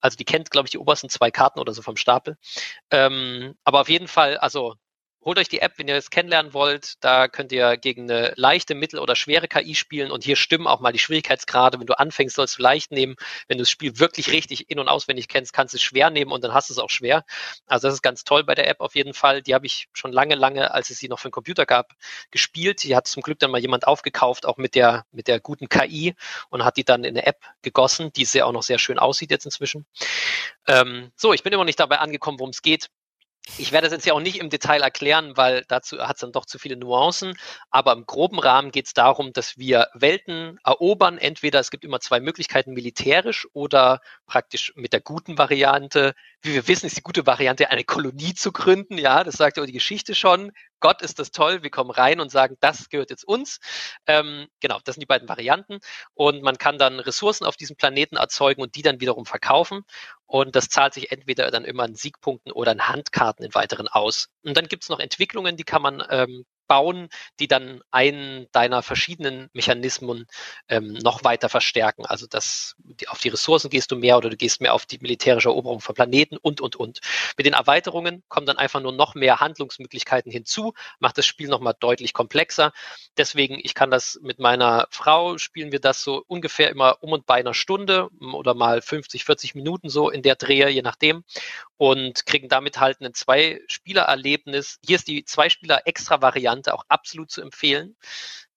Also 0.00 0.16
die 0.16 0.24
kennt 0.24 0.50
glaube 0.50 0.66
ich 0.66 0.70
die 0.70 0.78
obersten 0.78 1.10
zwei 1.10 1.30
Karten 1.30 1.60
oder 1.60 1.74
so 1.74 1.82
vom 1.82 1.96
Stapel. 1.96 2.38
Ähm, 2.90 3.54
aber 3.64 3.80
auf 3.82 3.88
jeden 3.88 4.08
Fall 4.08 4.38
also 4.38 4.76
holt 5.22 5.38
euch 5.38 5.48
die 5.48 5.60
App, 5.60 5.74
wenn 5.76 5.88
ihr 5.88 5.96
es 5.96 6.10
kennenlernen 6.10 6.54
wollt. 6.54 6.94
Da 7.04 7.28
könnt 7.28 7.52
ihr 7.52 7.76
gegen 7.76 8.10
eine 8.10 8.32
leichte, 8.36 8.74
mittel- 8.74 9.00
oder 9.00 9.16
schwere 9.16 9.48
KI 9.48 9.74
spielen 9.74 10.10
und 10.10 10.24
hier 10.24 10.36
stimmen 10.36 10.66
auch 10.66 10.80
mal 10.80 10.92
die 10.92 10.98
Schwierigkeitsgrade. 10.98 11.78
Wenn 11.78 11.86
du 11.86 11.98
anfängst, 11.98 12.36
sollst 12.36 12.58
du 12.58 12.62
leicht 12.62 12.90
nehmen. 12.90 13.16
Wenn 13.46 13.58
du 13.58 13.62
das 13.62 13.70
Spiel 13.70 13.98
wirklich 13.98 14.32
richtig 14.32 14.70
in- 14.70 14.78
und 14.78 14.88
auswendig 14.88 15.28
kennst, 15.28 15.52
kannst 15.52 15.74
du 15.74 15.76
es 15.76 15.82
schwer 15.82 16.10
nehmen 16.10 16.32
und 16.32 16.42
dann 16.42 16.54
hast 16.54 16.70
du 16.70 16.74
es 16.74 16.78
auch 16.78 16.90
schwer. 16.90 17.24
Also 17.66 17.88
das 17.88 17.94
ist 17.94 18.02
ganz 18.02 18.24
toll 18.24 18.44
bei 18.44 18.54
der 18.54 18.68
App 18.68 18.80
auf 18.80 18.94
jeden 18.94 19.14
Fall. 19.14 19.42
Die 19.42 19.54
habe 19.54 19.66
ich 19.66 19.88
schon 19.92 20.12
lange, 20.12 20.36
lange, 20.36 20.72
als 20.72 20.90
es 20.90 20.98
sie 20.98 21.08
noch 21.08 21.18
für 21.18 21.28
den 21.28 21.32
Computer 21.32 21.66
gab, 21.66 21.92
gespielt. 22.30 22.82
Die 22.84 22.96
hat 22.96 23.06
zum 23.06 23.22
Glück 23.22 23.38
dann 23.38 23.50
mal 23.50 23.60
jemand 23.60 23.86
aufgekauft, 23.86 24.46
auch 24.46 24.56
mit 24.56 24.74
der, 24.74 25.04
mit 25.12 25.28
der 25.28 25.40
guten 25.40 25.68
KI 25.68 26.14
und 26.48 26.64
hat 26.64 26.76
die 26.76 26.84
dann 26.84 27.04
in 27.04 27.16
eine 27.16 27.26
App 27.26 27.44
gegossen, 27.62 28.12
die 28.12 28.24
sehr 28.24 28.46
auch 28.46 28.52
noch 28.52 28.62
sehr 28.62 28.78
schön 28.78 28.98
aussieht 28.98 29.30
jetzt 29.30 29.44
inzwischen. 29.44 29.86
Ähm, 30.66 31.12
so, 31.16 31.32
ich 31.32 31.42
bin 31.42 31.52
immer 31.52 31.64
nicht 31.64 31.80
dabei 31.80 31.98
angekommen, 31.98 32.38
worum 32.38 32.50
es 32.50 32.62
geht. 32.62 32.88
Ich 33.58 33.72
werde 33.72 33.86
das 33.86 33.94
jetzt 33.94 34.06
ja 34.06 34.12
auch 34.14 34.20
nicht 34.20 34.38
im 34.38 34.50
Detail 34.50 34.82
erklären, 34.82 35.36
weil 35.36 35.64
dazu 35.68 35.98
hat 35.98 36.16
es 36.16 36.20
dann 36.20 36.32
doch 36.32 36.46
zu 36.46 36.58
viele 36.58 36.76
Nuancen. 36.76 37.36
Aber 37.70 37.92
im 37.92 38.06
groben 38.06 38.38
Rahmen 38.38 38.70
geht 38.70 38.86
es 38.86 38.94
darum, 38.94 39.32
dass 39.32 39.58
wir 39.58 39.88
Welten 39.94 40.58
erobern. 40.64 41.18
Entweder 41.18 41.58
es 41.58 41.70
gibt 41.70 41.84
immer 41.84 42.00
zwei 42.00 42.20
Möglichkeiten, 42.20 42.72
militärisch 42.72 43.48
oder 43.52 44.00
praktisch 44.26 44.72
mit 44.76 44.92
der 44.92 45.00
guten 45.00 45.38
Variante. 45.38 46.14
Wie 46.42 46.54
wir 46.54 46.66
wissen, 46.68 46.86
ist 46.86 46.96
die 46.96 47.02
gute 47.02 47.26
Variante, 47.26 47.70
eine 47.70 47.84
Kolonie 47.84 48.32
zu 48.32 48.50
gründen. 48.50 48.96
Ja, 48.96 49.24
das 49.24 49.34
sagt 49.34 49.58
ja 49.58 49.66
die 49.66 49.72
Geschichte 49.72 50.14
schon. 50.14 50.52
Gott 50.80 51.02
ist 51.02 51.18
das 51.18 51.32
toll, 51.32 51.62
wir 51.62 51.70
kommen 51.70 51.90
rein 51.90 52.18
und 52.18 52.30
sagen, 52.30 52.56
das 52.60 52.88
gehört 52.88 53.10
jetzt 53.10 53.24
uns. 53.24 53.58
Ähm, 54.06 54.46
genau, 54.60 54.78
das 54.84 54.94
sind 54.94 55.02
die 55.02 55.06
beiden 55.06 55.28
Varianten. 55.28 55.80
Und 56.14 56.42
man 56.42 56.56
kann 56.56 56.78
dann 56.78 56.98
Ressourcen 56.98 57.44
auf 57.44 57.56
diesem 57.56 57.76
Planeten 57.76 58.16
erzeugen 58.16 58.62
und 58.62 58.74
die 58.74 58.82
dann 58.82 59.00
wiederum 59.00 59.26
verkaufen. 59.26 59.82
Und 60.24 60.56
das 60.56 60.70
zahlt 60.70 60.94
sich 60.94 61.12
entweder 61.12 61.50
dann 61.50 61.66
immer 61.66 61.84
in 61.84 61.94
Siegpunkten 61.94 62.52
oder 62.52 62.72
in 62.72 62.88
Handkarten 62.88 63.44
in 63.44 63.54
weiteren 63.54 63.88
aus. 63.88 64.28
Und 64.42 64.56
dann 64.56 64.66
gibt 64.66 64.84
es 64.84 64.88
noch 64.88 65.00
Entwicklungen, 65.00 65.56
die 65.58 65.64
kann 65.64 65.82
man 65.82 66.02
ähm, 66.08 66.46
bauen, 66.70 67.08
die 67.40 67.48
dann 67.48 67.82
einen 67.90 68.46
deiner 68.52 68.84
verschiedenen 68.84 69.50
Mechanismen 69.52 70.28
ähm, 70.68 70.92
noch 71.02 71.24
weiter 71.24 71.48
verstärken. 71.48 72.06
Also 72.06 72.28
dass 72.28 72.76
die, 72.78 73.08
auf 73.08 73.18
die 73.18 73.30
Ressourcen 73.30 73.70
gehst 73.70 73.90
du 73.90 73.96
mehr 73.96 74.16
oder 74.16 74.30
du 74.30 74.36
gehst 74.36 74.60
mehr 74.60 74.72
auf 74.72 74.86
die 74.86 75.00
militärische 75.00 75.48
Eroberung 75.48 75.80
von 75.80 75.96
Planeten 75.96 76.36
und, 76.36 76.60
und, 76.60 76.76
und. 76.76 77.00
Mit 77.36 77.44
den 77.44 77.54
Erweiterungen 77.54 78.22
kommen 78.28 78.46
dann 78.46 78.56
einfach 78.56 78.80
nur 78.80 78.92
noch 78.92 79.16
mehr 79.16 79.40
Handlungsmöglichkeiten 79.40 80.30
hinzu, 80.30 80.72
macht 81.00 81.18
das 81.18 81.26
Spiel 81.26 81.48
nochmal 81.48 81.74
deutlich 81.80 82.14
komplexer. 82.14 82.72
Deswegen, 83.16 83.58
ich 83.60 83.74
kann 83.74 83.90
das 83.90 84.20
mit 84.22 84.38
meiner 84.38 84.86
Frau, 84.90 85.38
spielen 85.38 85.72
wir 85.72 85.80
das 85.80 86.04
so 86.04 86.22
ungefähr 86.28 86.70
immer 86.70 87.02
um 87.02 87.10
und 87.10 87.26
bei 87.26 87.34
einer 87.34 87.52
Stunde 87.52 88.10
oder 88.20 88.54
mal 88.54 88.80
50, 88.80 89.24
40 89.24 89.56
Minuten 89.56 89.88
so 89.88 90.08
in 90.08 90.22
der 90.22 90.36
Drehe, 90.36 90.68
je 90.68 90.82
nachdem 90.82 91.24
und 91.80 92.26
kriegen 92.26 92.50
damit 92.50 92.78
halt 92.78 93.00
ein 93.00 93.14
Zwei-Spieler-Erlebnis. 93.14 94.78
Hier 94.84 94.96
ist 94.96 95.08
die 95.08 95.24
Zwei-Spieler-Extra-Variante 95.24 96.59
auch 96.68 96.84
absolut 96.88 97.30
zu 97.30 97.40
empfehlen. 97.42 97.96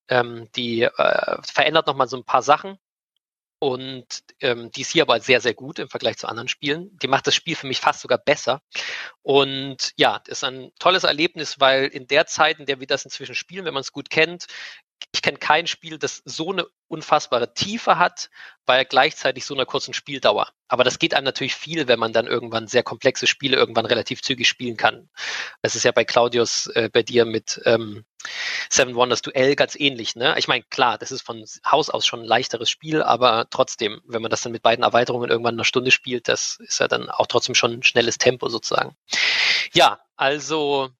Ähm, 0.08 0.48
die 0.54 0.82
äh, 0.82 1.36
verändert 1.42 1.86
nochmal 1.86 2.08
so 2.08 2.16
ein 2.16 2.24
paar 2.24 2.42
Sachen. 2.42 2.78
Und 3.60 4.24
ähm, 4.40 4.70
die 4.72 4.82
ist 4.82 4.90
hier 4.90 5.04
aber 5.04 5.20
sehr, 5.20 5.40
sehr 5.40 5.54
gut 5.54 5.78
im 5.78 5.88
Vergleich 5.88 6.18
zu 6.18 6.28
anderen 6.28 6.48
Spielen. 6.48 6.90
Die 6.98 7.08
macht 7.08 7.26
das 7.26 7.34
Spiel 7.34 7.56
für 7.56 7.66
mich 7.66 7.80
fast 7.80 8.00
sogar 8.00 8.18
besser. 8.18 8.60
Und 9.22 9.92
ja, 9.96 10.20
ist 10.26 10.44
ein 10.44 10.70
tolles 10.78 11.04
Erlebnis, 11.04 11.60
weil 11.60 11.86
in 11.86 12.06
der 12.06 12.26
Zeit, 12.26 12.58
in 12.58 12.66
der 12.66 12.80
wir 12.80 12.86
das 12.86 13.06
inzwischen 13.06 13.34
spielen, 13.34 13.64
wenn 13.64 13.72
man 13.72 13.80
es 13.80 13.92
gut 13.92 14.10
kennt, 14.10 14.46
ich 15.12 15.22
kenne 15.22 15.38
kein 15.38 15.66
Spiel, 15.66 15.98
das 15.98 16.22
so 16.24 16.52
eine 16.52 16.66
unfassbare 16.88 17.54
Tiefe 17.54 17.98
hat, 17.98 18.30
bei 18.66 18.84
gleichzeitig 18.84 19.44
so 19.44 19.54
einer 19.54 19.66
kurzen 19.66 19.94
Spieldauer. 19.94 20.48
Aber 20.68 20.84
das 20.84 20.98
geht 20.98 21.14
einem 21.14 21.24
natürlich 21.24 21.54
viel, 21.54 21.88
wenn 21.88 21.98
man 21.98 22.12
dann 22.12 22.26
irgendwann 22.26 22.66
sehr 22.66 22.82
komplexe 22.82 23.26
Spiele 23.26 23.56
irgendwann 23.56 23.86
relativ 23.86 24.22
zügig 24.22 24.48
spielen 24.48 24.76
kann. 24.76 25.08
Das 25.62 25.76
ist 25.76 25.82
ja 25.82 25.92
bei 25.92 26.04
Claudius, 26.04 26.66
äh, 26.68 26.88
bei 26.92 27.02
dir 27.02 27.24
mit 27.24 27.60
ähm, 27.64 28.04
Seven 28.70 28.94
Wonders 28.94 29.22
Duell 29.22 29.54
ganz 29.56 29.76
ähnlich. 29.76 30.16
Ne? 30.16 30.34
Ich 30.38 30.48
meine, 30.48 30.64
klar, 30.64 30.98
das 30.98 31.12
ist 31.12 31.22
von 31.22 31.44
Haus 31.66 31.90
aus 31.90 32.06
schon 32.06 32.20
ein 32.20 32.26
leichteres 32.26 32.70
Spiel, 32.70 33.02
aber 33.02 33.46
trotzdem, 33.50 34.00
wenn 34.06 34.22
man 34.22 34.30
das 34.30 34.42
dann 34.42 34.52
mit 34.52 34.62
beiden 34.62 34.84
Erweiterungen 34.84 35.30
irgendwann 35.30 35.54
in 35.54 35.60
einer 35.60 35.64
Stunde 35.64 35.90
spielt, 35.90 36.28
das 36.28 36.58
ist 36.60 36.80
ja 36.80 36.88
dann 36.88 37.10
auch 37.10 37.26
trotzdem 37.26 37.54
schon 37.54 37.72
ein 37.72 37.82
schnelles 37.82 38.18
Tempo 38.18 38.48
sozusagen. 38.48 38.96
Ja, 39.72 40.00
also 40.16 40.90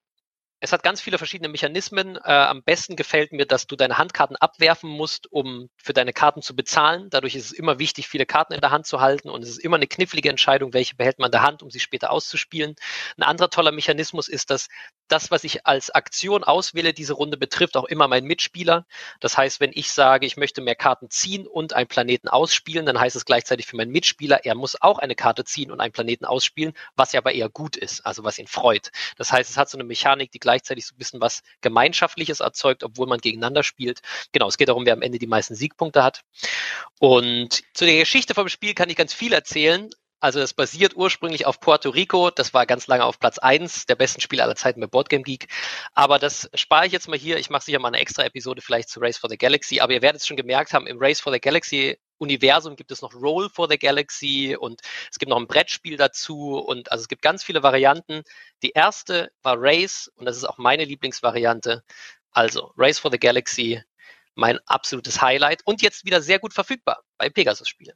es 0.64 0.72
hat 0.72 0.82
ganz 0.82 1.02
viele 1.02 1.18
verschiedene 1.18 1.50
Mechanismen. 1.50 2.16
Äh, 2.16 2.32
am 2.32 2.62
besten 2.62 2.96
gefällt 2.96 3.32
mir, 3.32 3.44
dass 3.44 3.66
du 3.66 3.76
deine 3.76 3.98
Handkarten 3.98 4.34
abwerfen 4.36 4.88
musst, 4.88 5.30
um 5.30 5.68
für 5.76 5.92
deine 5.92 6.14
Karten 6.14 6.40
zu 6.40 6.56
bezahlen. 6.56 7.10
Dadurch 7.10 7.34
ist 7.34 7.44
es 7.44 7.52
immer 7.52 7.78
wichtig, 7.78 8.08
viele 8.08 8.24
Karten 8.24 8.54
in 8.54 8.62
der 8.62 8.70
Hand 8.70 8.86
zu 8.86 9.02
halten 9.02 9.28
und 9.28 9.42
es 9.42 9.50
ist 9.50 9.58
immer 9.58 9.76
eine 9.76 9.86
knifflige 9.86 10.30
Entscheidung, 10.30 10.72
welche 10.72 10.96
behält 10.96 11.18
man 11.18 11.26
in 11.26 11.32
der 11.32 11.42
Hand, 11.42 11.62
um 11.62 11.70
sie 11.70 11.80
später 11.80 12.10
auszuspielen. 12.10 12.76
Ein 13.18 13.24
anderer 13.24 13.50
toller 13.50 13.72
Mechanismus 13.72 14.26
ist, 14.26 14.48
dass 14.48 14.68
das, 15.08 15.30
was 15.30 15.44
ich 15.44 15.66
als 15.66 15.90
Aktion 15.90 16.44
auswähle, 16.44 16.94
diese 16.94 17.12
Runde 17.12 17.36
betrifft 17.36 17.76
auch 17.76 17.84
immer 17.84 18.08
meinen 18.08 18.26
Mitspieler. 18.26 18.86
Das 19.20 19.36
heißt, 19.36 19.60
wenn 19.60 19.70
ich 19.74 19.92
sage, 19.92 20.26
ich 20.26 20.36
möchte 20.36 20.60
mehr 20.60 20.74
Karten 20.74 21.10
ziehen 21.10 21.46
und 21.46 21.72
einen 21.72 21.88
Planeten 21.88 22.28
ausspielen, 22.28 22.86
dann 22.86 22.98
heißt 22.98 23.16
es 23.16 23.24
gleichzeitig 23.24 23.66
für 23.66 23.76
meinen 23.76 23.92
Mitspieler, 23.92 24.44
er 24.44 24.54
muss 24.54 24.80
auch 24.80 24.98
eine 24.98 25.14
Karte 25.14 25.44
ziehen 25.44 25.70
und 25.70 25.80
einen 25.80 25.92
Planeten 25.92 26.24
ausspielen, 26.24 26.72
was 26.96 27.12
ja 27.12 27.20
aber 27.20 27.32
eher 27.32 27.48
gut 27.48 27.76
ist, 27.76 28.04
also 28.06 28.24
was 28.24 28.38
ihn 28.38 28.46
freut. 28.46 28.90
Das 29.16 29.32
heißt, 29.32 29.50
es 29.50 29.56
hat 29.56 29.68
so 29.68 29.76
eine 29.76 29.84
Mechanik, 29.84 30.30
die 30.32 30.40
gleichzeitig 30.40 30.86
so 30.86 30.94
ein 30.94 30.98
bisschen 30.98 31.20
was 31.20 31.42
Gemeinschaftliches 31.60 32.40
erzeugt, 32.40 32.82
obwohl 32.84 33.06
man 33.06 33.20
gegeneinander 33.20 33.62
spielt. 33.62 34.00
Genau, 34.32 34.48
es 34.48 34.56
geht 34.56 34.68
darum, 34.68 34.86
wer 34.86 34.94
am 34.94 35.02
Ende 35.02 35.18
die 35.18 35.26
meisten 35.26 35.54
Siegpunkte 35.54 36.02
hat. 36.02 36.22
Und 36.98 37.62
zu 37.74 37.84
der 37.84 37.98
Geschichte 37.98 38.34
vom 38.34 38.48
Spiel 38.48 38.74
kann 38.74 38.90
ich 38.90 38.96
ganz 38.96 39.12
viel 39.12 39.32
erzählen. 39.32 39.90
Also 40.24 40.40
das 40.40 40.54
basiert 40.54 40.96
ursprünglich 40.96 41.44
auf 41.44 41.60
Puerto 41.60 41.90
Rico. 41.90 42.30
Das 42.30 42.54
war 42.54 42.64
ganz 42.64 42.86
lange 42.86 43.04
auf 43.04 43.18
Platz 43.18 43.36
eins 43.36 43.84
der 43.84 43.94
besten 43.94 44.22
Spiele 44.22 44.42
aller 44.42 44.56
Zeiten 44.56 44.80
bei 44.80 44.86
Boardgame 44.86 45.22
Geek. 45.22 45.48
Aber 45.92 46.18
das 46.18 46.48
spare 46.54 46.86
ich 46.86 46.92
jetzt 46.92 47.08
mal 47.08 47.18
hier. 47.18 47.36
Ich 47.36 47.50
mache 47.50 47.62
sicher 47.62 47.78
mal 47.78 47.88
eine 47.88 47.98
extra 47.98 48.24
Episode 48.24 48.62
vielleicht 48.62 48.88
zu 48.88 49.00
Race 49.00 49.18
for 49.18 49.28
the 49.28 49.36
Galaxy. 49.36 49.80
Aber 49.80 49.92
ihr 49.92 50.00
werdet 50.00 50.22
es 50.22 50.26
schon 50.26 50.38
gemerkt 50.38 50.72
haben, 50.72 50.86
im 50.86 50.96
Race 50.98 51.20
for 51.20 51.30
the 51.30 51.38
Galaxy 51.38 51.98
Universum 52.16 52.74
gibt 52.74 52.90
es 52.90 53.02
noch 53.02 53.12
Roll 53.12 53.50
for 53.50 53.68
the 53.68 53.76
Galaxy 53.76 54.56
und 54.58 54.80
es 55.10 55.18
gibt 55.18 55.28
noch 55.28 55.36
ein 55.36 55.46
Brettspiel 55.46 55.98
dazu 55.98 56.56
und 56.56 56.90
also 56.90 57.02
es 57.02 57.08
gibt 57.08 57.20
ganz 57.20 57.44
viele 57.44 57.62
Varianten. 57.62 58.22
Die 58.62 58.70
erste 58.70 59.30
war 59.42 59.56
Race 59.58 60.10
und 60.16 60.24
das 60.24 60.38
ist 60.38 60.44
auch 60.44 60.56
meine 60.56 60.86
Lieblingsvariante. 60.86 61.84
Also 62.30 62.72
Race 62.78 62.98
for 62.98 63.10
the 63.10 63.18
Galaxy, 63.18 63.82
mein 64.34 64.58
absolutes 64.66 65.20
Highlight 65.20 65.62
und 65.64 65.82
jetzt 65.82 66.04
wieder 66.04 66.22
sehr 66.22 66.38
gut 66.38 66.52
verfügbar 66.52 67.02
bei 67.18 67.30
Pegasus 67.30 67.68
Spiele. 67.68 67.94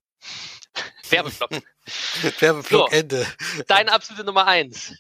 Werbeblock. 1.11 1.51
Werbeblock 2.41 2.91
so, 2.91 2.97
Ende. 2.97 3.26
Deine 3.66 3.93
absolute 3.93 4.24
Nummer 4.24 4.47
eins. 4.47 4.95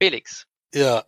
Felix. 0.00 0.46
Ja, 0.74 1.04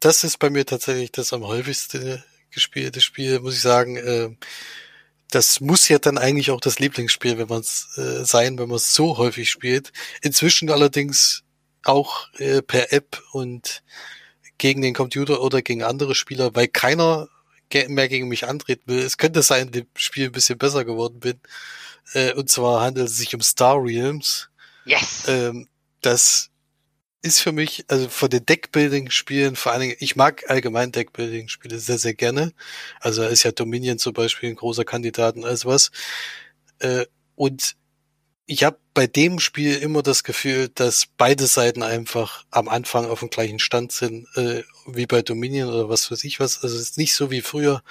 das 0.00 0.24
ist 0.24 0.38
bei 0.38 0.50
mir 0.50 0.66
tatsächlich 0.66 1.12
das 1.12 1.32
am 1.32 1.44
häufigsten 1.44 2.22
gespielte 2.50 3.00
Spiel, 3.00 3.40
muss 3.40 3.54
ich 3.54 3.62
sagen. 3.62 3.96
Ähm, 3.96 4.38
das 5.30 5.60
muss 5.60 5.88
ja 5.88 5.98
dann 5.98 6.18
eigentlich 6.18 6.50
auch 6.50 6.60
das 6.60 6.78
Lieblingsspiel, 6.78 7.38
wenn 7.38 7.48
man 7.48 7.60
es 7.60 7.98
äh, 7.98 8.24
sein, 8.24 8.58
wenn 8.58 8.68
man 8.68 8.76
es 8.76 8.94
so 8.94 9.18
häufig 9.18 9.50
spielt. 9.50 9.92
Inzwischen 10.22 10.70
allerdings 10.70 11.42
auch 11.82 12.28
äh, 12.34 12.62
per 12.62 12.92
App 12.92 13.22
und 13.32 13.82
gegen 14.58 14.82
den 14.82 14.94
Computer 14.94 15.42
oder 15.42 15.62
gegen 15.62 15.82
andere 15.82 16.14
Spieler, 16.14 16.54
weil 16.54 16.68
keiner 16.68 17.28
mehr 17.88 18.08
gegen 18.08 18.28
mich 18.28 18.46
antreten 18.46 18.84
will. 18.86 19.00
Es 19.00 19.16
könnte 19.16 19.42
sein, 19.42 19.70
dem 19.70 19.86
Spiel 19.96 20.26
ein 20.26 20.32
bisschen 20.32 20.58
besser 20.58 20.84
geworden 20.84 21.20
bin. 21.20 21.40
Äh, 22.12 22.32
und 22.34 22.50
zwar 22.50 22.82
handelt 22.82 23.08
es 23.08 23.16
sich 23.16 23.34
um 23.34 23.40
Star 23.40 23.82
Realms. 23.82 24.48
Yes. 24.84 25.24
Ähm, 25.28 25.68
das 26.00 26.50
ist 27.22 27.40
für 27.40 27.52
mich, 27.52 27.84
also 27.88 28.08
von 28.08 28.28
den 28.28 28.44
Deckbuilding-Spielen, 28.44 29.56
vor 29.56 29.72
allen 29.72 29.80
Dingen, 29.80 29.96
ich 29.98 30.14
mag 30.14 30.44
allgemein 30.50 30.92
Deckbuilding-Spiele 30.92 31.78
sehr, 31.78 31.98
sehr 31.98 32.14
gerne. 32.14 32.52
Also 33.00 33.24
ist 33.24 33.44
ja 33.44 33.52
Dominion 33.52 33.98
zum 33.98 34.12
Beispiel 34.12 34.50
ein 34.50 34.56
großer 34.56 34.84
Kandidat 34.84 35.36
und 35.36 35.44
alles 35.44 35.64
was. 35.64 35.90
Äh, 36.80 37.06
und 37.34 37.76
ich 38.46 38.62
habe 38.64 38.78
bei 38.94 39.08
dem 39.08 39.40
Spiel 39.40 39.76
immer 39.76 40.02
das 40.02 40.22
Gefühl, 40.22 40.68
dass 40.68 41.06
beide 41.16 41.46
Seiten 41.46 41.82
einfach 41.82 42.44
am 42.52 42.68
Anfang 42.68 43.06
auf 43.06 43.20
dem 43.20 43.28
gleichen 43.28 43.58
Stand 43.58 43.90
sind, 43.90 44.28
äh, 44.36 44.62
wie 44.86 45.06
bei 45.06 45.20
Dominion 45.20 45.68
oder 45.68 45.88
was 45.88 46.10
weiß 46.10 46.22
ich 46.24 46.38
was. 46.38 46.62
Also 46.62 46.76
es 46.76 46.82
ist 46.82 46.98
nicht 46.98 47.14
so 47.14 47.30
wie 47.32 47.42
früher, 47.42 47.82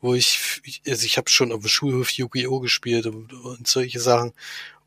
wo 0.00 0.14
ich, 0.14 0.60
also 0.86 1.06
ich 1.06 1.16
habe 1.16 1.30
schon 1.30 1.52
auf 1.52 1.60
dem 1.60 1.68
Schulhof 1.68 2.10
Yu-Gi-Oh! 2.10 2.58
gespielt 2.58 3.06
und, 3.06 3.32
und 3.32 3.68
solche 3.68 4.00
Sachen. 4.00 4.32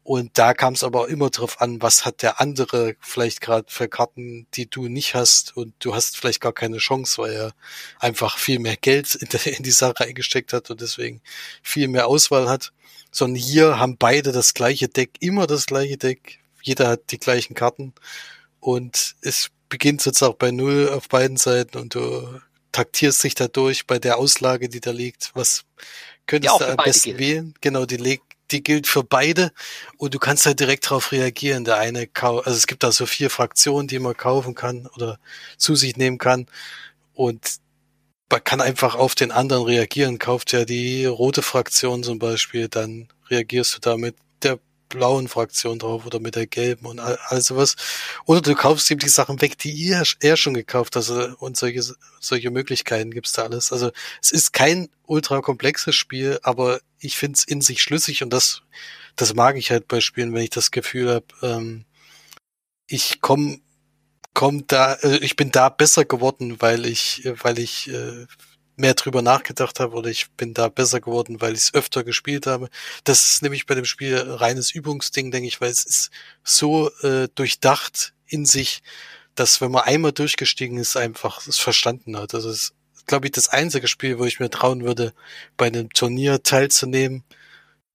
Und 0.04 0.38
da 0.38 0.54
kam 0.54 0.74
es 0.74 0.84
aber 0.84 1.02
auch 1.02 1.08
immer 1.08 1.30
drauf 1.30 1.62
an, 1.62 1.82
was 1.82 2.06
hat 2.06 2.22
der 2.24 2.42
andere 2.42 2.96
vielleicht 3.00 3.40
gerade 3.40 3.66
für 3.70 3.88
Karten, 3.88 4.48
die 4.56 4.70
du 4.70 4.88
nicht 4.88 5.14
hast 5.16 5.56
und 5.56 5.74
du 5.80 5.94
hast 5.94 6.18
vielleicht 6.18 6.42
gar 6.42 6.54
keine 6.54 6.80
Chance, 6.80 7.22
weil 7.22 7.34
er 7.34 7.54
einfach 8.00 8.38
viel 8.38 8.60
mehr 8.60 8.78
Geld 8.78 9.16
in 9.16 9.64
die 9.64 9.72
Sache 9.72 10.04
eingesteckt 10.06 10.54
hat 10.54 10.70
und 10.72 10.82
deswegen 10.82 11.22
viel 11.62 11.88
mehr 11.88 12.08
Auswahl 12.08 12.50
hat. 12.50 12.74
Sondern 13.12 13.42
hier 13.42 13.80
haben 13.80 13.98
beide 13.98 14.32
das 14.32 14.54
gleiche 14.54 14.88
Deck, 14.88 15.12
immer 15.20 15.48
das 15.48 15.66
gleiche 15.66 15.98
Deck. 15.98 16.40
Jeder 16.62 16.88
hat 16.88 17.12
die 17.12 17.20
gleichen 17.20 17.54
Karten 17.54 17.94
und 18.60 19.16
es 19.22 19.50
beginnt 19.70 20.02
sozusagen 20.02 20.38
bei 20.38 20.52
Null 20.52 20.90
auf 20.90 21.10
beiden 21.10 21.38
Seiten 21.38 21.78
und 21.78 21.96
du 21.96 22.40
taktierst 22.72 23.24
dich 23.24 23.36
da 23.36 23.48
durch 23.48 23.88
bei 23.88 24.00
der 24.00 24.18
Auslage, 24.18 24.70
die 24.70 24.80
da 24.80 24.92
liegt. 24.92 25.32
Was 25.34 25.64
könntest 26.28 26.60
du 26.60 26.66
am 26.66 26.78
besten 26.78 27.10
gilt. 27.10 27.20
wählen? 27.20 27.54
Genau, 27.62 27.86
die, 27.86 27.98
legt 27.98 28.24
die 28.52 28.64
gilt 28.64 28.88
für 28.88 29.04
beide 29.04 29.52
und 29.98 30.14
du 30.14 30.20
kannst 30.20 30.46
halt 30.46 30.60
direkt 30.60 30.86
darauf 30.86 31.12
reagieren. 31.12 31.64
Der 31.64 31.78
eine, 31.78 32.08
also 32.14 32.52
es 32.52 32.68
gibt 32.68 32.84
da 32.84 32.92
so 32.92 33.06
vier 33.06 33.30
Fraktionen, 33.30 33.88
die 33.88 34.00
man 34.00 34.16
kaufen 34.16 34.56
kann 34.56 34.88
oder 34.96 35.20
zu 35.58 35.76
sich 35.76 35.98
nehmen 35.98 36.18
kann 36.18 36.48
und 37.14 37.61
man 38.32 38.44
kann 38.44 38.62
einfach 38.62 38.96
auf 38.96 39.16
den 39.16 39.32
anderen 39.32 39.64
reagieren. 39.64 40.20
Kauft 40.20 40.52
ja 40.54 40.66
die 40.66 41.06
rote 41.06 41.42
Fraktion 41.42 42.04
zum 42.04 42.20
Beispiel, 42.20 42.68
dann 42.68 43.10
reagierst 43.30 43.76
du 43.76 43.80
damit 43.80 44.16
der 44.44 44.60
blauen 44.90 45.28
Fraktion 45.28 45.80
drauf 45.80 46.06
oder 46.06 46.20
mit 46.20 46.36
der 46.36 46.48
gelben 46.48 46.86
und 46.86 47.00
all, 47.00 47.18
all 47.28 47.42
sowas. 47.42 47.76
Oder 48.26 48.42
du 48.42 48.54
kaufst 48.56 48.90
ihm 48.92 49.00
die 49.00 49.10
Sachen 49.10 49.42
weg, 49.42 49.58
die 49.58 49.90
er, 49.90 50.04
er 50.20 50.38
schon 50.38 50.54
gekauft 50.54 50.96
hat 50.96 51.10
also, 51.10 51.36
und 51.40 51.58
solche, 51.58 51.82
solche 52.20 52.52
Möglichkeiten 52.52 53.12
gibt's 53.12 53.32
da 53.34 53.44
alles. 53.44 53.72
Also 53.72 53.92
es 54.22 54.32
ist 54.32 54.54
kein 54.54 54.90
ultra 55.06 55.42
komplexes 55.42 55.96
Spiel, 55.96 56.40
aber 56.44 56.82
ich 57.00 57.18
finde 57.18 57.38
es 57.38 57.46
in 57.46 57.62
sich 57.62 57.82
schlüssig 57.82 58.22
und 58.22 58.32
das, 58.32 58.62
das 59.16 59.34
mag 59.34 59.58
ich 59.58 59.72
halt 59.72 59.88
bei 59.88 60.02
Spielen, 60.02 60.34
wenn 60.34 60.44
ich 60.44 60.50
das 60.50 60.72
Gefühl 60.72 61.10
habe, 61.10 61.26
ähm, 61.42 61.86
ich 62.88 63.22
komme 63.22 63.62
komm 64.34 64.66
da, 64.68 64.94
äh, 64.96 65.18
ich 65.18 65.36
bin 65.36 65.52
da 65.52 65.70
besser 65.70 66.06
geworden, 66.06 66.62
weil 66.62 66.86
ich, 66.86 67.30
weil 67.42 67.60
ich 67.60 67.90
äh, 67.90 68.26
mehr 68.78 68.94
drüber 68.96 69.22
nachgedacht 69.22 69.80
habe 69.80 69.96
oder 69.96 70.10
ich 70.10 70.32
bin 70.32 70.54
da 70.54 70.70
besser 70.70 71.00
geworden, 71.00 71.42
weil 71.42 71.54
ich 71.54 71.62
es 71.62 71.74
öfter 71.74 72.04
gespielt 72.04 72.48
habe. 72.48 72.70
Das 73.04 73.34
ist 73.34 73.44
nämlich 73.44 73.66
bei 73.66 73.76
dem 73.76 73.86
Spiel 73.86 74.18
reines 74.18 74.72
Übungsding, 74.72 75.32
denke 75.32 75.48
ich, 75.48 75.62
weil 75.62 75.70
es 75.70 75.86
ist 75.86 76.12
so 76.44 76.90
äh, 77.02 77.28
durchdacht 77.36 78.14
in 78.28 78.46
sich, 78.46 78.82
dass 79.36 79.62
wenn 79.62 79.72
man 79.72 79.84
einmal 79.84 80.12
durchgestiegen 80.12 80.78
ist, 80.78 80.98
einfach 80.98 81.46
es 81.48 81.58
verstanden 81.58 82.18
hat. 82.18 82.34
Also 82.34 82.50
es 82.50 82.58
ist, 82.58 82.74
glaube 83.08 83.28
ich, 83.28 83.32
das 83.34 83.50
einzige 83.50 83.88
Spiel, 83.88 84.20
wo 84.20 84.26
ich 84.26 84.40
mir 84.40 84.50
trauen 84.50 84.84
würde, 84.84 85.14
bei 85.58 85.68
einem 85.68 85.90
Turnier 85.90 86.44
teilzunehmen. 86.44 87.24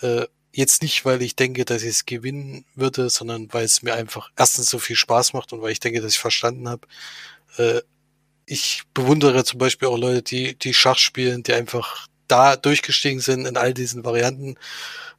Äh, 0.00 0.26
jetzt 0.56 0.82
nicht, 0.82 1.04
weil 1.04 1.20
ich 1.20 1.36
denke, 1.36 1.66
dass 1.66 1.82
ich 1.82 1.90
es 1.90 2.06
gewinnen 2.06 2.64
würde, 2.74 3.10
sondern 3.10 3.52
weil 3.52 3.64
es 3.64 3.82
mir 3.82 3.94
einfach 3.94 4.30
erstens 4.36 4.70
so 4.70 4.78
viel 4.78 4.96
Spaß 4.96 5.34
macht 5.34 5.52
und 5.52 5.60
weil 5.60 5.72
ich 5.72 5.80
denke, 5.80 6.00
dass 6.00 6.12
ich 6.12 6.18
verstanden 6.18 6.68
habe. 6.68 6.88
Äh, 7.58 7.82
ich 8.46 8.82
bewundere 8.94 9.44
zum 9.44 9.58
Beispiel 9.58 9.88
auch 9.88 9.98
Leute, 9.98 10.22
die, 10.22 10.58
die 10.58 10.72
Schach 10.72 10.96
spielen, 10.96 11.42
die 11.42 11.52
einfach 11.52 12.06
da 12.26 12.56
durchgestiegen 12.56 13.20
sind 13.20 13.44
in 13.44 13.58
all 13.58 13.74
diesen 13.74 14.04
Varianten 14.04 14.56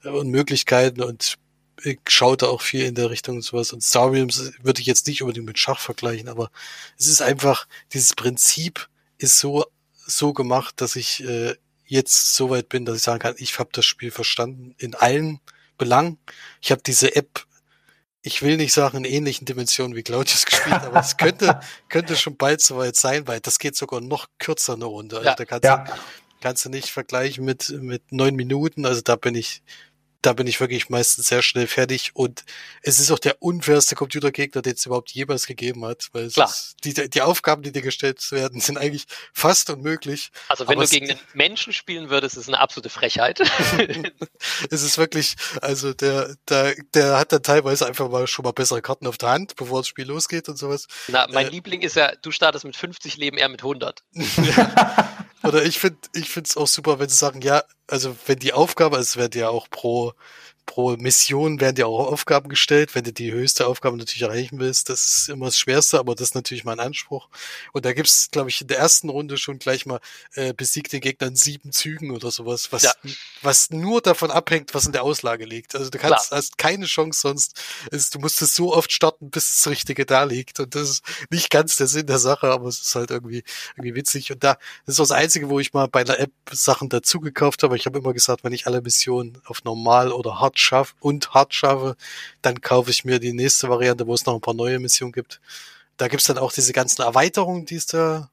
äh, 0.03 0.09
und 0.09 0.29
Möglichkeiten 0.29 1.03
und 1.03 1.35
ich 1.83 1.99
schaue 2.07 2.37
da 2.37 2.47
auch 2.47 2.61
viel 2.61 2.85
in 2.85 2.95
der 2.95 3.11
Richtung 3.11 3.35
und 3.35 3.43
sowas. 3.43 3.71
Und 3.71 3.83
Star 3.83 4.11
Realms 4.11 4.53
würde 4.63 4.81
ich 4.81 4.87
jetzt 4.87 5.05
nicht 5.05 5.21
unbedingt 5.21 5.45
mit 5.45 5.59
Schach 5.59 5.79
vergleichen, 5.79 6.29
aber 6.29 6.49
es 6.97 7.05
ist 7.05 7.21
einfach, 7.21 7.67
dieses 7.93 8.15
Prinzip 8.15 8.89
ist 9.19 9.37
so, 9.37 9.65
so 9.93 10.33
gemacht, 10.33 10.81
dass 10.81 10.95
ich 10.95 11.23
äh, 11.23 11.53
jetzt 11.87 12.35
so 12.35 12.49
weit 12.49 12.69
bin, 12.69 12.85
dass 12.85 12.97
ich 12.97 13.03
sagen 13.03 13.19
kann, 13.19 13.35
ich 13.37 13.57
habe 13.57 13.69
das 13.73 13.85
Spiel 13.85 14.11
verstanden 14.11 14.75
in 14.77 14.93
allen 14.93 15.39
Belangen. 15.77 16.19
Ich 16.61 16.71
habe 16.71 16.81
diese 16.85 17.15
App 17.15 17.47
ich 18.27 18.41
will 18.41 18.57
nicht 18.57 18.73
sagen 18.73 18.97
in 18.97 19.05
ähnlichen 19.05 19.45
Dimensionen 19.45 19.95
wie 19.95 20.03
Claudius 20.03 20.45
gespielt, 20.45 20.81
aber 20.81 20.99
es 20.99 21.15
könnte, 21.15 21.61
könnte 21.89 22.17
schon 22.17 22.35
bald 22.35 22.61
soweit 22.61 22.97
sein, 22.97 23.25
weil 23.25 23.39
das 23.39 23.57
geht 23.57 23.77
sogar 23.77 24.01
noch 24.01 24.27
kürzer 24.37 24.73
eine 24.73 24.85
Runde. 24.85 25.17
Also 25.17 25.29
ja, 25.29 25.35
da 25.35 25.45
kannst, 25.45 25.63
ja. 25.63 25.77
du, 25.77 25.91
kannst 26.41 26.65
du 26.65 26.69
nicht 26.69 26.89
vergleichen 26.89 27.45
mit, 27.45 27.69
mit 27.69 28.11
neun 28.11 28.35
Minuten. 28.35 28.85
Also 28.85 29.01
da 29.01 29.15
bin 29.15 29.33
ich 29.35 29.63
da 30.21 30.33
bin 30.33 30.47
ich 30.47 30.59
wirklich 30.59 30.89
meistens 30.89 31.27
sehr 31.27 31.41
schnell 31.41 31.67
fertig 31.67 32.11
und 32.13 32.43
es 32.81 32.99
ist 32.99 33.11
auch 33.11 33.19
der 33.19 33.41
unfairste 33.41 33.95
Computergegner, 33.95 34.61
den 34.61 34.73
es 34.73 34.85
überhaupt 34.85 35.11
jemals 35.11 35.47
gegeben 35.47 35.85
hat, 35.85 36.09
weil 36.13 36.25
ist, 36.25 36.75
die, 36.83 37.09
die 37.09 37.21
Aufgaben, 37.21 37.61
die 37.61 37.71
dir 37.71 37.81
gestellt 37.81 38.31
werden, 38.31 38.59
sind 38.59 38.77
eigentlich 38.77 39.05
fast 39.33 39.69
unmöglich. 39.69 40.31
Also 40.47 40.67
wenn 40.67 40.79
du 40.79 40.87
gegen 40.87 41.11
einen 41.11 41.19
Menschen 41.33 41.73
spielen 41.73 42.09
würdest, 42.09 42.35
ist 42.35 42.43
es 42.43 42.47
eine 42.47 42.59
absolute 42.59 42.89
Frechheit. 42.89 43.39
es 44.69 44.81
ist 44.81 44.97
wirklich, 44.97 45.35
also 45.61 45.93
der, 45.93 46.35
der, 46.49 46.75
der 46.93 47.17
hat 47.17 47.31
dann 47.31 47.43
teilweise 47.43 47.85
einfach 47.85 48.09
mal 48.09 48.27
schon 48.27 48.43
mal 48.43 48.51
bessere 48.51 48.81
Karten 48.81 49.07
auf 49.07 49.17
der 49.17 49.29
Hand, 49.29 49.55
bevor 49.55 49.79
das 49.79 49.87
Spiel 49.87 50.05
losgeht 50.05 50.49
und 50.49 50.57
sowas. 50.57 50.87
Na, 51.07 51.27
mein 51.31 51.47
äh, 51.47 51.49
Liebling 51.49 51.81
ist 51.81 51.95
ja, 51.95 52.11
du 52.21 52.31
startest 52.31 52.65
mit 52.65 52.75
50 52.75 53.17
Leben, 53.17 53.37
er 53.37 53.49
mit 53.49 53.61
100. 53.61 54.03
Oder 55.43 55.63
ich 55.63 55.79
finde, 55.79 55.99
ich 56.13 56.29
finde 56.29 56.49
auch 56.57 56.67
super, 56.67 56.99
wenn 56.99 57.09
sie 57.09 57.15
sagen, 57.15 57.41
ja, 57.41 57.63
also 57.87 58.15
wenn 58.25 58.39
die 58.39 58.53
Aufgabe, 58.53 58.97
es 58.97 59.17
wird 59.17 59.35
ja 59.35 59.49
auch 59.49 59.69
pro 59.69 60.13
pro 60.67 60.95
Mission 60.97 61.59
werden 61.59 61.75
dir 61.75 61.87
auch 61.87 62.11
Aufgaben 62.11 62.49
gestellt. 62.49 62.93
Wenn 62.93 63.03
du 63.03 63.11
die 63.11 63.31
höchste 63.31 63.65
Aufgabe 63.65 63.97
natürlich 63.97 64.21
erreichen 64.21 64.59
willst, 64.59 64.89
das 64.89 65.17
ist 65.17 65.29
immer 65.29 65.45
das 65.45 65.57
Schwerste, 65.57 65.97
aber 65.97 66.13
das 66.13 66.29
ist 66.29 66.35
natürlich 66.35 66.65
mein 66.65 66.79
Anspruch. 66.79 67.29
Und 67.73 67.85
da 67.85 67.93
gibt's, 67.93 68.29
glaube 68.29 68.49
ich, 68.49 68.61
in 68.61 68.67
der 68.67 68.77
ersten 68.77 69.09
Runde 69.09 69.37
schon 69.37 69.57
gleich 69.57 69.87
mal 69.87 69.99
äh, 70.33 70.53
besiegt 70.53 70.93
den 70.93 71.01
Gegner 71.01 71.27
in 71.27 71.35
sieben 71.35 71.71
Zügen 71.71 72.11
oder 72.11 72.29
sowas, 72.29 72.71
was, 72.71 72.83
ja. 72.83 72.93
was 73.41 73.71
nur 73.71 74.01
davon 74.01 74.29
abhängt, 74.29 74.75
was 74.75 74.85
in 74.85 74.91
der 74.91 75.03
Auslage 75.03 75.45
liegt. 75.45 75.73
Also 75.75 75.89
du 75.89 75.97
kannst, 75.97 76.27
Klar. 76.27 76.37
hast 76.37 76.57
keine 76.57 76.85
Chance 76.85 77.21
sonst. 77.21 77.59
Ist, 77.89 78.13
du 78.13 78.19
musst 78.19 78.41
es 78.41 78.53
so 78.53 78.75
oft 78.75 78.91
starten, 78.91 79.31
bis 79.31 79.61
das 79.61 79.71
Richtige 79.71 80.05
da 80.05 80.25
liegt. 80.25 80.59
Und 80.59 80.75
das 80.75 80.89
ist 80.89 81.03
nicht 81.31 81.49
ganz 81.49 81.77
der 81.77 81.87
Sinn 81.87 82.05
der 82.07 82.19
Sache, 82.19 82.51
aber 82.51 82.67
es 82.67 82.81
ist 82.81 82.93
halt 82.93 83.09
irgendwie, 83.09 83.43
irgendwie 83.77 83.95
witzig. 83.95 84.31
Und 84.33 84.43
da, 84.43 84.57
das 84.85 84.93
ist 84.93 84.99
das 84.99 85.11
Einzige, 85.11 85.49
wo 85.49 85.59
ich 85.61 85.73
mal 85.73 85.87
bei 85.87 86.01
einer 86.01 86.19
App 86.19 86.31
Sachen 86.51 86.89
dazu 86.89 87.21
gekauft 87.21 87.63
habe. 87.63 87.77
Ich 87.77 87.85
habe 87.85 87.97
immer 87.99 88.13
gesagt, 88.13 88.43
wenn 88.43 88.53
ich 88.53 88.67
alle 88.67 88.81
Missionen 88.81 89.41
auf 89.45 89.63
normal 89.63 90.11
oder 90.11 90.41
hart 90.41 90.56
schaffe 90.59 90.95
und 90.99 91.33
hart 91.33 91.53
schaffe, 91.53 91.95
dann 92.41 92.61
kaufe 92.61 92.91
ich 92.91 93.05
mir 93.05 93.19
die 93.19 93.33
nächste 93.33 93.69
Variante, 93.69 94.07
wo 94.07 94.13
es 94.13 94.25
noch 94.25 94.33
ein 94.33 94.41
paar 94.41 94.53
neue 94.53 94.79
Missionen 94.79 95.11
gibt. 95.11 95.39
Da 95.97 96.07
gibt's 96.07 96.25
dann 96.25 96.37
auch 96.37 96.51
diese 96.51 96.73
ganzen 96.73 97.01
Erweiterungen, 97.01 97.65
die 97.65 97.75
es 97.75 97.87
da, 97.87 98.29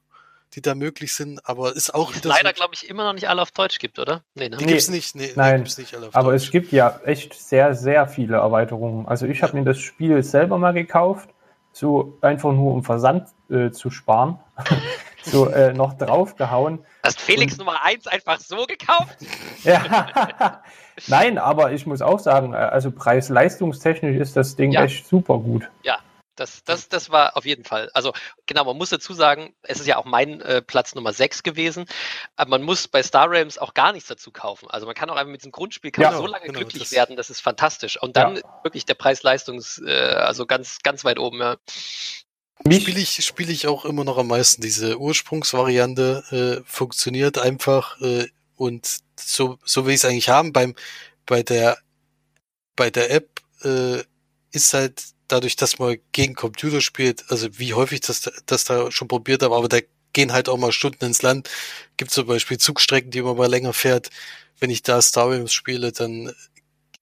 die 0.53 0.61
da 0.61 0.75
möglich 0.75 1.13
sind, 1.13 1.47
aber 1.47 1.75
ist 1.75 1.93
auch. 1.93 2.13
Leider, 2.23 2.53
glaube 2.53 2.73
ich, 2.73 2.89
immer 2.89 3.03
noch 3.03 3.13
nicht 3.13 3.27
alle 3.27 3.41
auf 3.41 3.51
Deutsch 3.51 3.79
gibt, 3.79 3.99
oder? 3.99 4.23
Nee, 4.35 4.49
ne? 4.49 4.57
Die 4.57 4.65
nee, 4.65 4.71
gibt's 4.71 4.89
nicht. 4.89 5.15
Nee, 5.15 5.31
Nein, 5.35 5.57
gibt's 5.57 5.77
nicht 5.77 5.95
alle 5.95 6.07
auf 6.07 6.15
aber 6.15 6.31
Deutsch. 6.31 6.45
es 6.45 6.51
gibt 6.51 6.71
ja 6.71 6.99
echt 7.05 7.33
sehr, 7.33 7.73
sehr 7.75 8.07
viele 8.07 8.37
Erweiterungen. 8.37 9.07
Also 9.07 9.25
ich 9.25 9.41
habe 9.43 9.57
mir 9.57 9.63
das 9.63 9.79
Spiel 9.79 10.21
selber 10.23 10.57
mal 10.57 10.73
gekauft, 10.73 11.29
so 11.73 12.17
einfach 12.21 12.53
nur 12.53 12.73
um 12.73 12.83
Versand 12.83 13.27
äh, 13.49 13.71
zu 13.71 13.89
sparen. 13.89 14.39
so 15.23 15.49
äh, 15.49 15.73
noch 15.73 15.97
draufgehauen. 15.97 16.79
Hast 17.03 17.19
Felix 17.19 17.53
und, 17.53 17.59
Nummer 17.59 17.83
1 17.83 18.07
einfach 18.07 18.39
so 18.39 18.65
gekauft? 18.65 19.17
ja. 19.63 20.61
Nein, 21.07 21.37
aber 21.37 21.71
ich 21.71 21.85
muss 21.85 22.01
auch 22.01 22.19
sagen, 22.19 22.53
äh, 22.53 22.57
also 22.57 22.91
preis-leistungstechnisch 22.91 24.17
ist 24.17 24.35
das 24.35 24.55
Ding 24.55 24.71
ja. 24.71 24.85
echt 24.85 25.07
super 25.07 25.37
gut. 25.39 25.69
Ja, 25.83 25.99
das, 26.35 26.63
das, 26.63 26.89
das 26.89 27.09
war 27.09 27.37
auf 27.37 27.45
jeden 27.45 27.63
Fall. 27.63 27.89
Also 27.93 28.13
genau, 28.45 28.65
man 28.65 28.77
muss 28.77 28.89
dazu 28.89 29.13
sagen, 29.13 29.53
es 29.63 29.79
ist 29.79 29.87
ja 29.87 29.97
auch 29.97 30.05
mein 30.05 30.41
äh, 30.41 30.61
Platz 30.61 30.93
Nummer 30.93 31.13
6 31.13 31.43
gewesen. 31.43 31.85
Aber 32.35 32.51
man 32.51 32.63
muss 32.63 32.87
bei 32.87 33.01
Star 33.03 33.29
Realms 33.29 33.57
auch 33.57 33.73
gar 33.73 33.93
nichts 33.93 34.09
dazu 34.09 34.31
kaufen. 34.31 34.69
Also 34.69 34.85
man 34.85 34.95
kann 34.95 35.09
auch 35.09 35.15
einfach 35.15 35.31
mit 35.31 35.41
diesem 35.41 35.51
Grundspiel 35.51 35.91
kann 35.91 36.03
ja, 36.03 36.17
so 36.17 36.27
lange 36.27 36.45
genau, 36.45 36.59
glücklich 36.59 36.83
das 36.83 36.91
werden, 36.91 37.15
das 37.15 37.29
ist 37.29 37.39
fantastisch. 37.39 38.01
Und 38.01 38.17
dann 38.17 38.37
ja. 38.37 38.41
wirklich 38.63 38.85
der 38.85 38.95
Preis-Leistungs, 38.95 39.81
äh, 39.85 39.91
also 39.91 40.45
ganz, 40.45 40.79
ganz 40.83 41.05
weit 41.05 41.19
oben, 41.19 41.39
ja. 41.39 41.57
Spiele 42.63 42.99
ich, 42.99 43.25
spiele 43.25 43.51
ich 43.51 43.67
auch 43.67 43.85
immer 43.85 44.03
noch 44.03 44.17
am 44.17 44.27
meisten. 44.27 44.61
Diese 44.61 44.97
Ursprungsvariante 44.97 46.61
äh, 46.63 46.63
funktioniert 46.65 47.37
einfach 47.37 47.99
äh, 48.01 48.27
und 48.55 48.99
so, 49.19 49.57
so 49.63 49.85
will 49.85 49.93
ich 49.93 50.01
es 50.01 50.05
eigentlich 50.05 50.29
haben. 50.29 50.53
Beim, 50.53 50.75
bei 51.25 51.43
der, 51.43 51.77
bei 52.75 52.89
der 52.89 53.11
App 53.11 53.41
äh, 53.63 54.03
ist 54.51 54.73
halt 54.73 55.03
dadurch, 55.27 55.55
dass 55.55 55.79
man 55.79 55.97
gegen 56.11 56.35
Computer 56.35 56.81
spielt, 56.81 57.25
also 57.29 57.47
wie 57.57 57.73
häufig 57.73 58.01
das, 58.01 58.31
das 58.45 58.63
da 58.65 58.91
schon 58.91 59.07
probiert 59.07 59.41
habe, 59.43 59.55
aber 59.55 59.67
da 59.67 59.79
gehen 60.13 60.33
halt 60.33 60.49
auch 60.49 60.57
mal 60.57 60.71
Stunden 60.71 61.05
ins 61.05 61.21
Land. 61.21 61.49
Gibt 61.97 62.11
zum 62.11 62.27
Beispiel 62.27 62.57
Zugstrecken, 62.57 63.11
die 63.11 63.21
man 63.21 63.35
mal 63.37 63.49
länger 63.49 63.73
fährt. 63.73 64.09
Wenn 64.59 64.69
ich 64.69 64.81
da 64.81 65.01
Star 65.01 65.29
Wars 65.29 65.53
spiele, 65.53 65.91
dann 65.91 66.33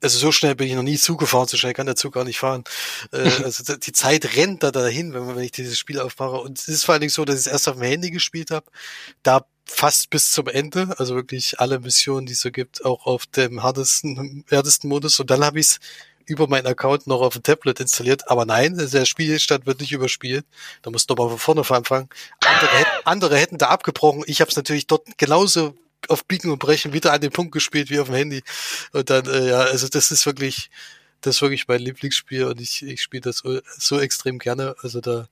also 0.02 0.20
so 0.20 0.32
schnell 0.34 0.56
bin 0.56 0.68
ich 0.68 0.74
noch 0.74 0.84
nie 0.84 0.98
zugefahren, 0.98 1.48
so 1.48 1.56
schnell 1.56 1.74
kann 1.74 1.86
der 1.86 1.96
Zug 1.96 2.14
gar 2.14 2.26
nicht 2.26 2.40
fahren. 2.40 2.66
Äh, 3.12 3.20
also 3.44 3.76
die 3.78 3.92
Zeit 3.94 4.36
rennt 4.36 4.64
da 4.64 4.72
dahin, 4.72 5.14
wenn, 5.14 5.26
man, 5.26 5.36
wenn 5.38 5.44
ich 5.44 5.52
dieses 5.52 5.78
Spiel 5.78 6.00
aufmache. 6.00 6.42
Und 6.42 6.60
es 6.60 6.68
ist 6.68 6.84
vor 6.84 6.94
allen 6.94 7.02
Dingen 7.02 7.12
so, 7.12 7.24
dass 7.24 7.36
ich 7.40 7.46
es 7.46 7.52
erst 7.52 7.70
auf 7.70 7.76
dem 7.76 7.84
Handy 7.84 8.12
gespielt 8.12 8.52
habe, 8.52 8.70
da 9.24 9.46
fast 9.66 10.10
bis 10.10 10.32
zum 10.32 10.48
Ende, 10.48 10.94
also 10.98 11.16
wirklich 11.16 11.60
alle 11.60 11.80
Missionen, 11.80 12.26
die 12.26 12.34
es 12.34 12.42
so 12.42 12.52
gibt, 12.52 12.86
auch 12.86 13.06
auf 13.06 13.26
dem 13.26 13.62
härtesten, 13.62 14.46
härtesten 14.50 14.90
Modus. 14.90 15.20
Und 15.20 15.30
dann 15.30 15.44
habe 15.44 15.60
ich 15.60 15.68
es 15.68 15.80
über 16.26 16.48
meinen 16.48 16.68
Account 16.68 17.08
noch 17.08 17.22
auf 17.22 17.34
dem 17.34 17.44
Tablet 17.44 17.80
installiert. 17.80 18.30
Aber 18.30 18.46
nein, 18.46 18.78
der 18.78 19.06
Spielstand 19.06 19.66
wird 19.66 19.82
nicht 19.82 19.92
überspielt. 19.92 20.46
Da 20.82 20.92
musst 20.92 21.10
du 21.10 21.16
nochmal 21.16 21.38
von 21.38 21.64
vorne 21.64 21.78
anfangen. 21.78 22.10
Andere, 22.42 22.86
andere 23.06 23.38
hätten 23.38 23.58
da 23.58 23.68
abgebrochen. 23.68 24.24
Ich 24.28 24.42
habe 24.42 24.50
es 24.50 24.56
natürlich 24.58 24.88
dort 24.88 25.06
genauso 25.18 25.76
auf 26.10 26.26
Biegen 26.26 26.52
und 26.52 26.60
Brechen 26.60 26.94
wieder 26.94 27.14
an 27.14 27.22
den 27.22 27.32
Punkt 27.32 27.54
gespielt 27.54 27.90
wie 27.90 28.00
auf 28.00 28.08
dem 28.08 28.16
Handy. 28.16 28.44
Und 28.92 29.10
dann, 29.10 29.26
äh, 29.26 29.50
ja, 29.50 29.60
also 29.60 29.88
das 29.88 30.12
ist 30.12 30.26
wirklich, 30.26 30.70
das 31.22 31.36
ist 31.36 31.42
wirklich 31.42 31.68
mein 31.68 31.80
Lieblingsspiel 31.80 32.46
und 32.46 32.60
ich, 32.60 32.84
ich 32.84 33.02
spiele 33.02 33.22
das 33.22 33.38
so, 33.38 33.60
so 33.66 34.00
extrem 34.00 34.40
gerne. 34.40 34.76
Also 34.82 35.00
da 35.00 35.28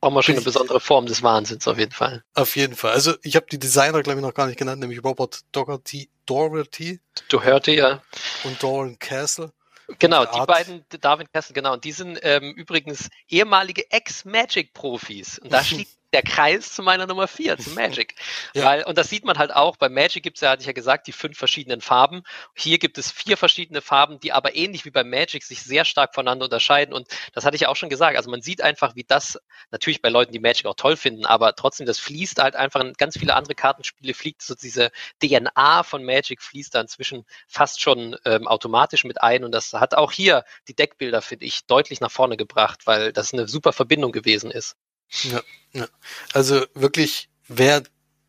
brauchen 0.00 0.14
wir 0.14 0.22
schon 0.22 0.36
eine 0.36 0.44
besondere 0.44 0.80
Form 0.80 1.06
des 1.06 1.22
Wahnsinns 1.22 1.66
auf 1.66 1.78
jeden 1.78 1.92
Fall. 1.92 2.22
Auf 2.34 2.56
jeden 2.56 2.76
Fall. 2.76 2.92
Also 2.92 3.14
ich 3.22 3.36
habe 3.36 3.46
die 3.50 3.58
Designer, 3.58 4.02
glaube 4.02 4.20
ich, 4.20 4.26
noch 4.26 4.34
gar 4.34 4.46
nicht 4.46 4.58
genannt, 4.58 4.80
nämlich 4.80 5.02
Robert 5.02 5.40
Doherty, 5.52 6.10
Doherty. 6.26 7.00
Doherty, 7.28 7.76
ja. 7.76 8.02
Und 8.44 8.62
Doran 8.62 8.98
Castle. 8.98 9.52
Genau, 9.98 10.24
die 10.24 10.40
Art. 10.40 10.48
beiden, 10.48 10.84
Darwin 11.00 11.28
Castle, 11.32 11.54
genau. 11.54 11.74
Und 11.74 11.84
die 11.84 11.92
sind 11.92 12.18
ähm, 12.22 12.52
übrigens 12.54 13.08
ehemalige 13.28 13.90
Ex-Magic-Profis. 13.90 15.38
Und 15.38 15.52
da 15.52 15.62
schließt 15.64 15.95
der 16.12 16.22
Kreis 16.22 16.72
zu 16.72 16.82
meiner 16.82 17.06
Nummer 17.06 17.28
4, 17.28 17.58
zu 17.58 17.70
Magic. 17.74 18.14
Ja. 18.54 18.64
Weil, 18.64 18.84
und 18.84 18.98
das 18.98 19.08
sieht 19.08 19.24
man 19.24 19.38
halt 19.38 19.54
auch, 19.54 19.76
bei 19.76 19.88
Magic 19.88 20.22
gibt 20.22 20.38
es 20.38 20.40
ja, 20.40 20.50
hatte 20.50 20.60
ich 20.60 20.66
ja 20.66 20.72
gesagt, 20.72 21.06
die 21.06 21.12
fünf 21.12 21.36
verschiedenen 21.36 21.80
Farben. 21.80 22.22
Hier 22.54 22.78
gibt 22.78 22.98
es 22.98 23.10
vier 23.10 23.36
verschiedene 23.36 23.80
Farben, 23.80 24.20
die 24.20 24.32
aber 24.32 24.56
ähnlich 24.56 24.84
wie 24.84 24.90
bei 24.90 25.04
Magic 25.04 25.44
sich 25.44 25.62
sehr 25.62 25.84
stark 25.84 26.14
voneinander 26.14 26.44
unterscheiden. 26.44 26.94
Und 26.94 27.08
das 27.32 27.44
hatte 27.44 27.56
ich 27.56 27.66
auch 27.66 27.76
schon 27.76 27.88
gesagt. 27.88 28.16
Also 28.16 28.30
man 28.30 28.42
sieht 28.42 28.62
einfach, 28.62 28.94
wie 28.94 29.04
das, 29.04 29.38
natürlich 29.70 30.02
bei 30.02 30.08
Leuten, 30.08 30.32
die 30.32 30.40
Magic 30.40 30.66
auch 30.66 30.74
toll 30.76 30.96
finden, 30.96 31.26
aber 31.26 31.54
trotzdem, 31.54 31.86
das 31.86 31.98
fließt 31.98 32.40
halt 32.40 32.56
einfach 32.56 32.80
in 32.80 32.92
ganz 32.94 33.18
viele 33.18 33.34
andere 33.34 33.54
Kartenspiele, 33.54 34.14
fliegt 34.14 34.42
so 34.42 34.54
diese 34.54 34.90
DNA 35.22 35.82
von 35.82 36.04
Magic 36.04 36.42
fließt 36.42 36.74
da 36.74 36.80
inzwischen 36.80 37.24
fast 37.48 37.80
schon 37.80 38.16
ähm, 38.24 38.46
automatisch 38.46 39.04
mit 39.04 39.22
ein. 39.22 39.44
Und 39.44 39.52
das 39.52 39.72
hat 39.72 39.94
auch 39.94 40.12
hier 40.12 40.44
die 40.68 40.74
Deckbilder, 40.74 41.22
finde 41.22 41.46
ich, 41.46 41.66
deutlich 41.66 42.00
nach 42.00 42.10
vorne 42.10 42.36
gebracht, 42.36 42.86
weil 42.86 43.12
das 43.12 43.32
eine 43.32 43.48
super 43.48 43.72
Verbindung 43.72 44.12
gewesen 44.12 44.50
ist. 44.50 44.76
Ja, 45.22 45.42
ja. 45.72 45.88
Also 46.32 46.64
wirklich, 46.74 47.28
wer 47.48 47.82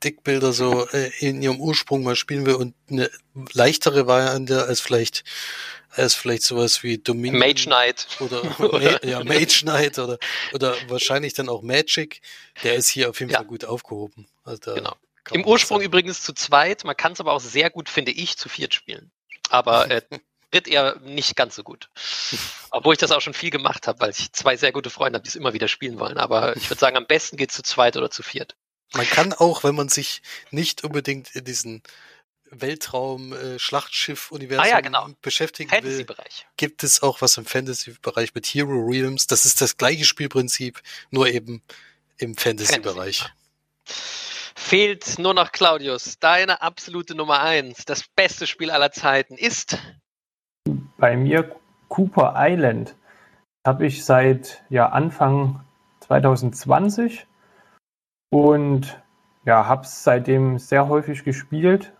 Dickbilder 0.04 0.54
so 0.54 0.88
äh, 0.90 1.12
in 1.20 1.42
ihrem 1.42 1.60
Ursprung 1.60 2.04
mal 2.04 2.16
spielen 2.16 2.46
will 2.46 2.56
und 2.56 2.76
eine 2.90 3.10
leichtere 3.54 4.08
Variante 4.08 4.66
als 4.66 4.80
vielleicht 4.80 5.24
als 5.90 6.14
vielleicht 6.14 6.44
sowas 6.44 6.84
wie 6.84 7.00
Dominion 7.00 7.40
Mage 7.40 7.64
Knight 7.64 8.08
oder, 8.20 8.60
oder 8.60 9.04
ja 9.04 9.24
Mage 9.24 9.62
Knight 9.62 9.98
oder 9.98 10.20
oder 10.54 10.76
wahrscheinlich 10.88 11.34
dann 11.34 11.50
auch 11.50 11.64
Magic, 11.64 12.22
der 12.64 12.76
ist 12.76 12.90
hier 12.90 13.10
auf 13.10 13.20
jeden 13.20 13.32
ja. 13.32 13.40
Fall 13.40 13.48
gut 13.48 13.66
aufgehoben. 13.66 14.28
Also 14.44 14.76
genau. 14.76 14.96
Im 15.32 15.46
Ursprung 15.46 15.82
übrigens 15.82 16.22
zu 16.22 16.34
zweit, 16.34 16.84
man 16.84 16.96
kann 16.96 17.12
es 17.14 17.20
aber 17.20 17.34
auch 17.34 17.42
sehr 17.42 17.70
gut, 17.70 17.90
finde 17.90 18.12
ich, 18.12 18.38
zu 18.38 18.48
viert 18.48 18.74
spielen. 18.74 19.12
Aber 19.50 19.90
äh, 19.90 20.02
wird 20.52 20.68
eher 20.68 20.98
nicht 21.02 21.36
ganz 21.36 21.56
so 21.56 21.64
gut. 21.64 21.90
Obwohl 22.72 22.94
ich 22.94 23.00
das 23.00 23.12
auch 23.12 23.22
schon 23.22 23.34
viel 23.34 23.50
gemacht 23.50 23.88
habe, 23.88 24.00
weil 24.00 24.12
ich 24.12 24.32
zwei 24.34 24.58
sehr 24.58 24.72
gute 24.72 24.90
Freunde 24.90 25.18
habe, 25.18 25.24
die 25.24 25.30
es 25.30 25.36
immer 25.36 25.54
wieder 25.54 25.68
spielen 25.68 26.00
wollen. 26.00 26.18
Aber 26.18 26.56
ich 26.56 26.70
würde 26.70 26.80
sagen, 26.80 26.98
am 26.98 27.06
besten 27.06 27.38
geht 27.38 27.50
es 27.50 27.56
zu 27.56 27.64
zweit 27.64 27.98
oder 27.98 28.10
zu 28.10 28.24
viert. 28.24 28.56
Man 28.94 29.06
kann 29.06 29.34
auch, 29.34 29.64
wenn 29.64 29.76
man 29.76 29.90
sich 29.90 30.22
nicht 30.52 30.84
unbedingt 30.84 31.36
in 31.36 31.44
diesen 31.44 31.84
Weltraum-Schlachtschiff-Universum 32.52 34.64
äh, 34.64 34.70
ah, 34.70 34.72
ja, 34.72 34.80
genau. 34.80 35.10
beschäftigen 35.22 35.70
will, 35.84 36.06
gibt 36.56 36.84
es 36.84 37.04
auch 37.04 37.22
was 37.22 37.36
im 37.36 37.46
Fantasy-Bereich 37.46 38.34
mit 38.36 38.46
Hero 38.46 38.72
Realms. 38.72 39.28
Das 39.28 39.44
ist 39.44 39.60
das 39.60 39.76
gleiche 39.76 40.06
Spielprinzip, 40.06 40.82
nur 41.10 41.28
eben 41.28 41.62
im 42.18 42.38
Fantasy-Bereich. 42.38 43.18
Fantasy. 43.18 43.34
Fehlt 44.56 45.20
nur 45.20 45.34
noch 45.34 45.52
Claudius. 45.52 46.20
Deine 46.20 46.62
absolute 46.62 47.16
Nummer 47.16 47.42
eins, 47.42 47.84
das 47.86 48.04
beste 48.16 48.48
Spiel 48.48 48.72
aller 48.72 48.92
Zeiten 48.92 49.38
ist 49.38 49.78
bei 50.98 51.16
mir 51.16 51.56
Cooper 51.90 52.34
Island 52.38 52.96
habe 53.66 53.86
ich 53.86 54.06
seit 54.06 54.64
ja, 54.70 54.90
Anfang 54.90 55.62
2020 56.02 57.28
und 58.30 59.02
ja, 59.46 59.68
habe 59.68 59.84
es 59.84 60.04
seitdem 60.04 60.58
sehr 60.60 60.88
häufig 60.90 61.24
gespielt. 61.24 61.94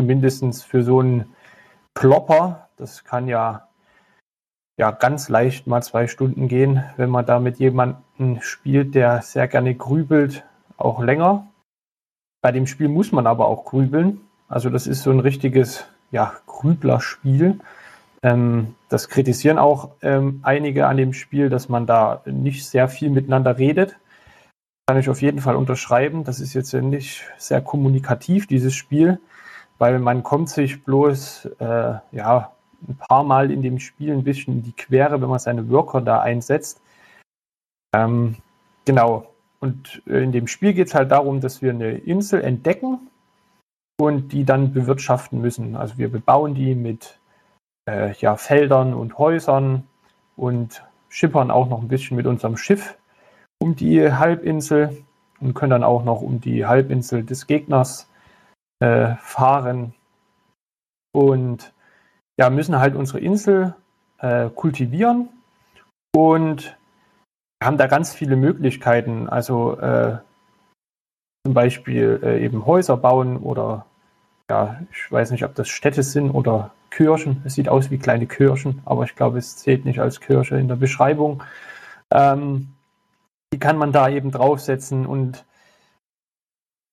Zumindest 0.00 0.64
für 0.64 0.82
so 0.82 1.00
einen 1.00 1.34
Plopper. 1.94 2.68
Das 2.76 3.04
kann 3.04 3.28
ja, 3.28 3.68
ja 4.78 4.90
ganz 4.90 5.28
leicht 5.28 5.66
mal 5.66 5.82
zwei 5.82 6.06
Stunden 6.06 6.48
gehen, 6.48 6.84
wenn 6.96 7.10
man 7.10 7.26
da 7.26 7.38
mit 7.40 7.58
jemandem 7.58 8.40
spielt, 8.40 8.94
der 8.94 9.22
sehr 9.22 9.48
gerne 9.48 9.74
grübelt, 9.74 10.44
auch 10.76 11.02
länger. 11.02 11.46
Bei 12.42 12.52
dem 12.52 12.66
Spiel 12.66 12.88
muss 12.88 13.12
man 13.12 13.26
aber 13.26 13.48
auch 13.48 13.64
grübeln. 13.64 14.20
Also 14.48 14.70
das 14.70 14.86
ist 14.86 15.02
so 15.02 15.10
ein 15.10 15.20
richtiges 15.20 15.86
ja, 16.10 16.34
Grüblerspiel. 16.46 17.58
Ähm, 18.22 18.74
das 18.88 19.08
kritisieren 19.08 19.58
auch 19.58 19.90
ähm, 20.02 20.40
einige 20.42 20.86
an 20.86 20.96
dem 20.96 21.12
Spiel, 21.12 21.48
dass 21.48 21.68
man 21.68 21.86
da 21.86 22.22
nicht 22.24 22.66
sehr 22.66 22.88
viel 22.88 23.10
miteinander 23.10 23.58
redet. 23.58 23.96
Kann 24.86 24.98
ich 24.98 25.10
auf 25.10 25.20
jeden 25.22 25.40
Fall 25.40 25.56
unterschreiben. 25.56 26.24
Das 26.24 26.40
ist 26.40 26.54
jetzt 26.54 26.72
nicht 26.72 27.24
sehr 27.38 27.60
kommunikativ, 27.60 28.46
dieses 28.46 28.74
Spiel, 28.74 29.20
weil 29.78 29.98
man 29.98 30.22
kommt 30.22 30.48
sich 30.48 30.84
bloß 30.84 31.46
äh, 31.58 31.94
ja, 32.12 32.52
ein 32.88 32.96
paar 32.96 33.24
Mal 33.24 33.50
in 33.50 33.62
dem 33.62 33.78
Spiel 33.78 34.12
ein 34.12 34.24
bisschen 34.24 34.54
in 34.54 34.62
die 34.62 34.72
Quere, 34.72 35.20
wenn 35.20 35.28
man 35.28 35.38
seine 35.38 35.68
Worker 35.70 36.00
da 36.00 36.20
einsetzt. 36.20 36.80
Ähm, 37.94 38.36
genau. 38.84 39.26
Und 39.60 40.02
äh, 40.06 40.22
in 40.22 40.32
dem 40.32 40.46
Spiel 40.46 40.74
geht 40.74 40.88
es 40.88 40.94
halt 40.94 41.10
darum, 41.10 41.40
dass 41.40 41.62
wir 41.62 41.70
eine 41.70 41.98
Insel 41.98 42.42
entdecken 42.42 43.08
und 43.98 44.32
die 44.32 44.44
dann 44.44 44.72
bewirtschaften 44.72 45.40
müssen. 45.40 45.76
Also 45.76 45.98
wir 45.98 46.10
bebauen 46.10 46.54
die 46.54 46.74
mit 46.74 47.18
äh, 47.88 48.12
ja, 48.14 48.36
Feldern 48.36 48.94
und 48.94 49.18
Häusern 49.18 49.86
und 50.36 50.84
schippern 51.08 51.50
auch 51.50 51.68
noch 51.68 51.80
ein 51.80 51.88
bisschen 51.88 52.16
mit 52.16 52.26
unserem 52.26 52.56
Schiff 52.56 52.96
um 53.58 53.74
die 53.74 54.12
Halbinsel 54.12 55.04
und 55.40 55.54
können 55.54 55.70
dann 55.70 55.84
auch 55.84 56.04
noch 56.04 56.20
um 56.20 56.40
die 56.40 56.66
Halbinsel 56.66 57.24
des 57.24 57.46
Gegners 57.46 58.10
äh, 58.80 59.14
fahren 59.20 59.94
und 61.12 61.72
ja, 62.38 62.50
müssen 62.50 62.78
halt 62.78 62.94
unsere 62.94 63.20
Insel 63.20 63.74
äh, 64.18 64.50
kultivieren 64.50 65.30
und 66.14 66.76
haben 67.62 67.78
da 67.78 67.86
ganz 67.86 68.14
viele 68.14 68.36
Möglichkeiten. 68.36 69.28
Also 69.28 69.78
äh, 69.78 70.18
zum 71.46 71.54
Beispiel 71.54 72.20
äh, 72.22 72.44
eben 72.44 72.66
Häuser 72.66 72.96
bauen 72.96 73.38
oder 73.38 73.86
ja, 74.50 74.80
ich 74.92 75.10
weiß 75.10 75.30
nicht, 75.30 75.44
ob 75.44 75.54
das 75.54 75.68
Städte 75.68 76.02
sind 76.02 76.30
oder 76.30 76.72
Kirchen. 76.90 77.42
Es 77.44 77.54
sieht 77.54 77.68
aus 77.68 77.90
wie 77.90 77.98
kleine 77.98 78.26
Kirchen, 78.26 78.82
aber 78.84 79.04
ich 79.04 79.14
glaube, 79.14 79.38
es 79.38 79.56
zählt 79.56 79.84
nicht 79.84 80.00
als 80.00 80.20
Kirche 80.20 80.56
in 80.56 80.68
der 80.68 80.76
Beschreibung. 80.76 81.42
Ähm, 82.10 82.74
die 83.52 83.58
kann 83.58 83.78
man 83.78 83.92
da 83.92 84.08
eben 84.08 84.30
draufsetzen 84.30 85.06
und 85.06 85.44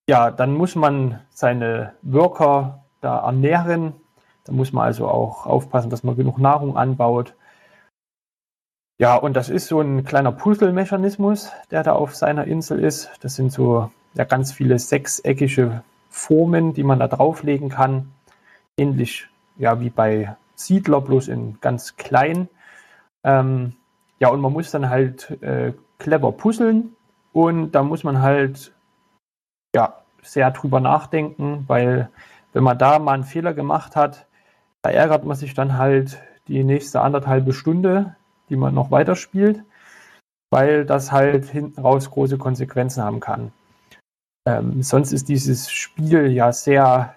ja, 0.09 0.31
dann 0.31 0.53
muss 0.53 0.75
man 0.75 1.21
seine 1.29 1.93
Worker 2.01 2.83
da 3.01 3.19
ernähren. 3.19 3.93
Da 4.45 4.51
muss 4.51 4.73
man 4.73 4.85
also 4.85 5.07
auch 5.07 5.45
aufpassen, 5.45 5.89
dass 5.89 6.03
man 6.03 6.17
genug 6.17 6.37
Nahrung 6.37 6.77
anbaut. 6.77 7.35
Ja, 8.99 9.15
und 9.15 9.33
das 9.33 9.49
ist 9.49 9.67
so 9.67 9.81
ein 9.81 10.03
kleiner 10.03 10.31
Puzzle-Mechanismus, 10.31 11.51
der 11.71 11.83
da 11.83 11.93
auf 11.93 12.15
seiner 12.15 12.45
Insel 12.45 12.79
ist. 12.79 13.09
Das 13.21 13.35
sind 13.35 13.51
so 13.51 13.89
ja, 14.13 14.23
ganz 14.25 14.51
viele 14.51 14.77
sechseckige 14.77 15.83
Formen, 16.09 16.73
die 16.73 16.83
man 16.83 16.99
da 16.99 17.07
drauflegen 17.07 17.69
kann. 17.69 18.13
Ähnlich 18.77 19.27
ja, 19.57 19.79
wie 19.79 19.89
bei 19.89 20.35
Siedler, 20.55 21.01
bloß 21.01 21.27
in 21.27 21.59
ganz 21.61 21.95
klein. 21.95 22.49
Ähm, 23.23 23.73
ja, 24.19 24.29
und 24.29 24.41
man 24.41 24.53
muss 24.53 24.71
dann 24.71 24.89
halt 24.89 25.31
äh, 25.41 25.73
clever 25.99 26.31
puzzeln 26.31 26.95
und 27.31 27.71
da 27.71 27.83
muss 27.83 28.03
man 28.03 28.21
halt 28.21 28.73
ja, 29.75 30.03
sehr 30.21 30.51
drüber 30.51 30.79
nachdenken, 30.79 31.65
weil 31.67 32.09
wenn 32.53 32.63
man 32.63 32.77
da 32.77 32.99
mal 32.99 33.13
einen 33.13 33.23
Fehler 33.23 33.53
gemacht 33.53 33.95
hat, 33.95 34.27
da 34.83 34.91
ärgert 34.91 35.25
man 35.25 35.35
sich 35.35 35.53
dann 35.53 35.77
halt 35.77 36.21
die 36.47 36.63
nächste 36.63 37.01
anderthalbe 37.01 37.53
Stunde, 37.53 38.15
die 38.49 38.55
man 38.55 38.75
noch 38.75 38.91
weiterspielt, 38.91 39.63
weil 40.51 40.85
das 40.85 41.11
halt 41.11 41.45
hinten 41.45 41.81
raus 41.81 42.11
große 42.11 42.37
Konsequenzen 42.37 43.03
haben 43.03 43.19
kann. 43.19 43.51
Ähm, 44.45 44.83
sonst 44.83 45.13
ist 45.13 45.29
dieses 45.29 45.71
Spiel 45.71 46.27
ja 46.31 46.51
sehr 46.51 47.15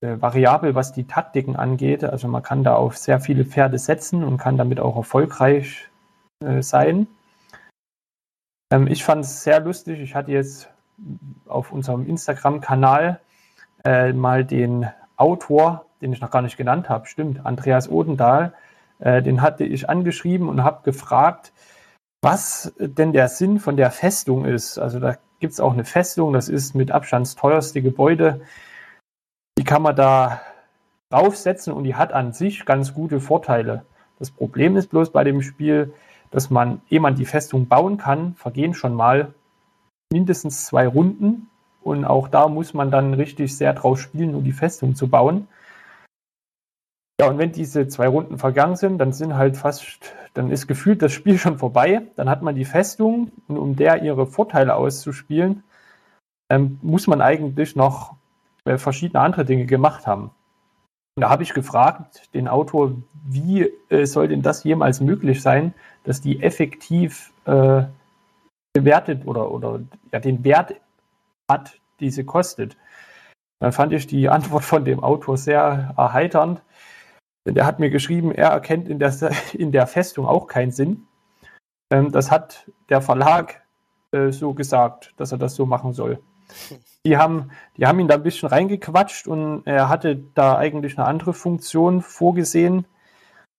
variabel, 0.00 0.74
was 0.74 0.92
die 0.92 1.06
Taktiken 1.06 1.56
angeht. 1.56 2.04
Also 2.04 2.28
man 2.28 2.42
kann 2.42 2.64
da 2.64 2.74
auf 2.74 2.96
sehr 2.96 3.20
viele 3.20 3.44
Pferde 3.44 3.78
setzen 3.78 4.24
und 4.24 4.38
kann 4.38 4.56
damit 4.56 4.80
auch 4.80 4.96
erfolgreich 4.96 5.88
äh, 6.44 6.62
sein. 6.62 7.06
Ähm, 8.72 8.86
ich 8.86 9.04
fand 9.04 9.24
es 9.24 9.42
sehr 9.42 9.60
lustig. 9.60 10.00
Ich 10.00 10.14
hatte 10.14 10.32
jetzt 10.32 10.70
auf 11.46 11.72
unserem 11.72 12.06
Instagram-Kanal 12.06 13.20
äh, 13.84 14.12
mal 14.12 14.44
den 14.44 14.88
Autor, 15.16 15.86
den 16.00 16.12
ich 16.12 16.20
noch 16.20 16.30
gar 16.30 16.42
nicht 16.42 16.56
genannt 16.56 16.88
habe, 16.88 17.06
stimmt, 17.06 17.44
Andreas 17.44 17.88
Odendahl, 17.88 18.54
äh, 19.00 19.22
den 19.22 19.42
hatte 19.42 19.64
ich 19.64 19.88
angeschrieben 19.88 20.48
und 20.48 20.62
habe 20.62 20.82
gefragt, 20.84 21.52
was 22.22 22.72
denn 22.78 23.12
der 23.12 23.28
Sinn 23.28 23.60
von 23.60 23.76
der 23.76 23.90
Festung 23.90 24.44
ist. 24.44 24.78
Also 24.78 24.98
da 24.98 25.16
gibt 25.40 25.52
es 25.52 25.60
auch 25.60 25.72
eine 25.72 25.84
Festung, 25.84 26.32
das 26.32 26.48
ist 26.48 26.74
mit 26.74 26.90
Abstand 26.90 27.26
das 27.26 27.36
teuerste 27.36 27.82
Gebäude 27.82 28.40
die 29.58 29.64
kann 29.64 29.82
man 29.82 29.96
da 29.96 30.40
draufsetzen 31.10 31.72
und 31.72 31.82
die 31.82 31.96
hat 31.96 32.12
an 32.12 32.32
sich 32.32 32.64
ganz 32.64 32.94
gute 32.94 33.18
Vorteile. 33.20 33.84
Das 34.20 34.30
Problem 34.30 34.76
ist 34.76 34.88
bloß 34.88 35.10
bei 35.10 35.24
dem 35.24 35.42
Spiel, 35.42 35.92
dass 36.30 36.48
man, 36.48 36.80
ehe 36.88 37.00
man 37.00 37.16
die 37.16 37.24
Festung 37.24 37.66
bauen 37.66 37.98
kann, 37.98 38.34
vergehen 38.34 38.72
schon 38.72 38.94
mal 38.94 39.34
mindestens 40.12 40.66
zwei 40.66 40.86
Runden. 40.86 41.50
Und 41.82 42.04
auch 42.04 42.28
da 42.28 42.46
muss 42.46 42.72
man 42.72 42.92
dann 42.92 43.14
richtig 43.14 43.56
sehr 43.56 43.72
drauf 43.72 44.00
spielen, 44.00 44.36
um 44.36 44.44
die 44.44 44.52
Festung 44.52 44.94
zu 44.94 45.08
bauen. 45.08 45.48
Ja, 47.20 47.26
und 47.26 47.38
wenn 47.38 47.50
diese 47.50 47.88
zwei 47.88 48.06
Runden 48.06 48.38
vergangen 48.38 48.76
sind, 48.76 48.98
dann 48.98 49.12
sind 49.12 49.34
halt 49.34 49.56
fast, 49.56 50.14
dann 50.34 50.52
ist 50.52 50.68
gefühlt 50.68 51.02
das 51.02 51.12
Spiel 51.12 51.36
schon 51.38 51.58
vorbei. 51.58 52.02
Dann 52.14 52.28
hat 52.28 52.42
man 52.42 52.54
die 52.54 52.64
Festung 52.64 53.32
und 53.48 53.58
um 53.58 53.74
der 53.74 54.04
ihre 54.04 54.28
Vorteile 54.28 54.76
auszuspielen, 54.76 55.64
ähm, 56.48 56.78
muss 56.80 57.08
man 57.08 57.20
eigentlich 57.20 57.74
noch 57.74 58.17
verschiedene 58.76 59.20
andere 59.20 59.44
Dinge 59.44 59.64
gemacht 59.64 60.06
haben. 60.06 60.30
Und 61.16 61.22
da 61.22 61.30
habe 61.30 61.42
ich 61.42 61.54
gefragt, 61.54 62.32
den 62.34 62.46
Autor, 62.46 62.92
wie 63.24 63.62
äh, 63.88 64.04
soll 64.04 64.28
denn 64.28 64.42
das 64.42 64.62
jemals 64.64 65.00
möglich 65.00 65.42
sein, 65.42 65.74
dass 66.04 66.20
die 66.20 66.42
effektiv 66.42 67.32
äh, 67.44 67.84
bewertet 68.72 69.26
oder, 69.26 69.50
oder 69.50 69.80
ja, 70.12 70.20
den 70.20 70.44
Wert 70.44 70.74
hat, 71.50 71.80
die 72.00 72.10
sie 72.10 72.24
kostet. 72.24 72.76
Dann 73.60 73.72
fand 73.72 73.92
ich 73.92 74.06
die 74.06 74.28
Antwort 74.28 74.64
von 74.64 74.84
dem 74.84 75.02
Autor 75.02 75.36
sehr 75.36 75.94
erheiternd. 75.96 76.62
Denn 77.46 77.54
der 77.54 77.66
hat 77.66 77.80
mir 77.80 77.90
geschrieben, 77.90 78.30
er 78.30 78.50
erkennt 78.50 78.88
in 78.88 78.98
der, 78.98 79.12
in 79.54 79.72
der 79.72 79.86
Festung 79.86 80.26
auch 80.26 80.46
keinen 80.46 80.70
Sinn. 80.70 81.06
Ähm, 81.90 82.12
das 82.12 82.30
hat 82.30 82.70
der 82.90 83.02
Verlag 83.02 83.62
äh, 84.12 84.30
so 84.30 84.54
gesagt, 84.54 85.14
dass 85.16 85.32
er 85.32 85.38
das 85.38 85.54
so 85.54 85.66
machen 85.66 85.92
soll. 85.92 86.22
Die 87.06 87.16
haben, 87.16 87.50
die 87.76 87.86
haben 87.86 88.00
ihn 88.00 88.08
da 88.08 88.14
ein 88.14 88.22
bisschen 88.22 88.48
reingequatscht 88.48 89.26
und 89.28 89.62
er 89.66 89.88
hatte 89.88 90.16
da 90.34 90.58
eigentlich 90.58 90.98
eine 90.98 91.06
andere 91.06 91.32
Funktion 91.32 92.02
vorgesehen 92.02 92.84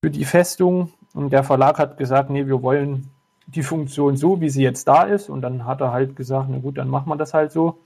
für 0.04 0.12
die 0.12 0.26
Festung. 0.26 0.92
Und 1.14 1.32
der 1.32 1.44
Verlag 1.44 1.80
hat 1.80 1.98
gesagt, 1.98 2.30
nee, 2.30 2.46
wir 2.46 2.62
wollen 2.62 3.10
die 3.48 3.64
Funktion 3.64 4.18
so, 4.18 4.42
wie 4.42 4.50
sie 4.50 4.62
jetzt 4.62 4.88
da 4.88 5.04
ist. 5.04 5.30
Und 5.30 5.42
dann 5.42 5.66
hat 5.66 5.82
er 5.82 5.92
halt 5.92 6.16
gesagt, 6.16 6.48
na 6.50 6.60
gut, 6.60 6.78
dann 6.78 6.90
machen 6.90 7.10
wir 7.10 7.16
das 7.16 7.34
halt 7.34 7.52
so. 7.52 7.80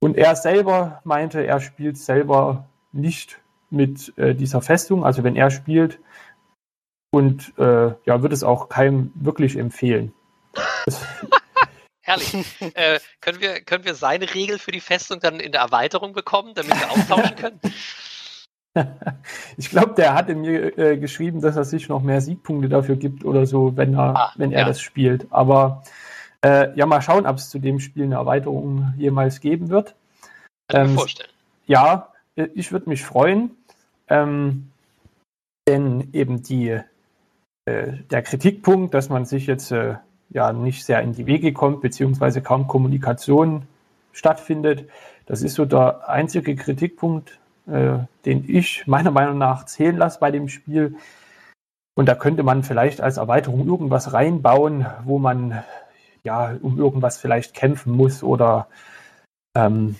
Und 0.00 0.16
er 0.16 0.36
selber 0.36 1.00
meinte, 1.04 1.46
er 1.46 1.60
spielt 1.60 1.96
selber 1.96 2.66
nicht 2.92 3.40
mit 3.70 4.12
äh, 4.18 4.34
dieser 4.34 4.60
Festung. 4.60 5.04
Also 5.04 5.24
wenn 5.24 5.36
er 5.36 5.50
spielt 5.50 5.98
und 7.10 7.56
äh, 7.58 7.94
ja, 8.04 8.22
würde 8.22 8.34
es 8.34 8.44
auch 8.44 8.68
keinem 8.68 9.12
wirklich 9.14 9.56
empfehlen. 9.56 10.12
Herrlich. 12.06 12.34
äh, 12.74 13.00
können, 13.20 13.40
wir, 13.40 13.60
können 13.62 13.84
wir 13.84 13.96
seine 13.96 14.32
Regel 14.32 14.60
für 14.60 14.70
die 14.70 14.80
Festung 14.80 15.18
dann 15.18 15.40
in 15.40 15.50
der 15.50 15.60
Erweiterung 15.60 16.12
bekommen, 16.12 16.54
damit 16.54 16.78
wir 16.78 16.92
austauschen 16.92 17.36
können? 17.36 17.60
ich 19.56 19.70
glaube, 19.70 19.94
der 19.94 20.14
hatte 20.14 20.36
mir 20.36 20.78
äh, 20.78 20.98
geschrieben, 20.98 21.40
dass 21.40 21.56
er 21.56 21.64
sich 21.64 21.88
noch 21.88 22.02
mehr 22.02 22.20
Siegpunkte 22.20 22.68
dafür 22.68 22.94
gibt 22.94 23.24
oder 23.24 23.44
so, 23.44 23.76
wenn 23.76 23.94
er, 23.94 24.16
ah, 24.16 24.32
wenn 24.36 24.52
er 24.52 24.60
ja. 24.60 24.66
das 24.68 24.80
spielt. 24.80 25.26
Aber 25.30 25.82
äh, 26.44 26.72
ja, 26.78 26.86
mal 26.86 27.02
schauen, 27.02 27.26
ob 27.26 27.38
es 27.38 27.50
zu 27.50 27.58
dem 27.58 27.80
Spiel 27.80 28.04
eine 28.04 28.14
Erweiterung 28.14 28.94
jemals 28.96 29.40
geben 29.40 29.68
wird. 29.68 29.96
Kann 30.68 30.82
ähm, 30.82 30.92
mir 30.92 30.98
vorstellen. 30.98 31.30
Ja, 31.66 32.12
äh, 32.36 32.46
ich 32.54 32.70
würde 32.70 32.88
mich 32.88 33.02
freuen. 33.02 33.56
Ähm, 34.08 34.70
denn 35.68 36.10
eben 36.12 36.44
die, 36.44 36.80
äh, 37.64 37.92
der 38.10 38.22
Kritikpunkt, 38.22 38.94
dass 38.94 39.08
man 39.08 39.24
sich 39.24 39.48
jetzt 39.48 39.72
äh, 39.72 39.96
ja 40.30 40.52
nicht 40.52 40.84
sehr 40.84 41.00
in 41.02 41.12
die 41.12 41.26
Wege 41.26 41.52
kommt, 41.52 41.80
beziehungsweise 41.80 42.42
kaum 42.42 42.66
Kommunikation 42.66 43.62
stattfindet, 44.12 44.88
das 45.26 45.42
ist 45.42 45.54
so 45.54 45.64
der 45.64 46.08
einzige 46.08 46.54
Kritikpunkt, 46.54 47.38
äh, 47.66 47.98
den 48.24 48.44
ich 48.48 48.86
meiner 48.86 49.10
Meinung 49.10 49.38
nach 49.38 49.66
zählen 49.66 49.96
lasse 49.96 50.20
bei 50.20 50.30
dem 50.30 50.48
Spiel. 50.48 50.96
Und 51.94 52.06
da 52.06 52.14
könnte 52.14 52.42
man 52.42 52.62
vielleicht 52.62 53.00
als 53.00 53.16
Erweiterung 53.16 53.66
irgendwas 53.66 54.12
reinbauen, 54.12 54.86
wo 55.04 55.18
man 55.18 55.62
ja 56.22 56.56
um 56.60 56.78
irgendwas 56.78 57.18
vielleicht 57.18 57.54
kämpfen 57.54 57.92
muss 57.92 58.22
oder 58.22 58.68
ähm, 59.56 59.96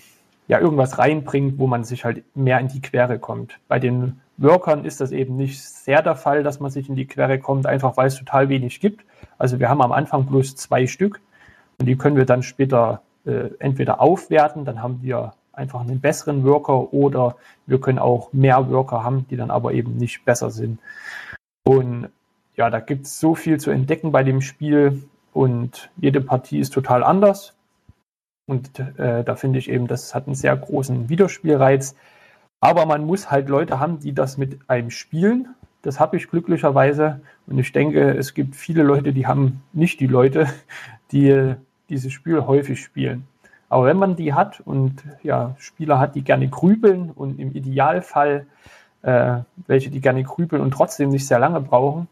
ja 0.47 0.59
irgendwas 0.59 0.97
reinbringt, 0.97 1.59
wo 1.59 1.67
man 1.67 1.83
sich 1.83 2.05
halt 2.05 2.23
mehr 2.35 2.59
in 2.59 2.69
die 2.69 2.81
Quere 2.81 3.19
kommt. 3.19 3.59
Bei 3.67 3.79
den 3.79 4.21
Workern 4.37 4.85
ist 4.85 5.01
das 5.01 5.11
eben 5.11 5.35
nicht 5.35 5.61
sehr 5.61 6.01
der 6.01 6.15
Fall, 6.15 6.43
dass 6.43 6.59
man 6.59 6.71
sich 6.71 6.89
in 6.89 6.95
die 6.95 7.07
Quere 7.07 7.39
kommt, 7.39 7.65
einfach 7.65 7.97
weil 7.97 8.07
es 8.07 8.15
total 8.15 8.49
wenig 8.49 8.79
gibt. 8.79 9.03
Also 9.37 9.59
wir 9.59 9.69
haben 9.69 9.81
am 9.81 9.91
Anfang 9.91 10.25
bloß 10.25 10.55
zwei 10.55 10.87
Stück 10.87 11.19
und 11.79 11.87
die 11.87 11.97
können 11.97 12.15
wir 12.15 12.25
dann 12.25 12.43
später 12.43 13.01
äh, 13.25 13.49
entweder 13.59 13.99
aufwerten, 13.99 14.63
dann 14.65 14.81
haben 14.81 14.99
wir 15.01 15.33
einfach 15.53 15.81
einen 15.81 15.99
besseren 15.99 16.43
Worker 16.43 16.93
oder 16.93 17.35
wir 17.65 17.81
können 17.81 17.99
auch 17.99 18.31
mehr 18.31 18.69
Worker 18.69 19.03
haben, 19.03 19.27
die 19.29 19.37
dann 19.37 19.51
aber 19.51 19.73
eben 19.73 19.97
nicht 19.97 20.23
besser 20.23 20.51
sind. 20.51 20.79
Und 21.63 22.09
ja, 22.55 22.69
da 22.69 22.79
gibt 22.79 23.05
es 23.05 23.19
so 23.19 23.35
viel 23.35 23.59
zu 23.59 23.71
entdecken 23.71 24.11
bei 24.11 24.23
dem 24.23 24.41
Spiel 24.41 25.03
und 25.33 25.89
jede 25.97 26.21
Partie 26.21 26.59
ist 26.59 26.73
total 26.73 27.03
anders. 27.03 27.53
Und 28.47 28.79
äh, 28.79 29.23
da 29.23 29.35
finde 29.35 29.59
ich 29.59 29.69
eben, 29.69 29.87
das 29.87 30.15
hat 30.15 30.27
einen 30.27 30.35
sehr 30.35 30.55
großen 30.55 31.09
Wiederspielreiz. 31.09 31.95
Aber 32.59 32.85
man 32.85 33.05
muss 33.05 33.29
halt 33.29 33.49
Leute 33.49 33.79
haben, 33.79 33.99
die 33.99 34.13
das 34.13 34.37
mit 34.37 34.59
einem 34.67 34.89
spielen. 34.89 35.49
Das 35.81 35.99
habe 35.99 36.17
ich 36.17 36.29
glücklicherweise. 36.29 37.21
Und 37.45 37.57
ich 37.59 37.71
denke, 37.71 38.15
es 38.17 38.33
gibt 38.33 38.55
viele 38.55 38.83
Leute, 38.83 39.13
die 39.13 39.27
haben 39.27 39.61
nicht 39.73 39.99
die 39.99 40.07
Leute, 40.07 40.47
die 41.11 41.55
dieses 41.89 42.11
Spiel 42.11 42.45
häufig 42.45 42.83
spielen. 42.83 43.27
Aber 43.69 43.85
wenn 43.85 43.97
man 43.97 44.15
die 44.15 44.33
hat 44.33 44.61
und 44.61 45.03
ja, 45.23 45.55
Spieler 45.59 45.99
hat, 45.99 46.15
die 46.15 46.23
gerne 46.23 46.47
grübeln 46.47 47.11
und 47.11 47.39
im 47.39 47.53
Idealfall 47.53 48.45
äh, 49.01 49.39
welche, 49.67 49.89
die 49.89 50.01
gerne 50.01 50.23
grübeln 50.23 50.61
und 50.61 50.71
trotzdem 50.71 51.09
nicht 51.09 51.27
sehr 51.27 51.39
lange 51.39 51.61
brauchen, 51.61 52.07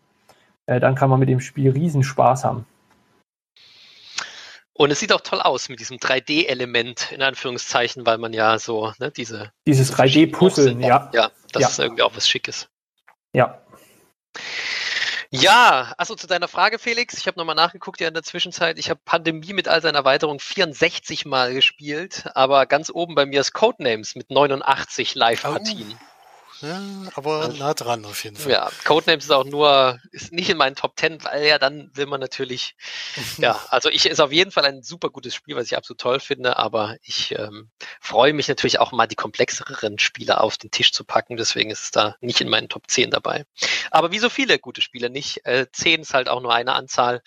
äh, 0.65 0.80
dann 0.80 0.95
kann 0.95 1.09
man 1.09 1.19
mit 1.19 1.30
dem 1.30 1.39
Spiel 1.39 1.72
riesen 1.72 2.03
Spaß 2.03 2.45
haben. 2.45 2.65
Und 4.77 4.91
es 4.91 4.99
sieht 4.99 5.14
auch 5.14 5.22
toll 5.22 5.39
aus 5.39 5.69
mit 5.69 5.80
diesem 5.80 5.97
3D-Element, 5.97 7.14
in 7.14 7.22
Anführungszeichen, 7.22 8.06
weil 8.06 8.18
man 8.18 8.34
ja 8.34 8.60
so, 8.60 8.91
ne, 8.99 9.10
diese. 9.10 9.52
Dieses 9.65 9.93
3D-Puzzeln, 9.93 10.81
ja. 10.81 11.10
Ja, 11.14 11.31
das 11.53 11.61
ja. 11.61 11.68
ist 11.69 11.80
irgendwie 11.80 12.02
auch 12.02 12.14
was 12.14 12.27
Schickes. 12.27 12.68
Ja. 13.31 13.61
Ja, 15.31 15.93
also 15.97 16.15
zu 16.15 16.27
deiner 16.27 16.49
Frage, 16.49 16.77
Felix. 16.77 17.18
Ich 17.18 17.26
habe 17.26 17.39
nochmal 17.39 17.56
nachgeguckt 17.56 18.02
ja 18.02 18.10
in 18.10 18.14
der 18.14 18.23
Zwischenzeit. 18.23 18.77
Ich 18.77 18.89
habe 18.89 18.99
Pandemie 19.06 19.53
mit 19.53 19.69
all 19.69 19.81
seinen 19.81 19.95
Erweiterungen 19.95 20.39
64 20.39 21.26
Mal 21.26 21.53
gespielt, 21.53 22.30
aber 22.35 22.65
ganz 22.65 22.89
oben 22.93 23.15
bei 23.15 23.26
mir 23.26 23.41
ist 23.41 23.53
Codenames 23.53 24.15
mit 24.15 24.30
89 24.30 25.15
Live-Partien. 25.15 25.93
Oh. 25.93 26.14
Ja, 26.61 26.82
aber 27.15 27.49
nah 27.49 27.73
dran 27.73 28.06
auf 28.06 28.23
jeden 28.23 28.38
Fall. 28.38 28.52
Ja, 28.52 28.72
Codenames 28.86 29.26
ist 29.26 29.32
auch 29.32 29.44
nur, 29.44 29.99
ist 30.11 30.32
nicht 30.32 30.49
in 30.49 30.57
meinen 30.57 30.76
Top 30.76 30.98
10, 30.98 31.23
weil 31.23 31.45
ja 31.45 31.60
dann 31.60 31.91
will 31.94 32.06
man 32.06 32.22
natürlich, 32.22 32.76
ja, 33.38 33.60
also 33.69 33.90
ich 33.90 34.06
ist 34.06 34.22
auf 34.22 34.32
jeden 34.32 34.52
Fall 34.52 34.65
ein 34.65 34.82
super 34.82 35.10
gutes 35.10 35.36
Spiel, 35.36 35.56
was 35.56 35.65
ich 35.65 35.76
absolut 35.76 35.99
toll 35.99 36.19
finde, 36.19 36.57
aber 36.57 36.95
ich 37.03 37.36
ähm, 37.38 37.69
freue 37.99 38.34
mich 38.34 38.48
natürlich 38.48 38.80
auch 38.80 38.94
mal 38.94 39.07
die 39.07 39.15
komplexeren 39.15 39.99
Spiele 39.99 40.40
auf 40.40 40.57
den 40.57 40.72
Tisch 40.72 40.94
zu 40.94 41.03
packen, 41.03 41.36
deswegen 41.36 41.72
ist 41.72 41.84
es 41.84 41.91
da 41.91 42.15
nicht 42.22 42.40
in 42.40 42.49
meinen 42.49 42.69
Top 42.69 42.84
10 42.90 43.11
dabei. 43.11 43.45
Aber 43.91 44.11
wie 44.11 44.19
so 44.19 44.30
viele 44.30 44.57
gute 44.57 44.82
Spiele 44.82 45.10
nicht, 45.10 45.45
äh, 45.45 45.68
10 45.72 46.02
ist 46.02 46.14
halt 46.14 46.30
auch 46.30 46.41
nur 46.41 46.53
eine 46.53 46.73
Anzahl. 46.73 47.22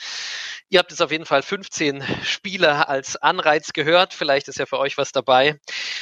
Ihr 0.71 0.79
habt 0.79 0.91
jetzt 0.91 1.03
auf 1.03 1.11
jeden 1.11 1.27
Fall 1.27 1.43
15 1.43 2.03
Spiele 2.25 2.89
als 2.89 3.17
Anreiz 3.17 3.73
gehört, 3.73 4.15
vielleicht 4.15 4.49
ist 4.49 4.59
ja 4.59 4.67
für 4.67 4.79
euch 4.79 4.97
was 4.97 5.13
dabei. 5.13 5.59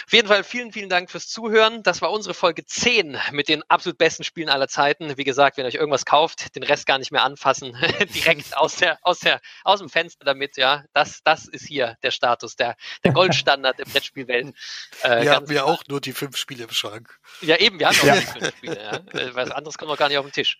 Auf 0.06 0.12
jeden 0.12 0.28
Fall 0.28 0.44
vielen, 0.44 0.72
vielen 0.72 0.88
Dank 0.88 1.10
fürs 1.10 1.28
Zuhören. 1.28 1.82
Das 1.82 2.02
war 2.02 2.12
unsere 2.12 2.34
Folge 2.34 2.64
10 2.64 3.15
mit 3.32 3.48
den 3.48 3.62
absolut 3.68 3.98
besten 3.98 4.24
Spielen 4.24 4.48
aller 4.48 4.68
Zeiten. 4.68 5.16
Wie 5.16 5.24
gesagt, 5.24 5.56
wenn 5.56 5.64
ihr 5.64 5.68
euch 5.68 5.74
irgendwas 5.74 6.04
kauft, 6.04 6.54
den 6.56 6.62
Rest 6.62 6.86
gar 6.86 6.98
nicht 6.98 7.12
mehr 7.12 7.22
anfassen, 7.22 7.76
direkt 8.14 8.56
aus, 8.56 8.76
der, 8.76 8.98
aus, 9.02 9.20
der, 9.20 9.40
aus 9.64 9.80
dem 9.80 9.88
Fenster 9.88 10.24
damit, 10.24 10.56
ja. 10.56 10.84
Das, 10.92 11.22
das 11.24 11.46
ist 11.46 11.66
hier 11.66 11.96
der 12.02 12.10
Status, 12.10 12.56
der, 12.56 12.76
der 13.04 13.12
Goldstandard 13.12 13.80
im 13.80 13.90
Brettspielwelt. 13.90 14.54
Äh, 15.02 15.22
wir 15.22 15.32
haben 15.32 15.52
ja 15.52 15.64
auch 15.64 15.82
nur 15.88 16.00
die 16.00 16.12
fünf 16.12 16.36
Spiele 16.36 16.64
im 16.64 16.70
Schrank. 16.70 17.18
Ja, 17.40 17.56
eben, 17.56 17.78
wir 17.78 17.88
haben 17.88 17.98
auch 18.00 18.04
ja. 18.04 18.16
die 18.16 18.26
fünf 18.26 18.56
Spiele, 18.56 18.82
ja. 18.82 19.20
Äh, 19.20 19.34
was 19.34 19.50
anderes 19.50 19.78
kommt 19.78 19.90
noch 19.90 19.98
gar 19.98 20.08
nicht 20.08 20.18
auf 20.18 20.24
den 20.24 20.32
Tisch. 20.32 20.58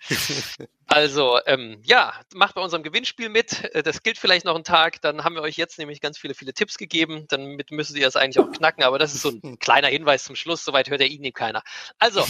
Also, 0.88 1.40
ähm, 1.46 1.80
ja, 1.84 2.14
macht 2.34 2.54
bei 2.54 2.60
unserem 2.60 2.84
Gewinnspiel 2.84 3.28
mit. 3.28 3.64
Äh, 3.74 3.82
das 3.82 4.02
gilt 4.02 4.18
vielleicht 4.18 4.44
noch 4.44 4.54
einen 4.54 4.64
Tag. 4.64 5.00
Dann 5.00 5.24
haben 5.24 5.34
wir 5.34 5.42
euch 5.42 5.56
jetzt 5.56 5.78
nämlich 5.78 6.00
ganz 6.00 6.16
viele, 6.16 6.34
viele 6.34 6.54
Tipps 6.54 6.78
gegeben. 6.78 7.26
Damit 7.28 7.72
müssen 7.72 7.94
Sie 7.94 8.00
das 8.00 8.14
eigentlich 8.14 8.38
auch 8.38 8.50
knacken. 8.52 8.84
Aber 8.84 8.98
das 8.98 9.12
ist 9.14 9.22
so 9.22 9.30
ein 9.30 9.58
kleiner 9.58 9.88
Hinweis 9.88 10.24
zum 10.24 10.36
Schluss. 10.36 10.64
Soweit 10.64 10.88
hört 10.88 11.00
er 11.00 11.08
ihn 11.08 11.32
keiner. 11.32 11.62
Also, 11.98 12.24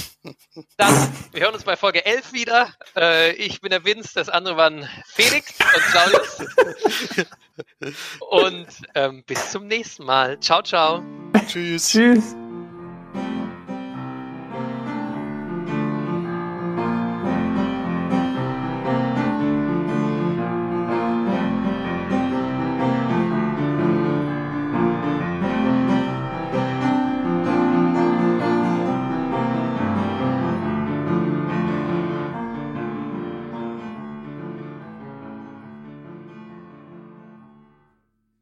dann, 0.76 1.12
wir 1.32 1.42
hören 1.42 1.54
uns 1.54 1.64
bei 1.64 1.76
Folge 1.76 2.04
11 2.04 2.32
wieder. 2.32 2.72
Äh, 2.96 3.32
ich 3.34 3.60
bin 3.60 3.70
der 3.70 3.84
Vince, 3.84 4.12
das 4.14 4.28
andere 4.28 4.56
waren 4.56 4.88
Felix 5.06 5.54
und 5.60 5.82
Claudius. 5.92 7.26
und 8.30 8.66
ähm, 8.94 9.24
bis 9.26 9.50
zum 9.50 9.66
nächsten 9.66 10.04
Mal. 10.04 10.38
Ciao, 10.40 10.62
ciao. 10.62 11.02
Tschüss. 11.46 11.90
Tschüss. 11.90 12.36